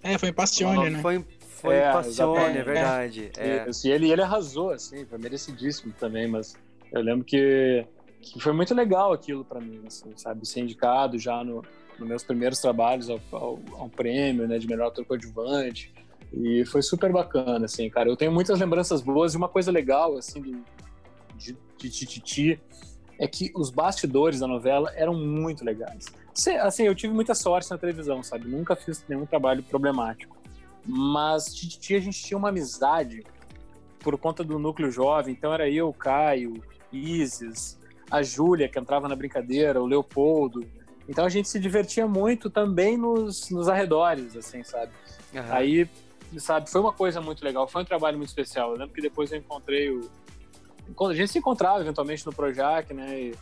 É, 0.04 0.18
foi 0.18 0.30
em 0.30 0.34
Passione, 0.34 0.90
né? 0.90 1.02
Foi, 1.02 1.26
foi 1.50 1.76
É, 1.76 1.92
Passione, 1.92 2.38
exatamente. 2.38 2.58
é 2.58 2.64
verdade. 2.64 3.32
É. 3.38 3.66
E 3.84 3.90
ele, 3.90 4.12
ele 4.12 4.22
arrasou, 4.22 4.72
assim, 4.72 5.06
foi 5.06 5.18
merecidíssimo 5.18 5.94
também, 6.00 6.28
mas 6.28 6.56
eu 6.92 7.02
lembro 7.02 7.24
que, 7.24 7.86
que 8.22 8.40
foi 8.40 8.54
muito 8.54 8.74
legal 8.74 9.14
aquilo 9.14 9.46
para 9.46 9.60
mim, 9.60 9.82
assim, 9.86 10.12
sabe? 10.16 10.48
Ser 10.48 10.62
indicado 10.62 11.20
já 11.20 11.44
no, 11.44 11.64
nos 12.00 12.08
meus 12.08 12.24
primeiros 12.24 12.60
trabalhos 12.60 13.10
ao, 13.10 13.20
ao, 13.32 13.60
ao 13.74 13.90
prêmio, 13.90 14.48
né, 14.48 14.58
de 14.58 14.68
melhor 14.68 14.88
ator 14.88 15.06
coadjuvante. 15.06 15.94
E 16.34 16.64
foi 16.66 16.82
super 16.82 17.12
bacana, 17.12 17.66
assim, 17.66 17.90
cara. 17.90 18.10
Eu 18.10 18.16
tenho 18.16 18.32
muitas 18.32 18.60
lembranças 18.60 19.02
boas 19.02 19.34
e 19.34 19.38
uma 19.38 19.50
coisa 19.50 19.70
legal, 19.70 20.18
assim, 20.18 20.42
do, 20.42 20.64
de, 21.36 21.58
de 21.78 21.90
Tititi 21.90 22.60
é 23.22 23.28
que 23.28 23.52
os 23.56 23.70
bastidores 23.70 24.40
da 24.40 24.48
novela 24.48 24.92
eram 24.96 25.14
muito 25.14 25.64
legais. 25.64 26.08
Assim, 26.62 26.84
eu 26.84 26.96
tive 26.96 27.14
muita 27.14 27.36
sorte 27.36 27.70
na 27.70 27.78
televisão, 27.78 28.24
sabe? 28.24 28.48
Nunca 28.48 28.76
fiz 28.76 29.06
nenhum 29.08 29.28
trabalho 29.28 29.62
problemático. 29.62 30.36
Mas 30.84 31.54
Tititi 31.54 31.94
a 31.96 32.00
gente 32.00 32.20
tinha 32.20 32.36
uma 32.36 32.50
amizade 32.50 33.24
por 34.00 34.18
conta 34.18 34.44
do 34.44 34.58
núcleo 34.58 34.90
jovem. 34.90 35.36
Então 35.36 35.54
era 35.54 35.70
eu, 35.70 35.94
Caio, 35.94 36.64
Isis, 36.92 37.78
a 38.10 38.24
Júlia, 38.24 38.68
que 38.68 38.80
entrava 38.80 39.08
na 39.08 39.16
brincadeira, 39.16 39.80
o 39.80 39.86
Leopoldo. 39.86 40.66
Então 41.08 41.24
a 41.24 41.30
gente 41.30 41.48
se 41.48 41.60
divertia 41.60 42.08
muito 42.08 42.50
também 42.50 42.98
nos, 42.98 43.52
nos 43.52 43.70
arredores, 43.70 44.36
assim, 44.36 44.64
sabe? 44.64 44.92
Aham. 45.36 45.54
Aí, 45.54 45.88
sabe, 46.38 46.72
foi 46.72 46.82
uma 46.82 46.92
coisa 46.92 47.22
muito 47.22 47.46
legal, 47.46 47.68
foi 47.68 47.84
um 47.84 47.86
trabalho 47.86 48.18
muito 48.18 48.30
especial. 48.30 48.72
Eu 48.72 48.78
lembro 48.80 48.96
que 48.96 49.02
depois 49.02 49.32
eu 49.32 49.38
encontrei 49.38 49.92
o. 49.92 50.10
A 51.10 51.14
gente 51.14 51.32
se 51.32 51.40
encontrava 51.40 51.82
eventualmente 51.82 52.26
no 52.26 52.34
Projac, 52.34 52.94
né? 52.94 53.20
E, 53.20 53.36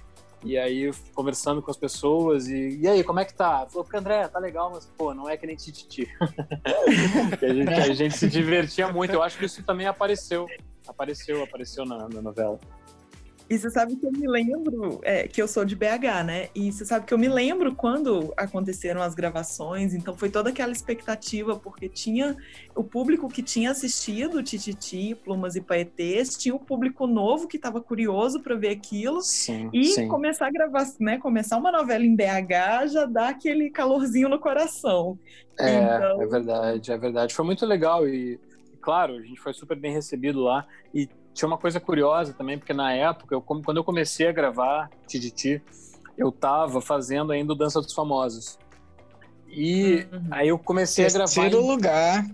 e 0.43 0.57
aí 0.57 0.91
conversando 1.13 1.61
com 1.61 1.69
as 1.69 1.77
pessoas 1.77 2.47
e, 2.47 2.79
e 2.79 2.87
aí, 2.87 3.03
como 3.03 3.19
é 3.19 3.25
que 3.25 3.33
tá? 3.33 3.67
Falou, 3.69 3.83
porque 3.83 3.97
André, 3.97 4.27
tá 4.27 4.39
legal, 4.39 4.71
mas 4.73 4.85
pô, 4.97 5.13
não 5.13 5.27
é 5.27 5.35
que 5.35 5.45
nem 5.45 5.55
Tititi. 5.55 6.07
a, 7.41 7.53
gente, 7.53 7.73
a 7.73 7.93
gente 7.93 8.17
se 8.17 8.27
divertia 8.27 8.91
muito. 8.91 9.13
Eu 9.13 9.23
acho 9.23 9.37
que 9.37 9.45
isso 9.45 9.63
também 9.63 9.87
apareceu. 9.87 10.47
Apareceu, 10.87 11.43
apareceu 11.43 11.85
na, 11.85 12.07
na 12.07 12.21
novela. 12.21 12.59
E 13.49 13.57
você 13.57 13.69
sabe 13.71 13.95
que 13.95 14.05
eu 14.05 14.11
me 14.11 14.27
lembro, 14.27 14.99
é, 15.01 15.27
que 15.27 15.41
eu 15.41 15.47
sou 15.47 15.65
de 15.65 15.75
BH, 15.75 16.23
né? 16.23 16.49
E 16.53 16.71
você 16.71 16.85
sabe 16.85 17.07
que 17.07 17.13
eu 17.13 17.17
me 17.17 17.27
lembro 17.27 17.73
quando 17.73 18.31
aconteceram 18.37 19.01
as 19.01 19.15
gravações, 19.15 19.93
então 19.95 20.15
foi 20.15 20.29
toda 20.29 20.49
aquela 20.51 20.71
expectativa, 20.71 21.55
porque 21.55 21.89
tinha 21.89 22.37
o 22.75 22.83
público 22.83 23.27
que 23.27 23.41
tinha 23.41 23.71
assistido 23.71 24.43
Tititi, 24.43 25.15
Plumas 25.15 25.55
e 25.55 25.61
Paetês, 25.61 26.37
tinha 26.37 26.53
o 26.53 26.59
público 26.59 27.07
novo 27.07 27.47
que 27.47 27.57
estava 27.57 27.81
curioso 27.81 28.39
para 28.39 28.55
ver 28.55 28.69
aquilo, 28.69 29.21
Sim, 29.23 29.69
e 29.73 29.85
sim. 29.85 30.07
começar 30.07 30.45
a 30.45 30.51
gravar, 30.51 30.85
né? 30.99 31.17
Começar 31.17 31.57
uma 31.57 31.71
novela 31.71 32.03
em 32.05 32.15
BH 32.15 32.87
já 32.93 33.05
dá 33.05 33.29
aquele 33.29 33.71
calorzinho 33.71 34.29
no 34.29 34.39
coração. 34.39 35.17
É, 35.59 35.75
Então- 35.75 36.21
é 36.21 36.27
verdade, 36.27 36.91
é 36.91 36.97
verdade. 36.99 37.33
Foi 37.33 37.43
muito 37.45 37.65
legal 37.65 38.07
e, 38.07 38.39
claro, 38.79 39.15
a 39.15 39.21
gente 39.21 39.39
foi 39.41 39.53
super 39.53 39.75
bem 39.75 39.91
recebido 39.91 40.39
lá. 40.39 40.67
E 40.93 41.09
tinha 41.33 41.47
uma 41.47 41.57
coisa 41.57 41.79
curiosa 41.79 42.33
também, 42.33 42.57
porque 42.57 42.73
na 42.73 42.93
época, 42.93 43.33
eu, 43.35 43.41
como- 43.41 43.63
quando 43.63 43.77
eu 43.77 43.83
comecei 43.83 44.27
a 44.27 44.31
gravar 44.31 44.89
Tititi, 45.07 45.61
eu 46.17 46.31
tava 46.31 46.81
fazendo 46.81 47.31
ainda 47.31 47.53
o 47.53 47.55
Dança 47.55 47.79
dos 47.81 47.93
Famosos. 47.93 48.57
E 49.47 50.05
aí 50.31 50.49
eu 50.49 50.59
comecei 50.59 51.05
a 51.05 51.09
gravar. 51.09 51.25
Terceiro 51.33 51.65
lugar. 51.65 52.25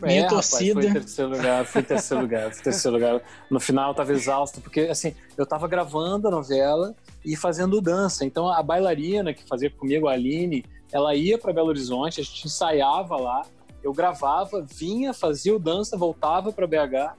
Minha 0.00 0.24
rapaz, 0.24 0.48
torcida. 0.50 0.82
Foi 0.82 0.92
terceiro 0.92 1.30
lugar, 1.30 1.64
fui 1.64 1.82
terceiro 1.82 2.22
lugar, 2.22 2.52
fui 2.52 2.62
terceiro 2.64 2.96
lugar. 2.96 3.22
No 3.50 3.58
final 3.58 3.90
eu 3.90 3.94
tava 3.94 4.12
exausto, 4.12 4.60
porque 4.60 4.80
assim, 4.80 5.14
eu 5.38 5.46
tava 5.46 5.66
gravando 5.66 6.28
a 6.28 6.30
novela 6.30 6.94
e 7.24 7.34
fazendo 7.34 7.80
dança. 7.80 8.24
Então 8.24 8.48
a 8.48 8.62
bailarina 8.62 9.32
que 9.32 9.42
fazia 9.48 9.70
comigo, 9.70 10.06
a 10.06 10.12
Aline, 10.12 10.64
ela 10.92 11.14
ia 11.14 11.38
para 11.38 11.52
Belo 11.52 11.68
Horizonte, 11.68 12.20
a 12.20 12.24
gente 12.24 12.46
ensaiava 12.46 13.16
lá, 13.16 13.42
eu 13.82 13.92
gravava, 13.92 14.60
vinha, 14.62 15.14
fazia 15.14 15.54
o 15.56 15.58
dança, 15.58 15.96
voltava 15.96 16.52
para 16.52 16.66
BH 16.66 17.14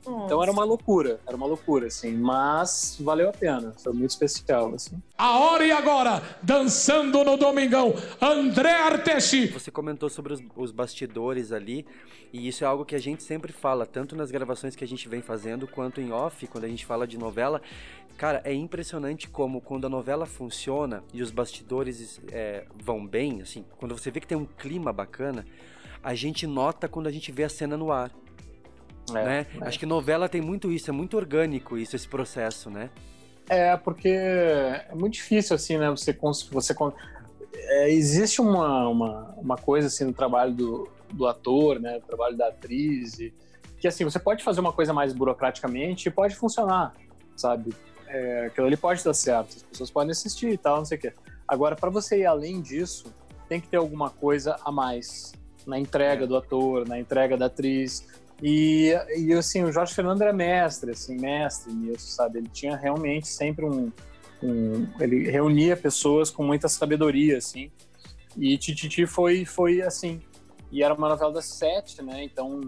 Então 0.00 0.42
era 0.42 0.50
uma 0.50 0.64
loucura, 0.64 1.20
era 1.26 1.36
uma 1.36 1.46
loucura, 1.46 1.86
assim, 1.86 2.14
mas 2.16 2.96
valeu 3.00 3.28
a 3.28 3.32
pena, 3.32 3.72
foi 3.82 3.92
muito 3.92 4.10
especial, 4.10 4.74
assim. 4.74 5.00
A 5.16 5.38
hora 5.38 5.64
e 5.64 5.72
agora, 5.72 6.22
dançando 6.42 7.22
no 7.24 7.36
Domingão, 7.36 7.94
André 8.20 8.72
Artesi. 8.72 9.46
Você 9.48 9.70
comentou 9.70 10.08
sobre 10.08 10.32
os, 10.32 10.42
os 10.56 10.70
bastidores 10.70 11.52
ali, 11.52 11.86
e 12.32 12.48
isso 12.48 12.64
é 12.64 12.66
algo 12.66 12.84
que 12.84 12.94
a 12.94 13.00
gente 13.00 13.22
sempre 13.22 13.52
fala, 13.52 13.86
tanto 13.86 14.14
nas 14.16 14.30
gravações 14.30 14.76
que 14.76 14.84
a 14.84 14.88
gente 14.88 15.08
vem 15.08 15.22
fazendo, 15.22 15.66
quanto 15.66 16.00
em 16.00 16.12
off, 16.12 16.46
quando 16.46 16.64
a 16.64 16.68
gente 16.68 16.84
fala 16.84 17.06
de 17.06 17.18
novela. 17.18 17.60
Cara, 18.16 18.42
é 18.44 18.52
impressionante 18.52 19.28
como 19.28 19.60
quando 19.60 19.86
a 19.86 19.90
novela 19.90 20.26
funciona 20.26 21.04
e 21.14 21.22
os 21.22 21.30
bastidores 21.30 22.20
é, 22.32 22.66
vão 22.74 23.06
bem, 23.06 23.42
assim, 23.42 23.64
quando 23.76 23.96
você 23.96 24.10
vê 24.10 24.20
que 24.20 24.26
tem 24.26 24.36
um 24.36 24.44
clima 24.44 24.92
bacana, 24.92 25.46
a 26.02 26.14
gente 26.14 26.46
nota 26.46 26.88
quando 26.88 27.06
a 27.06 27.12
gente 27.12 27.30
vê 27.30 27.44
a 27.44 27.48
cena 27.48 27.76
no 27.76 27.92
ar. 27.92 28.10
É, 29.16 29.24
né? 29.24 29.46
é. 29.60 29.64
Acho 29.66 29.78
que 29.78 29.86
novela 29.86 30.28
tem 30.28 30.40
muito 30.40 30.70
isso, 30.72 30.90
é 30.90 30.92
muito 30.92 31.16
orgânico 31.16 31.76
isso, 31.78 31.94
esse 31.96 32.08
processo, 32.08 32.70
né? 32.70 32.90
É, 33.48 33.76
porque 33.76 34.08
é 34.08 34.88
muito 34.94 35.14
difícil, 35.14 35.56
assim, 35.56 35.78
né? 35.78 35.88
Você. 35.90 36.16
você 36.50 36.74
con- 36.74 36.92
é, 37.54 37.90
existe 37.90 38.40
uma, 38.40 38.88
uma, 38.88 39.34
uma 39.38 39.56
coisa, 39.56 39.86
assim, 39.88 40.04
no 40.04 40.12
trabalho 40.12 40.52
do, 40.52 40.88
do 41.12 41.26
ator, 41.26 41.80
né? 41.80 41.94
No 41.94 42.00
trabalho 42.02 42.36
da 42.36 42.48
atriz, 42.48 43.18
e- 43.18 43.32
que, 43.78 43.88
assim, 43.88 44.04
você 44.04 44.18
pode 44.18 44.42
fazer 44.44 44.60
uma 44.60 44.72
coisa 44.72 44.92
mais 44.92 45.12
burocraticamente 45.12 46.08
e 46.08 46.10
pode 46.10 46.34
funcionar, 46.34 46.92
sabe? 47.36 47.72
É, 48.06 48.46
aquilo 48.46 48.66
ali 48.66 48.76
pode 48.76 49.04
dar 49.04 49.14
certo, 49.14 49.56
as 49.56 49.62
pessoas 49.62 49.90
podem 49.90 50.10
assistir 50.10 50.48
e 50.48 50.58
tal, 50.58 50.78
não 50.78 50.84
sei 50.84 50.98
o 50.98 51.00
quê. 51.00 51.12
Agora, 51.46 51.76
para 51.76 51.88
você 51.90 52.18
ir 52.20 52.26
além 52.26 52.60
disso, 52.60 53.12
tem 53.48 53.60
que 53.60 53.68
ter 53.68 53.76
alguma 53.76 54.10
coisa 54.10 54.56
a 54.64 54.72
mais 54.72 55.32
na 55.66 55.78
entrega 55.78 56.26
do 56.26 56.36
ator, 56.36 56.88
na 56.88 56.98
entrega 56.98 57.36
da 57.36 57.46
atriz. 57.46 58.06
E, 58.42 58.92
e 59.16 59.32
assim, 59.34 59.64
o 59.64 59.72
Jorge 59.72 59.94
Fernando 59.94 60.22
era 60.22 60.32
mestre, 60.32 60.92
assim, 60.92 61.16
mestre 61.18 61.72
nisso, 61.72 62.06
sabe? 62.12 62.38
Ele 62.38 62.48
tinha 62.48 62.76
realmente 62.76 63.26
sempre 63.26 63.64
um, 63.64 63.90
um- 64.42 64.86
ele 65.00 65.28
reunia 65.30 65.76
pessoas 65.76 66.30
com 66.30 66.44
muita 66.44 66.68
sabedoria, 66.68 67.38
assim. 67.38 67.70
E 68.36 68.56
Tititi 68.56 69.06
foi 69.06 69.44
foi 69.44 69.82
assim. 69.82 70.20
E 70.70 70.82
era 70.82 70.94
uma 70.94 71.08
novela 71.08 71.32
das 71.32 71.46
sete, 71.46 72.02
né? 72.02 72.22
Então 72.22 72.60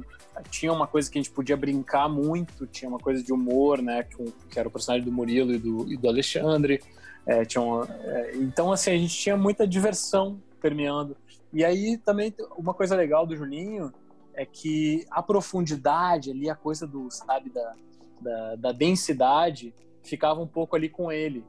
tinha 0.51 0.73
uma 0.73 0.87
coisa 0.87 1.09
que 1.11 1.19
a 1.19 1.23
gente 1.23 1.31
podia 1.33 1.57
brincar 1.57 2.09
muito, 2.09 2.67
tinha 2.67 2.89
uma 2.89 2.99
coisa 2.99 3.23
de 3.23 3.33
humor, 3.33 3.81
né? 3.81 4.03
Que, 4.03 4.33
que 4.49 4.59
era 4.59 4.67
o 4.69 4.71
personagem 4.73 5.05
do 5.05 5.13
Murilo 5.13 5.53
e 5.55 5.59
do, 5.59 5.93
e 5.93 5.97
do 5.97 6.09
Alexandre. 6.09 6.83
É, 7.27 7.45
tinha 7.45 7.61
uma- 7.63 7.87
é, 8.05 8.33
então, 8.37 8.73
assim, 8.73 8.91
a 8.91 8.97
gente 8.99 9.15
tinha 9.15 9.37
muita 9.37 9.67
diversão 9.69 10.41
permeando. 10.61 11.17
E 11.53 11.65
aí 11.65 11.97
também 11.99 12.35
uma 12.57 12.73
coisa 12.75 12.97
legal 12.97 13.25
do 13.27 13.37
Julinho 13.37 13.93
é 14.41 14.47
que 14.47 15.05
a 15.11 15.23
profundidade 15.23 16.31
ali, 16.31 16.49
a 16.49 16.55
coisa 16.55 16.87
do, 16.87 17.11
sabe, 17.11 17.51
da, 17.51 17.75
da, 18.23 18.57
da 18.57 18.73
densidade, 18.73 19.75
ficava 20.03 20.41
um 20.41 20.47
pouco 20.47 20.75
ali 20.75 20.89
com 20.89 21.13
ele. 21.13 21.45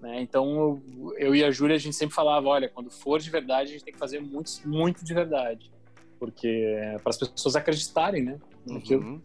Né? 0.00 0.20
Então 0.22 0.80
eu, 0.96 1.14
eu 1.18 1.34
e 1.34 1.42
a 1.42 1.50
Júlia, 1.50 1.74
a 1.74 1.78
gente 1.78 1.96
sempre 1.96 2.14
falava: 2.14 2.46
olha, 2.46 2.68
quando 2.68 2.88
for 2.88 3.18
de 3.18 3.28
verdade, 3.30 3.70
a 3.70 3.72
gente 3.72 3.84
tem 3.84 3.92
que 3.92 3.98
fazer 3.98 4.20
muito, 4.20 4.52
muito 4.64 5.04
de 5.04 5.12
verdade. 5.12 5.72
Porque 6.20 6.76
para 7.02 7.10
as 7.10 7.18
pessoas 7.18 7.56
acreditarem, 7.56 8.22
né? 8.22 8.38
Naquilo. 8.66 9.22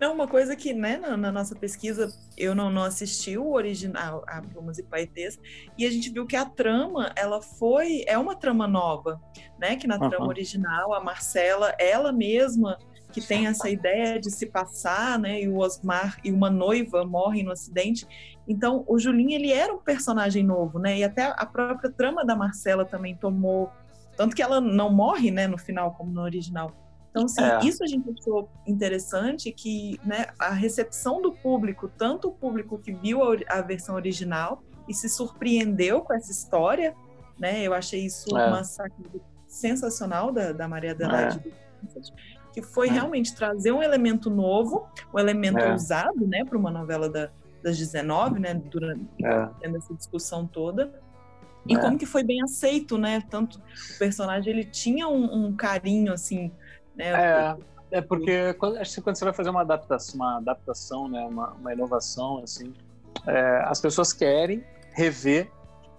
Não, 0.00 0.14
uma 0.14 0.26
coisa 0.26 0.56
que, 0.56 0.72
né, 0.72 0.96
na, 0.96 1.16
na 1.16 1.30
nossa 1.30 1.54
pesquisa, 1.54 2.12
eu 2.36 2.54
não, 2.54 2.70
não 2.70 2.82
assisti 2.82 3.38
o 3.38 3.52
original, 3.52 4.24
a 4.26 4.42
Plumas 4.42 4.78
e 4.78 4.82
Paetês, 4.82 5.38
e 5.78 5.86
a 5.86 5.90
gente 5.90 6.10
viu 6.10 6.26
que 6.26 6.34
a 6.34 6.44
trama, 6.44 7.12
ela 7.16 7.40
foi, 7.40 8.02
é 8.06 8.18
uma 8.18 8.34
trama 8.34 8.66
nova, 8.66 9.20
né, 9.58 9.76
que 9.76 9.86
na 9.86 9.96
Aham. 9.96 10.08
trama 10.08 10.26
original, 10.26 10.92
a 10.92 11.02
Marcela, 11.02 11.72
ela 11.78 12.12
mesma, 12.12 12.78
que 13.12 13.20
tem 13.20 13.46
essa 13.46 13.68
ideia 13.68 14.18
de 14.18 14.30
se 14.30 14.46
passar, 14.46 15.18
né, 15.18 15.42
e 15.42 15.48
o 15.48 15.58
Osmar 15.58 16.18
e 16.24 16.32
uma 16.32 16.50
noiva 16.50 17.04
morrem 17.04 17.44
no 17.44 17.52
acidente, 17.52 18.06
então 18.48 18.84
o 18.88 18.98
Julinho, 18.98 19.32
ele 19.32 19.52
era 19.52 19.72
um 19.72 19.78
personagem 19.78 20.42
novo, 20.42 20.80
né, 20.80 20.98
e 20.98 21.04
até 21.04 21.32
a 21.36 21.46
própria 21.46 21.92
trama 21.92 22.24
da 22.24 22.34
Marcela 22.34 22.84
também 22.84 23.16
tomou, 23.16 23.70
tanto 24.16 24.34
que 24.34 24.42
ela 24.42 24.60
não 24.60 24.92
morre, 24.92 25.30
né, 25.30 25.46
no 25.46 25.56
final, 25.56 25.94
como 25.94 26.12
no 26.12 26.22
original, 26.22 26.89
então, 27.10 27.24
assim, 27.24 27.42
É. 27.42 27.58
isso 27.64 27.82
a 27.82 27.86
gente 27.86 28.08
achou 28.18 28.48
interessante 28.66 29.50
que 29.52 30.00
né, 30.04 30.26
a 30.38 30.50
recepção 30.50 31.20
do 31.20 31.32
público, 31.32 31.90
tanto 31.98 32.28
o 32.28 32.32
público 32.32 32.78
que 32.78 32.92
viu 32.92 33.22
a, 33.22 33.36
a 33.48 33.60
versão 33.62 33.94
original 33.96 34.62
e 34.88 34.94
se 34.94 35.08
surpreendeu 35.08 36.00
com 36.02 36.12
essa 36.14 36.30
história, 36.30 36.94
né? 37.38 37.62
Eu 37.62 37.74
achei 37.74 38.04
isso 38.04 38.36
É. 38.36 38.46
uma 38.48 38.64
sacada 38.64 39.20
sensacional 39.46 40.30
da, 40.32 40.52
da 40.52 40.68
Maria 40.68 40.92
Adelaide, 40.92 41.40
É. 41.46 42.00
que 42.52 42.62
foi 42.62 42.88
realmente 42.88 43.34
trazer 43.34 43.72
um 43.72 43.82
elemento 43.82 44.30
novo, 44.30 44.88
um 45.12 45.18
elemento 45.18 45.58
É. 45.58 45.74
usado, 45.74 46.26
né, 46.26 46.44
para 46.44 46.56
uma 46.58 46.70
novela 46.70 47.08
da, 47.08 47.30
das 47.62 47.76
19, 47.78 48.38
né, 48.40 48.54
durante 48.54 49.06
É. 49.24 49.48
essa 49.76 49.94
discussão 49.94 50.46
toda. 50.46 50.92
E 51.66 51.74
É. 51.74 51.78
como 51.80 51.98
que 51.98 52.06
foi 52.06 52.24
bem 52.24 52.42
aceito, 52.42 52.96
né? 52.96 53.22
Tanto 53.28 53.58
o 53.58 53.98
personagem 53.98 54.52
ele 54.52 54.64
tinha 54.64 55.06
um, 55.08 55.46
um 55.46 55.54
carinho 55.54 56.12
assim, 56.12 56.50
né? 57.00 57.56
É, 57.90 57.98
é 57.98 58.00
porque 58.00 58.54
quando, 58.54 58.78
acho 58.78 58.94
que 58.94 59.00
quando 59.00 59.16
você 59.16 59.24
vai 59.24 59.34
fazer 59.34 59.50
uma 59.50 59.62
adaptação, 59.62 60.14
uma 60.16 60.36
adaptação, 60.38 61.08
né, 61.08 61.20
uma, 61.20 61.50
uma 61.52 61.72
inovação, 61.72 62.38
assim, 62.42 62.72
é, 63.26 63.62
as 63.66 63.80
pessoas 63.80 64.12
querem 64.12 64.64
rever, 64.92 65.50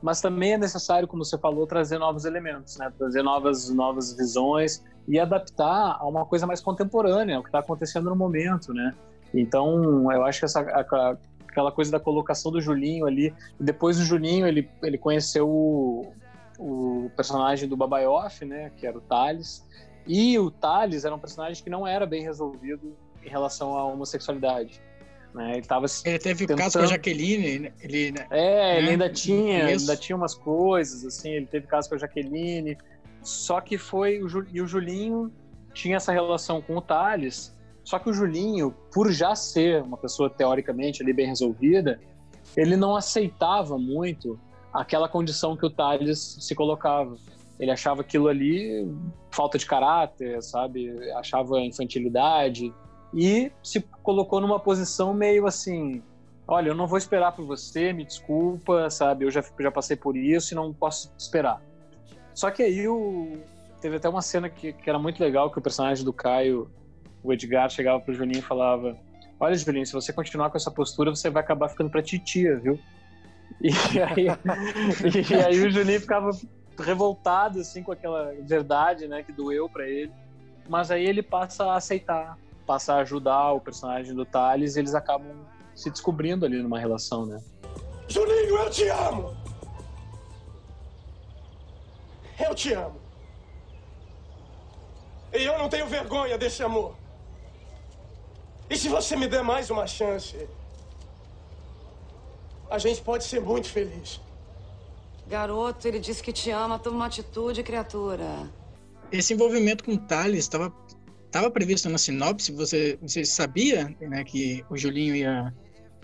mas 0.01 0.21
também 0.21 0.53
é 0.53 0.57
necessário, 0.57 1.07
como 1.07 1.23
você 1.23 1.37
falou, 1.37 1.67
trazer 1.67 1.97
novos 1.97 2.25
elementos, 2.25 2.77
né, 2.77 2.91
trazer 2.97 3.21
novas, 3.21 3.69
novas 3.69 4.13
visões 4.13 4.83
e 5.07 5.19
adaptar 5.19 5.97
a 5.99 6.07
uma 6.07 6.25
coisa 6.25 6.47
mais 6.47 6.61
contemporânea, 6.61 7.39
o 7.39 7.43
que 7.43 7.49
está 7.49 7.59
acontecendo 7.59 8.09
no 8.09 8.15
momento, 8.15 8.73
né. 8.73 8.95
Então, 9.33 10.11
eu 10.11 10.23
acho 10.23 10.39
que 10.39 10.45
essa 10.45 10.61
a- 10.61 11.17
aquela 11.47 11.71
coisa 11.71 11.91
da 11.91 11.99
colocação 11.99 12.51
do 12.51 12.61
Julinho 12.61 13.05
ali, 13.05 13.33
depois 13.59 13.97
do 13.97 14.03
Julinho 14.03 14.47
ele 14.47 14.69
ele 14.81 14.97
conheceu 14.97 15.49
o, 15.49 16.13
o 16.57 17.11
personagem 17.15 17.67
do 17.67 17.75
Babaioff, 17.75 18.45
né, 18.45 18.71
que 18.77 18.87
era 18.87 18.97
o 18.97 19.01
Thales, 19.01 19.65
e 20.13 20.37
o 20.37 20.51
Thales 20.51 21.05
era 21.05 21.15
um 21.15 21.19
personagem 21.19 21.63
que 21.63 21.69
não 21.69 21.87
era 21.87 22.05
bem 22.05 22.21
resolvido 22.21 22.97
em 23.23 23.29
relação 23.29 23.77
à 23.77 23.85
homossexualidade. 23.85 24.81
Né? 25.33 25.53
Ele, 25.57 25.65
Ele 26.05 26.19
teve 26.19 26.43
o 26.43 26.57
caso 26.57 26.77
com 26.77 26.83
a 26.83 26.87
Jaqueline, 26.87 27.59
né? 27.59 27.73
ele, 27.79 28.11
né? 28.11 28.27
É, 28.29 28.77
ele 28.77 28.87
né? 28.87 28.91
ainda 28.91 29.09
tinha, 29.09 29.71
Isso. 29.71 29.89
ainda 29.89 29.95
tinha 29.95 30.17
umas 30.17 30.35
coisas, 30.35 31.05
assim, 31.05 31.29
ele 31.29 31.45
teve 31.45 31.65
caso 31.65 31.87
com 31.87 31.95
a 31.95 31.97
Jaqueline, 31.97 32.77
só 33.21 33.61
que 33.61 33.77
foi, 33.77 34.21
o 34.21 34.27
Ju- 34.27 34.47
e 34.51 34.61
o 34.61 34.67
Julinho 34.67 35.31
tinha 35.73 35.95
essa 35.95 36.11
relação 36.11 36.61
com 36.61 36.75
o 36.75 36.81
Thales, 36.81 37.55
só 37.81 37.97
que 37.97 38.09
o 38.09 38.13
Julinho, 38.13 38.75
por 38.93 39.09
já 39.13 39.33
ser 39.33 39.81
uma 39.81 39.95
pessoa 39.95 40.29
teoricamente 40.29 41.01
ali 41.01 41.13
bem 41.13 41.27
resolvida, 41.27 42.01
ele 42.57 42.75
não 42.75 42.97
aceitava 42.97 43.77
muito 43.77 44.37
aquela 44.73 45.07
condição 45.07 45.55
que 45.55 45.65
o 45.65 45.69
Thales 45.69 46.37
se 46.41 46.53
colocava. 46.53 47.15
Ele 47.61 47.71
achava 47.71 48.01
aquilo 48.01 48.27
ali 48.27 48.91
falta 49.29 49.57
de 49.57 49.65
caráter, 49.65 50.41
sabe? 50.41 50.91
Achava 51.13 51.61
infantilidade 51.61 52.73
e 53.13 53.51
se 53.63 53.79
colocou 54.01 54.41
numa 54.41 54.59
posição 54.59 55.13
meio 55.13 55.45
assim, 55.45 56.01
olha, 56.47 56.69
eu 56.69 56.75
não 56.75 56.87
vou 56.87 56.97
esperar 56.97 57.33
por 57.33 57.45
você, 57.45 57.93
me 57.93 58.03
desculpa, 58.03 58.89
sabe? 58.89 59.25
Eu 59.25 59.31
já, 59.31 59.43
já 59.59 59.71
passei 59.71 59.95
por 59.95 60.17
isso 60.17 60.53
e 60.53 60.55
não 60.55 60.73
posso 60.73 61.13
esperar. 61.17 61.61
Só 62.33 62.49
que 62.49 62.63
aí 62.63 62.87
o... 62.87 63.37
teve 63.79 63.97
até 63.97 64.09
uma 64.09 64.21
cena 64.21 64.49
que, 64.49 64.73
que 64.73 64.89
era 64.89 64.97
muito 64.97 65.21
legal, 65.21 65.51
que 65.51 65.59
o 65.59 65.61
personagem 65.61 66.03
do 66.03 66.11
Caio, 66.11 66.67
o 67.23 67.31
Edgar, 67.31 67.69
chegava 67.69 67.99
pro 67.99 68.13
Juninho 68.13 68.39
e 68.39 68.41
falava 68.41 68.97
olha, 69.41 69.55
Julinho, 69.55 69.85
se 69.87 69.93
você 69.93 70.13
continuar 70.13 70.51
com 70.51 70.57
essa 70.57 70.69
postura, 70.69 71.09
você 71.09 71.29
vai 71.31 71.41
acabar 71.41 71.67
ficando 71.67 71.89
pra 71.89 72.03
titia, 72.03 72.59
viu? 72.59 72.79
E 73.59 73.69
aí, 73.99 74.27
e 75.29 75.33
aí 75.35 75.65
o 75.65 75.71
Juninho 75.71 75.99
ficava 75.99 76.29
revoltado, 76.81 77.59
assim, 77.59 77.83
com 77.83 77.91
aquela 77.91 78.33
verdade, 78.41 79.07
né, 79.07 79.23
que 79.23 79.31
doeu 79.31 79.69
pra 79.69 79.87
ele. 79.87 80.11
Mas 80.67 80.91
aí 80.91 81.05
ele 81.05 81.23
passa 81.23 81.65
a 81.65 81.75
aceitar, 81.75 82.37
passa 82.65 82.93
a 82.93 82.97
ajudar 82.99 83.53
o 83.53 83.61
personagem 83.61 84.13
do 84.13 84.25
Thales 84.25 84.75
e 84.75 84.79
eles 84.79 84.93
acabam 84.93 85.45
se 85.75 85.89
descobrindo 85.89 86.45
ali 86.45 86.61
numa 86.61 86.79
relação, 86.79 87.25
né? 87.25 87.39
Julinho, 88.07 88.57
eu 88.57 88.69
te 88.69 88.87
amo! 88.89 89.37
Eu 92.39 92.55
te 92.55 92.73
amo. 92.73 92.99
E 95.33 95.43
eu 95.43 95.57
não 95.57 95.69
tenho 95.69 95.87
vergonha 95.87 96.37
desse 96.37 96.61
amor. 96.63 96.95
E 98.69 98.75
se 98.75 98.89
você 98.89 99.15
me 99.15 99.27
der 99.27 99.43
mais 99.43 99.69
uma 99.69 99.85
chance, 99.85 100.49
a 102.69 102.77
gente 102.77 103.01
pode 103.01 103.23
ser 103.23 103.41
muito 103.41 103.67
feliz. 103.67 104.21
Garoto, 105.31 105.87
ele 105.87 105.97
disse 105.97 106.21
que 106.21 106.33
te 106.33 106.51
ama, 106.51 106.77
toma 106.77 106.97
uma 106.97 107.05
atitude, 107.05 107.63
criatura. 107.63 108.51
Esse 109.09 109.33
envolvimento 109.33 109.81
com 109.83 109.93
o 109.93 109.97
Thales 109.97 110.39
estava 110.39 110.73
tava 111.31 111.49
previsto 111.49 111.89
na 111.89 111.97
sinopse? 111.97 112.51
Você, 112.51 112.99
você 113.01 113.23
sabia 113.23 113.95
né, 114.01 114.25
que 114.25 114.65
o 114.69 114.77
Julinho 114.77 115.15
ia 115.15 115.53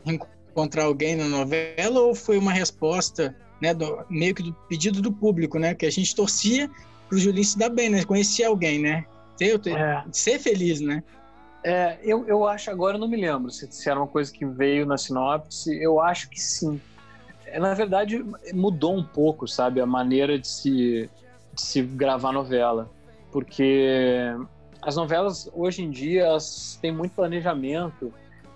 encontrar 0.06 0.86
alguém 0.86 1.18
na 1.18 1.26
novela 1.26 2.00
ou 2.00 2.16
foi 2.16 2.38
uma 2.38 2.54
resposta 2.54 3.36
né, 3.62 3.74
do, 3.74 4.06
meio 4.10 4.34
que 4.34 4.44
do 4.44 4.54
pedido 4.70 5.02
do 5.02 5.12
público, 5.12 5.60
né? 5.60 5.76
Que 5.76 5.86
a 5.86 5.92
gente 5.92 6.16
torcia 6.16 6.70
pro 7.10 7.18
Julinho 7.18 7.44
se 7.44 7.58
dar 7.58 7.70
bem, 7.70 7.90
né? 7.90 8.06
Conhecer 8.06 8.46
alguém, 8.46 8.80
né? 8.80 9.06
Ser, 9.36 9.60
ter- 9.60 10.06
ser 10.14 10.40
feliz, 10.40 10.80
né? 10.80 11.04
É, 11.66 12.00
eu, 12.02 12.26
eu 12.28 12.48
acho, 12.48 12.72
agora 12.72 12.96
eu 12.96 13.02
não 13.02 13.10
me 13.10 13.18
lembro 13.18 13.52
se, 13.52 13.70
se 13.70 13.90
era 13.90 14.00
uma 14.00 14.08
coisa 14.08 14.32
que 14.32 14.46
veio 14.46 14.86
na 14.86 14.98
sinopse, 14.98 15.78
eu 15.82 16.00
acho 16.00 16.30
que 16.30 16.40
sim. 16.40 16.80
É, 17.48 17.60
na 17.60 17.74
verdade, 17.74 18.24
mudou 18.54 18.96
um 18.96 19.04
pouco, 19.04 19.48
sabe, 19.48 19.80
a 19.80 19.86
maneira 19.86 20.38
de 20.38 20.48
se, 20.48 21.10
de 21.54 21.62
se 21.62 21.82
gravar 21.82 22.32
novela. 22.32 22.90
Porque 23.32 24.36
as 24.82 24.96
novelas, 24.96 25.50
hoje 25.54 25.84
em 25.84 25.90
dia, 25.90 26.24
elas 26.24 26.78
têm 26.82 26.92
muito 26.92 27.14
planejamento 27.14 28.14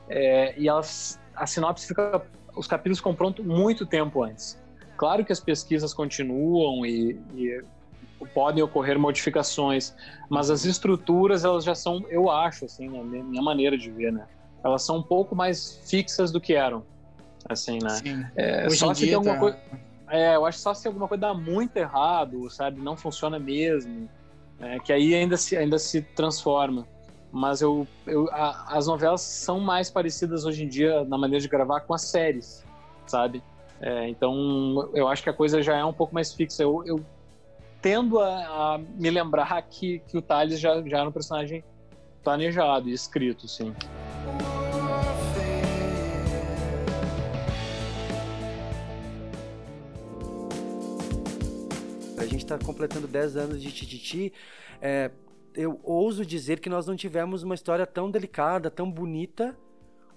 é, 0.09 0.57
e 0.59 0.67
elas, 0.67 1.19
a 1.35 1.45
sinopse 1.45 1.87
fica, 1.87 2.21
os 2.55 2.67
capítulos 2.67 2.99
ficam 2.99 3.15
prontos 3.15 3.45
muito 3.45 3.85
tempo 3.85 4.23
antes. 4.23 4.61
Claro 4.97 5.25
que 5.25 5.31
as 5.31 5.39
pesquisas 5.39 5.93
continuam 5.93 6.85
e, 6.85 7.19
e 7.35 7.63
podem 8.33 8.63
ocorrer 8.63 8.99
modificações, 8.99 9.95
mas 10.29 10.49
as 10.49 10.63
estruturas 10.63 11.43
elas 11.43 11.63
já 11.63 11.73
são, 11.73 12.05
eu 12.09 12.29
acho, 12.29 12.65
assim, 12.65 12.87
na 12.87 13.03
minha 13.03 13.41
maneira 13.41 13.77
de 13.77 13.89
ver, 13.89 14.11
né? 14.11 14.27
Elas 14.63 14.83
são 14.83 14.97
um 14.97 15.03
pouco 15.03 15.35
mais 15.35 15.81
fixas 15.89 16.31
do 16.31 16.39
que 16.39 16.53
eram, 16.53 16.83
assim, 17.51 17.79
né? 17.81 17.89
Sim. 17.89 18.25
É, 18.35 18.67
Hoje 18.67 18.77
só 18.77 18.91
em 18.91 18.95
se 18.95 19.05
tem 19.05 19.13
alguma 19.15 19.33
tá- 19.35 19.39
coisa, 19.39 19.57
é, 20.09 20.35
eu 20.35 20.45
acho 20.45 20.59
só 20.59 20.73
se 20.73 20.87
alguma 20.87 21.07
coisa 21.07 21.21
dá 21.21 21.33
muito 21.33 21.75
errado, 21.77 22.49
sabe? 22.49 22.81
Não 22.81 22.97
funciona 22.97 23.39
mesmo, 23.39 24.09
é, 24.59 24.79
que 24.79 24.91
aí 24.91 25.13
ainda 25.15 25.37
se 25.37 25.55
ainda 25.57 25.77
se 25.79 26.01
transforma. 26.15 26.87
Mas 27.31 27.61
eu, 27.61 27.87
eu 28.05 28.27
a- 28.31 28.65
as 28.69 28.87
novelas 28.87 29.21
são 29.21 29.59
mais 29.59 29.89
parecidas 29.89 30.43
hoje 30.45 30.63
em 30.65 30.67
dia 30.67 31.05
na 31.05 31.17
maneira 31.17 31.41
de 31.41 31.47
gravar 31.47 31.79
com 31.81 31.93
as 31.93 32.01
séries, 32.09 32.63
sabe? 33.07 33.41
É, 33.79 34.09
então 34.09 34.89
eu 34.93 35.07
acho 35.07 35.23
que 35.23 35.29
a 35.29 35.33
coisa 35.33 35.61
já 35.61 35.77
é 35.77 35.83
um 35.85 35.93
pouco 35.93 36.13
mais 36.13 36.33
fixa. 36.33 36.61
Eu, 36.61 36.83
eu 36.85 37.01
tendo 37.81 38.19
a, 38.19 38.75
a 38.75 38.77
me 38.77 39.09
lembrar 39.09 39.59
que, 39.63 39.99
que 40.07 40.17
o 40.17 40.21
Thales 40.21 40.59
já, 40.59 40.81
já 40.83 40.99
era 40.99 41.09
um 41.09 41.11
personagem 41.11 41.63
planejado 42.23 42.89
e 42.89 42.93
escrito, 42.93 43.47
sim. 43.47 43.73
Gente 52.31 52.43
está 52.43 52.57
completando 52.57 53.07
10 53.07 53.35
anos 53.37 53.61
de 53.61 53.71
Tititi. 53.71 54.33
É, 54.81 55.11
eu 55.53 55.79
ouso 55.83 56.25
dizer 56.25 56.59
que 56.59 56.69
nós 56.69 56.87
não 56.87 56.95
tivemos 56.95 57.43
uma 57.43 57.55
história 57.55 57.85
tão 57.85 58.09
delicada, 58.09 58.69
tão 58.71 58.89
bonita 58.89 59.55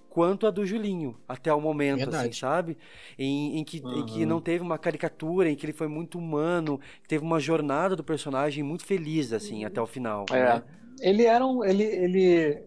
quanto 0.09 0.47
a 0.47 0.51
do 0.51 0.65
Julinho, 0.65 1.17
até 1.29 1.53
o 1.53 1.61
momento, 1.61 2.03
assim, 2.03 2.11
Verdade. 2.11 2.37
sabe? 2.37 2.79
Em, 3.19 3.59
em 3.59 3.65
que, 3.65 3.79
em 3.79 4.07
que 4.07 4.21
Uhum. 4.21 4.29
não 4.29 4.41
teve 4.41 4.63
uma 4.63 4.79
caricatura, 4.79 5.51
em 5.51 5.57
que 5.57 5.67
ele 5.67 5.73
foi 5.73 5.89
muito 5.89 6.19
humano, 6.19 6.81
teve 7.09 7.25
uma 7.25 7.41
jornada 7.41 7.97
do 7.97 8.05
personagem 8.05 8.63
muito 8.63 8.85
feliz, 8.85 9.33
assim, 9.33 9.65
até 9.65 9.81
o 9.83 9.87
final. 9.87 10.25
É, 10.31 10.55
né? 10.55 10.63
ele 11.01 11.25
era 11.25 11.45
um, 11.45 11.65
ele, 11.65 11.83
ele 11.83 12.63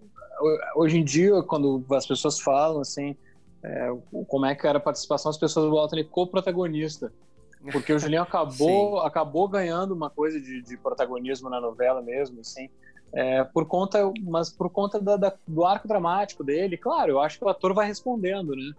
hoje 0.75 0.97
em 0.99 1.03
dia 1.03 1.41
quando 1.43 1.83
as 1.91 2.05
pessoas 2.05 2.39
falam 2.39 2.81
assim 2.81 3.15
é, 3.63 3.89
como 4.27 4.45
é 4.45 4.53
que 4.53 4.67
era 4.67 4.77
a 4.77 4.81
participação 4.81 5.31
as 5.31 5.37
pessoas 5.37 5.69
botam 5.69 5.97
ele 5.97 6.07
co-protagonista 6.07 7.11
porque 7.71 7.93
o 7.93 7.99
Julinho 7.99 8.21
acabou 8.21 8.99
acabou 9.01 9.47
ganhando 9.47 9.93
uma 9.93 10.09
coisa 10.09 10.39
de, 10.39 10.61
de 10.61 10.77
protagonismo 10.77 11.49
na 11.49 11.59
novela 11.61 12.01
mesmo 12.01 12.41
assim. 12.41 12.69
É, 13.13 13.43
por 13.43 13.65
conta 13.65 13.99
mas 14.23 14.49
por 14.51 14.69
conta 14.69 14.99
da- 14.99 15.15
da- 15.15 15.33
do 15.47 15.65
arco 15.65 15.87
dramático 15.87 16.43
dele 16.43 16.77
claro 16.77 17.11
eu 17.13 17.19
acho 17.21 17.39
que 17.39 17.45
o 17.45 17.49
ator 17.49 17.73
vai 17.73 17.87
respondendo 17.87 18.49
né? 18.55 18.71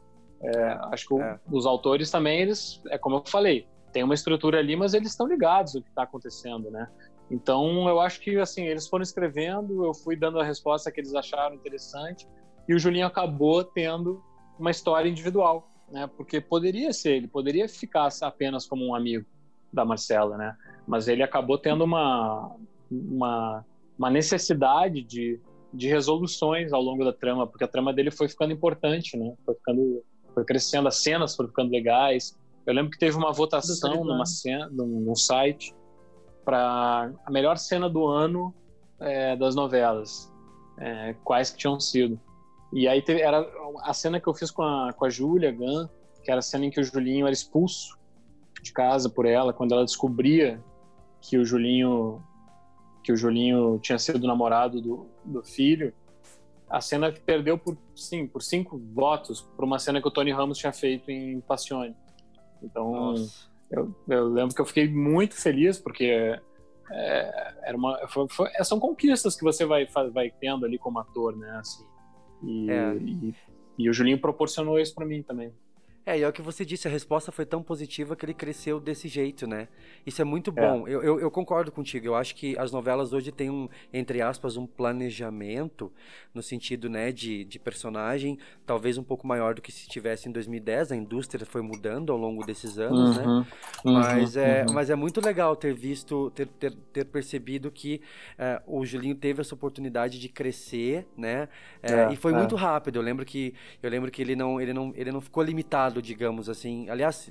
É, 0.43 0.79
acho 0.93 1.09
que 1.09 1.15
o- 1.15 1.21
os 1.51 1.65
autores 1.65 2.11
também 2.11 2.41
eles 2.41 2.81
é 2.91 2.99
como 2.99 3.17
eu 3.17 3.23
falei 3.27 3.67
tem 3.91 4.03
uma 4.03 4.13
estrutura 4.15 4.59
ali 4.59 4.77
mas 4.77 4.93
eles 4.93 5.09
estão 5.11 5.27
ligados 5.27 5.75
ao 5.75 5.83
que 5.83 5.89
está 5.89 6.03
acontecendo 6.03 6.71
né? 6.71 6.89
Então, 7.31 7.87
eu 7.89 8.01
acho 8.01 8.21
que 8.21 8.39
assim, 8.39 8.67
eles 8.67 8.89
foram 8.89 9.03
escrevendo, 9.03 9.85
eu 9.85 9.93
fui 9.93 10.17
dando 10.17 10.41
a 10.41 10.45
resposta 10.45 10.91
que 10.91 10.99
eles 10.99 11.15
acharam 11.15 11.55
interessante, 11.55 12.27
e 12.67 12.75
o 12.75 12.79
Julinho 12.79 13.07
acabou 13.07 13.63
tendo 13.63 14.23
uma 14.59 14.71
história 14.71 15.09
individual, 15.11 15.68
né? 15.91 16.09
Porque 16.17 16.41
poderia 16.41 16.93
ser, 16.93 17.17
ele 17.17 17.29
poderia 17.29 17.69
ficar 17.69 18.09
apenas 18.23 18.67
como 18.67 18.87
um 18.87 18.95
amigo 18.95 19.27
da 19.73 19.85
Marcela, 19.85 20.37
né? 20.37 20.57
Mas 20.87 21.09
ele 21.09 21.23
acabou 21.23 21.59
tendo 21.59 21.85
uma 21.85 22.57
uma, 22.91 23.65
uma 23.99 24.11
necessidade 24.11 25.03
de, 25.03 25.41
de 25.73 25.89
resoluções 25.89 26.73
ao 26.73 26.81
longo 26.81 27.05
da 27.05 27.13
trama, 27.13 27.47
porque 27.47 27.65
a 27.65 27.69
trama 27.69 27.93
dele 27.93 28.11
foi 28.11 28.29
ficando 28.29 28.53
importante, 28.53 29.17
né? 29.17 29.35
Foi 29.45 29.55
ficando 29.55 30.03
foi 30.35 30.45
crescendo, 30.45 30.89
as 30.89 30.97
cenas 30.97 31.35
foram 31.35 31.49
ficando 31.49 31.71
legais. 31.71 32.37
Eu 32.65 32.75
lembro 32.75 32.91
que 32.91 32.99
teve 32.99 33.17
uma 33.17 33.33
votação 33.33 34.05
numa 34.05 34.27
cena, 34.27 34.69
num, 34.71 35.01
num 35.01 35.17
site 35.17 35.75
para 36.45 37.13
a 37.27 37.31
melhor 37.31 37.57
cena 37.57 37.89
do 37.89 38.07
ano 38.07 38.55
é, 39.01 39.37
das 39.37 39.55
novelas, 39.55 40.33
é, 40.79 41.15
quais 41.25 41.51
que 41.51 41.59
tinham 41.59 41.81
sido. 41.81 42.21
E 42.73 42.87
aí 42.87 43.01
teve, 43.03 43.21
era 43.21 43.47
a 43.83 43.95
cena 43.95 44.21
que 44.21 44.27
eu 44.29 44.35
fiz 44.35 44.51
com 44.51 44.63
a, 44.63 44.93
com 44.93 45.05
a 45.05 45.11
Júlia 45.11 45.51
Gunn, 45.53 45.89
que 46.23 46.31
era 46.31 46.41
a 46.41 46.43
cena 46.43 46.67
em 46.67 46.71
que 46.71 46.81
o 46.81 46.85
Julinho 46.85 47.27
era 47.27 47.33
expulso 47.33 47.99
de 48.63 48.73
casa 48.73 49.09
por 49.09 49.25
ela, 49.25 49.53
quando 49.53 49.73
ela 49.73 49.85
descobria 49.85 50.63
que 51.21 51.39
o 51.39 51.45
Julinho 51.45 52.23
que 53.03 53.13
o 53.13 53.17
Julinho 53.17 53.79
tinha 53.79 53.99
sido 53.99 54.27
namorado 54.27 54.83
do, 54.83 55.07
do 55.25 55.43
filho. 55.43 55.95
A 56.69 56.79
cena 56.83 57.11
que 57.11 57.21
perdeu 57.21 57.57
por, 57.57 57.79
sim, 57.97 58.27
por 58.27 58.43
cinco 58.43 58.77
votos 58.93 59.41
para 59.57 59.65
uma 59.65 59.79
cena 59.79 60.03
que 60.03 60.07
o 60.09 60.11
Tony 60.11 60.31
Ramos 60.31 60.59
tinha 60.59 60.73
feito 60.75 61.11
em 61.11 61.41
Passione. 61.41 61.97
Então, 62.63 63.15
eu, 63.71 63.95
eu 64.09 64.29
lembro 64.29 64.55
que 64.55 64.61
eu 64.61 64.67
fiquei 64.67 64.93
muito 64.93 65.35
feliz 65.37 65.79
porque 65.79 66.39
é, 66.91 67.55
era 67.63 67.75
uma, 67.79 68.07
foi- 68.09 68.29
foi- 68.29 68.51
são 68.63 68.79
conquistas 68.79 69.35
que 69.35 69.43
você 69.43 69.65
vai, 69.65 69.87
vai 70.13 70.31
tendo 70.31 70.67
ali 70.67 70.77
como 70.77 70.99
ator, 70.99 71.35
né? 71.35 71.51
Assim, 71.59 71.87
e, 72.43 72.71
É. 72.71 72.95
e, 72.97 73.35
e 73.79 73.91
o 73.91 73.93
Julinho 73.93 74.21
proporcionou 74.21 74.79
isso 74.79 74.95
para 74.95 75.07
mim 75.07 75.23
também. 75.23 75.53
É, 76.09 76.19
e 76.19 76.23
é 76.23 76.29
o 76.29 76.33
que 76.33 76.41
você 76.41 76.65
disse, 76.65 76.89
a 76.89 76.91
resposta 76.91 77.31
foi 77.31 77.45
tão 77.45 77.63
positiva 77.63 78.17
que 78.17 78.25
ele 78.25 78.33
cresceu 78.33 78.81
desse 78.81 79.09
jeito, 79.09 79.47
né? 79.47 79.69
Isso 80.07 80.23
é 80.23 80.25
muito 80.25 80.51
É. 80.57 80.63
bom. 80.63 80.89
Eu, 80.89 81.03
eu, 81.03 81.21
eu 81.21 81.31
concordo 81.31 81.71
contigo. 81.71 82.07
Eu 82.07 82.15
acho 82.15 82.35
que 82.35 82.57
as 82.59 82.73
novelas 82.73 83.13
hoje 83.13 83.31
têm 83.31 83.51
um, 83.51 83.69
entre 83.93 84.23
aspas, 84.23 84.57
um 84.57 84.67
planejamento 84.67 85.93
no 86.33 86.43
sentido, 86.43 86.89
né, 86.89 87.13
de, 87.13 87.45
de 87.45 87.59
personagem, 87.59 88.39
talvez 88.65 88.97
um 88.97 89.03
pouco 89.03 89.27
maior 89.27 89.55
do 89.55 89.61
que 89.61 89.71
se 89.71 89.87
tivesse 89.87 90.29
em 90.31 90.33
2010. 90.33 90.93
A 90.93 90.97
indústria 90.97 91.45
foi 91.45 91.61
mudando 91.61 92.11
ao 92.11 92.17
longo 92.19 92.43
desses 92.43 92.79
anos, 92.79 93.17
né? 93.19 93.25
Uhum, 93.27 93.45
Mas, 93.85 94.35
uhum, 94.37 94.43
é, 94.43 94.65
uhum. 94.67 94.73
mas 94.73 94.89
é 94.91 94.95
muito 94.95 95.21
legal 95.21 95.55
ter 95.57 95.75
visto, 95.75 96.31
ter, 96.31 96.47
ter, 96.47 96.73
ter 96.93 97.05
percebido 97.05 97.71
que 97.71 98.01
é, 98.39 98.63
o 98.67 98.85
Julinho 98.87 99.15
teve 99.15 99.43
essa 99.43 99.55
oportunidade 99.55 100.19
de 100.19 100.29
crescer, 100.29 101.07
né? 101.17 101.49
É, 101.83 101.93
É, 101.93 102.13
e 102.13 102.17
foi 102.17 102.33
é. 102.33 102.37
muito 102.37 102.55
rápido. 102.57 102.97
Eu 102.97 103.03
lembro 103.03 103.25
que 103.27 103.53
eu 103.83 103.91
lembro 103.91 104.11
que 104.11 104.23
ele 104.23 104.35
não, 104.37 104.61
ele 104.61 104.73
não, 104.73 104.93
ele 104.97 105.11
não 105.13 105.21
ficou 105.21 105.43
limitado, 105.43 105.98
digamos 106.01 106.49
assim. 106.49 106.89
Aliás, 106.91 107.31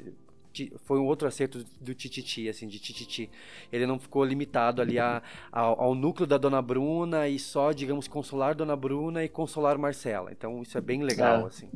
foi 0.85 0.99
um 0.99 1.06
outro 1.06 1.27
acerto 1.27 1.64
do 1.80 1.94
Tititi, 1.94 2.49
assim, 2.49 2.68
de 2.68 2.80
Tititi. 2.80 3.30
Ele 3.72 3.85
não 3.85 3.99
ficou 3.99 4.23
limitado 4.26 4.81
ali 4.81 4.98
a, 4.98 5.22
ao, 5.52 5.80
ao 5.81 5.95
núcleo 5.95 6.26
da 6.26 6.38
Dona 6.38 6.61
Bruna 6.61 7.27
e 7.27 7.38
só, 7.38 7.72
digamos, 7.72 8.07
consolar 8.07 8.56
Dona 8.56 8.76
Bruna 8.76 9.23
e 9.23 9.30
consolar 9.30 9.77
Marcela. 9.77 10.31
Então 10.31 10.61
isso 10.64 10.77
é 10.77 10.81
bem 10.81 11.03
legal, 11.03 11.41
É. 11.41 11.48
assim. 11.48 11.69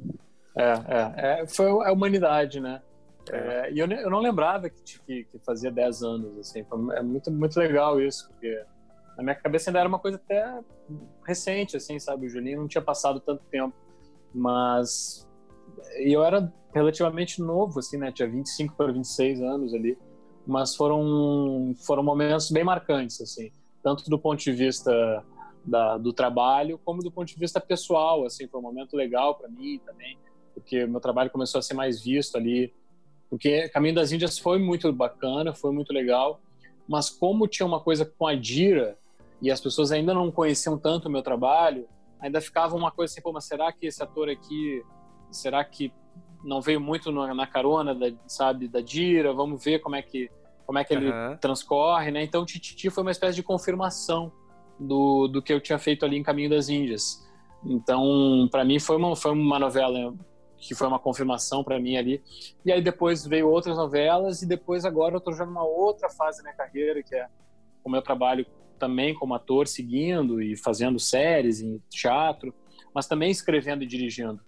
É, 0.58 0.64
é, 0.74 1.42
é, 1.44 1.48
foi 1.48 1.68
a 1.68 1.92
humanidade, 1.94 2.60
né? 2.60 2.82
É, 3.32 3.72
e 3.72 3.78
eu, 3.78 3.88
eu 3.88 4.10
não 4.10 4.20
lembrava 4.20 4.68
que, 4.70 5.00
que, 5.06 5.24
que 5.26 5.40
fazia 5.46 5.72
10 5.72 6.02
anos, 6.02 6.38
assim. 6.40 6.64
Foi- 6.64 6.98
É 6.98 7.04
muito, 7.04 7.30
muito 7.32 7.58
legal 7.60 8.02
isso, 8.02 8.28
porque 8.30 8.64
na 9.16 9.24
minha 9.24 9.36
cabeça 9.36 9.70
ainda 9.70 9.80
era 9.80 9.88
uma 9.88 10.00
coisa 10.00 10.18
até 10.18 10.60
recente, 11.26 11.78
assim, 11.78 12.00
sabe? 12.00 12.26
O 12.26 12.30
Julinho 12.30 12.62
não 12.62 12.68
tinha 12.68 12.82
passado 12.82 13.20
tanto 13.20 13.44
tempo. 13.52 13.76
Mas 14.34 15.28
e 16.00 16.12
eu 16.14 16.24
era 16.24 16.52
relativamente 16.74 17.42
novo, 17.42 17.80
assim, 17.80 17.98
né? 17.98 18.12
Tinha 18.12 18.30
25 18.30 18.76
para 18.76 18.92
26 18.92 19.42
anos 19.42 19.74
ali. 19.74 19.98
Mas 20.46 20.76
foram, 20.76 21.74
foram 21.86 22.04
momentos 22.04 22.50
bem 22.50 22.64
marcantes, 22.64 23.22
assim. 23.22 23.52
Tanto 23.84 24.10
do 24.10 24.18
ponto 24.18 24.40
de 24.40 24.52
vista 24.52 25.24
da, 25.66 25.98
do 25.98 26.12
trabalho, 26.12 26.80
como 26.84 27.04
do 27.04 27.12
ponto 27.12 27.28
de 27.28 27.38
vista 27.38 27.60
pessoal, 27.60 28.26
assim. 28.26 28.48
Foi 28.48 28.60
um 28.60 28.64
momento 28.64 28.96
legal 28.96 29.36
para 29.36 29.50
mim 29.50 29.80
também, 29.86 30.18
porque 30.54 30.86
meu 30.86 31.00
trabalho 31.00 31.30
começou 31.30 31.60
a 31.60 31.62
ser 31.62 31.74
mais 31.74 32.04
visto 32.04 32.38
ali. 32.38 32.74
Porque 33.30 33.70
Caminho 33.70 33.96
das 33.96 34.12
Índias 34.12 34.38
foi 34.38 34.60
muito 34.60 34.92
bacana, 34.92 35.54
foi 35.54 35.72
muito 35.72 35.94
legal. 35.94 36.42
Mas 36.88 37.10
como 37.10 37.48
tinha 37.48 37.66
uma 37.66 37.80
coisa 37.80 38.06
com 38.06 38.28
a 38.28 38.36
Dira, 38.36 38.98
e 39.42 39.50
as 39.50 39.60
pessoas 39.60 39.92
ainda 39.92 40.14
não 40.14 40.32
conheciam 40.32 40.78
tanto 40.78 41.08
o 41.08 41.12
meu 41.12 41.24
trabalho, 41.24 41.88
ainda 42.20 42.40
ficava 42.40 42.76
uma 42.76 42.92
coisa 42.92 43.12
assim, 43.12 43.22
pô, 43.22 43.32
mas 43.32 43.46
será 43.46 43.72
que 43.72 43.88
esse 43.88 44.02
ator 44.04 44.30
aqui, 44.30 44.84
será 45.32 45.64
que 45.64 45.94
não 46.44 46.62
veio 46.62 46.82
muito 46.82 47.12
na 47.12 47.48
carona, 47.48 47.94
da, 47.94 48.12
sabe, 48.28 48.68
da 48.68 48.82
Dira? 48.82 49.34
Vamos 49.34 49.64
ver 49.64 49.80
como 49.80 49.96
é 49.96 50.02
que, 50.02 50.30
como 50.66 50.80
é 50.80 50.84
que 50.84 50.94
ele 50.94 51.10
Aham. 51.10 51.38
transcorre, 51.38 52.12
né? 52.12 52.24
Então, 52.24 52.46
Tititi 52.46 52.90
foi 52.90 53.04
uma 53.04 53.12
espécie 53.12 53.36
de 53.36 53.44
confirmação 53.44 54.32
do, 54.80 55.28
do 55.28 55.42
que 55.42 55.54
eu 55.54 55.62
tinha 55.62 55.78
feito 55.78 56.06
ali 56.06 56.18
em 56.18 56.24
Caminho 56.24 56.50
das 56.50 56.70
Índias. 56.70 57.28
Então, 57.64 58.48
para 58.52 58.66
mim 58.66 58.80
foi 58.80 58.98
uma, 58.98 59.16
foi 59.16 59.32
uma 59.32 59.60
novela 59.60 60.14
que 60.58 60.76
foi 60.76 60.88
uma 60.88 61.00
confirmação 61.00 61.64
para 61.64 61.80
mim 61.80 61.98
ali. 61.98 62.24
E 62.64 62.72
aí 62.72 62.82
depois 62.82 63.26
veio 63.26 63.50
outras 63.50 63.78
novelas 63.78 64.42
e 64.42 64.48
depois 64.48 64.86
agora 64.86 65.16
eu 65.16 65.22
tô 65.22 65.32
já 65.34 65.46
numa 65.46 65.64
outra 65.64 66.10
fase 66.10 66.38
da 66.38 66.44
minha 66.44 66.56
carreira, 66.56 67.02
que 67.04 67.16
é 67.16 67.28
o 67.84 67.90
meu 67.90 68.02
trabalho 68.02 68.46
também 68.78 69.14
como 69.14 69.34
ator, 69.34 69.68
seguindo 69.68 70.42
e 70.42 70.56
fazendo 70.56 71.00
séries 71.00 71.62
em 71.62 71.82
teatro, 71.90 72.54
mas 72.94 73.08
também 73.08 73.30
escrevendo 73.30 73.84
e 73.84 73.88
dirigindo. 73.88 74.40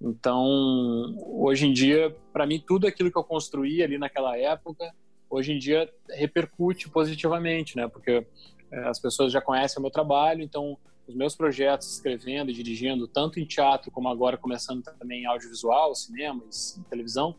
Então, 0.00 1.14
hoje 1.18 1.66
em 1.66 1.72
dia, 1.72 2.16
para 2.32 2.46
mim, 2.46 2.62
tudo 2.66 2.86
aquilo 2.86 3.10
que 3.10 3.18
eu 3.18 3.24
construí 3.24 3.82
ali 3.82 3.98
naquela 3.98 4.36
época, 4.36 4.90
hoje 5.28 5.52
em 5.52 5.58
dia 5.58 5.92
repercute 6.08 6.88
positivamente, 6.88 7.76
né? 7.76 7.86
Porque 7.86 8.26
é, 8.70 8.88
as 8.88 8.98
pessoas 8.98 9.32
já 9.32 9.40
conhecem 9.40 9.78
o 9.78 9.82
meu 9.82 9.90
trabalho, 9.90 10.42
então 10.42 10.78
os 11.06 11.14
meus 11.14 11.34
projetos 11.34 11.92
escrevendo 11.92 12.50
e 12.50 12.54
dirigindo, 12.54 13.06
tanto 13.06 13.38
em 13.38 13.44
teatro 13.44 13.90
como 13.90 14.08
agora 14.08 14.36
começando 14.36 14.82
também 14.82 15.22
em 15.22 15.26
audiovisual, 15.26 15.94
cinema 15.94 16.42
e 16.78 16.82
televisão, 16.84 17.34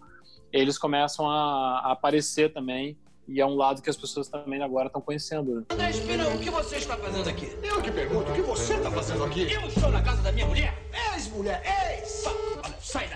eles 0.52 0.78
começam 0.78 1.30
a, 1.30 1.80
a 1.80 1.92
aparecer 1.94 2.52
também 2.52 2.98
e 3.28 3.40
é 3.40 3.46
um 3.46 3.56
lado 3.56 3.82
que 3.82 3.90
as 3.90 3.96
pessoas 3.96 4.28
também 4.28 4.62
agora 4.62 4.88
estão 4.88 5.02
conhecendo. 5.02 5.56
Né? 5.56 5.64
André 5.70 5.90
o 6.36 6.40
que 6.40 6.50
você 6.50 6.76
está 6.76 6.98
fazendo 6.98 7.30
aqui? 7.30 7.50
Eu 7.64 7.82
que 7.82 7.92
pergunto, 7.92 8.30
o 8.30 8.36
que 8.36 8.42
você 8.42 8.74
está 8.74 8.92
fazendo 8.92 9.24
aqui? 9.24 9.50
Eu 9.52 9.62
estou 9.68 9.90
na 9.90 10.02
casa 10.02 10.22
da 10.22 10.32
minha 10.32 10.48
mulher. 10.48 10.76
Ex-mulher, 11.14 11.62
ex! 11.66 11.91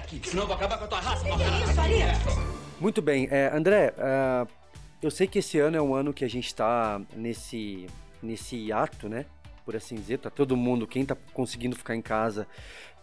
Daqui, 0.06 0.22
senão 0.30 0.44
eu 0.44 0.48
vou 0.48 0.56
acabar 0.56 0.78
com 0.78 0.86
a 0.86 0.88
tua 0.88 1.00
raça. 1.00 1.26
Muito 2.80 3.02
bem, 3.02 3.28
é, 3.32 3.50
André, 3.52 3.92
uh, 3.98 4.48
eu 5.02 5.10
sei 5.10 5.26
que 5.26 5.40
esse 5.40 5.58
ano 5.58 5.78
é 5.78 5.82
um 5.82 5.96
ano 5.96 6.14
que 6.14 6.24
a 6.24 6.30
gente 6.30 6.46
está 6.46 7.02
nesse, 7.16 7.88
nesse 8.22 8.72
ato, 8.72 9.10
né? 9.10 9.26
Por 9.66 9.76
assim 9.76 9.96
dizer, 9.96 10.20
tá 10.20 10.30
todo 10.30 10.56
mundo, 10.56 10.86
quem 10.86 11.04
tá 11.04 11.18
conseguindo 11.34 11.76
ficar 11.76 11.96
em 11.96 12.04
casa, 12.04 12.48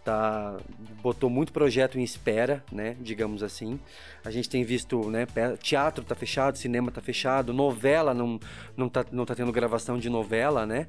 tá 0.05 0.57
botou 1.03 1.29
muito 1.29 1.53
projeto 1.53 1.99
em 1.99 2.05
espera, 2.05 2.63
né, 2.71 2.97
digamos 3.01 3.43
assim. 3.43 3.81
A 4.25 4.31
gente 4.31 4.49
tem 4.49 4.63
visto, 4.63 5.11
né, 5.11 5.27
teatro 5.61 6.05
tá 6.05 6.15
fechado, 6.15 6.57
cinema 6.57 6.93
tá 6.93 7.01
fechado, 7.01 7.53
novela 7.53 8.15
não 8.15 8.39
não 8.77 8.89
tá, 8.89 9.05
não 9.11 9.27
tá 9.27 9.35
tendo 9.35 9.51
gravação 9.51 9.99
de 9.99 10.09
novela, 10.09 10.65
né? 10.65 10.87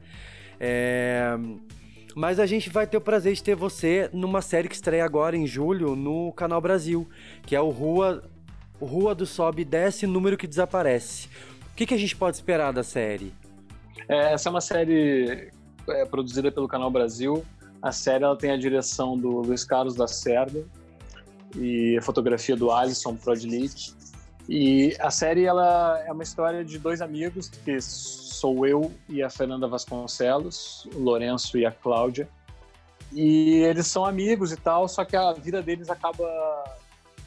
É... 0.60 1.36
Mas 2.16 2.40
a 2.40 2.46
gente 2.46 2.70
vai 2.70 2.86
ter 2.86 2.98
o 2.98 3.02
prazer 3.02 3.34
de 3.34 3.44
ter 3.44 3.56
você 3.56 4.10
numa 4.14 4.42
série 4.42 4.68
que 4.68 4.76
estreia 4.76 5.04
agora 5.04 5.36
em 5.36 5.48
julho 5.48 5.96
no 5.96 6.32
Canal 6.34 6.62
Brasil, 6.62 7.08
que 7.46 7.56
é 7.56 7.62
o 7.62 7.70
Rua 7.70 8.24
Rua 8.80 9.16
do 9.16 9.26
Sobe 9.26 9.62
e 9.62 9.66
Desce, 9.66 10.06
número 10.06 10.38
que 10.38 10.46
desaparece. 10.46 11.28
O 11.72 11.76
que, 11.76 11.86
que 11.86 11.94
a 11.94 11.98
gente 11.98 12.16
pode 12.16 12.36
esperar 12.36 12.74
da 12.74 12.84
série? 12.84 13.34
É, 14.10 14.34
essa 14.34 14.50
é 14.50 14.52
uma 14.52 14.60
série 14.60 15.50
é, 15.88 16.06
produzida 16.06 16.52
pelo 16.52 16.68
Canal 16.68 16.92
Brasil 16.92 17.44
a 17.84 17.92
série 17.92 18.24
ela 18.24 18.38
tem 18.38 18.50
a 18.50 18.58
direção 18.58 19.18
do 19.18 19.42
Luiz 19.42 19.66
Carlos 19.66 19.94
da 19.94 20.08
Cerda 20.08 20.66
e 21.54 21.98
a 21.98 22.02
fotografia 22.02 22.56
do 22.56 22.72
Alisson 22.72 23.14
Prodnik. 23.18 23.94
E 24.48 24.96
a 25.00 25.10
série 25.10 25.46
ela 25.46 26.04
é 26.06 26.12
uma 26.12 26.24
história 26.24 26.64
de 26.64 26.78
dois 26.78 27.02
amigos, 27.02 27.50
que 27.50 27.80
sou 27.80 28.68
eu 28.68 28.92
e 29.08 29.24
a 29.24 29.30
Fernanda 29.30 29.68
Vasconcelos, 29.68 30.88
o 30.94 31.00
Lourenço 31.00 31.58
e 31.58 31.66
a 31.66 31.72
Cláudia. 31.72 32.28
E 33.12 33.60
eles 33.62 33.88
são 33.88 34.06
amigos 34.06 34.52
e 34.52 34.58
tal, 34.58 34.88
só 34.88 35.06
que 35.06 35.16
a 35.16 35.32
vida 35.32 35.62
deles 35.62 35.90
acaba 35.90 36.28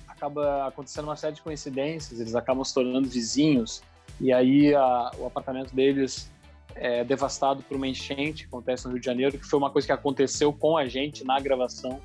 acaba 0.08 0.66
acontecendo 0.66 1.04
uma 1.04 1.16
série 1.16 1.34
de 1.34 1.42
coincidências, 1.42 2.18
eles 2.18 2.34
acabam 2.34 2.64
se 2.64 2.72
tornando 2.72 3.06
vizinhos. 3.06 3.82
E 4.18 4.32
aí 4.32 4.74
a, 4.74 5.10
o 5.18 5.26
apartamento 5.26 5.74
deles 5.74 6.30
é, 6.74 7.04
devastado 7.04 7.62
por 7.62 7.76
uma 7.76 7.86
enchente 7.86 8.44
que 8.44 8.48
acontece 8.48 8.86
no 8.86 8.92
Rio 8.92 9.00
de 9.00 9.06
Janeiro, 9.06 9.38
que 9.38 9.44
foi 9.44 9.58
uma 9.58 9.70
coisa 9.70 9.86
que 9.86 9.92
aconteceu 9.92 10.52
com 10.52 10.76
a 10.76 10.86
gente 10.86 11.24
na 11.24 11.38
gravação 11.38 12.00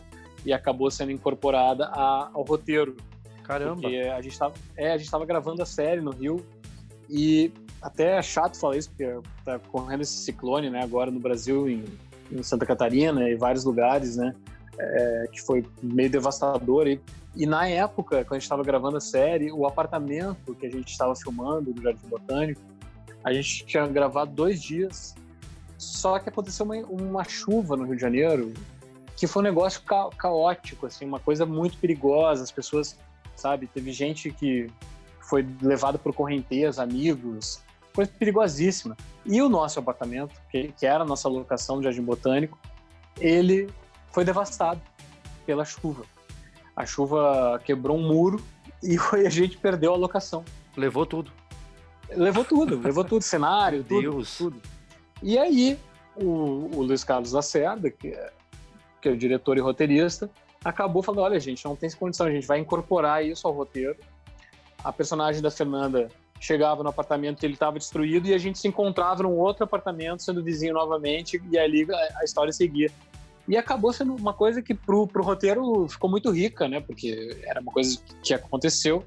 e 0.45 0.51
acabou 0.51 0.91
sendo 0.91 1.11
incorporada 1.11 1.85
a, 1.85 2.29
ao 2.33 2.43
roteiro. 2.43 2.95
Caramba! 3.52 3.82
Porque 3.82 3.98
a 3.98 4.22
gente 4.22 4.32
estava 4.32 4.53
é, 4.78 4.94
a 4.94 4.98
gente 4.98 5.11
tava 5.11 5.26
gravando 5.26 5.61
a 5.61 5.65
série 5.65 5.99
no 5.99 6.11
Rio 6.11 6.45
e 7.10 7.52
até 7.82 8.18
é 8.18 8.22
chato 8.22 8.57
falar 8.57 8.78
isso, 8.78 8.90
porque 8.90 9.28
tá 9.44 9.60
correndo 9.60 10.02
esse 10.02 10.14
ciclone, 10.14 10.69
né, 10.69 10.82
agora 10.82 11.11
no 11.11 11.19
Brasil, 11.19 11.68
em, 11.68 11.84
em 12.32 12.41
Santa 12.44 12.65
Catarina 12.65 13.28
e 13.30 13.36
vários 13.36 13.65
lugares, 13.65 14.15
né, 14.15 14.34
é, 14.80 15.26
que 15.32 15.41
foi 15.41 15.65
meio 15.84 16.10
devastador. 16.10 16.88
E, 16.88 17.02
e 17.36 17.45
na 17.45 17.68
época, 17.68 18.23
quando 18.23 18.34
a 18.34 18.36
gente 18.36 18.44
estava 18.44 18.64
gravando 18.64 18.95
a 18.98 19.02
série, 19.02 19.52
o 19.52 19.65
apartamento 19.65 20.56
que 20.56 20.65
a 20.65 20.69
gente 20.69 20.90
estava 20.90 21.14
filmando 21.15 21.73
do 21.73 21.82
Jardim 21.82 22.07
Botânico, 22.07 22.61
a 23.23 23.34
gente 23.34 23.65
tinha 23.65 23.86
gravado 23.88 24.32
dois 24.32 24.61
dias, 24.61 25.14
só 25.78 26.19
que 26.19 26.30
aconteceu 26.30 26.65
uma, 26.65 26.78
uma 26.78 27.23
chuva 27.26 27.76
no 27.76 27.84
Rio 27.84 27.95
de 27.95 28.02
Janeiro 28.02 28.53
que 29.18 29.28
foi 29.28 29.41
um 29.41 29.44
negócio 29.44 29.82
ca 29.84 30.10
caótico, 30.18 30.86
assim, 30.88 31.06
uma 31.06 31.19
coisa 31.19 31.45
muito 31.45 31.78
perigosa. 31.78 32.44
As 32.44 32.52
pessoas, 32.52 32.98
sabe, 33.41 33.68
teve 33.68 33.91
gente 33.91 34.31
que 34.31 34.68
foi 35.19 35.45
levada 35.61 35.97
por 35.97 36.13
correnteza, 36.13 36.84
amigos, 36.84 37.61
coisa 37.93 38.11
perigosíssima. 38.18 38.95
E 39.26 39.41
o 39.41 39.49
nosso 39.49 39.80
apartamento, 39.80 40.34
que, 40.49 40.72
que 40.77 40.85
era 40.85 41.03
a 41.03 41.07
nossa 41.07 41.27
locação 41.27 41.77
do 41.77 41.84
Jardim 41.84 42.01
Botânico, 42.01 42.57
ele 43.19 43.69
foi 44.11 44.23
devastado 44.23 44.81
pela 45.45 45.65
chuva. 45.65 46.03
A 46.76 46.85
chuva 46.85 47.61
quebrou 47.65 47.97
um 47.97 48.07
muro 48.07 48.43
e 48.81 48.97
a 49.26 49.30
gente 49.30 49.57
perdeu 49.57 49.93
a 49.93 49.97
locação. 49.97 50.43
Levou 50.76 51.05
tudo. 51.05 51.31
Levou 52.09 52.43
tudo, 52.43 52.80
levou 52.80 53.05
tudo, 53.05 53.22
cenário, 53.22 53.84
tudo, 53.84 54.01
Deus. 54.01 54.38
tudo. 54.38 54.61
E 55.23 55.38
aí, 55.38 55.80
o, 56.15 56.69
o 56.76 56.81
Luiz 56.81 57.05
Carlos 57.05 57.31
Lacerda, 57.31 57.89
que 57.89 58.09
é, 58.09 58.34
que 59.01 59.07
é 59.07 59.11
o 59.11 59.18
diretor 59.18 59.57
e 59.57 59.61
roteirista, 59.61 60.30
acabou 60.63 61.01
falando: 61.03 61.21
olha, 61.21 61.39
gente, 61.39 61.63
não 61.65 61.75
tem 61.75 61.89
condição, 61.91 62.27
a 62.27 62.31
gente 62.31 62.47
vai 62.47 62.59
incorporar 62.59 63.25
isso 63.25 63.47
ao 63.47 63.53
roteiro. 63.53 63.97
A 64.83 64.91
personagem 64.91 65.41
da 65.41 65.51
Fernanda 65.51 66.09
chegava 66.39 66.81
no 66.81 66.89
apartamento 66.89 67.39
que 67.39 67.45
ele 67.45 67.53
estava 67.53 67.77
destruído 67.77 68.27
e 68.27 68.33
a 68.33 68.38
gente 68.38 68.57
se 68.57 68.67
encontrava 68.67 69.21
num 69.21 69.38
outro 69.38 69.63
apartamento, 69.63 70.23
sendo 70.23 70.43
vizinho 70.43 70.73
novamente, 70.73 71.41
e 71.51 71.57
ali 71.57 71.85
a, 72.19 72.23
história 72.23 72.51
seguia. 72.51 72.89
E 73.47 73.55
acabou 73.55 73.93
sendo 73.93 74.15
uma 74.15 74.33
coisa 74.33 74.61
que 74.61 74.73
pro, 74.73 75.05
pro 75.07 75.23
roteiro 75.23 75.88
ficou 75.88 76.09
muito 76.09 76.31
rica, 76.31 76.67
né? 76.67 76.79
Porque 76.79 77.38
era 77.43 77.61
uma 77.61 77.71
coisa 77.71 77.99
que 78.23 78.33
aconteceu 78.33 79.03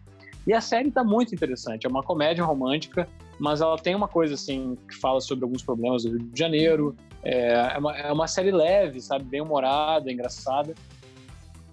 e 0.47 0.53
a 0.53 0.61
série 0.61 0.91
tá 0.91 1.03
muito 1.03 1.35
interessante. 1.35 1.87
É 1.87 1.89
uma 1.89 2.03
comédia 2.03 2.45
romântica, 2.45 3.09
mas 3.39 3.61
ela 3.61 3.77
tem 3.79 3.95
uma 3.95 4.09
coisa 4.09 4.35
assim 4.35 4.77
que 4.89 4.95
fala 4.97 5.21
sobre 5.21 5.45
alguns 5.45 5.63
problemas 5.63 6.05
do 6.05 6.11
Rio 6.11 6.19
de 6.19 6.39
Janeiro. 6.39 6.97
É, 7.23 7.73
é, 7.75 7.79
uma, 7.79 7.97
é 7.97 8.13
uma 8.13 8.29
série 8.29 8.51
leve, 8.51 9.01
sabe? 9.01 9.25
Bem 9.25 9.41
humorada, 9.41 10.13
engraçada. 10.13 10.75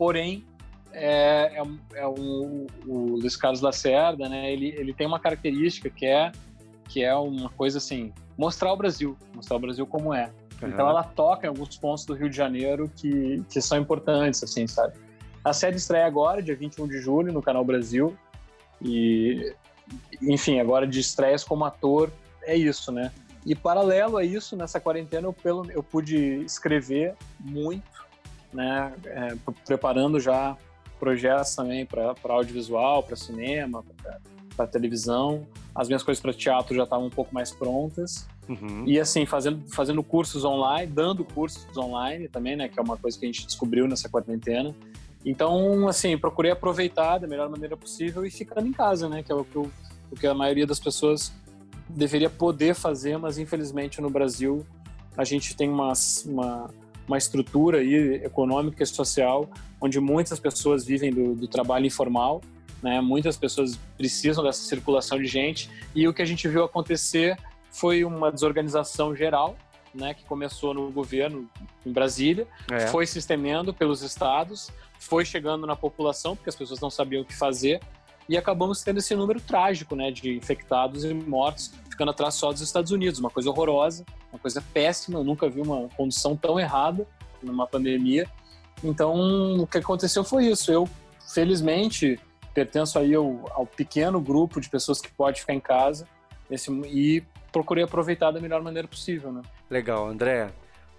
Porém, 0.01 0.43
é, 0.91 1.57
é, 1.57 1.61
um, 1.61 1.77
é 1.93 2.07
um, 2.07 2.65
o 2.87 3.17
Luiz 3.19 3.35
Carlos 3.35 3.61
Lacerda, 3.61 4.27
né? 4.27 4.51
Ele, 4.51 4.69
ele 4.69 4.95
tem 4.95 5.05
uma 5.05 5.19
característica 5.19 5.91
que 5.91 6.07
é 6.07 6.31
que 6.89 7.03
é 7.03 7.13
uma 7.13 7.49
coisa 7.51 7.77
assim, 7.77 8.11
mostrar 8.35 8.73
o 8.73 8.75
Brasil, 8.75 9.15
mostrar 9.35 9.57
o 9.57 9.59
Brasil 9.59 9.85
como 9.85 10.11
é. 10.11 10.31
Uhum. 10.59 10.69
Então 10.69 10.89
ela 10.89 11.03
toca 11.03 11.45
em 11.45 11.49
alguns 11.49 11.77
pontos 11.77 12.03
do 12.03 12.15
Rio 12.15 12.31
de 12.31 12.35
Janeiro 12.35 12.91
que, 12.95 13.45
que 13.47 13.61
são 13.61 13.77
importantes, 13.77 14.41
assim, 14.41 14.65
sabe? 14.65 14.95
A 15.45 15.53
série 15.53 15.75
estreia 15.75 16.07
agora, 16.07 16.41
dia 16.41 16.55
21 16.55 16.87
de 16.87 16.97
julho, 16.97 17.31
no 17.31 17.43
Canal 17.43 17.63
Brasil. 17.63 18.17
E, 18.81 19.53
enfim, 20.19 20.59
agora 20.59 20.87
de 20.87 20.99
estresse 20.99 21.45
como 21.45 21.63
ator, 21.63 22.11
é 22.41 22.55
isso, 22.55 22.91
né? 22.91 23.11
E 23.45 23.55
paralelo 23.55 24.17
a 24.17 24.25
isso, 24.25 24.55
nessa 24.55 24.79
quarentena 24.79 25.27
eu, 25.27 25.33
pelo, 25.33 25.69
eu 25.69 25.83
pude 25.83 26.43
escrever 26.43 27.13
muito, 27.39 27.83
né? 28.53 28.93
É, 29.05 29.35
preparando 29.65 30.19
já 30.19 30.57
projetos 30.99 31.55
também 31.55 31.85
para 31.85 32.15
audiovisual, 32.23 33.03
para 33.03 33.15
cinema, 33.15 33.83
para 34.55 34.67
televisão. 34.67 35.47
As 35.73 35.87
minhas 35.87 36.03
coisas 36.03 36.21
para 36.21 36.33
teatro 36.33 36.75
já 36.75 36.83
estavam 36.83 37.07
um 37.07 37.09
pouco 37.09 37.33
mais 37.33 37.51
prontas. 37.51 38.27
Uhum. 38.47 38.83
E 38.85 38.99
assim, 38.99 39.25
fazendo, 39.25 39.63
fazendo 39.69 40.03
cursos 40.03 40.43
online, 40.43 40.91
dando 40.91 41.23
cursos 41.23 41.65
online 41.77 42.27
também, 42.27 42.55
né? 42.55 42.67
Que 42.69 42.79
é 42.79 42.83
uma 42.83 42.97
coisa 42.97 43.17
que 43.17 43.25
a 43.25 43.27
gente 43.27 43.45
descobriu 43.45 43.87
nessa 43.87 44.09
quarentena. 44.09 44.75
Então, 45.25 45.87
assim, 45.87 46.17
procurei 46.17 46.51
aproveitar 46.51 47.19
da 47.19 47.27
melhor 47.27 47.49
maneira 47.49 47.77
possível 47.77 48.25
e 48.25 48.31
ficando 48.31 48.67
em 48.67 48.73
casa, 48.73 49.07
né? 49.07 49.23
Que 49.23 49.31
é 49.31 49.35
o 49.35 49.45
que, 49.45 49.55
eu, 49.55 49.71
o 50.11 50.15
que 50.15 50.27
a 50.27 50.33
maioria 50.33 50.67
das 50.67 50.79
pessoas 50.79 51.31
deveria 51.89 52.29
poder 52.29 52.73
fazer, 52.73 53.17
mas 53.17 53.37
infelizmente 53.37 54.01
no 54.01 54.09
Brasil 54.09 54.65
a 55.17 55.23
gente 55.23 55.55
tem 55.55 55.69
uma, 55.69 55.91
uma, 56.25 56.69
uma 57.07 57.17
estrutura 57.17 57.79
aí 57.79 58.15
econômica 58.23 58.83
e 58.83 58.85
social 58.85 59.49
onde 59.79 59.99
muitas 59.99 60.39
pessoas 60.39 60.85
vivem 60.85 61.11
do, 61.11 61.35
do 61.35 61.47
trabalho 61.47 61.85
informal, 61.85 62.41
né? 62.81 63.01
Muitas 63.01 63.35
pessoas 63.35 63.79
precisam 63.97 64.43
dessa 64.43 64.63
circulação 64.63 65.17
de 65.17 65.25
gente 65.25 65.69
e 65.95 66.07
o 66.07 66.13
que 66.13 66.21
a 66.21 66.25
gente 66.25 66.47
viu 66.47 66.63
acontecer 66.63 67.37
foi 67.71 68.03
uma 68.03 68.31
desorganização 68.31 69.15
geral 69.15 69.57
né, 69.93 70.13
que 70.13 70.23
começou 70.25 70.73
no 70.73 70.91
governo 70.91 71.49
em 71.85 71.91
Brasília, 71.91 72.47
é. 72.71 72.87
foi 72.87 73.05
se 73.05 73.19
estendendo 73.19 73.73
pelos 73.73 74.01
estados, 74.01 74.71
foi 74.99 75.25
chegando 75.25 75.67
na 75.67 75.75
população, 75.75 76.35
porque 76.35 76.49
as 76.49 76.55
pessoas 76.55 76.79
não 76.79 76.89
sabiam 76.89 77.23
o 77.23 77.25
que 77.25 77.35
fazer, 77.35 77.81
e 78.31 78.37
acabamos 78.37 78.81
tendo 78.81 78.99
esse 78.99 79.13
número 79.13 79.41
trágico 79.41 79.93
né, 79.93 80.09
de 80.09 80.37
infectados 80.37 81.03
e 81.03 81.13
mortos, 81.13 81.73
ficando 81.89 82.11
atrás 82.11 82.35
só 82.35 82.49
dos 82.49 82.61
Estados 82.61 82.89
Unidos. 82.89 83.19
Uma 83.19 83.29
coisa 83.29 83.49
horrorosa, 83.49 84.05
uma 84.31 84.39
coisa 84.39 84.63
péssima, 84.73 85.19
eu 85.19 85.23
nunca 85.25 85.49
vi 85.49 85.59
uma 85.59 85.89
condição 85.97 86.33
tão 86.37 86.57
errada 86.57 87.05
numa 87.43 87.67
pandemia. 87.67 88.25
Então, 88.81 89.59
o 89.59 89.67
que 89.67 89.79
aconteceu 89.79 90.23
foi 90.23 90.45
isso. 90.45 90.71
Eu, 90.71 90.87
felizmente, 91.27 92.17
pertenço 92.53 92.97
aí 92.97 93.13
ao, 93.13 93.51
ao 93.51 93.65
pequeno 93.65 94.21
grupo 94.21 94.61
de 94.61 94.69
pessoas 94.69 95.01
que 95.01 95.11
pode 95.11 95.41
ficar 95.41 95.53
em 95.53 95.59
casa 95.59 96.07
esse, 96.49 96.71
e 96.85 97.21
procurei 97.51 97.83
aproveitar 97.83 98.31
da 98.31 98.39
melhor 98.39 98.61
maneira 98.61 98.87
possível, 98.87 99.33
né? 99.33 99.41
Legal, 99.69 100.07
André. 100.07 100.49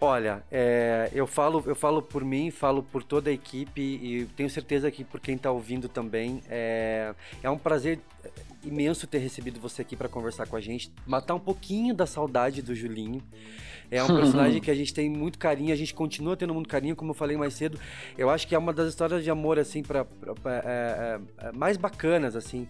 Olha, 0.04 0.42
é, 0.50 1.08
eu 1.14 1.28
falo, 1.28 1.62
eu 1.64 1.76
falo 1.76 2.02
por 2.02 2.24
mim, 2.24 2.50
falo 2.50 2.82
por 2.82 3.04
toda 3.04 3.30
a 3.30 3.32
equipe 3.32 3.80
e 3.80 4.26
tenho 4.36 4.50
certeza 4.50 4.90
que 4.90 5.04
por 5.04 5.20
quem 5.20 5.36
está 5.36 5.48
ouvindo 5.52 5.88
também 5.88 6.42
é, 6.50 7.14
é 7.40 7.48
um 7.48 7.56
prazer 7.56 8.00
imenso 8.64 9.06
ter 9.06 9.18
recebido 9.18 9.60
você 9.60 9.82
aqui 9.82 9.94
para 9.94 10.08
conversar 10.08 10.48
com 10.48 10.56
a 10.56 10.60
gente, 10.60 10.90
matar 11.06 11.36
um 11.36 11.38
pouquinho 11.38 11.94
da 11.94 12.04
saudade 12.04 12.62
do 12.62 12.74
Julinho. 12.74 13.22
É 13.92 14.02
um 14.02 14.08
personagem 14.18 14.60
que 14.60 14.72
a 14.72 14.74
gente 14.74 14.92
tem 14.92 15.08
muito 15.08 15.38
carinho, 15.38 15.72
a 15.72 15.76
gente 15.76 15.94
continua 15.94 16.36
tendo 16.36 16.52
muito 16.52 16.68
carinho, 16.68 16.96
como 16.96 17.12
eu 17.12 17.14
falei 17.14 17.36
mais 17.36 17.54
cedo. 17.54 17.78
Eu 18.18 18.28
acho 18.28 18.48
que 18.48 18.56
é 18.56 18.58
uma 18.58 18.72
das 18.72 18.88
histórias 18.88 19.22
de 19.22 19.30
amor 19.30 19.56
assim 19.56 19.84
para 19.84 20.04
é, 20.64 21.20
é, 21.38 21.52
mais 21.52 21.76
bacanas 21.76 22.34
assim 22.34 22.66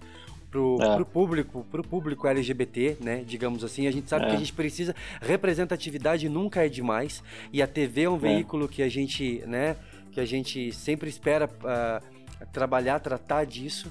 pro, 0.52 0.78
é. 0.80 0.94
pro 0.94 1.06
público, 1.06 1.66
pro 1.70 1.82
público 1.82 2.28
LGBT, 2.28 2.98
né? 3.00 3.24
Digamos 3.26 3.64
assim, 3.64 3.86
a 3.86 3.90
gente 3.90 4.08
sabe 4.08 4.26
é. 4.26 4.28
que 4.28 4.36
a 4.36 4.38
gente 4.38 4.52
precisa 4.52 4.94
representatividade 5.20 6.28
nunca 6.28 6.64
é 6.64 6.68
demais 6.68 7.24
e 7.52 7.62
a 7.62 7.66
TV 7.66 8.02
é 8.02 8.10
um 8.10 8.16
é. 8.16 8.18
veículo 8.18 8.68
que 8.68 8.82
a 8.82 8.88
gente, 8.88 9.42
né? 9.46 9.74
Que 10.12 10.20
a 10.20 10.26
gente 10.26 10.70
sempre 10.72 11.08
espera 11.08 11.46
uh, 11.48 12.46
trabalhar, 12.52 13.00
tratar 13.00 13.46
disso. 13.46 13.90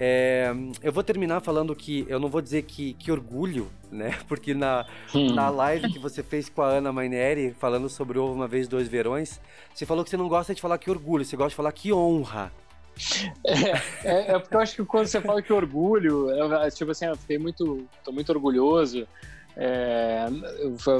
É, 0.00 0.54
eu 0.80 0.92
vou 0.92 1.02
terminar 1.02 1.40
falando 1.40 1.74
que 1.74 2.06
eu 2.08 2.20
não 2.20 2.28
vou 2.28 2.40
dizer 2.40 2.62
que, 2.62 2.94
que 2.94 3.12
orgulho, 3.12 3.68
né? 3.90 4.16
Porque 4.26 4.54
na, 4.54 4.86
hum. 5.14 5.34
na 5.34 5.50
live 5.50 5.92
que 5.92 5.98
você 5.98 6.22
fez 6.22 6.48
com 6.48 6.62
a 6.62 6.68
Ana 6.68 6.90
Maineri, 6.90 7.52
falando 7.58 7.88
sobre 7.88 8.18
Ovo 8.18 8.32
Uma 8.32 8.48
Vez 8.48 8.66
Dois 8.66 8.88
Verões, 8.88 9.40
você 9.74 9.84
falou 9.84 10.04
que 10.04 10.10
você 10.10 10.16
não 10.16 10.28
gosta 10.28 10.54
de 10.54 10.60
falar 10.62 10.78
que 10.78 10.90
orgulho, 10.90 11.24
você 11.24 11.36
gosta 11.36 11.50
de 11.50 11.56
falar 11.56 11.72
que 11.72 11.92
honra. 11.92 12.50
É, 13.44 14.08
é, 14.08 14.32
é, 14.32 14.38
porque 14.38 14.54
eu 14.54 14.60
acho 14.60 14.76
que 14.76 14.84
quando 14.84 15.06
você 15.06 15.20
fala 15.20 15.42
que 15.42 15.52
orgulho, 15.52 16.30
eu, 16.30 16.70
tipo 16.70 16.90
assim, 16.90 17.06
eu 17.06 17.16
fiquei 17.16 17.38
muito, 17.38 17.86
tô 18.04 18.12
muito 18.12 18.30
orgulhoso. 18.30 19.06
É, 19.56 20.26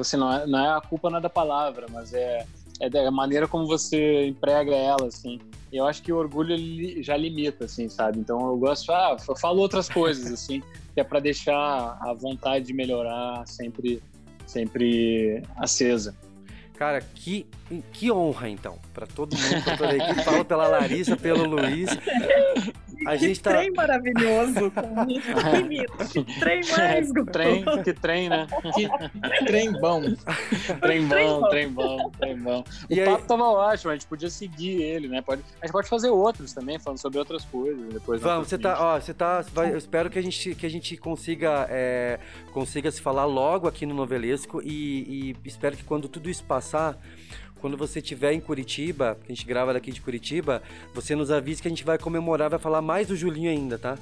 assim, 0.01 0.17
não, 0.17 0.33
é, 0.33 0.47
não 0.47 0.59
é 0.59 0.77
a 0.77 0.81
culpa 0.81 1.09
não 1.11 1.19
é 1.19 1.21
da 1.21 1.31
palavra, 1.31 1.87
mas 1.91 2.13
é, 2.13 2.45
é 2.81 2.91
da 2.91 3.11
maneira 3.11 3.47
como 3.47 3.67
você 3.67 4.27
emprega 4.27 4.75
ela, 4.75 5.07
assim. 5.07 5.39
Eu 5.73 5.87
acho 5.87 6.03
que 6.03 6.13
o 6.13 6.17
orgulho 6.17 6.57
já 7.03 7.17
limita, 7.17 7.67
assim, 7.67 7.89
sabe? 7.89 8.19
Então 8.19 8.49
eu 8.49 8.57
gosto, 8.57 8.91
ah, 8.91 9.17
eu 9.29 9.37
falo 9.37 9.61
outras 9.61 9.89
coisas, 9.89 10.33
assim, 10.33 10.63
que 10.95 11.01
é 11.01 11.05
para 11.05 11.21
deixar 11.21 11.99
a 12.01 12.13
vontade 12.15 12.67
de 12.67 12.73
melhorar 12.73 13.47
sempre, 13.47 14.03
sempre 14.47 15.43
acesa. 15.57 16.15
Cara, 16.79 17.01
que, 17.01 17.45
que 17.93 18.09
honra, 18.13 18.49
então, 18.49 18.79
para 18.95 19.05
todo 19.05 19.37
mundo, 19.37 19.65
pra 19.65 19.77
toda 19.77 19.93
a 19.93 19.97
equipe. 19.97 20.23
Falo 20.23 20.45
pela 20.45 20.69
Larissa, 20.69 21.17
pelo 21.17 21.45
Luiz. 21.45 21.91
A 23.07 23.13
que 23.13 23.19
gente 23.19 23.41
tá... 23.41 23.51
trem 23.51 23.73
maravilhoso. 23.73 24.71
que 26.13 26.25
trem 26.39 26.61
mais 26.77 27.11
gostoso. 27.11 27.33
Trem, 27.33 27.65
que 27.83 27.93
trem, 27.95 28.29
né? 28.29 28.47
Que 28.75 29.45
trem 29.45 29.73
bom. 29.73 30.03
Trem 30.81 31.07
bom, 31.07 31.49
trem 31.49 31.69
bom, 31.69 32.11
trem 32.19 32.39
bom. 32.39 32.61
O 32.61 32.93
e 32.93 33.05
papo 33.05 33.23
aí... 33.23 33.29
tava 33.29 33.45
ótimo, 33.45 33.91
a 33.91 33.95
gente 33.95 34.07
podia 34.07 34.31
seguir 34.31 34.83
ele, 34.83 35.09
né? 35.09 35.23
Pode, 35.23 35.43
a 35.61 35.67
gente 35.67 35.73
pode 35.73 35.89
fazer 35.89 36.11
outros 36.11 36.53
também, 36.53 36.79
falando 36.79 36.99
sobre 36.99 37.19
outras 37.19 37.45
coisas. 37.45 37.93
Depois 37.93 38.21
Vamos, 38.21 38.49
você 38.49 38.59
tá, 38.59 38.77
ó, 38.79 39.01
você 39.01 39.15
tá, 39.15 39.43
vai, 39.53 39.73
eu 39.73 39.79
espero 39.79 40.11
que 40.11 40.19
a 40.19 40.23
gente, 40.23 40.55
que 40.55 40.67
a 40.67 40.71
gente 40.71 40.97
consiga, 40.97 41.67
é, 41.71 42.21
consiga 42.53 42.91
se 42.91 43.01
falar 43.01 43.25
logo 43.25 43.67
aqui 43.67 43.87
no 43.87 43.95
Novelesco 43.95 44.61
e, 44.63 45.33
e 45.33 45.49
espero 45.49 45.77
que 45.77 45.85
quando 45.85 46.09
tudo 46.09 46.29
isso 46.29 46.45
passar, 46.45 46.68
quando 47.61 47.77
você 47.77 47.99
estiver 47.99 48.33
em 48.33 48.41
Curitiba, 48.41 49.19
que 49.25 49.33
a 49.33 49.35
gente 49.35 49.47
grava 49.47 49.73
daqui 49.73 49.91
de 49.91 50.01
Curitiba, 50.01 50.63
você 50.95 51.15
nos 51.15 51.31
avise 51.31 51.61
que 51.61 51.69
a 51.69 51.71
gente 51.71 51.85
vai 51.85 51.99
comemorar, 51.99 52.51
vai 52.51 52.59
falar 52.59 52.81
mais 52.81 53.09
do 53.09 53.17
Julinho 53.17 53.51
ainda, 53.51 53.79
tá? 53.79 53.99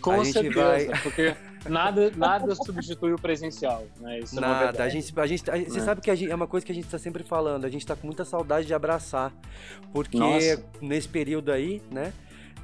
Com 0.00 0.20
a 0.20 0.24
certeza, 0.24 0.60
vai... 0.60 0.86
porque 1.02 1.34
nada, 1.68 2.12
nada 2.16 2.54
substitui 2.56 3.12
o 3.12 3.18
presencial, 3.18 3.86
né? 4.00 4.18
Isso 4.18 4.36
é 4.36 4.40
nada. 4.40 4.82
É 4.82 4.86
a 4.86 4.88
gente, 4.88 5.12
a 5.16 5.26
gente, 5.26 5.50
a, 5.50 5.56
você 5.56 5.78
é. 5.78 5.82
sabe 5.82 6.00
que 6.00 6.14
gente, 6.14 6.30
é 6.30 6.34
uma 6.34 6.48
coisa 6.48 6.66
que 6.66 6.72
a 6.72 6.74
gente 6.74 6.86
está 6.86 6.98
sempre 6.98 7.22
falando. 7.22 7.64
A 7.64 7.68
gente 7.68 7.82
está 7.82 7.94
com 7.94 8.06
muita 8.06 8.24
saudade 8.24 8.66
de 8.66 8.74
abraçar, 8.74 9.32
porque 9.92 10.18
Nossa. 10.18 10.64
nesse 10.80 11.08
período 11.08 11.52
aí, 11.52 11.80
né? 11.90 12.12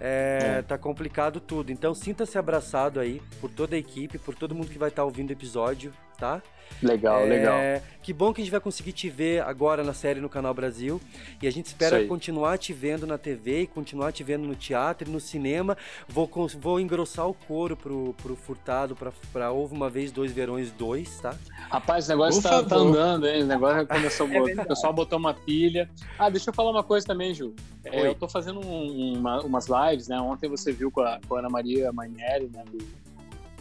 É, 0.01 0.57
é. 0.59 0.63
Tá 0.63 0.77
complicado 0.77 1.41
tudo. 1.41 1.71
Então 1.71 1.95
sinta-se 1.95 2.37
abraçado 2.37 2.99
aí 2.99 3.23
por 3.41 3.51
toda 3.51 3.77
a 3.77 3.79
equipe, 3.79 4.19
por 4.19 4.35
todo 4.35 4.55
mundo 4.55 4.69
que 4.69 4.79
vai 4.79 4.89
estar 4.89 5.03
tá 5.03 5.07
ouvindo 5.07 5.31
o 5.31 5.33
episódio, 5.33 5.93
tá? 6.19 6.43
Legal, 6.83 7.23
é, 7.23 7.25
legal. 7.25 7.59
Que 8.03 8.13
bom 8.13 8.33
que 8.33 8.41
a 8.41 8.45
gente 8.45 8.51
vai 8.51 8.61
conseguir 8.61 8.93
te 8.93 9.11
ver 9.11 9.43
agora 9.43 9.83
na 9.83 9.93
série 9.93 10.21
no 10.21 10.29
Canal 10.29 10.55
Brasil. 10.55 11.01
E 11.43 11.47
a 11.47 11.51
gente 11.51 11.67
espera 11.67 12.05
continuar 12.07 12.57
te 12.57 12.73
vendo 12.73 13.07
na 13.07 13.19
TV 13.19 13.63
e 13.63 13.67
continuar 13.67 14.13
te 14.13 14.23
vendo 14.23 14.47
no 14.47 14.55
teatro 14.55 15.09
e 15.09 15.13
no 15.13 15.21
cinema. 15.21 15.77
Vou, 16.09 16.31
vou 16.59 16.81
engrossar 16.81 17.29
o 17.29 17.35
couro 17.35 17.77
pro, 17.77 18.15
pro 18.23 18.37
Furtado 18.37 18.95
pra, 18.95 19.13
pra 19.33 19.51
Houve 19.51 19.75
Uma 19.75 19.91
Vez 19.91 20.13
Dois 20.13 20.33
Verões 20.33 20.71
2, 20.73 21.21
tá? 21.21 21.35
Rapaz, 21.69 22.07
o 22.07 22.11
negócio 22.11 22.43
tá, 22.43 22.63
tá, 22.63 22.77
andando, 22.77 23.27
hein? 23.27 23.43
O 23.43 23.47
negócio 23.47 23.87
começou 23.87 24.29
é 24.33 24.63
o 24.63 24.67
pessoal 24.67 24.93
botou 24.93 25.19
uma 25.19 25.35
pilha. 25.35 25.91
Ah, 26.19 26.31
deixa 26.31 26.51
eu 26.51 26.55
falar 26.55 26.71
uma 26.71 26.85
coisa 26.85 27.07
também, 27.07 27.35
Ju. 27.35 27.55
É, 27.85 28.07
eu 28.07 28.15
tô 28.15 28.29
fazendo 28.29 28.65
um, 28.65 29.19
uma, 29.19 29.41
umas 29.43 29.67
lives, 29.67 30.09
né? 30.09 30.19
Ontem 30.21 30.49
você 30.49 30.73
viu 30.73 30.91
com 30.91 31.01
a, 31.01 31.19
com 31.27 31.35
a 31.35 31.41
Ana 31.41 31.51
Maria 31.51 31.93
Manieri, 31.93 32.49
né? 32.53 32.63
Do 32.71 32.79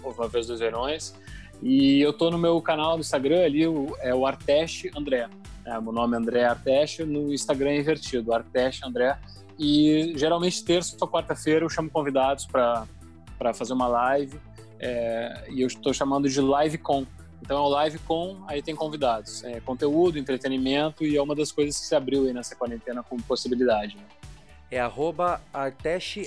Houve 0.04 0.20
Uma 0.20 0.28
Vez 0.28 0.48
Dois 0.48 0.60
Verões. 0.60 1.16
E 1.62 2.02
eu 2.02 2.14
tô 2.14 2.30
no 2.30 2.38
meu 2.38 2.62
canal 2.62 2.96
no 2.96 3.02
Instagram 3.02 3.44
ali, 3.44 3.64
é 4.02 4.14
o 4.14 4.26
Arteste 4.26 4.92
André. 4.96 5.28
É, 5.66 5.80
meu 5.82 5.92
nome 5.92 6.16
é 6.16 6.20
André 6.20 6.46
Arteste, 6.46 7.04
no 7.04 7.34
Instagram 7.34 7.72
é 7.72 7.80
invertido, 7.80 8.34
Arteste 8.34 8.86
André. 8.86 9.18
E 9.60 10.14
geralmente 10.16 10.64
terça 10.64 10.96
ou 11.02 11.08
quarta-feira 11.08 11.66
eu 11.66 11.70
chamo 11.70 11.90
convidados 11.90 12.46
para 12.46 13.54
fazer 13.54 13.74
uma 13.74 13.88
live. 13.88 14.40
É, 14.80 15.48
e 15.50 15.62
eu 15.62 15.68
estou 15.68 15.94
chamando 15.94 16.30
de 16.30 16.40
Live 16.40 16.78
Com. 16.78 17.06
Então 17.42 17.58
é 17.58 17.62
o 17.62 17.70
Live 17.70 18.00
Com, 18.00 18.38
aí 18.48 18.62
tem 18.62 18.76
convidados. 18.76 19.44
É 19.44 19.60
conteúdo, 19.60 20.18
entretenimento 20.20 21.04
e 21.04 21.18
é 21.18 21.22
uma 21.22 21.36
das 21.36 21.52
coisas 21.52 21.80
que 21.80 21.86
se 21.86 21.96
abriu 21.96 22.26
aí 22.26 22.34
nessa 22.34 22.56
quarentena 22.56 23.04
como 23.04 23.22
possibilidade. 23.24 23.98
Né? 23.98 24.04
É 24.70 24.80
arroba 24.80 25.42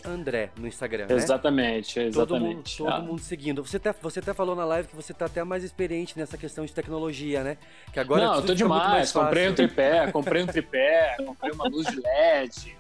André 0.07 0.51
no 0.57 0.67
Instagram, 0.67 1.07
né? 1.07 1.15
Exatamente, 1.15 2.01
exatamente. 2.01 2.15
Todo, 2.15 2.41
mundo, 2.41 2.62
todo 2.79 2.89
ah. 2.89 3.01
mundo 3.01 3.21
seguindo. 3.21 3.62
Você 3.62 3.77
até, 3.77 3.93
você 3.93 4.21
até 4.21 4.33
falou 4.33 4.57
na 4.57 4.65
live 4.65 4.89
que 4.89 4.97
você 4.97 5.12
tá 5.12 5.27
até 5.27 5.45
mais 5.45 5.62
experiente 5.62 6.19
nessa 6.19 6.39
questão 6.39 6.65
de 6.65 6.73
tecnologia, 6.73 7.45
né? 7.45 7.59
Que 7.93 8.01
agora 8.01 8.25
Não, 8.25 8.35
eu 8.37 8.43
tô 8.43 8.55
demais. 8.55 9.12
Comprei 9.12 9.49
um 9.49 9.55
tripé, 9.55 10.11
comprei 10.11 10.43
um 10.43 10.47
tripé, 10.47 11.17
comprei 11.25 11.53
uma 11.53 11.69
luz 11.69 11.87
de 11.87 12.01
LED. 12.01 12.77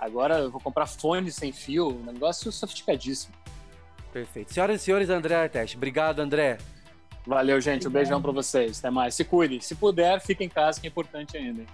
Agora 0.00 0.38
eu 0.38 0.50
vou 0.50 0.60
comprar 0.60 0.86
fone 0.86 1.30
sem 1.30 1.52
fio, 1.52 1.88
um 1.88 2.10
negócio 2.10 2.50
sofisticadíssimo. 2.50 3.34
Perfeito. 4.12 4.52
Senhoras 4.52 4.80
e 4.80 4.84
senhores, 4.84 5.10
André 5.10 5.34
Arteste. 5.34 5.76
Obrigado, 5.76 6.20
André. 6.20 6.58
Valeu, 7.26 7.60
gente. 7.60 7.86
Um 7.86 7.90
beijão 7.90 8.20
para 8.20 8.32
vocês. 8.32 8.78
Até 8.78 8.90
mais. 8.90 9.14
Se 9.14 9.24
cuide. 9.24 9.62
Se 9.64 9.74
puder, 9.74 10.20
fique 10.20 10.42
em 10.42 10.48
casa, 10.48 10.80
que 10.80 10.86
é 10.86 10.90
importante 10.90 11.36
ainda. 11.36 11.64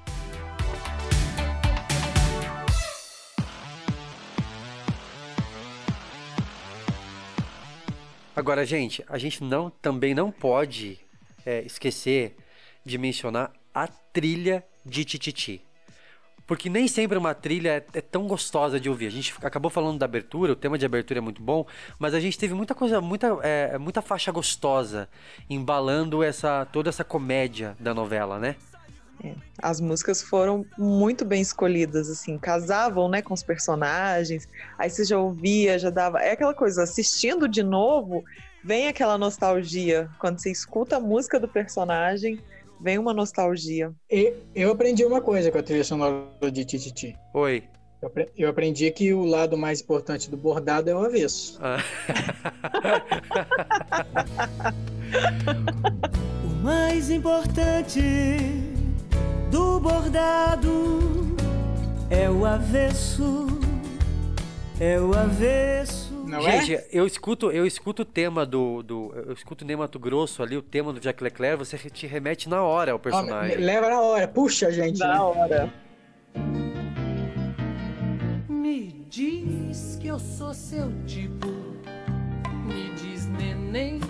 Agora, 8.39 8.65
gente, 8.65 9.05
a 9.09 9.19
gente 9.19 9.43
não, 9.43 9.69
também 9.69 10.15
não 10.15 10.31
pode 10.31 10.97
é, 11.45 11.63
esquecer 11.63 12.37
de 12.85 12.97
mencionar 12.97 13.51
a 13.75 13.89
trilha 13.89 14.65
de 14.87 15.05
Tititi. 15.05 15.61
Porque 16.47 16.71
nem 16.71 16.87
sempre 16.87 17.19
uma 17.19 17.35
trilha 17.35 17.71
é, 17.93 17.99
é, 17.99 18.01
tão 18.01 18.29
gostosa 18.29 18.79
de 18.79 18.89
ouvir. 18.89 19.09
A 19.09 19.11
gente 19.11 19.35
acabou 19.43 19.69
falando 19.69 19.99
da 19.99 20.07
abertura, 20.07 20.53
o 20.53 20.57
tema 20.57 20.79
de 20.79 20.87
abertura 20.87 21.19
é 21.19 21.21
muito 21.21 21.43
bom, 21.43 21.67
mas 21.99 22.15
a 22.15 22.21
gente 22.21 22.39
teve 22.39 22.55
muita 22.55 22.77
coisa, 22.77 23.01
muita, 23.01 23.27
é, 23.43 23.77
muita 23.77 24.01
faixa 24.01 24.31
gostosa 24.31 25.09
embalando 25.51 26.23
essa 26.23 26.65
toda 26.67 26.91
essa 26.91 27.03
comédia 27.03 27.77
da 27.81 27.93
novela, 27.93 28.39
né? 28.39 28.55
É, 29.23 29.35
as 29.61 29.81
músicas 29.81 30.23
foram 30.23 30.65
muito 30.77 31.25
bem 31.25 31.41
escolhidas, 31.41 32.09
assim, 32.09 32.39
casavam, 32.39 33.09
né, 33.09 33.21
com 33.21 33.35
os 33.35 33.43
personagens. 33.43 34.49
Aí 34.79 34.89
você 34.89 35.05
já 35.05 35.19
ouvia, 35.19 35.79
já 35.79 35.91
dava. 35.91 36.21
É 36.21 36.33
aquela 36.33 36.55
coisa, 36.55 36.83
assistindo 36.83 37.49
de 37.49 37.63
novo, 37.63 38.25
vem 38.65 38.89
aquela 38.89 39.19
nostalgia. 39.19 40.09
Quando 40.19 40.39
você 40.39 40.51
escuta 40.51 40.97
a 40.97 41.01
música 41.01 41.41
do 41.41 41.49
personagem, 41.49 42.39
vem 42.81 42.99
uma 42.99 43.13
nostalgia. 43.13 43.93
E 44.11 44.33
eu 44.55 44.71
aprendi 44.71 45.05
uma 45.05 45.21
coisa 45.21 45.51
com 45.51 45.59
a 45.59 45.63
trilha 45.63 45.85
sonora 45.85 46.51
de 46.53 46.65
Tititi. 46.65 47.17
Oi. 47.35 47.65
Eu 48.37 48.49
aprendi 48.49 48.89
que 48.93 49.13
o 49.13 49.25
lado 49.25 49.59
mais 49.59 49.81
importante 49.81 50.31
do 50.31 50.37
bordado 50.37 50.89
é 50.89 50.95
o 50.95 50.99
avesso. 51.05 51.59
Ah. 51.61 51.79
o 56.45 56.49
mais 56.63 57.11
importante 57.11 58.78
do 59.51 59.81
bordado 59.81 61.37
é 62.11 62.29
o 62.29 62.45
avesso, 62.45 63.47
é 64.81 65.01
o 65.01 65.15
avesso. 65.15 66.09
Não 66.27 66.47
é? 66.47 66.61
Gente, 66.61 66.75
é? 66.75 66.89
eu 66.93 67.07
escuto, 67.07 67.51
eu 67.51 67.67
escuto 67.67 68.03
o 68.03 68.05
tema 68.05 68.45
do, 68.45 68.83
do. 68.83 69.13
Eu 69.27 69.33
escuto 69.33 69.65
o 69.65 69.79
Mato 69.79 69.99
Grosso 69.99 70.43
ali, 70.43 70.57
o 70.57 70.63
tema 70.63 70.93
do 70.93 71.01
Jack 71.01 71.23
Leclerc, 71.23 71.59
você 71.59 71.77
te 71.77 72.07
remete 72.07 72.49
na 72.49 72.63
hora 72.63 72.93
ao 72.93 72.99
personagem. 72.99 73.57
Ah, 73.57 73.61
leva 73.61 73.89
na 73.89 74.01
hora, 74.01 74.29
puxa, 74.29 74.71
gente. 74.71 74.99
Na 74.99 75.23
hora. 75.23 75.73
Me 78.49 79.07
diz 79.09 79.99
que 80.01 80.09
eu 80.09 80.19
sou 80.19 80.53
seu 80.53 80.93
tipo. 81.07 81.49
Me 82.67 82.91
diz, 82.95 83.27
neném, 83.27 84.01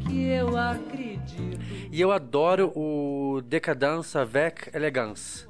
que 0.00 0.28
eu 0.28 0.56
acredito. 0.56 1.07
E 1.90 2.00
eu 2.00 2.12
adoro 2.12 2.72
o 2.76 3.40
Decadence 3.44 4.16
avec 4.16 4.70
Elegance. 4.74 5.46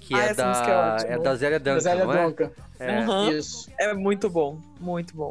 Que 0.00 0.14
Ah, 0.14 0.26
é, 0.26 0.30
é 0.30 0.34
da, 0.34 0.50
ótima. 0.50 1.12
é 1.14 1.18
da 1.18 1.34
Zélia 1.36 1.58
Duncan, 1.60 1.80
Zélia 1.80 2.04
não 2.04 2.12
é? 2.12 2.24
Duncan. 2.26 2.50
É. 2.78 3.00
Uhum. 3.00 3.30
Isso. 3.30 3.70
É 3.78 3.94
muito 3.94 4.28
bom, 4.28 4.60
muito 4.80 5.14
bom. 5.16 5.30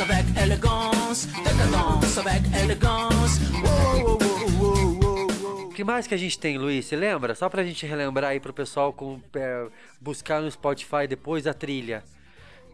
Avec 0.00 0.38
élégance, 0.40 1.28
avec 2.18 2.42
élégance. 2.62 3.40
O 5.64 5.68
que 5.74 5.82
mais 5.84 6.06
que 6.06 6.14
a 6.14 6.16
gente 6.16 6.38
tem, 6.38 6.56
Luiz? 6.58 6.86
Você 6.86 6.96
lembra? 6.96 7.34
Só 7.34 7.48
pra 7.48 7.62
gente 7.64 7.84
relembrar 7.86 8.30
aí 8.30 8.40
pro 8.40 8.52
pessoal 8.52 8.92
com, 8.92 9.20
é, 9.34 9.66
buscar 10.00 10.40
no 10.40 10.50
Spotify 10.50 11.06
depois 11.08 11.46
a 11.46 11.54
trilha. 11.54 12.02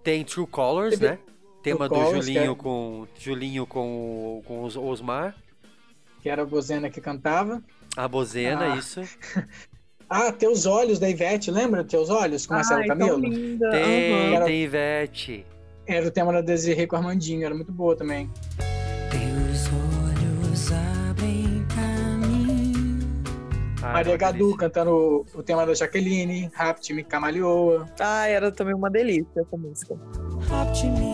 Tem 0.02 0.24
True 0.24 0.46
Colors, 0.46 0.98
Teve- 0.98 1.08
né? 1.12 1.18
Tema 1.64 1.88
do 1.88 1.94
Colors, 1.94 2.26
Julinho 2.26 2.54
que 2.54 2.60
é- 2.60 2.62
com 2.62 3.06
Julinho 3.18 3.66
com, 3.66 4.38
o- 4.38 4.42
com 4.46 4.62
os 4.62 4.76
Osmar. 4.76 5.34
Que 6.22 6.28
era 6.28 6.42
a 6.42 6.46
Bozena 6.46 6.88
que 6.88 7.00
cantava. 7.00 7.62
A 7.96 8.06
Bozena, 8.08 8.72
Ah. 8.74 8.76
isso. 8.76 9.00
Ah, 10.08 10.30
Teus 10.30 10.66
Olhos 10.66 10.98
da 10.98 11.08
Ivete, 11.08 11.50
lembra 11.50 11.82
Teus 11.82 12.10
Olhos 12.10 12.46
com 12.46 12.54
Marcelo 12.54 12.82
Ai, 12.82 12.86
tão 12.88 12.98
Camelo? 12.98 13.18
linda. 13.20 13.70
Tem, 13.70 14.34
Era- 14.34 14.44
tem 14.44 14.62
Ivete. 14.62 15.46
Era 15.86 16.06
o 16.06 16.10
tema 16.10 16.30
da 16.32 16.40
Desirê 16.42 16.86
com 16.86 16.94
Armandinho, 16.96 17.44
era 17.44 17.54
muito 17.54 17.72
boa 17.72 17.96
também. 17.96 18.30
Teus 19.10 19.66
olhos 19.72 20.72
abrem 21.08 21.64
pra 21.68 22.26
mim. 22.28 23.00
Ah, 23.82 23.92
Maria 23.94 24.16
Gadu 24.18 24.38
delícia. 24.38 24.58
cantando 24.58 24.90
o, 25.34 25.38
o 25.38 25.42
tema 25.42 25.64
da 25.66 25.74
Jaqueline, 25.74 26.50
Rapt-me 26.52 27.02
Camaleoa. 27.02 27.88
Ah, 27.98 28.28
era 28.28 28.52
também 28.52 28.74
uma 28.74 28.90
delícia 28.90 29.40
essa 29.40 29.56
música. 29.56 29.98
Rapte-me, 30.48 31.13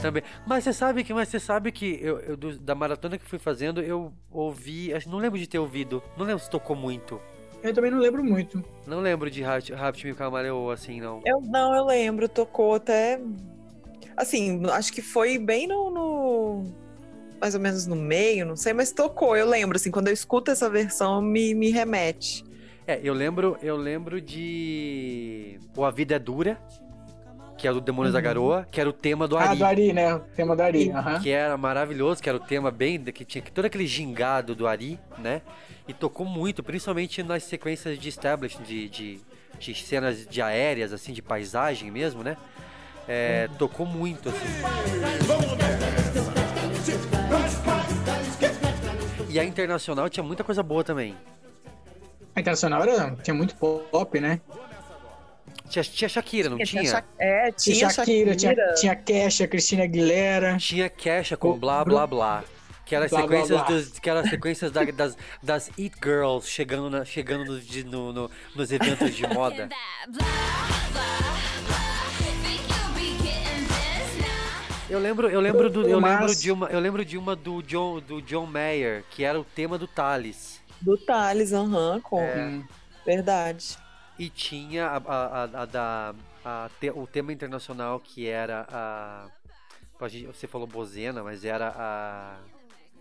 Também. 0.00 0.22
Mas 0.46 0.64
você 0.64 0.72
sabe 0.72 1.02
que, 1.02 1.12
mas 1.12 1.28
você 1.28 1.40
sabe 1.40 1.72
que 1.72 1.98
eu, 2.00 2.20
eu 2.20 2.36
do- 2.36 2.58
da 2.58 2.74
maratona 2.74 3.18
que 3.18 3.24
fui 3.24 3.38
fazendo, 3.38 3.82
eu 3.82 4.12
ouvi, 4.30 4.94
acho- 4.94 5.08
não 5.10 5.18
lembro 5.18 5.38
de 5.38 5.46
ter 5.48 5.58
ouvido, 5.58 6.02
não 6.16 6.24
lembro 6.24 6.42
se 6.42 6.48
tocou 6.48 6.76
muito. 6.76 7.20
Eu 7.62 7.74
também 7.74 7.90
não 7.90 7.98
lembro 7.98 8.22
muito. 8.22 8.62
Não 8.86 9.00
lembro 9.00 9.28
de 9.28 9.42
Rapt 9.42 10.06
Me 10.06 10.14
Camaleou 10.14 10.70
assim, 10.70 11.00
não. 11.00 11.20
Eu, 11.26 11.40
não, 11.40 11.74
eu 11.74 11.84
lembro, 11.84 12.28
tocou 12.28 12.74
até. 12.76 13.20
Assim, 14.16 14.64
acho 14.70 14.92
que 14.92 15.02
foi 15.02 15.38
bem 15.38 15.66
no, 15.66 15.90
no- 15.90 16.74
Mais 17.40 17.54
ou 17.56 17.60
menos 17.60 17.84
no 17.86 17.96
meio, 17.96 18.46
não 18.46 18.54
sei, 18.56 18.72
mas 18.72 18.92
tocou. 18.92 19.36
Eu 19.36 19.48
lembro, 19.48 19.76
assim, 19.76 19.90
quando 19.90 20.06
eu 20.06 20.14
escuto 20.14 20.52
essa 20.52 20.70
versão, 20.70 21.20
me, 21.20 21.52
me 21.54 21.70
remete. 21.70 22.44
É, 22.86 23.00
eu 23.02 23.12
lembro, 23.12 23.58
eu 23.60 23.76
lembro 23.76 24.20
de 24.20 25.58
O 25.76 25.84
A 25.84 25.90
Vida 25.90 26.14
é 26.14 26.18
Dura, 26.18 26.58
que 27.58 27.66
é 27.68 27.72
do 27.72 27.80
Demônios 27.80 28.12
da 28.12 28.20
Uhum. 28.20 28.24
Garoa, 28.24 28.66
que 28.70 28.80
era 28.80 28.88
o 28.88 28.92
tema 28.92 29.26
do 29.28 29.36
Ah, 29.36 29.50
Ari. 29.50 29.58
do 29.58 29.64
Ari, 29.64 29.92
né? 29.92 30.14
O 30.14 30.20
tema 30.20 30.54
do 30.56 30.62
Ari. 30.62 30.90
aham. 30.92 31.20
Que 31.20 31.30
era 31.30 31.56
maravilhoso, 31.56 32.22
que 32.22 32.28
era 32.28 32.38
o 32.38 32.40
tema 32.40 32.70
bem. 32.70 33.02
que 33.04 33.24
tinha 33.24 33.42
todo 33.52 33.64
aquele 33.64 33.86
gingado 33.86 34.54
do 34.54 34.66
Ari, 34.66 34.98
né? 35.18 35.42
E 35.86 35.92
tocou 35.92 36.24
muito, 36.24 36.62
principalmente 36.62 37.22
nas 37.22 37.42
sequências 37.42 37.98
de 37.98 38.08
establishment, 38.08 38.64
de, 38.64 38.88
de, 38.88 39.20
de 39.58 39.74
cenas 39.74 40.26
de 40.26 40.40
aéreas, 40.40 40.92
assim, 40.92 41.12
de 41.12 41.20
paisagem 41.20 41.90
mesmo, 41.90 42.22
né? 42.22 42.36
É, 43.08 43.48
Tocou 43.58 43.86
muito, 43.86 44.28
assim. 44.28 44.38
E 49.30 49.38
a 49.38 49.44
internacional 49.44 50.08
tinha 50.08 50.22
muita 50.24 50.44
coisa 50.44 50.62
boa 50.62 50.84
também. 50.84 51.14
A 52.36 52.40
Internacional 52.40 52.82
era, 52.82 53.10
tinha 53.22 53.34
muito 53.34 53.54
pop, 53.56 54.20
né? 54.20 54.40
Tinha, 55.68 55.82
tinha 55.84 56.08
Shakira, 56.08 56.50
não 56.50 56.58
tinha? 56.58 56.84
Sha- 56.84 57.04
É, 57.18 57.52
Tinha 57.52 57.76
tinha 57.76 57.90
Shakira, 57.90 58.34
tinha, 58.36 58.50
Shakira. 58.54 58.74
tinha 58.74 58.96
Kesha, 58.96 59.46
Cristina 59.48 59.84
Aguilera. 59.84 60.56
Tinha 60.58 60.88
Kesha 60.88 61.36
com 61.36 61.58
blá 61.58 61.84
blá 61.84 62.06
blá. 62.06 62.44
Que 62.84 62.94
era 62.96 63.06
Blá, 63.06 63.18
blá, 63.26 63.28
sequências, 63.28 63.58
blá. 63.60 63.68
Dos, 63.68 63.98
que 63.98 64.08
era 64.10 64.26
sequências 64.26 64.70
da- 64.72 64.84
das, 64.84 65.16
das 65.42 65.68
It 65.78 65.94
Girls 66.02 66.48
chegando, 66.48 66.88
na- 66.88 67.04
chegando 67.04 67.44
no, 67.44 67.60
de- 67.60 67.84
no- 67.84 68.12
no- 68.14 68.30
nos 68.56 68.72
eventos 68.72 69.14
de 69.14 69.26
moda. 69.26 69.68
Eu 74.90 74.98
lembro, 74.98 75.28
eu 75.28 75.38
lembro 75.40 75.68
do, 75.68 75.86
eu 75.86 76.00
lembro 76.00 76.34
de 76.34 76.50
uma, 76.50 76.66
eu 76.68 76.80
lembro 76.80 77.04
de 77.04 77.18
uma 77.18 77.36
do 77.36 77.62
John, 77.62 78.00
do 78.00 78.22
John 78.22 78.46
Mayer, 78.46 79.04
que 79.10 79.22
era 79.22 79.38
o 79.38 79.44
tema 79.44 79.76
do 79.76 79.86
Thales. 79.86 80.62
Do 80.80 80.96
Thales, 80.96 81.52
aham, 81.52 82.00
com. 82.00 82.22
É. 82.22 82.60
Verdade. 83.04 83.76
E 84.18 84.28
tinha 84.28 84.86
a, 84.86 84.96
a- 84.96 85.26
a- 85.44 85.62
a 85.62 85.64
da 85.64 86.14
a 86.44 86.70
te- 86.80 86.90
o 86.90 87.06
tema 87.06 87.32
internacional 87.32 88.00
que 88.00 88.26
era 88.26 88.66
a 88.70 89.26
você 90.32 90.46
falou 90.46 90.66
Bozena, 90.66 91.22
mas 91.24 91.44
era 91.44 91.74
a 91.76 92.36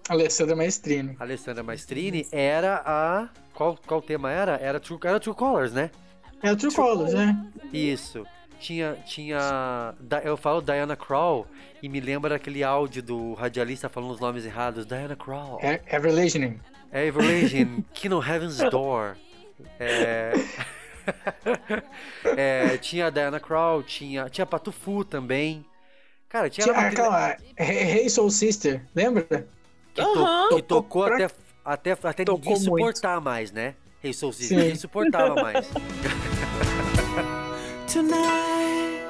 Alessandra 0.10 0.56
Maestrini. 0.56 1.16
Alessandra 1.20 1.64
Maestrini 1.64 2.28
era 2.32 2.82
a 2.86 3.30
qual 3.54 3.78
qual 3.86 4.02
tema 4.02 4.32
era? 4.32 4.56
Era 4.58 4.80
True, 4.80 5.00
era 5.04 5.20
True 5.20 5.36
Colors, 5.36 5.72
né? 5.74 5.92
É 6.42 6.52
o 6.52 6.56
True 6.58 6.74
Colors, 6.74 7.14
né? 7.14 7.36
Isso. 7.72 8.26
Tinha, 8.60 8.94
tinha. 9.06 9.94
Eu 10.24 10.36
falo 10.36 10.62
Diana 10.62 10.96
Krall 10.96 11.46
e 11.84 11.88
me 11.88 12.00
lembra 12.00 12.36
aquele 12.36 12.64
áudio 12.64 13.04
do 13.04 13.34
radialista 13.36 13.88
falando 13.90 14.12
os 14.12 14.20
nomes 14.20 14.46
errados. 14.46 14.86
Diana 14.86 15.16
Krall. 15.16 15.60
É, 15.62 15.80
Everlegion. 15.96 16.54
É 16.92 17.06
Everlation, 17.06 17.84
Kingdom 17.94 18.24
Heaven's 18.24 18.58
Door. 18.72 19.16
É... 19.80 20.32
é, 22.38 22.78
tinha 22.78 23.08
a 23.08 23.10
Diana 23.10 23.40
Krall, 23.40 23.84
tinha, 23.84 24.30
tinha 24.30 24.46
Patufu 24.46 25.04
também. 25.06 25.66
Cara, 26.30 26.50
tinha, 26.50 26.66
Tinha 26.66 26.78
aquela 26.78 27.38
Hey 27.58 28.10
Soul 28.10 28.30
Sister, 28.30 28.86
lembra? 28.94 29.24
que, 29.94 30.02
to- 30.02 30.20
Aham. 30.24 30.50
que 30.56 30.62
tocou 30.62 31.06
pra- 31.06 31.16
até, 31.16 31.26
até, 31.64 31.92
até 32.10 32.26
Tocou 32.26 32.54
ninguém 32.54 32.70
muito. 32.70 32.86
suportar 32.86 33.22
mais, 33.22 33.52
né? 33.52 33.76
Hey 34.04 34.14
Soul 34.14 34.34
Sister, 34.34 34.58
Sim. 34.58 34.64
ninguém 34.64 34.76
suportava 34.76 35.36
mais. 35.42 35.68
Tonight. 37.92 38.98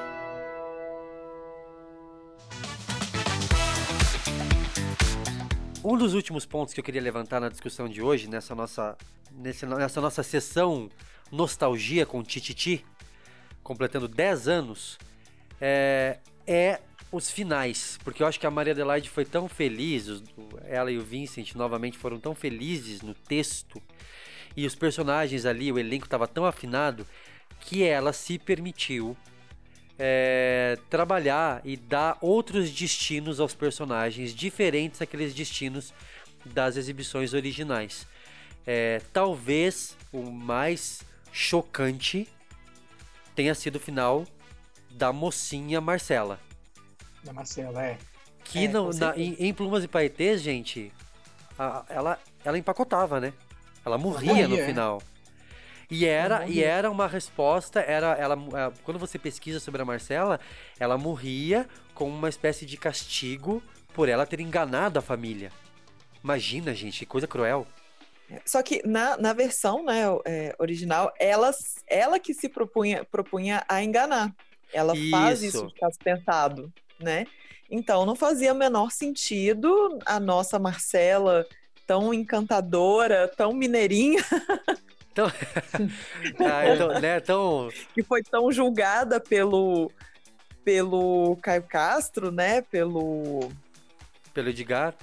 Um 5.84 5.96
dos 5.96 6.14
últimos 6.14 6.44
pontos 6.44 6.74
que 6.74 6.80
eu 6.80 6.84
queria 6.84 7.00
levantar 7.00 7.40
na 7.40 7.48
discussão 7.48 7.88
de 7.88 8.02
hoje, 8.02 8.28
nessa 8.28 8.54
nossa, 8.54 8.96
nessa 9.32 10.00
nossa 10.00 10.22
sessão 10.22 10.88
Nostalgia 11.30 12.06
com 12.06 12.22
Tititi, 12.22 12.84
completando 13.62 14.08
10 14.08 14.48
anos, 14.48 14.98
é, 15.60 16.18
é 16.46 16.80
os 17.12 17.30
finais. 17.30 17.98
Porque 18.04 18.22
eu 18.22 18.26
acho 18.26 18.38
que 18.38 18.46
a 18.46 18.50
Maria 18.50 18.72
Adelaide 18.72 19.10
foi 19.10 19.24
tão 19.24 19.48
feliz, 19.48 20.22
ela 20.64 20.90
e 20.90 20.98
o 20.98 21.02
Vincent 21.02 21.54
novamente 21.54 21.98
foram 21.98 22.18
tão 22.18 22.34
felizes 22.34 23.02
no 23.02 23.14
texto, 23.14 23.82
e 24.56 24.66
os 24.66 24.74
personagens 24.74 25.46
ali, 25.46 25.70
o 25.70 25.78
elenco 25.78 26.06
estava 26.06 26.26
tão 26.26 26.44
afinado, 26.44 27.06
que 27.60 27.84
ela 27.84 28.12
se 28.12 28.38
permitiu 28.38 29.16
é, 29.98 30.78
trabalhar 30.88 31.60
e 31.64 31.76
dar 31.76 32.16
outros 32.20 32.70
destinos 32.70 33.40
aos 33.40 33.54
personagens, 33.54 34.34
diferentes 34.34 35.00
daqueles 35.00 35.34
destinos 35.34 35.92
das 36.44 36.76
exibições 36.76 37.34
originais. 37.34 38.06
É, 38.66 39.00
talvez 39.12 39.96
o 40.12 40.30
mais 40.30 41.02
chocante 41.38 42.28
tenha 43.36 43.54
sido 43.54 43.76
o 43.76 43.80
final 43.80 44.26
da 44.90 45.12
mocinha 45.12 45.80
Marcela. 45.80 46.40
Da 47.22 47.32
Marcela, 47.32 47.84
é. 47.86 47.96
Que 48.42 48.64
É, 48.64 48.68
não- 48.68 48.90
na- 48.90 49.16
em, 49.16 49.36
em 49.38 49.54
Plumas 49.54 49.84
e 49.84 49.88
Paetês, 49.88 50.42
gente, 50.42 50.92
a- 51.56 51.84
ela, 51.88 52.18
ela 52.44 52.58
empacotava, 52.58 53.20
né? 53.20 53.32
Ela 53.86 53.96
morria, 53.96 54.32
morria, 54.32 54.48
no 54.48 54.56
é. 54.58 54.66
final. 54.66 55.00
E 55.88 56.04
era, 56.06 56.46
e 56.48 56.60
era 56.62 56.90
uma 56.90 57.06
resposta, 57.06 57.80
era 57.80 58.08
ela, 58.16 58.34
é, 58.34 58.72
quando 58.82 58.98
você 58.98 59.16
pesquisa 59.18 59.60
sobre 59.60 59.80
a 59.80 59.84
Marcela, 59.84 60.40
ela 60.78 60.98
morria 60.98 61.68
com 61.94 62.08
uma 62.10 62.28
espécie 62.28 62.66
de 62.66 62.76
castigo 62.76 63.62
por 63.94 64.08
ela 64.08 64.26
ter 64.26 64.40
enganado 64.40 64.98
a 64.98 65.02
família. 65.02 65.52
Imagina, 66.22 66.74
gente, 66.74 66.98
que 66.98 67.06
coisa 67.06 67.28
cruel. 67.28 67.64
Só 68.44 68.62
que 68.62 68.86
na, 68.86 69.16
na 69.16 69.32
versão 69.32 69.84
né, 69.84 70.02
é, 70.24 70.54
original, 70.58 71.12
ela, 71.18 71.50
ela 71.86 72.18
que 72.18 72.34
se 72.34 72.48
propunha, 72.48 73.04
propunha 73.04 73.64
a 73.68 73.82
enganar. 73.82 74.34
Ela 74.72 74.94
faz 75.10 75.42
Isso. 75.42 75.58
isso 75.58 75.66
de 75.68 75.74
caso 75.74 75.98
pensado, 76.02 76.72
né? 77.00 77.26
Então 77.70 78.04
não 78.04 78.14
fazia 78.14 78.52
o 78.52 78.56
menor 78.56 78.90
sentido 78.90 79.98
a 80.04 80.20
nossa 80.20 80.58
Marcela 80.58 81.46
tão 81.86 82.12
encantadora, 82.12 83.28
tão 83.34 83.54
mineirinha, 83.54 84.22
Então, 85.18 85.26
ah, 86.46 86.74
então, 86.74 87.00
né, 87.00 87.18
então, 87.18 87.68
que 87.92 88.02
foi 88.04 88.22
tão 88.22 88.52
julgada 88.52 89.18
pelo 89.18 89.90
pelo 90.64 91.36
Caio 91.42 91.62
Castro, 91.62 92.30
né? 92.30 92.62
Pelo 92.62 93.50
pelo 94.32 94.48
Edgar, 94.48 94.94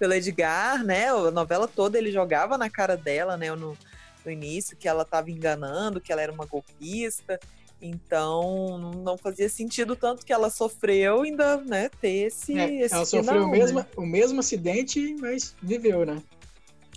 pelo 0.00 0.14
Edgar, 0.14 0.82
né? 0.82 1.10
A 1.10 1.30
novela 1.30 1.68
toda 1.68 1.98
ele 1.98 2.10
jogava 2.10 2.56
na 2.56 2.70
cara 2.70 2.96
dela, 2.96 3.36
né? 3.36 3.54
No, 3.54 3.76
no 4.24 4.32
início, 4.32 4.74
que 4.76 4.88
ela 4.88 5.02
estava 5.02 5.30
enganando, 5.30 6.00
que 6.00 6.10
ela 6.10 6.22
era 6.22 6.32
uma 6.32 6.46
golpista. 6.46 7.38
Então 7.82 8.78
não- 9.04 9.16
fazia 9.18 9.48
sentido 9.48 9.94
tanto 9.94 10.24
que 10.24 10.32
ela 10.32 10.50
sofreu 10.50 11.22
ainda, 11.22 11.58
né, 11.58 11.88
ter 12.00 12.26
esse, 12.26 12.58
É, 12.58 12.82
esse 12.82 12.94
ela 12.94 13.04
sofreu 13.06 13.24
final, 13.24 13.48
o 13.48 13.50
né? 13.50 13.58
mesmo, 13.58 13.86
o 13.96 14.06
mesmo 14.06 14.40
acidente, 14.40 15.14
mas 15.18 15.54
viveu, 15.62 16.04
né? 16.04 16.22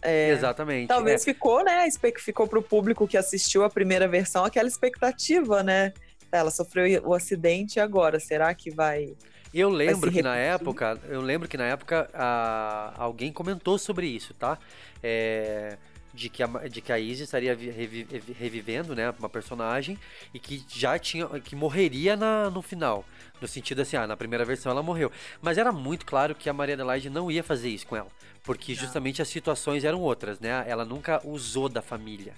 É, 0.01 0.29
Exatamente. 0.31 0.87
Talvez 0.89 1.21
é. 1.21 1.25
ficou, 1.25 1.63
né? 1.63 1.87
Ficou 2.17 2.47
pro 2.47 2.61
público 2.61 3.07
que 3.07 3.17
assistiu 3.17 3.63
a 3.63 3.69
primeira 3.69 4.07
versão 4.07 4.43
aquela 4.43 4.67
expectativa, 4.67 5.63
né? 5.63 5.93
Ela 6.29 6.51
sofreu 6.51 7.01
o 7.05 7.13
acidente 7.13 7.77
e 7.77 7.79
agora, 7.79 8.19
será 8.19 8.53
que 8.53 8.69
vai. 8.69 9.13
Eu 9.53 9.69
lembro 9.69 10.11
que 10.11 10.21
na 10.23 10.35
época, 10.35 10.99
eu 11.07 11.21
lembro 11.21 11.47
que 11.47 11.57
na 11.57 11.65
época 11.65 12.09
a- 12.13 12.93
alguém 12.97 13.31
comentou 13.31 13.77
sobre 13.77 14.07
isso, 14.07 14.33
tá? 14.33 14.57
É, 15.01 15.77
de 16.13 16.29
que 16.29 16.43
a, 16.43 16.47
de 16.47 16.79
que 16.81 16.91
a 16.91 16.99
Izzy 16.99 17.23
estaria 17.23 17.55
vi- 17.55 17.69
revi- 17.71 18.07
revi- 18.09 18.33
revivendo, 18.33 18.95
né, 18.95 19.11
uma 19.17 19.29
personagem 19.29 19.97
e 20.33 20.39
que 20.39 20.63
já 20.69 20.97
tinha 20.99 21.27
que 21.39 21.55
morreria 21.55 22.15
na, 22.15 22.49
no 22.51 22.61
final, 22.61 23.03
no 23.41 23.47
sentido 23.47 23.81
assim, 23.81 23.95
ah, 23.97 24.05
na 24.05 24.15
primeira 24.15 24.45
versão 24.45 24.71
ela 24.71 24.83
morreu, 24.83 25.11
mas 25.41 25.57
era 25.57 25.71
muito 25.71 26.05
claro 26.05 26.35
que 26.35 26.47
a 26.49 26.53
Maria 26.53 26.75
Adelaide 26.75 27.09
não 27.09 27.31
ia 27.31 27.43
fazer 27.43 27.69
isso 27.69 27.87
com 27.87 27.95
ela, 27.95 28.09
porque 28.43 28.75
justamente 28.75 29.21
as 29.23 29.27
situações 29.27 29.83
eram 29.83 30.01
outras, 30.01 30.39
né? 30.39 30.63
Ela 30.67 30.85
nunca 30.85 31.19
usou 31.27 31.67
da 31.67 31.81
família. 31.81 32.33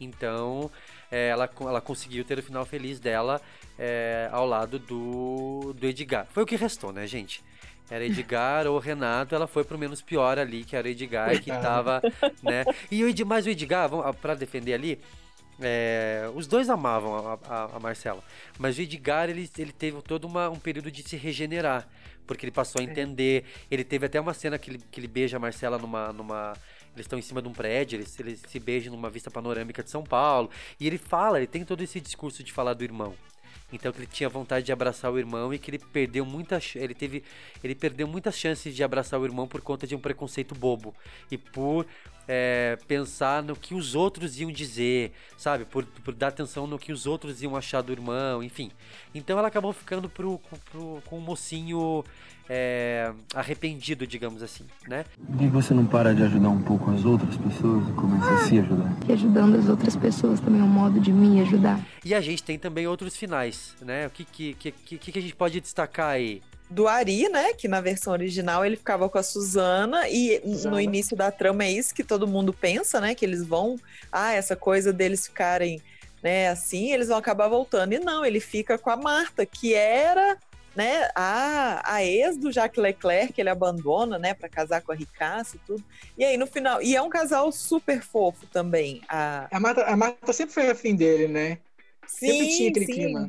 Então, 0.00 0.68
é, 1.10 1.28
ela, 1.28 1.48
ela 1.60 1.80
conseguiu 1.80 2.24
ter 2.24 2.38
o 2.38 2.42
final 2.42 2.64
feliz 2.64 3.00
dela 3.00 3.40
é, 3.78 4.28
ao 4.32 4.46
lado 4.46 4.78
do, 4.78 5.72
do 5.74 5.86
Edgar. 5.86 6.26
Foi 6.30 6.42
o 6.42 6.46
que 6.46 6.56
restou, 6.56 6.92
né, 6.92 7.06
gente? 7.06 7.42
Era 7.90 8.04
Edgar 8.04 8.66
ou 8.68 8.78
Renato, 8.78 9.34
ela 9.34 9.48
foi 9.48 9.64
pro 9.64 9.76
menos 9.76 10.00
pior 10.00 10.38
ali, 10.38 10.62
que 10.64 10.76
era 10.76 10.86
o 10.86 10.90
Edgar, 10.90 11.40
que 11.42 11.50
tava, 11.50 12.00
né? 12.40 12.64
E 12.90 13.02
o 13.02 13.08
Ed, 13.08 13.24
mas 13.24 13.46
o 13.46 13.50
Edgar, 13.50 13.88
vamos- 13.88 14.14
pra 14.16 14.34
defender 14.36 14.74
ali, 14.74 15.00
é, 15.60 16.30
os 16.34 16.46
dois 16.46 16.70
amavam 16.70 17.16
a, 17.16 17.38
a- 17.48 17.76
a 17.76 17.80
Marcela, 17.80 18.22
mas 18.58 18.78
o 18.78 18.80
Edgar, 18.82 19.28
ele, 19.28 19.50
ele 19.58 19.72
teve 19.72 20.00
todo 20.02 20.24
uma- 20.26 20.48
um 20.48 20.56
período 20.58 20.88
de 20.90 21.02
se 21.02 21.16
regenerar, 21.16 21.88
porque 22.26 22.44
ele 22.46 22.52
passou 22.52 22.80
a 22.80 22.84
entender, 22.84 23.44
ele 23.68 23.82
teve 23.82 24.06
até 24.06 24.20
uma 24.20 24.32
cena 24.34 24.56
que 24.56 24.70
ele, 24.70 24.80
que 24.90 25.00
ele 25.00 25.08
beija 25.08 25.36
a 25.36 25.40
Marcela 25.40 25.76
numa... 25.76 26.12
numa 26.12 26.52
eles 26.94 27.06
estão 27.06 27.18
em 27.18 27.22
cima 27.22 27.40
de 27.40 27.48
um 27.48 27.52
prédio, 27.52 27.96
eles, 27.96 28.18
eles 28.18 28.42
se 28.46 28.58
beijam 28.58 28.92
numa 28.92 29.10
vista 29.10 29.30
panorâmica 29.30 29.82
de 29.82 29.90
São 29.90 30.02
Paulo, 30.02 30.50
e 30.78 30.86
ele 30.86 30.98
fala, 30.98 31.38
ele 31.38 31.46
tem 31.46 31.64
todo 31.64 31.82
esse 31.82 32.00
discurso 32.00 32.42
de 32.42 32.52
falar 32.52 32.74
do 32.74 32.84
irmão. 32.84 33.14
Então 33.72 33.92
que 33.92 33.98
ele 33.98 34.06
tinha 34.06 34.28
vontade 34.28 34.66
de 34.66 34.72
abraçar 34.72 35.12
o 35.12 35.18
irmão 35.18 35.54
e 35.54 35.58
que 35.58 35.70
ele 35.70 35.78
perdeu 35.78 36.24
muitas 36.26 36.74
ele 36.74 36.94
teve 36.94 37.22
ele 37.62 37.74
perdeu 37.74 38.06
muitas 38.08 38.36
chances 38.36 38.74
de 38.74 38.82
abraçar 38.82 39.20
o 39.20 39.24
irmão 39.24 39.46
por 39.46 39.60
conta 39.60 39.86
de 39.86 39.94
um 39.94 40.00
preconceito 40.00 40.54
bobo 40.54 40.94
e 41.30 41.38
por 41.38 41.86
é, 42.32 42.78
pensar 42.86 43.42
no 43.42 43.56
que 43.56 43.74
os 43.74 43.96
outros 43.96 44.38
iam 44.38 44.52
dizer, 44.52 45.10
sabe? 45.36 45.64
Por, 45.64 45.84
por 45.84 46.14
dar 46.14 46.28
atenção 46.28 46.64
no 46.64 46.78
que 46.78 46.92
os 46.92 47.04
outros 47.04 47.42
iam 47.42 47.56
achar 47.56 47.82
do 47.82 47.90
irmão, 47.90 48.40
enfim. 48.40 48.70
Então 49.12 49.36
ela 49.36 49.48
acabou 49.48 49.72
ficando 49.72 50.08
pro, 50.08 50.40
pro, 50.70 51.02
com 51.06 51.18
um 51.18 51.20
mocinho 51.20 52.04
é, 52.48 53.12
arrependido, 53.34 54.06
digamos 54.06 54.44
assim, 54.44 54.64
né? 54.86 55.04
Por 55.26 55.38
que 55.38 55.48
você 55.48 55.74
não 55.74 55.84
para 55.84 56.14
de 56.14 56.22
ajudar 56.22 56.50
um 56.50 56.62
pouco 56.62 56.92
as 56.92 57.04
outras 57.04 57.36
pessoas 57.36 57.88
e 57.88 57.92
começa 57.94 58.32
a 58.32 58.38
se 58.44 58.60
ajudar? 58.60 58.96
Que 59.04 59.12
ajudando 59.12 59.56
as 59.56 59.68
outras 59.68 59.96
pessoas 59.96 60.38
também 60.38 60.60
é 60.60 60.64
um 60.64 60.68
modo 60.68 61.00
de 61.00 61.12
me 61.12 61.40
ajudar. 61.40 61.84
E 62.04 62.14
a 62.14 62.20
gente 62.20 62.44
tem 62.44 62.56
também 62.56 62.86
outros 62.86 63.16
finais, 63.16 63.74
né? 63.80 64.06
O 64.06 64.10
que, 64.10 64.24
que, 64.24 64.54
que, 64.54 64.70
que, 64.70 65.10
que 65.10 65.18
a 65.18 65.22
gente 65.22 65.34
pode 65.34 65.60
destacar 65.60 66.10
aí? 66.10 66.40
Do 66.70 66.86
Ari, 66.86 67.28
né? 67.28 67.52
Que 67.52 67.66
na 67.66 67.80
versão 67.80 68.12
original 68.12 68.64
ele 68.64 68.76
ficava 68.76 69.08
com 69.08 69.18
a 69.18 69.22
Suzana, 69.22 70.08
e 70.08 70.40
Suzana. 70.40 70.76
no 70.76 70.80
início 70.80 71.16
da 71.16 71.30
trama 71.30 71.64
é 71.64 71.72
isso 71.72 71.94
que 71.94 72.04
todo 72.04 72.28
mundo 72.28 72.52
pensa, 72.52 73.00
né? 73.00 73.14
Que 73.14 73.24
eles 73.24 73.44
vão. 73.44 73.76
Ah, 74.10 74.32
essa 74.32 74.54
coisa 74.54 74.92
deles 74.92 75.26
ficarem 75.26 75.82
né, 76.22 76.48
assim, 76.48 76.92
eles 76.92 77.08
vão 77.08 77.16
acabar 77.16 77.48
voltando. 77.48 77.92
E 77.94 77.98
não, 77.98 78.24
ele 78.24 78.40
fica 78.40 78.78
com 78.78 78.90
a 78.90 78.96
Marta, 78.96 79.44
que 79.46 79.74
era 79.74 80.38
né, 80.76 81.08
a, 81.14 81.94
a 81.94 82.04
ex 82.04 82.36
do 82.36 82.52
Jacques 82.52 82.80
Leclerc, 82.82 83.32
que 83.32 83.40
ele 83.40 83.50
abandona, 83.50 84.18
né, 84.18 84.34
para 84.34 84.48
casar 84.48 84.82
com 84.82 84.92
a 84.92 84.94
Ricaça 84.94 85.56
e 85.56 85.60
tudo. 85.60 85.84
E 86.16 86.24
aí 86.24 86.36
no 86.36 86.46
final, 86.46 86.82
e 86.82 86.94
é 86.94 87.02
um 87.02 87.08
casal 87.08 87.50
super 87.50 88.02
fofo 88.02 88.46
também. 88.46 89.02
A, 89.08 89.48
A 89.50 89.60
Marta, 89.60 89.84
a 89.84 89.96
Marta 89.96 90.32
sempre 90.32 90.54
foi 90.54 90.70
afim 90.70 90.94
dele, 90.94 91.26
né? 91.26 91.58
sempre 92.06 92.50
Sim, 92.50 92.56
tinha 92.56 92.70
aquele 92.70 92.86
sim. 92.86 92.92
clima. 92.92 93.28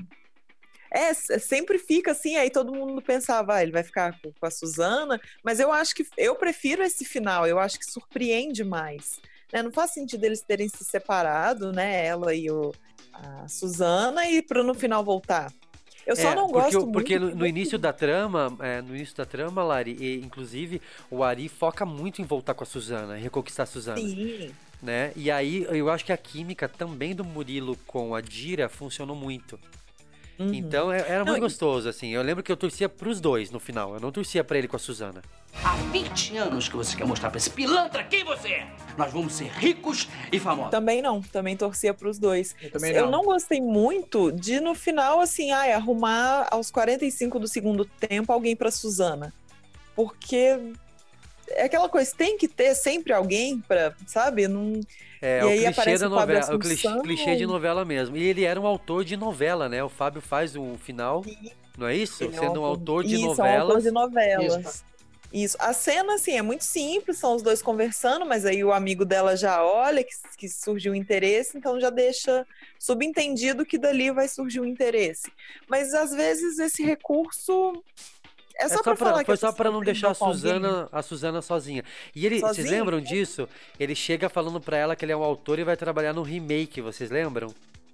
É, 0.94 1.10
s- 1.12 1.40
sempre 1.40 1.78
fica 1.78 2.12
assim, 2.12 2.36
aí 2.36 2.50
todo 2.50 2.74
mundo 2.74 3.02
pensava, 3.02 3.56
ah, 3.56 3.64
ele 3.64 3.72
vai 3.72 3.84
ficar 3.84 4.20
com, 4.22 4.32
com 4.34 4.46
a 4.46 4.52
Suzana, 4.52 5.20
mas 5.44 5.60
eu 5.60 5.72
acho 5.72 5.96
que 5.96 6.06
eu 6.18 6.36
prefiro 6.36 6.84
esse 6.84 7.06
final, 7.06 7.48
eu 7.48 7.58
acho 7.60 7.80
que 7.80 7.86
surpreende 7.86 8.64
mais. 8.64 9.20
né? 9.54 9.64
Não 9.64 9.72
faz 9.72 9.92
sentido 9.94 10.24
eles 10.26 10.42
terem 10.42 10.68
se 10.68 10.84
separado, 10.84 11.72
né? 11.72 12.06
Ela 12.06 12.34
e 12.36 12.52
o, 12.52 12.74
a 13.14 13.48
Suzana, 13.48 14.28
e 14.30 14.42
para 14.42 14.64
no 14.64 14.74
final 14.74 15.04
voltar. 15.04 15.52
Eu 16.06 16.16
só 16.16 16.32
É, 16.32 16.36
não 16.36 16.48
porque, 16.50 16.76
gosto 16.76 16.80
o- 16.88 16.92
porque 16.92 17.20
muito. 17.20 17.34
no, 17.36 17.40
no 17.42 17.48
início 17.48 17.78
da 17.78 17.94
trama, 17.94 18.58
é, 18.60 18.82
no 18.82 18.96
início 18.96 19.16
da 19.16 19.26
trama, 19.26 19.64
Lari, 19.64 19.96
e, 20.00 20.16
inclusive 20.20 20.82
o 21.12 21.24
Ari 21.24 21.48
foca 21.48 21.86
muito 21.86 22.22
em 22.22 22.26
voltar 22.26 22.54
com 22.54 22.64
a 22.64 22.68
Suzana, 22.68 23.18
em 23.18 23.22
reconquistar 23.22 23.64
a 23.64 23.66
Suzana. 23.68 23.98
Sim. 24.00 24.52
Né? 24.82 25.14
E 25.16 25.30
aí 25.30 25.66
eu 25.70 25.90
acho 25.92 26.04
que 26.04 26.12
a 26.12 26.18
química 26.18 26.68
também 26.68 27.14
do 27.14 27.24
Murilo 27.24 27.78
com 27.86 28.16
a 28.16 28.20
Dira 28.20 28.68
funcionou 28.68 29.16
muito. 29.16 29.60
Uhum. 30.42 30.54
Então 30.54 30.92
é- 30.92 31.00
era 31.08 31.20
Não, 31.26 31.34
muito 31.34 31.42
gostoso, 31.44 31.88
assim. 31.88 32.10
Eu 32.10 32.22
lembro 32.22 32.44
que 32.44 32.52
eu 32.52 32.58
torcia 32.58 32.88
pros 32.90 33.20
dois 33.20 33.52
no 33.52 33.60
final. 33.60 33.94
Eu 33.94 34.00
não 34.00 34.12
torcia 34.12 34.44
pra 34.44 34.58
ele 34.58 34.68
com 34.68 34.76
a 34.76 34.80
Suzana. 34.80 35.22
Há 35.64 35.76
20 35.92 36.38
anos 36.38 36.70
que 36.70 36.76
você 36.76 36.96
quer 36.96 37.06
mostrar 37.06 37.30
pra 37.30 37.38
esse 37.38 37.50
pilantra 37.50 38.04
quem 38.04 38.24
você 38.24 38.48
é. 38.50 38.68
Nós 38.98 39.12
vamos 39.12 39.34
ser 39.34 39.48
ricos 39.50 40.08
e 40.32 40.40
famosos. 40.40 40.72
Também 40.72 41.02
não, 41.02 41.22
também 41.22 41.56
torcia 41.58 41.94
para 41.94 42.10
os 42.10 42.18
dois. 42.18 42.56
Eu, 42.62 42.72
também 42.72 42.94
não. 42.94 43.12
não 43.12 43.24
gostei 43.24 43.60
muito 43.62 44.32
de 44.32 44.60
no 44.60 44.74
final 44.74 45.20
assim, 45.20 45.52
ai, 45.52 45.74
arrumar 45.74 46.48
aos 46.52 46.72
45 46.72 47.38
do 47.40 47.48
segundo 47.48 47.84
tempo 47.86 48.32
alguém 48.32 48.56
para 48.56 48.72
Suzana. 48.72 49.34
Porque 49.96 50.58
é 51.56 51.64
aquela 51.64 51.90
coisa, 51.90 52.14
tem 52.16 52.38
que 52.38 52.48
ter 52.48 52.74
sempre 52.76 53.14
alguém 53.14 53.60
para, 53.60 53.96
sabe? 54.06 54.48
Não 54.48 54.80
É, 55.22 55.40
E 55.40 55.44
o 55.44 55.48
aí 55.48 55.74
clichê 55.74 55.98
da 55.98 56.08
o 56.08 56.10
novela, 56.10 56.56
o 56.56 56.60
clichê, 56.60 56.88
Assunção. 56.88 57.04
clichê 57.04 57.36
de 57.36 57.46
novela 57.46 57.86
mesmo. 57.86 58.18
E 58.18 58.24
ele 58.24 58.44
era 58.44 58.60
um 58.60 58.66
autor 58.66 59.04
de 59.06 59.16
novela, 59.16 59.70
né? 59.70 59.84
O 59.84 59.90
Fábio 59.90 60.22
faz 60.22 60.56
um 60.56 60.78
final, 60.78 61.24
não 61.78 61.88
é 61.88 61.96
isso? 61.96 62.24
Ele 62.24 62.36
é 62.36 62.40
Sendo 62.40 62.62
um 62.62 62.66
autor 62.66 63.04
de 63.04 63.16
Isso, 63.16 63.24
é 63.24 63.26
um 63.26 63.28
novelas. 63.30 63.62
autor 63.62 63.82
de 63.82 63.92
novelas. 63.92 64.66
Isso. 64.66 64.92
Isso. 65.34 65.56
A 65.62 65.72
cena, 65.72 66.16
assim, 66.16 66.34
é 66.34 66.42
muito 66.42 66.66
simples, 66.66 67.18
são 67.18 67.36
os 67.36 67.42
dois 67.42 67.62
conversando, 67.62 68.26
mas 68.26 68.46
aí 68.46 68.64
o 68.66 68.74
amigo 68.74 69.06
dela 69.06 69.38
já 69.38 69.64
olha 69.64 70.04
que, 70.04 70.12
que 70.38 70.50
surgiu 70.50 70.92
um 70.92 70.96
interesse, 70.96 71.58
então 71.58 71.80
já 71.80 71.90
deixa 71.90 72.46
subentendido 72.78 73.66
que 73.66 73.78
dali 73.78 74.12
vai 74.12 74.28
surgir 74.28 74.60
um 74.60 74.66
interesse. 74.66 75.32
Mas 75.70 75.94
às 75.94 76.12
vezes 76.12 76.60
esse 76.60 76.84
recurso 76.84 77.82
é 78.58 78.68
só, 78.68 78.76
É 78.76 78.78
só 78.78 78.84
pra, 78.84 78.96
pra- 78.96 79.10
falar 79.12 79.26
foi 79.26 79.38
só 79.38 79.52
para 79.52 79.72
não 79.72 79.82
deixar 79.82 80.12
a. 80.12 80.14
Suzana, 80.14 80.88
a 80.92 81.02
Suzana 81.02 81.42
sozinha. 81.42 81.84
E 82.16 82.26
ele, 82.26 82.40
vocês 82.40 82.58
Sozinha? 82.58 82.80
lembram 82.80 83.00
disso? 83.02 83.48
Ele 83.80 83.96
chega 83.96 84.30
falando 84.30 84.60
pra 84.62 84.78
ela 84.78 84.96
que 84.96 85.06
ele 85.06 85.12
é 85.12 85.18
um 85.18 85.24
autor 85.24 85.60
e 85.60 85.64
vai 85.64 85.76
trabalhar 85.78 86.14
no 86.14 86.22
remake, 86.24 86.82
vocês 86.82 87.10
lembram? 87.10 87.54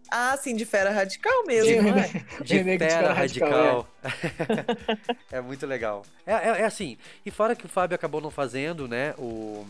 Ah, 0.10 0.38
sim, 0.38 0.56
de 0.56 0.64
fera 0.66 0.90
radical 0.90 1.46
mesmo, 1.46 1.82
não 1.82 1.98
é? 1.98 2.08
De 2.42 2.58
Remake 2.60 2.86
de 2.86 2.90
Fera 2.90 3.12
Radical, 3.14 3.88
Radical. 4.02 5.18
é 5.32 5.42
muito 5.42 5.66
legal. 5.66 6.06
É, 6.26 6.32
é- 6.34 6.62
é 6.62 6.66
assim, 6.66 6.98
e 7.26 7.32
fora 7.32 7.56
que 7.56 7.66
o 7.66 7.70
Fábio 7.70 7.96
acabou 7.96 8.22
não 8.22 8.32
fazendo, 8.32 8.88
né, 8.88 9.14
o, 9.18 9.68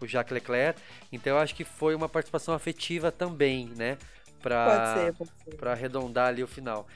o 0.00 0.06
Jacques 0.06 0.32
Leclerc, 0.34 0.80
então 1.12 1.34
eu 1.36 1.38
acho 1.38 1.54
que 1.54 1.62
foi 1.64 1.94
uma 1.94 2.08
participação 2.08 2.54
afetiva 2.54 3.12
também, 3.12 3.70
né, 3.76 3.96
pra, 4.42 4.66
Pode 4.66 5.00
ser, 5.00 5.12
pode 5.14 5.30
ser. 5.44 5.56
pra 5.56 5.72
arredondar 5.72 6.26
ali 6.26 6.42
o 6.42 6.48
final. 6.48 6.86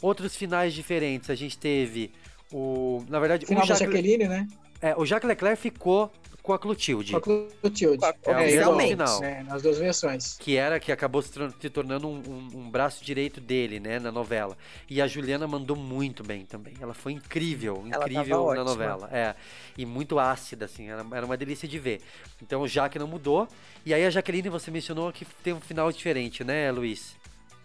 Outros 0.00 0.34
finais 0.34 0.74
diferentes, 0.74 1.30
a 1.30 1.34
gente 1.36 1.56
teve 1.56 2.10
o, 2.52 3.04
na 3.08 3.18
verdade, 3.18 3.46
Final 3.46 3.64
o 3.64 3.66
da 3.68 3.74
Jacques, 3.74 3.94
Jaqueline, 3.94 4.28
né? 4.28 4.48
é, 4.80 4.94
o 4.96 5.04
Jacques 5.06 5.28
Leclerc 5.28 5.60
ficou 5.60 6.10
com 6.42 6.52
a 6.52 6.58
Clotilde. 6.58 7.12
Com 7.12 7.18
a 7.18 7.20
Clotilde. 7.20 8.04
É 8.26 8.32
É, 8.32 8.56
igual, 8.60 8.76
final. 8.80 9.20
né, 9.20 9.44
nas 9.48 9.62
duas 9.62 9.78
versões. 9.78 10.36
que 10.40 10.56
era 10.56 10.80
que 10.80 10.90
acabou 10.90 11.22
se, 11.22 11.30
tornando 11.70 12.08
um, 12.08 12.16
um- 12.16 12.48
um 12.62 12.68
braço 12.70 13.04
direito 13.04 13.40
dele, 13.40 13.78
né, 13.78 14.00
na 14.00 14.10
novela. 14.10 14.58
E 14.90 15.00
a 15.00 15.06
Juliana 15.06 15.46
mandou 15.46 15.76
muito 15.76 16.24
bem 16.24 16.44
também. 16.44 16.74
Ela 16.80 16.94
foi 16.94 17.12
incrível, 17.12 17.84
incrível 17.86 18.38
na 18.38 18.42
ótima. 18.42 18.64
novela. 18.64 19.08
É, 19.12 19.36
e 19.78 19.86
muito 19.86 20.18
ácida, 20.18 20.64
assim, 20.64 20.88
era, 20.88 21.06
era 21.12 21.24
uma 21.24 21.36
delícia 21.36 21.68
de 21.68 21.78
ver. 21.78 22.00
Então 22.42 22.62
o 22.62 22.66
Jaque 22.66 22.98
não 22.98 23.06
mudou. 23.06 23.46
E 23.86 23.94
aí 23.94 24.04
a 24.04 24.10
Jaqueline, 24.10 24.48
você 24.48 24.68
mencionou 24.72 25.12
que 25.12 25.24
tem 25.44 25.52
um 25.52 25.60
final 25.60 25.92
diferente, 25.92 26.42
né, 26.42 26.72
Luiz? 26.72 27.14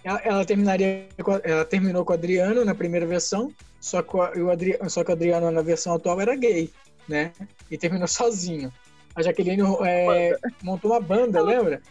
Ela, 0.07 0.21
ela 0.23 0.45
terminaria 0.45 1.05
ela 1.43 1.65
terminou 1.65 2.05
com 2.05 2.13
o 2.13 2.15
Adriano 2.15 2.63
na 2.63 2.73
primeira 2.73 3.05
versão, 3.05 3.51
só 3.81 4.01
que 4.01 4.15
o, 4.15 4.45
o 4.45 4.49
Adri, 4.49 4.79
só 4.87 5.03
que 5.03 5.09
o 5.09 5.13
Adriano 5.13 5.51
na 5.51 5.61
versão 5.61 5.93
atual 5.93 6.21
era 6.21 6.33
gay, 6.33 6.71
né? 7.09 7.33
E 7.69 7.77
terminou 7.77 8.07
sozinho. 8.07 8.71
A 9.13 9.21
Jaqueline 9.21 9.63
é, 9.85 10.37
montou 10.63 10.91
uma 10.91 11.01
banda, 11.01 11.41
lembra? 11.41 11.81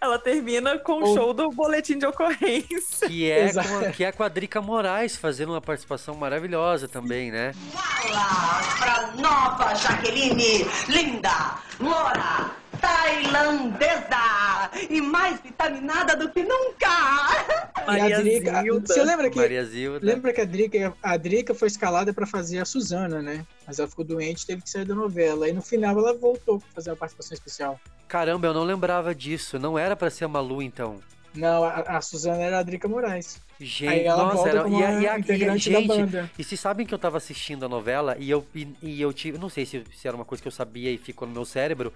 Ela 0.00 0.18
termina 0.18 0.78
com 0.78 1.02
o 1.02 1.14
show 1.14 1.32
do 1.32 1.50
boletim 1.50 1.98
de 1.98 2.06
ocorrência. 2.06 3.08
Que 3.08 3.30
é, 3.30 3.52
com 3.52 3.60
a, 3.60 3.90
que 3.90 4.04
é 4.04 4.14
a 4.18 4.28
Drica 4.28 4.60
Moraes 4.60 5.16
fazendo 5.16 5.52
uma 5.52 5.60
participação 5.60 6.14
maravilhosa 6.14 6.88
também, 6.88 7.30
né? 7.30 7.52
Fala 7.72 8.60
pra 8.78 9.06
nova 9.16 9.74
Jaqueline, 9.74 10.66
linda, 10.88 11.58
loura, 11.78 12.50
tailandesa 12.80 14.70
e 14.88 15.00
mais 15.00 15.40
vitaminada 15.40 16.16
do 16.16 16.30
que 16.30 16.42
nunca. 16.42 17.59
E 17.96 17.98
a 17.98 18.02
Maria 18.02 18.20
Drica, 18.22 18.62
Zilda. 18.62 18.86
você 18.94 19.02
lembra 19.04 19.30
que 19.30 19.36
Maria 19.38 19.64
Zilda. 19.64 19.98
lembra 20.06 20.32
que 20.32 20.40
a 20.40 20.44
Drica, 20.44 20.94
a 21.02 21.16
Drica 21.16 21.54
foi 21.54 21.68
escalada 21.68 22.12
pra 22.12 22.26
fazer 22.26 22.58
a 22.58 22.64
Suzana, 22.64 23.20
né? 23.22 23.44
Mas 23.66 23.78
ela 23.78 23.88
ficou 23.88 24.04
doente, 24.04 24.46
teve 24.46 24.62
que 24.62 24.70
sair 24.70 24.84
da 24.84 24.94
novela. 24.94 25.48
E 25.48 25.52
no 25.52 25.62
final 25.62 25.98
ela 25.98 26.14
voltou 26.14 26.58
pra 26.58 26.68
fazer 26.74 26.90
a 26.90 26.96
participação 26.96 27.34
especial. 27.34 27.80
Caramba, 28.08 28.46
eu 28.48 28.54
não 28.54 28.64
lembrava 28.64 29.14
disso. 29.14 29.58
Não 29.58 29.78
era 29.78 29.94
pra 29.94 30.10
ser 30.10 30.24
a 30.24 30.28
Malu, 30.28 30.60
então. 30.62 30.98
Não, 31.32 31.62
a, 31.62 31.74
a 31.96 32.00
Suzana 32.00 32.42
era 32.42 32.58
a 32.58 32.62
Drica 32.62 32.88
Moraes. 32.88 33.38
Gente, 33.60 33.86
Aí 33.88 34.04
ela 34.04 34.24
nossa, 34.24 34.34
volta 34.36 34.48
era, 34.50 34.62
como 34.64 34.80
e, 34.80 34.84
a- 34.84 34.90
e, 35.00 35.06
a- 35.06 35.10
uma 35.12 35.18
e, 35.18 35.20
integrante 35.20 35.70
da 35.70 35.78
gente, 35.78 35.86
banda. 35.88 36.30
e 36.36 36.42
vocês 36.42 36.58
sabem 36.58 36.84
que 36.86 36.92
eu 36.92 36.98
tava 36.98 37.18
assistindo 37.18 37.64
a 37.64 37.68
novela 37.68 38.16
e 38.18 38.28
eu, 38.28 38.44
e, 38.54 38.66
e 38.82 39.00
eu 39.00 39.12
tive, 39.12 39.38
não 39.38 39.48
sei 39.48 39.64
se, 39.66 39.84
se 39.96 40.08
era 40.08 40.16
uma 40.16 40.24
coisa 40.24 40.40
que 40.42 40.48
eu 40.48 40.52
sabia 40.52 40.90
e 40.90 40.96
ficou 40.98 41.28
no 41.28 41.34
meu 41.34 41.44
cérebro, 41.44 41.92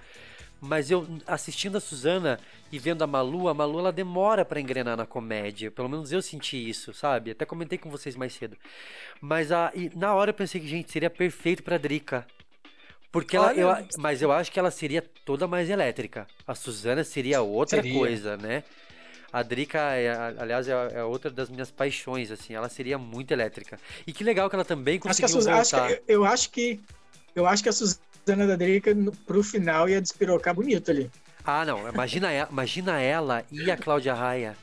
mas 0.61 0.91
eu 0.91 1.07
assistindo 1.27 1.77
a 1.77 1.81
Suzana 1.81 2.41
e 2.73 2.79
vendo 2.79 3.03
a 3.03 3.07
Malu, 3.07 3.49
a 3.49 3.55
Malu 3.55 3.79
ela 3.79 3.93
demora 3.93 4.45
pra 4.45 4.61
engrenar 4.61 4.97
na 4.97 5.07
comédia, 5.07 5.71
pelo 5.71 5.89
menos 5.89 6.11
eu 6.11 6.23
senti 6.23 6.69
isso, 6.69 6.93
sabe? 6.93 7.31
Até 7.31 7.45
comentei 7.45 7.79
com 7.79 7.91
vocês 7.91 8.17
mais 8.17 8.33
cedo. 8.33 8.57
Mas 9.21 9.53
a, 9.53 9.73
na 9.95 10.15
hora 10.15 10.31
eu 10.31 10.35
pensei 10.35 10.61
que, 10.61 10.67
gente, 10.67 10.91
seria 10.91 11.11
perfeito 11.11 11.63
pra 11.63 11.79
Drica. 11.79 12.27
Porque 13.13 13.37
ela, 13.37 13.55
eu, 13.55 13.69
mas 13.99 14.23
eu 14.23 14.33
acho 14.33 14.51
que 14.51 14.59
ela 14.59 14.73
seria 14.73 15.01
toda 15.25 15.47
mais 15.47 15.71
elétrica. 15.71 16.27
A 16.45 16.55
Suzana 16.55 17.05
seria 17.05 17.43
outra 17.43 17.81
Seria. 17.81 17.97
coisa, 17.97 18.37
né? 18.37 18.65
A 19.33 19.41
Drica, 19.43 19.79
é, 19.79 20.11
aliás, 20.37 20.67
é, 20.67 20.73
é 20.95 21.05
outra 21.05 21.31
das 21.31 21.49
minhas 21.49 21.71
paixões, 21.71 22.33
assim. 22.33 22.55
Ela 22.55 22.69
seria 22.69 22.99
muito 22.99 23.31
elétrica. 23.31 23.79
E 24.05 24.13
que 24.13 24.25
legal 24.25 24.49
que 24.51 24.57
ela 24.57 24.65
também 24.65 24.95
Acho 24.95 25.03
que 25.03 25.09
conseguiu 25.23 25.29
Suzana, 25.29 25.59
acho 25.59 25.87
que, 25.87 26.03
eu 26.09 26.25
acho 26.25 26.51
que 26.51 26.81
eu 27.37 27.47
acho 27.47 27.63
que 27.63 27.69
a 27.69 27.73
Suzana 27.73 28.01
da 28.25 28.57
Drica 28.57 28.91
pro 29.27 29.43
final 29.43 29.89
ia 29.89 30.01
despirocar 30.01 30.55
bonito 30.55 30.91
ali. 30.91 31.11
Ah, 31.45 31.65
não. 31.65 31.87
Imagina 31.89 32.31
ela, 32.33 32.49
imagina 32.51 33.01
ela 33.01 33.45
e 33.53 33.71
a 33.71 33.77
Cláudia 33.77 34.15
Raia. 34.15 34.57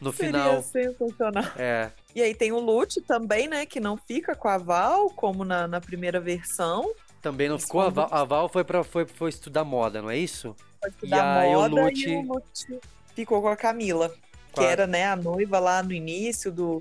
No 0.00 0.12
Seria 0.12 0.32
final. 0.32 0.62
sensacional. 0.62 1.44
É. 1.56 1.90
E 2.14 2.22
aí 2.22 2.34
tem 2.34 2.52
o 2.52 2.60
Lute 2.60 3.00
também, 3.00 3.48
né? 3.48 3.66
Que 3.66 3.80
não 3.80 3.96
fica 3.96 4.34
com 4.36 4.46
a 4.48 4.58
Val, 4.58 5.10
como 5.10 5.44
na, 5.44 5.66
na 5.66 5.80
primeira 5.80 6.20
versão. 6.20 6.92
Também 7.20 7.48
não 7.48 7.58
ficou. 7.58 7.80
A 7.80 7.88
Val, 7.88 8.08
a 8.12 8.24
Val 8.24 8.48
foi, 8.48 8.62
pra, 8.62 8.84
foi, 8.84 9.06
foi 9.06 9.30
estudar 9.30 9.64
moda, 9.64 10.00
não 10.00 10.10
é 10.10 10.16
isso? 10.16 10.54
E 11.02 11.08
da 11.08 11.40
aí 11.40 11.48
o 11.48 11.60
moda 11.62 11.82
Lute. 11.82 12.08
e 12.10 12.16
o 12.16 12.22
Lute 12.22 12.80
ficou 13.14 13.42
com 13.42 13.48
a 13.48 13.56
Camila, 13.56 14.10
que 14.10 14.16
Com 14.52 14.60
a- 14.60 14.64
era 14.66 14.86
né, 14.86 15.04
a 15.06 15.16
noiva 15.16 15.58
lá 15.58 15.82
no 15.82 15.92
início 15.92 16.52
do, 16.52 16.80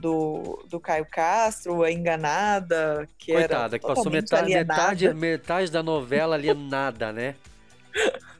do, 0.00 0.64
do 0.68 0.80
Caio 0.80 1.06
Castro, 1.06 1.82
a 1.82 1.90
enganada, 1.92 3.06
que 3.18 3.32
Coitada, 3.32 3.76
era 3.76 3.78
que 3.78 3.86
passou 3.86 4.10
metade, 4.10 4.42
alienada. 4.54 4.82
metade, 4.82 5.14
metade 5.14 5.70
da 5.70 5.82
novela 5.82 6.34
ali 6.34 6.52
nada, 6.54 7.12
né? 7.12 7.34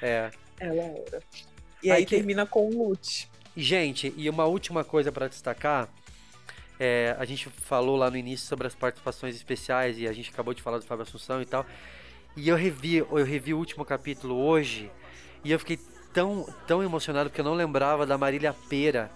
É. 0.00 0.30
Ela 0.58 0.82
era. 0.82 1.22
E 1.82 1.90
Aí 1.90 1.98
aí 1.98 2.04
que- 2.06 2.16
termina 2.16 2.46
com 2.46 2.68
o 2.68 2.88
Lute. 2.88 3.28
Gente, 3.56 4.12
e 4.16 4.28
uma 4.30 4.44
última 4.46 4.82
coisa 4.82 5.12
para 5.12 5.28
destacar. 5.28 5.88
é, 6.80 7.14
a 7.18 7.24
gente 7.24 7.48
falou 7.48 7.94
lá 7.96 8.10
no 8.10 8.16
início 8.16 8.46
sobre 8.48 8.66
as 8.66 8.74
participações 8.74 9.36
especiais 9.36 9.98
e 9.98 10.08
a 10.08 10.12
gente 10.12 10.30
acabou 10.30 10.52
de 10.52 10.60
falar 10.62 10.78
do 10.78 10.84
Fábio 10.84 11.04
Assunção 11.04 11.40
e 11.40 11.46
tal. 11.46 11.64
E 12.36 12.48
eu 12.48 12.56
revi, 12.56 12.96
eu 12.96 13.24
revi 13.24 13.54
o 13.54 13.58
último 13.58 13.84
capítulo 13.84 14.34
hoje 14.36 14.90
e 15.44 15.52
eu 15.52 15.58
fiquei 15.60 15.78
tão, 16.12 16.44
tão 16.66 16.82
emocionado 16.82 17.30
porque 17.30 17.40
eu 17.40 17.44
não 17.44 17.54
lembrava 17.54 18.04
da 18.04 18.18
Marília 18.18 18.52
Pera 18.68 19.08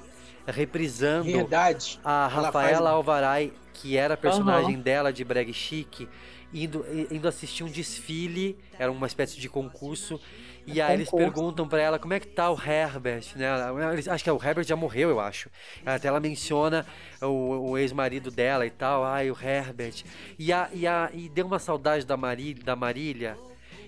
reprisando 0.47 1.31
Verdade. 1.31 1.99
a 2.05 2.29
Ela 2.33 2.43
Rafaela 2.47 2.77
faz- 2.79 2.87
Alvarai, 2.95 3.53
que 3.75 3.97
era 3.97 4.15
a 4.15 4.17
personagem 4.17 4.75
Aham. 4.75 4.83
dela 4.83 5.13
de 5.13 5.25
Brag 5.25 5.53
Chic, 5.53 6.09
indo, 6.53 6.85
indo 7.11 7.29
assistir 7.29 7.65
um 7.65 7.69
desfile, 7.69 8.57
era 8.79 8.91
uma 8.91 9.07
espécie 9.07 9.39
de 9.39 9.49
concurso, 9.49 10.19
e 10.67 10.81
aí 10.81 10.95
eles 10.95 11.11
perguntam 11.11 11.69
pra 11.69 11.81
ela 11.81 11.99
como 11.99 12.15
é 12.15 12.19
que 12.21 12.27
tá 12.27 12.51
o 12.51 12.55
Herbert, 12.61 13.25
né? 13.37 13.47
Eles- 13.93 14.09
Acho 14.09 14.25
que 14.25 14.31
é 14.31 14.33
o 14.33 14.43
Herbert 14.43 14.65
já 14.67 14.75
morreu, 14.77 15.11
eu 15.11 15.21
acho. 15.21 15.49
Até 15.85 16.09
ela 16.09 16.19
menciona 16.21 16.85
o, 17.23 17.71
o 17.71 17.79
ex-marido 17.79 18.31
dela 18.31 18.67
e 18.67 18.71
tal, 18.71 19.05
ai, 19.05 19.31
o 19.31 19.37
Herbert. 19.41 20.03
E, 20.39 20.53
a, 20.53 20.69
e, 20.73 20.87
a, 20.87 21.11
e 21.13 21.29
deu 21.29 21.47
uma 21.47 21.59
saudade 21.59 22.05
da, 22.07 22.17
Mari, 22.17 22.55
da 22.55 22.75
Marília. 22.75 23.37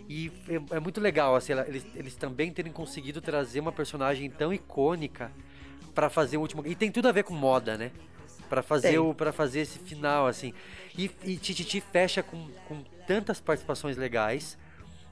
E 0.09 0.31
é, 0.49 0.77
é 0.77 0.81
muito 0.81 1.01
legal, 1.01 1.35
assim, 1.37 1.53
ela- 1.53 1.67
eles, 1.67 1.85
eles 1.95 2.15
também 2.17 2.51
terem 2.53 2.73
conseguido 2.73 3.21
trazer 3.21 3.61
uma 3.61 3.73
personagem 3.73 4.31
tão 4.31 4.53
icônica 4.53 5.31
pra 5.99 6.09
fazer 6.09 6.37
o 6.37 6.41
último. 6.41 6.63
E 6.65 6.77
tem 6.77 6.93
tudo 6.93 7.09
a 7.09 7.13
ver 7.13 7.25
com 7.25 7.35
moda, 7.35 7.77
né? 7.77 7.91
Pra 8.49 8.63
fazer, 8.63 8.91
Tem. 8.91 8.99
o, 8.99 9.13
pra 9.13 9.33
fazer 9.33 9.61
esse 9.63 9.81
final, 9.81 10.29
assim. 10.29 10.55
E, 10.97 11.11
e 11.25 11.37
Tititi 11.37 11.81
fecha 11.81 12.23
com, 12.23 12.47
com 12.69 12.85
tantas 13.05 13.41
participações 13.41 13.97
legais. 13.97 14.57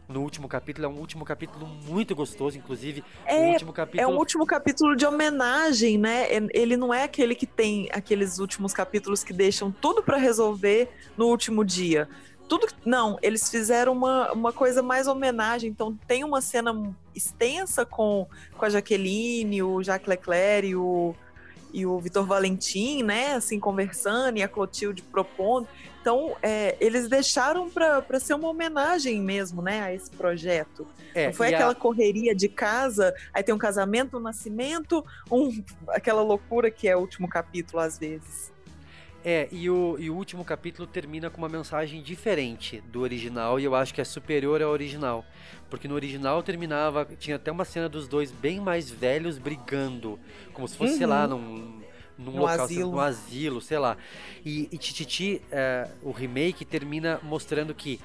No 0.08 0.22
último 0.22 0.46
capítulo, 0.46 0.86
é 0.86 0.88
um 0.88 0.96
último 1.00 1.24
capítulo 1.24 1.66
muito 1.66 2.14
gostoso, 2.14 2.56
inclusive. 2.56 3.02
É, 3.26 3.50
último 3.50 3.72
capítulo. 3.72 4.00
é 4.00 4.14
um 4.14 4.16
último 4.16 4.46
capítulo 4.46 4.94
de 4.94 5.04
homenagem, 5.04 5.98
né? 5.98 6.28
E- 6.32 6.48
Ele 6.54 6.76
não 6.76 6.94
é 6.94 7.02
aquele 7.02 7.34
que 7.34 7.46
tem 7.46 7.88
aqueles 7.92 8.38
últimos 8.38 8.72
capítulos 8.72 9.24
que 9.24 9.32
deixam 9.32 9.72
tudo 9.72 10.04
pra 10.04 10.18
resolver 10.18 10.88
no 11.16 11.26
último 11.26 11.64
dia. 11.64 12.08
Tudo 12.48 12.68
não, 12.85 13.18
eles 13.23 13.51
fizeram 13.51 13.93
uma, 13.93 14.32
uma 14.32 14.52
coisa 14.52 14.82
mais 14.82 15.06
homenagem. 15.06 15.68
Então 15.70 15.98
tem 16.06 16.23
uma 16.24 16.40
cena 16.40 16.94
extensa 17.14 17.85
com, 17.85 18.27
com 18.56 18.64
a 18.64 18.70
Jaqueline, 18.70 19.62
o 19.62 19.82
Jacques 19.82 20.09
Leclerc 20.09 20.68
e 20.68 20.77
o, 20.77 21.14
e 21.73 21.85
o 21.85 21.98
Vitor 21.98 22.24
Valentim, 22.24 23.02
né? 23.02 23.35
Assim, 23.35 23.59
conversando 23.59 24.39
e 24.39 24.43
a 24.43 24.48
Clotilde 24.48 25.02
propondo. 25.02 25.66
Então, 26.01 26.36
é, 26.40 26.77
eles 26.78 27.09
deixaram 27.09 27.68
para 27.68 28.20
ser 28.20 28.35
uma 28.35 28.47
homenagem 28.48 29.20
mesmo, 29.20 29.60
né, 29.60 29.81
a 29.82 29.93
esse 29.93 30.09
projeto. 30.09 30.86
É, 31.12 31.27
Não 31.27 31.32
foi 31.32 31.48
e 31.48 31.52
a- 31.55 31.56
aquela 31.56 31.74
correria 31.74 32.32
de 32.32 32.48
casa, 32.48 33.12
aí 33.35 33.43
tem 33.43 33.52
um 33.52 33.59
casamento, 33.59 34.16
um 34.16 34.20
nascimento, 34.20 35.05
um, 35.28 35.51
aquela 35.89 36.23
loucura 36.23 36.70
que 36.70 36.86
é 36.86 36.94
o 36.97 37.01
último 37.01 37.28
capítulo 37.28 37.82
às 37.82 37.98
vezes. 37.98 38.52
É, 39.28 39.48
e 39.51 39.69
o, 39.69 39.97
e 39.98 40.09
o 40.09 40.15
último 40.15 40.44
capítulo 40.44 40.86
termina 40.86 41.28
com 41.28 41.39
uma 41.39 41.48
mensagem 41.48 42.01
diferente 42.01 42.81
do 42.93 43.01
original 43.01 43.59
e 43.59 43.65
eu 43.65 43.74
acho 43.74 43.93
que 43.93 44.01
é 44.01 44.05
superior 44.05 44.62
ao 44.62 44.70
original. 44.70 45.24
Porque 45.69 45.89
no 45.89 45.97
original 45.97 46.44
terminava, 46.44 47.05
tinha 47.19 47.35
até 47.35 47.51
uma 47.51 47.65
cena 47.65 47.89
dos 47.89 48.07
dois 48.07 48.31
bem 48.31 48.61
mais 48.61 48.89
velhos 48.89 49.36
brigando, 49.36 50.16
como 50.53 50.69
se 50.69 50.77
fosse, 50.77 50.98
sei 50.98 51.07
lá, 51.09 51.24
Uhum. 51.27 51.39
num, 51.40 51.82
num 52.16 52.32
Num 52.35 52.39
local, 52.43 52.61
asilo. 52.66 52.90
no 52.93 53.01
asilo, 53.01 53.61
sei 53.61 53.78
lá. 53.81 53.97
E, 54.44 54.69
e 54.70 54.78
Tititi, 54.78 55.43
é, 55.51 55.89
o 56.05 56.12
remake 56.12 56.65
termina 56.65 57.19
mostrando 57.24 57.74
que 57.74 57.98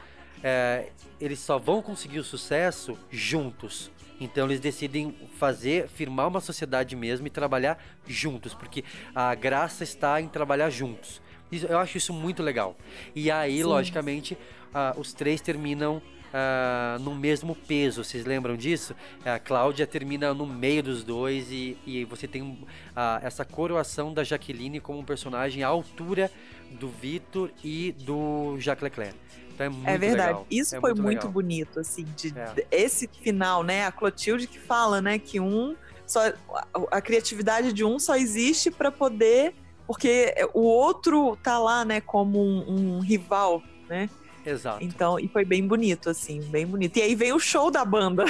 é, 0.43 0.87
eles 1.19 1.37
só 1.37 1.59
vão 1.59 1.83
conseguir 1.83 2.17
o 2.17 2.23
sucesso 2.23 2.97
juntos. 3.11 3.91
Então 4.21 4.45
eles 4.45 4.59
decidem 4.59 5.15
fazer, 5.39 5.87
firmar 5.89 6.27
uma 6.27 6.39
sociedade 6.39 6.95
mesmo 6.95 7.25
e 7.25 7.29
trabalhar 7.29 7.83
juntos, 8.07 8.53
porque 8.53 8.83
a 9.15 9.33
graça 9.33 9.83
está 9.83 10.21
em 10.21 10.27
trabalhar 10.27 10.69
juntos. 10.69 11.19
Eu 11.51 11.79
acho 11.79 11.97
isso 11.97 12.13
muito 12.13 12.41
legal. 12.43 12.77
E 13.15 13.29
aí, 13.31 13.57
Sim. 13.57 13.63
logicamente, 13.63 14.37
ah, 14.73 14.93
os 14.95 15.11
três 15.11 15.41
terminam 15.41 16.01
ah, 16.31 16.97
no 17.01 17.15
mesmo 17.15 17.55
peso. 17.55 18.03
Vocês 18.03 18.23
lembram 18.23 18.55
disso? 18.55 18.95
A 19.25 19.39
Cláudia 19.39 19.85
termina 19.87 20.33
no 20.33 20.45
meio 20.45 20.83
dos 20.83 21.03
dois 21.03 21.51
e, 21.51 21.75
e 21.85 22.05
você 22.05 22.27
tem 22.27 22.59
ah, 22.95 23.19
essa 23.23 23.43
coroação 23.43 24.13
da 24.13 24.23
Jaqueline 24.23 24.79
como 24.79 24.99
um 24.99 25.03
personagem 25.03 25.63
à 25.63 25.67
altura 25.67 26.31
do 26.79 26.87
Vitor 26.87 27.49
e 27.63 27.91
do 27.91 28.55
Jacques 28.59 28.83
Leclerc. 28.83 29.17
Então 29.61 29.65
é 29.65 29.69
muito 29.69 29.87
é 29.89 29.97
verdade. 29.97 30.27
legal. 30.29 30.47
Isso 30.49 30.75
É 30.75 30.79
foi 30.79 30.93
muito 30.93 31.27
bonito, 31.29 31.79
assim, 31.79 32.05
de, 32.15 32.33
É. 32.37 32.65
esse 32.71 33.07
final, 33.07 33.63
né? 33.63 33.85
A 33.85 33.91
Clotilde 33.91 34.47
que 34.47 34.59
fala, 34.59 35.01
né, 35.01 35.19
que 35.19 35.39
um 35.39 35.75
só 36.05 36.27
a, 36.27 36.67
a 36.91 37.01
criatividade 37.01 37.71
de 37.71 37.83
um 37.85 37.97
só 37.99 38.15
existe 38.15 38.69
para 38.69 38.91
poder, 38.91 39.53
porque 39.87 40.33
o 40.53 40.61
outro 40.61 41.37
tá 41.41 41.57
lá, 41.57 41.85
né, 41.85 42.01
como 42.01 42.39
um, 42.41 42.97
um 42.97 42.99
rival, 42.99 43.61
né? 43.89 44.09
Exato. 44.45 44.83
Então, 44.83 45.19
e 45.19 45.27
foi 45.27 45.45
bem 45.45 45.65
bonito, 45.67 46.09
assim, 46.09 46.41
bem 46.41 46.65
bonito. 46.65 46.97
E 46.97 47.01
aí 47.01 47.13
vem 47.15 47.31
o 47.31 47.39
show 47.39 47.69
da 47.69 47.85
banda. 47.85 48.25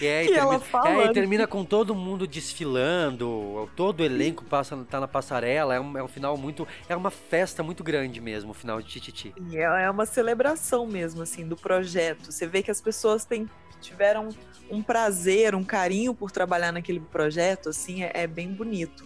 E 0.00 0.28
que 0.28 0.32
ela 0.34 0.58
termina, 0.58 0.60
falando. 0.60 1.00
é, 1.00 1.06
e 1.06 1.12
termina 1.12 1.46
com 1.46 1.64
todo 1.64 1.94
mundo 1.94 2.26
desfilando, 2.26 3.68
todo 3.74 4.00
o 4.00 4.04
elenco 4.04 4.44
passa, 4.44 4.76
tá 4.88 5.00
na 5.00 5.08
passarela, 5.08 5.74
é 5.74 5.80
um, 5.80 5.98
é 5.98 6.02
um 6.02 6.08
final 6.08 6.36
muito. 6.36 6.66
É 6.88 6.96
uma 6.96 7.10
festa 7.10 7.62
muito 7.62 7.82
grande 7.82 8.20
mesmo, 8.20 8.50
o 8.50 8.54
final 8.54 8.80
de 8.82 8.88
Tititi. 8.88 9.34
E 9.50 9.56
é 9.56 9.68
é 9.78 9.90
uma 9.90 10.06
celebração 10.06 10.86
mesmo, 10.86 11.22
assim, 11.22 11.46
do 11.46 11.56
projeto. 11.56 12.32
Você 12.32 12.46
vê 12.46 12.62
que 12.62 12.70
as 12.70 12.80
pessoas 12.80 13.24
têm, 13.24 13.48
tiveram 13.80 14.28
um 14.70 14.82
prazer, 14.82 15.54
um 15.54 15.64
carinho 15.64 16.14
por 16.14 16.30
trabalhar 16.30 16.72
naquele 16.72 17.00
projeto, 17.00 17.68
assim, 17.68 18.02
é, 18.02 18.10
é 18.14 18.26
bem 18.26 18.52
bonito. 18.52 19.04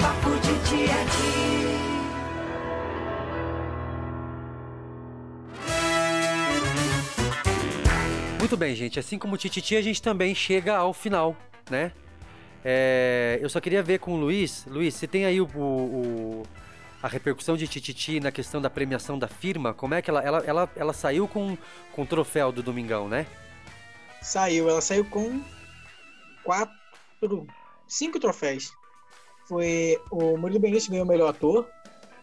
Papo 0.00 0.30
de 0.40 0.70
dia 0.70 0.94
a 0.94 1.04
dia. 1.04 1.77
Muito 8.38 8.56
bem, 8.56 8.74
gente. 8.74 8.98
Assim 8.98 9.18
como 9.18 9.34
o 9.34 9.38
Tititi, 9.38 9.76
a 9.76 9.82
gente 9.82 10.00
também 10.00 10.34
chega 10.34 10.76
ao 10.76 10.92
final, 10.92 11.36
né? 11.70 11.92
É, 12.64 13.38
eu 13.40 13.48
só 13.48 13.60
queria 13.60 13.82
ver 13.82 13.98
com 13.98 14.12
o 14.14 14.16
Luiz. 14.16 14.64
Luiz, 14.66 14.94
você 14.94 15.06
tem 15.06 15.24
aí 15.24 15.40
o, 15.40 15.46
o- 15.54 16.42
a 17.02 17.08
repercussão 17.08 17.56
de 17.56 17.66
Tititi 17.66 18.20
na 18.20 18.30
questão 18.32 18.60
da 18.60 18.70
premiação 18.70 19.18
da 19.18 19.28
firma? 19.28 19.72
Como 19.74 19.94
é 19.94 20.02
que 20.02 20.10
ela, 20.10 20.20
ela, 20.22 20.38
ela, 20.44 20.70
ela 20.76 20.92
saiu 20.92 21.26
com, 21.28 21.56
com 21.92 22.02
o 22.02 22.06
troféu 22.06 22.52
do 22.52 22.62
Domingão, 22.62 23.08
né? 23.08 23.26
saiu. 24.20 24.68
Ela 24.68 24.80
saiu 24.80 25.04
com 25.04 25.40
quatro, 26.42 27.46
cinco 27.86 28.18
troféus. 28.18 28.72
Foi 29.48 29.96
o 30.10 30.36
Murilo 30.36 30.60
Benício 30.60 30.90
ganhou 30.90 31.06
o 31.06 31.08
melhor 31.08 31.28
ator, 31.28 31.66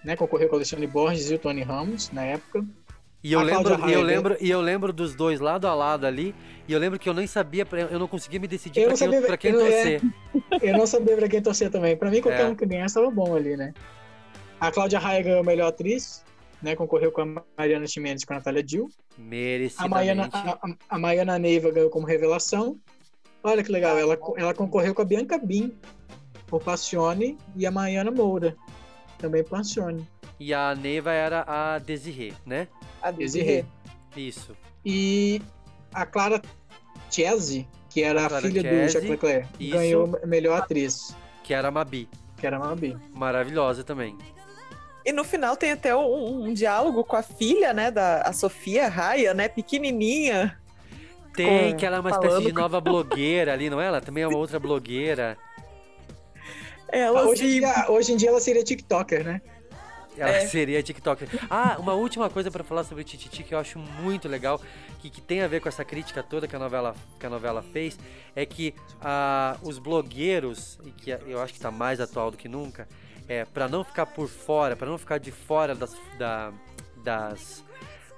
né? 0.03 0.15
Concorreu 0.15 0.47
com 0.49 0.55
o 0.55 0.57
Alexandre 0.57 0.85
Borges 0.87 1.29
e 1.31 1.35
o 1.35 1.39
Tony 1.39 1.63
Ramos 1.63 2.11
na 2.11 2.23
época. 2.23 2.65
E 3.25 3.33
eu, 3.33 3.39
A 3.39 3.43
lembro, 3.43 3.89
e 3.89 3.91
eu 3.91 4.01
lembro, 4.03 4.37
e 4.39 4.49
eu 4.51 4.61
lembro 4.61 4.93
dos 4.93 5.15
dois 5.15 5.39
lado 5.39 5.65
a 5.67 5.73
lado 5.73 6.05
ali, 6.05 6.35
e 6.67 6.73
eu 6.73 6.77
lembro 6.77 6.99
que 6.99 7.09
eu 7.09 7.13
nem 7.13 7.25
sabia, 7.25 7.65
eu 7.89 7.97
não 7.97 8.07
conseguia 8.07 8.39
me 8.39 8.47
decidir 8.47 8.81
Eu 8.81 8.89
pra 8.89 8.97
quem, 8.97 9.07
sabia 9.07 9.21
pra 9.27 9.35
quem 9.37 9.51
eu 9.51 9.65
é, 9.65 9.71
torcer. 9.71 10.01
Eu 10.61 10.77
não 10.77 10.85
sabia 10.85 11.15
pra 11.17 11.27
quem 11.27 11.41
torcer 11.41 11.71
também. 11.71 11.97
Pra 11.97 12.11
mim, 12.11 12.21
qualquer 12.21 12.41
É. 12.41 12.45
um 12.45 12.53
que 12.55 12.67
ganhasse 12.67 12.99
estava 12.99 13.09
bom 13.09 13.35
ali, 13.35 13.57
né? 13.57 13.73
A 14.59 14.71
Cláudia 14.71 14.99
Raia 14.99 15.23
ganhou 15.23 15.39
a 15.39 15.43
melhor 15.43 15.69
atriz, 15.69 16.23
né? 16.61 16.75
Concorreu 16.75 17.11
com 17.11 17.21
a 17.21 17.43
Mariana 17.57 17.87
Chimenez 17.87 18.21
e 18.21 18.27
com 18.27 18.33
a 18.33 18.35
Natália 18.37 18.61
Dill. 18.61 18.89
A 19.17 19.21
Merecidamente. 19.21 19.89
Maiana, 19.95 20.29
a, 20.31 20.51
a- 20.51 20.75
a 20.89 20.99
Maiana 20.99 21.39
Neiva 21.39 21.71
ganhou 21.71 21.89
como 21.89 22.05
revelação. 22.05 22.77
Olha 23.43 23.63
que 23.63 23.71
legal, 23.71 23.97
ela, 23.97 24.15
ela 24.37 24.53
concorreu 24.53 24.93
com 24.93 25.01
a 25.01 25.05
Bianca 25.05 25.39
Bin 25.39 25.75
por 26.45 26.61
Passione 26.61 27.39
e 27.55 27.65
a 27.65 27.71
Maiana 27.71 28.11
Moura 28.11 28.55
também 29.17 29.43
por 29.43 29.57
Passione. 29.57 30.07
E 30.39 30.53
a 30.53 30.75
Neiva 30.75 31.11
era 31.11 31.43
a 31.47 31.79
Desirê, 31.79 32.33
né? 32.45 32.67
A 33.07 33.11
Desirê. 33.11 33.63
Isso. 34.17 34.55
E 34.83 35.41
a 35.93 36.05
Clara 36.05 36.41
Chese, 37.11 37.67
que 37.89 38.01
era 38.01 38.25
A 38.25 38.29
Clara 38.29 38.47
filha 38.47 38.63
do 38.63 38.91
Jacques 38.91 39.09
Leclerc, 39.09 39.47
isso. 39.59 39.73
ganhou 39.77 40.19
a 40.23 40.25
melhor 40.25 40.57
atriz, 40.59 41.15
Que 41.43 41.53
era 41.53 41.67
a 41.67 41.71
Mabi. 41.71 42.09
que 42.37 42.47
era 42.47 42.57
a 42.57 42.59
Mabi. 42.59 42.97
Maravilhosa 43.13 43.83
também. 43.83 44.17
E 45.05 45.11
no 45.13 45.23
final 45.23 45.55
tem 45.55 45.71
até 45.71 45.95
um, 45.95 46.45
um 46.45 46.53
diálogo 46.53 47.03
com 47.03 47.15
a 47.15 47.21
filha, 47.21 47.73
né, 47.73 47.91
da 47.91 48.21
a 48.21 48.33
Sofia 48.33 48.87
Raia, 48.87 49.33
né, 49.35 49.47
pequenininha. 49.47 50.59
Tem, 51.35 51.71
Com- 51.73 51.77
que 51.77 51.85
ela 51.85 51.97
é 51.97 51.99
uma 51.99 52.09
espécie 52.09 52.41
de 52.41 52.51
com- 52.53 52.59
nova 52.61 52.81
blogueira 52.81 53.53
ali, 53.53 53.69
não 53.69 53.79
é? 53.79 53.85
Ela 53.85 54.01
também 54.01 54.23
é 54.23 54.27
uma 54.27 54.37
outra 54.39 54.59
blogueira. 54.59 55.37
Ela 56.89 57.27
hoje, 57.27 57.45
em 57.45 57.49
dia, 57.59 57.85
hoje 57.89 58.13
em 58.13 58.17
dia 58.17 58.29
ela 58.29 58.39
seria 58.39 58.63
TikToker, 58.63 59.23
né? 59.23 59.41
Ela 60.17 60.29
É. 60.31 60.47
seria 60.47 60.81
TikToker. 60.81 61.27
Ah, 61.49 61.75
uma 61.79 61.93
última 61.93 62.29
coisa 62.29 62.49
pra 62.49 62.63
falar 62.63 62.83
sobre 62.83 63.03
Tititi 63.03 63.43
que 63.43 63.53
eu 63.53 63.59
acho 63.59 63.77
muito 63.79 64.27
legal, 64.27 64.61
que, 64.99 65.09
que 65.09 65.21
tem 65.21 65.41
a 65.41 65.47
ver 65.47 65.59
com 65.61 65.67
essa 65.69 65.83
crítica 65.83 66.23
toda 66.23 66.47
que 66.47 66.55
a 66.55 66.59
novela, 66.59 66.95
que 67.19 67.25
a 67.25 67.29
novela 67.29 67.61
fez, 67.73 67.97
é 68.35 68.45
que 68.45 68.73
ah, 69.01 69.57
os 69.61 69.77
blogueiros, 69.79 70.79
e 70.85 70.91
que 70.91 71.11
eu 71.11 71.41
acho 71.41 71.53
que 71.53 71.59
tá 71.59 71.69
mais 71.71 71.99
atual 71.99 72.31
do 72.31 72.37
que 72.37 72.47
nunca, 72.47 72.87
é 73.27 73.43
para 73.45 73.67
não 73.67 73.83
ficar 73.83 74.05
por 74.05 74.27
fora, 74.27 74.75
para 74.75 74.87
não 74.89 74.97
ficar 74.97 75.17
de 75.17 75.31
fora 75.31 75.73
das, 75.75 75.95
da- 76.17 76.53
das, 77.03 77.63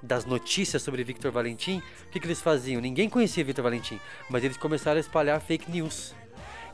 das 0.02 0.24
notícias 0.24 0.82
sobre 0.82 1.02
Victor 1.02 1.30
Valentim, 1.32 1.78
o 2.06 2.10
que, 2.10 2.20
que 2.20 2.26
eles 2.26 2.40
faziam? 2.40 2.80
Ninguém 2.80 3.08
conhecia 3.08 3.42
Victor 3.44 3.62
Valentim, 3.64 3.98
mas 4.30 4.44
eles 4.44 4.56
começaram 4.56 4.96
a 4.98 5.00
espalhar 5.00 5.40
fake 5.40 5.70
news. 5.70 6.14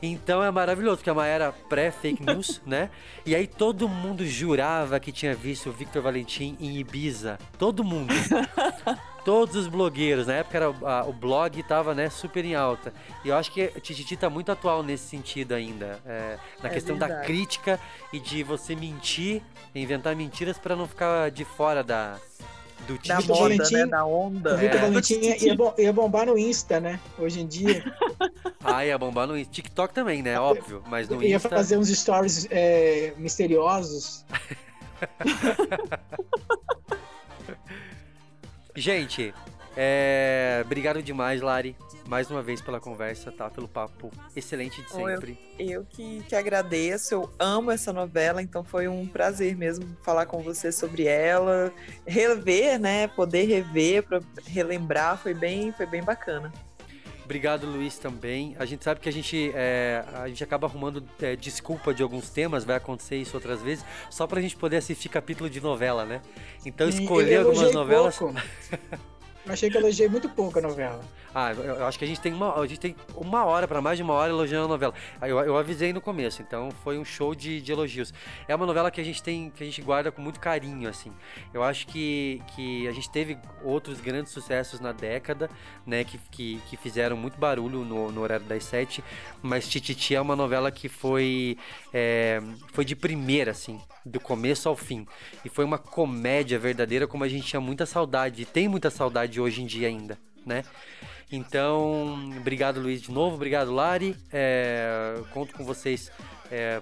Então 0.01 0.43
é 0.43 0.51
maravilhoso, 0.51 0.97
porque 0.97 1.09
a 1.09 1.13
Maia 1.13 1.31
era 1.31 1.51
pré-fake 1.51 2.21
news, 2.25 2.61
né? 2.65 2.89
E 3.25 3.35
aí 3.35 3.47
todo 3.47 3.87
mundo 3.89 4.25
jurava 4.25 4.99
que 4.99 5.11
tinha 5.11 5.33
visto 5.33 5.69
o 5.69 5.73
Victor 5.73 6.01
Valentim 6.01 6.55
em 6.59 6.77
Ibiza. 6.77 7.39
Todo 7.57 7.83
mundo. 7.83 8.13
Todos 9.25 9.55
os 9.55 9.67
blogueiros. 9.67 10.27
Na 10.27 10.33
época 10.35 10.57
era, 10.57 10.69
o- 10.69 10.87
a- 10.87 11.03
o 11.05 11.11
blog 11.13 11.63
tava 11.63 11.95
né, 11.95 12.09
super 12.11 12.45
em 12.45 12.53
alta. 12.53 12.93
E 13.23 13.29
eu 13.29 13.35
acho 13.35 13.51
que 13.51 13.67
Tititi 13.81 14.15
tá 14.15 14.29
muito 14.29 14.51
atual 14.51 14.83
nesse 14.83 15.07
sentido 15.07 15.53
ainda. 15.53 15.99
é, 16.05 16.37
na 16.61 16.69
É 16.69 16.71
questão 16.73 16.95
da 16.95 17.07
verdade. 17.07 17.25
crítica 17.27 17.79
e 18.13 18.19
de 18.19 18.43
você 18.43 18.75
mentir, 18.75 19.41
inventar 19.73 20.15
mentiras 20.15 20.59
para 20.59 20.75
não 20.75 20.87
ficar 20.87 21.31
de 21.31 21.43
fora 21.43 21.83
da, 21.83 22.17
do 22.87 22.97
Da 23.07 23.15
moda, 23.21 23.33
Valentim- 23.33 23.75
né, 23.75 23.85
da 23.87 24.05
onda. 24.05 24.53
O 24.53 24.57
Vitor 24.57 24.75
É. 24.77 24.81
Valentim 24.81 25.13
ia, 25.15 25.37
ia 25.77 25.93
bombar 25.93 26.25
no 26.25 26.37
Insta, 26.37 26.79
né? 26.79 26.99
Hoje 27.17 27.41
em 27.41 27.47
dia. 27.47 27.83
Ah, 28.67 28.83
ia 28.83 28.97
bombar 28.97 29.27
no 29.27 29.37
Insta. 29.37 29.53
TikTok 29.53 29.93
também, 29.93 30.23
né? 30.23 30.39
Óbvio. 30.39 30.81
Mas 30.87 31.07
no 31.07 31.21
ia 31.21 31.35
Insta... 31.35 31.49
fazer 31.49 31.77
uns 31.77 31.87
stories 31.89 32.47
é, 32.49 33.13
misteriosos. 33.15 34.25
Gente, 38.75 39.33
é... 39.77 40.61
obrigado 40.65 41.01
demais, 41.03 41.41
Lari, 41.41 41.75
mais 42.07 42.29
uma 42.29 42.41
vez 42.41 42.61
pela 42.61 42.79
conversa, 42.79 43.31
tá? 43.31 43.49
Pelo 43.49 43.67
papo 43.67 44.11
excelente 44.35 44.81
de 44.81 44.89
Bom, 44.89 45.09
eu- 45.09 45.15
sempre. 45.15 45.37
Eu 45.57 45.85
que, 45.85 46.21
que 46.23 46.35
agradeço, 46.35 47.13
eu 47.13 47.33
amo 47.39 47.71
essa 47.71 47.91
novela, 47.91 48.41
então 48.41 48.63
foi 48.63 48.87
um 48.87 49.07
prazer 49.07 49.55
mesmo 49.55 49.85
falar 50.03 50.25
com 50.25 50.41
você 50.41 50.71
sobre 50.71 51.05
ela, 51.05 51.73
rever, 52.05 52.79
né? 52.79 53.07
Poder 53.07 53.45
rever, 53.45 54.03
para 54.03 54.19
relembrar, 54.47 55.17
foi 55.17 55.33
bem, 55.33 55.71
foi 55.71 55.85
bem 55.85 56.03
bacana. 56.03 56.51
Obrigado, 57.23 57.65
Luiz, 57.65 57.97
também. 57.97 58.55
A 58.59 58.65
gente 58.65 58.83
sabe 58.83 58.99
que 58.99 59.09
a 59.09 59.11
gente, 59.11 59.51
é, 59.55 60.05
a 60.13 60.27
gente 60.27 60.43
acaba 60.43 60.67
arrumando 60.67 61.03
é, 61.19 61.35
desculpa 61.35 61.91
de 61.91 62.03
alguns 62.03 62.29
temas, 62.29 62.63
vai 62.63 62.75
acontecer 62.75 63.15
isso 63.15 63.35
outras 63.35 63.63
vezes, 63.63 63.83
só 64.11 64.27
pra 64.27 64.39
gente 64.39 64.55
poder 64.55 64.77
assistir 64.77 65.09
capítulo 65.09 65.49
de 65.49 65.59
novela, 65.59 66.05
né? 66.05 66.21
Então 66.63 66.87
escolher 66.87 67.37
algumas 67.39 67.73
novelas. 67.73 68.19
achei 69.53 69.69
que 69.69 69.77
elogiei 69.77 70.09
muito 70.09 70.29
pouco 70.29 70.59
a 70.59 70.61
novela. 70.61 71.01
Ah, 71.33 71.51
eu 71.51 71.63
eu 71.63 71.85
acho 71.85 71.99
que 71.99 72.05
a 72.05 72.07
gente 72.07 72.21
tem 72.21 72.33
uma, 72.33 72.57
a 72.57 72.65
gente 72.65 72.79
tem 72.79 72.95
uma 73.15 73.43
hora 73.43 73.67
para 73.67 73.81
mais 73.81 73.97
de 73.97 74.03
uma 74.03 74.13
hora 74.13 74.29
elogiando 74.29 74.65
a 74.65 74.67
novela. 74.69 74.93
Aí 75.19 75.29
Eu, 75.29 75.39
eu 75.39 75.57
avisei 75.57 75.91
no 75.91 75.99
começo, 75.99 76.41
então 76.41 76.69
foi 76.83 76.97
um 76.97 77.03
show 77.03 77.35
de, 77.35 77.61
de 77.61 77.71
elogios. 77.71 78.13
É 78.47 78.55
uma 78.55 78.65
novela 78.65 78.89
que 78.89 79.01
a 79.01 79.03
gente 79.03 79.21
tem, 79.21 79.49
que 79.49 79.61
a 79.63 79.65
gente 79.65 79.81
guarda 79.81 80.11
com 80.11 80.21
muito 80.21 80.39
carinho, 80.39 80.87
assim. 80.87 81.11
Eu 81.53 81.61
acho 81.63 81.87
que, 81.87 82.41
que 82.55 82.87
a 82.87 82.91
gente 82.91 83.09
teve 83.09 83.37
outros 83.63 83.99
grandes 83.99 84.31
sucessos 84.31 84.79
na 84.79 84.91
década, 84.91 85.49
né, 85.85 86.03
que, 86.03 86.17
que, 86.31 86.61
que 86.69 86.77
fizeram 86.77 87.17
muito 87.17 87.37
barulho 87.37 87.79
no, 87.83 88.11
no 88.11 88.21
horário 88.21 88.45
das 88.45 88.63
sete, 88.63 89.03
mas 89.41 89.67
Tititi 89.67 90.15
é 90.15 90.21
uma 90.21 90.35
novela 90.35 90.71
que 90.71 90.87
foi, 90.87 91.57
é, 91.93 92.41
foi 92.71 92.85
de 92.85 92.95
primeira, 92.95 93.51
assim, 93.51 93.79
do 94.05 94.19
começo 94.19 94.69
ao 94.69 94.75
fim. 94.75 95.07
E 95.43 95.49
foi 95.49 95.65
uma 95.65 95.77
comédia 95.77 96.59
verdadeira, 96.59 97.07
como 97.07 97.23
a 97.23 97.27
gente 97.27 97.47
tinha 97.47 97.59
muita 97.59 97.85
saudade, 97.85 98.43
e 98.43 98.45
tem 98.45 98.67
muita 98.67 98.89
saudade 98.89 99.41
hoje 99.41 99.63
em 99.63 99.65
dia 99.65 99.87
ainda, 99.87 100.17
né? 100.45 100.63
Então, 101.31 102.31
obrigado 102.37 102.79
Luiz 102.79 103.01
de 103.01 103.11
novo, 103.11 103.35
obrigado 103.35 103.73
Lari. 103.73 104.15
É, 104.31 105.19
conto 105.31 105.55
com 105.55 105.65
vocês 105.65 106.11
é, 106.51 106.81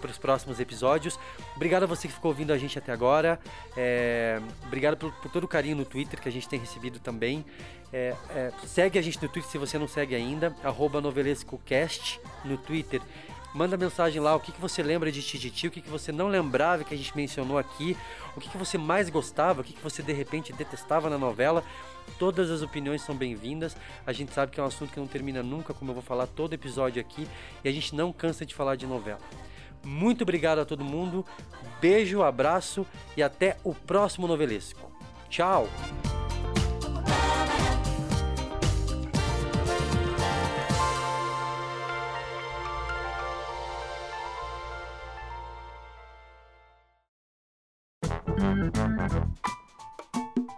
para 0.00 0.10
os 0.10 0.18
próximos 0.18 0.58
episódios. 0.60 1.18
Obrigado 1.54 1.84
a 1.84 1.86
você 1.86 2.08
que 2.08 2.14
ficou 2.14 2.30
ouvindo 2.30 2.52
a 2.52 2.58
gente 2.58 2.78
até 2.78 2.92
agora. 2.92 3.38
É, 3.76 4.40
obrigado 4.64 4.96
por, 4.96 5.12
por 5.12 5.30
todo 5.30 5.44
o 5.44 5.48
carinho 5.48 5.76
no 5.76 5.84
Twitter 5.84 6.20
que 6.20 6.28
a 6.28 6.32
gente 6.32 6.48
tem 6.48 6.58
recebido 6.58 6.98
também. 6.98 7.44
É, 7.92 8.14
é, 8.30 8.52
segue 8.66 8.98
a 8.98 9.02
gente 9.02 9.22
no 9.22 9.28
Twitter 9.28 9.50
se 9.50 9.58
você 9.58 9.78
não 9.78 9.86
segue 9.86 10.14
ainda, 10.14 10.54
novelescocast 11.00 12.20
no 12.44 12.58
Twitter. 12.58 13.00
Manda 13.56 13.74
mensagem 13.74 14.20
lá, 14.20 14.36
o 14.36 14.40
que, 14.40 14.52
que 14.52 14.60
você 14.60 14.82
lembra 14.82 15.10
de 15.10 15.22
Tititi, 15.22 15.66
o 15.66 15.70
que, 15.70 15.80
que 15.80 15.88
você 15.88 16.12
não 16.12 16.28
lembrava 16.28 16.84
que 16.84 16.92
a 16.92 16.96
gente 16.96 17.16
mencionou 17.16 17.56
aqui, 17.56 17.96
o 18.36 18.40
que, 18.40 18.50
que 18.50 18.58
você 18.58 18.76
mais 18.76 19.08
gostava, 19.08 19.62
o 19.62 19.64
que, 19.64 19.72
que 19.72 19.82
você 19.82 20.02
de 20.02 20.12
repente 20.12 20.52
detestava 20.52 21.08
na 21.08 21.16
novela. 21.16 21.64
Todas 22.18 22.50
as 22.50 22.60
opiniões 22.60 23.00
são 23.00 23.16
bem-vindas. 23.16 23.74
A 24.06 24.12
gente 24.12 24.34
sabe 24.34 24.52
que 24.52 24.60
é 24.60 24.62
um 24.62 24.66
assunto 24.66 24.92
que 24.92 25.00
não 25.00 25.06
termina 25.06 25.42
nunca, 25.42 25.72
como 25.72 25.90
eu 25.90 25.94
vou 25.94 26.02
falar 26.02 26.26
todo 26.26 26.52
episódio 26.52 27.00
aqui, 27.00 27.26
e 27.64 27.68
a 27.70 27.72
gente 27.72 27.94
não 27.94 28.12
cansa 28.12 28.44
de 28.44 28.54
falar 28.54 28.76
de 28.76 28.86
novela. 28.86 29.20
Muito 29.82 30.20
obrigado 30.20 30.58
a 30.58 30.66
todo 30.66 30.84
mundo, 30.84 31.24
beijo, 31.80 32.22
abraço 32.22 32.86
e 33.16 33.22
até 33.22 33.56
o 33.64 33.74
próximo 33.74 34.28
novelesco. 34.28 34.92
Tchau! 35.30 35.66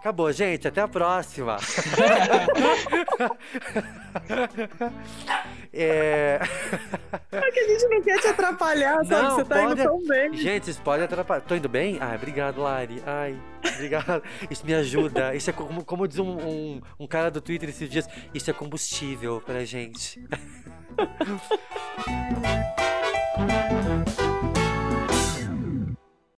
Acabou, 0.09 0.33
gente. 0.33 0.67
Até 0.67 0.81
a 0.81 0.87
próxima. 0.87 1.57
é... 5.71 6.39
É 7.31 7.51
que 7.51 7.59
a 7.59 7.67
gente 7.67 7.87
não 7.89 8.01
quer 8.01 8.19
te 8.19 8.25
atrapalhar, 8.27 9.05
sabe? 9.05 9.09
Não, 9.21 9.35
você 9.35 9.45
tá 9.45 9.55
pode- 9.55 9.73
indo 9.73 9.83
tão 9.83 10.03
bem. 10.07 10.33
Gente, 10.33 10.65
vocês 10.65 10.79
podem 10.79 11.05
atrapalhar. 11.05 11.41
Tô 11.41 11.53
indo 11.53 11.69
bem? 11.69 11.99
Ah, 12.01 12.13
obrigado, 12.15 12.59
Lari. 12.59 13.03
Ai, 13.05 13.39
obrigado. 13.75 14.23
Isso 14.49 14.65
me 14.65 14.73
ajuda. 14.73 15.35
Isso 15.35 15.51
é 15.51 15.53
como, 15.53 15.85
como 15.85 16.07
diz 16.07 16.17
um, 16.17 16.39
um, 16.39 16.81
um 17.01 17.05
cara 17.05 17.29
do 17.29 17.39
Twitter 17.39 17.69
esses 17.69 17.87
dias, 17.87 18.07
isso 18.33 18.49
é 18.49 18.53
combustível 18.53 19.39
pra 19.45 19.63
gente. 19.63 20.19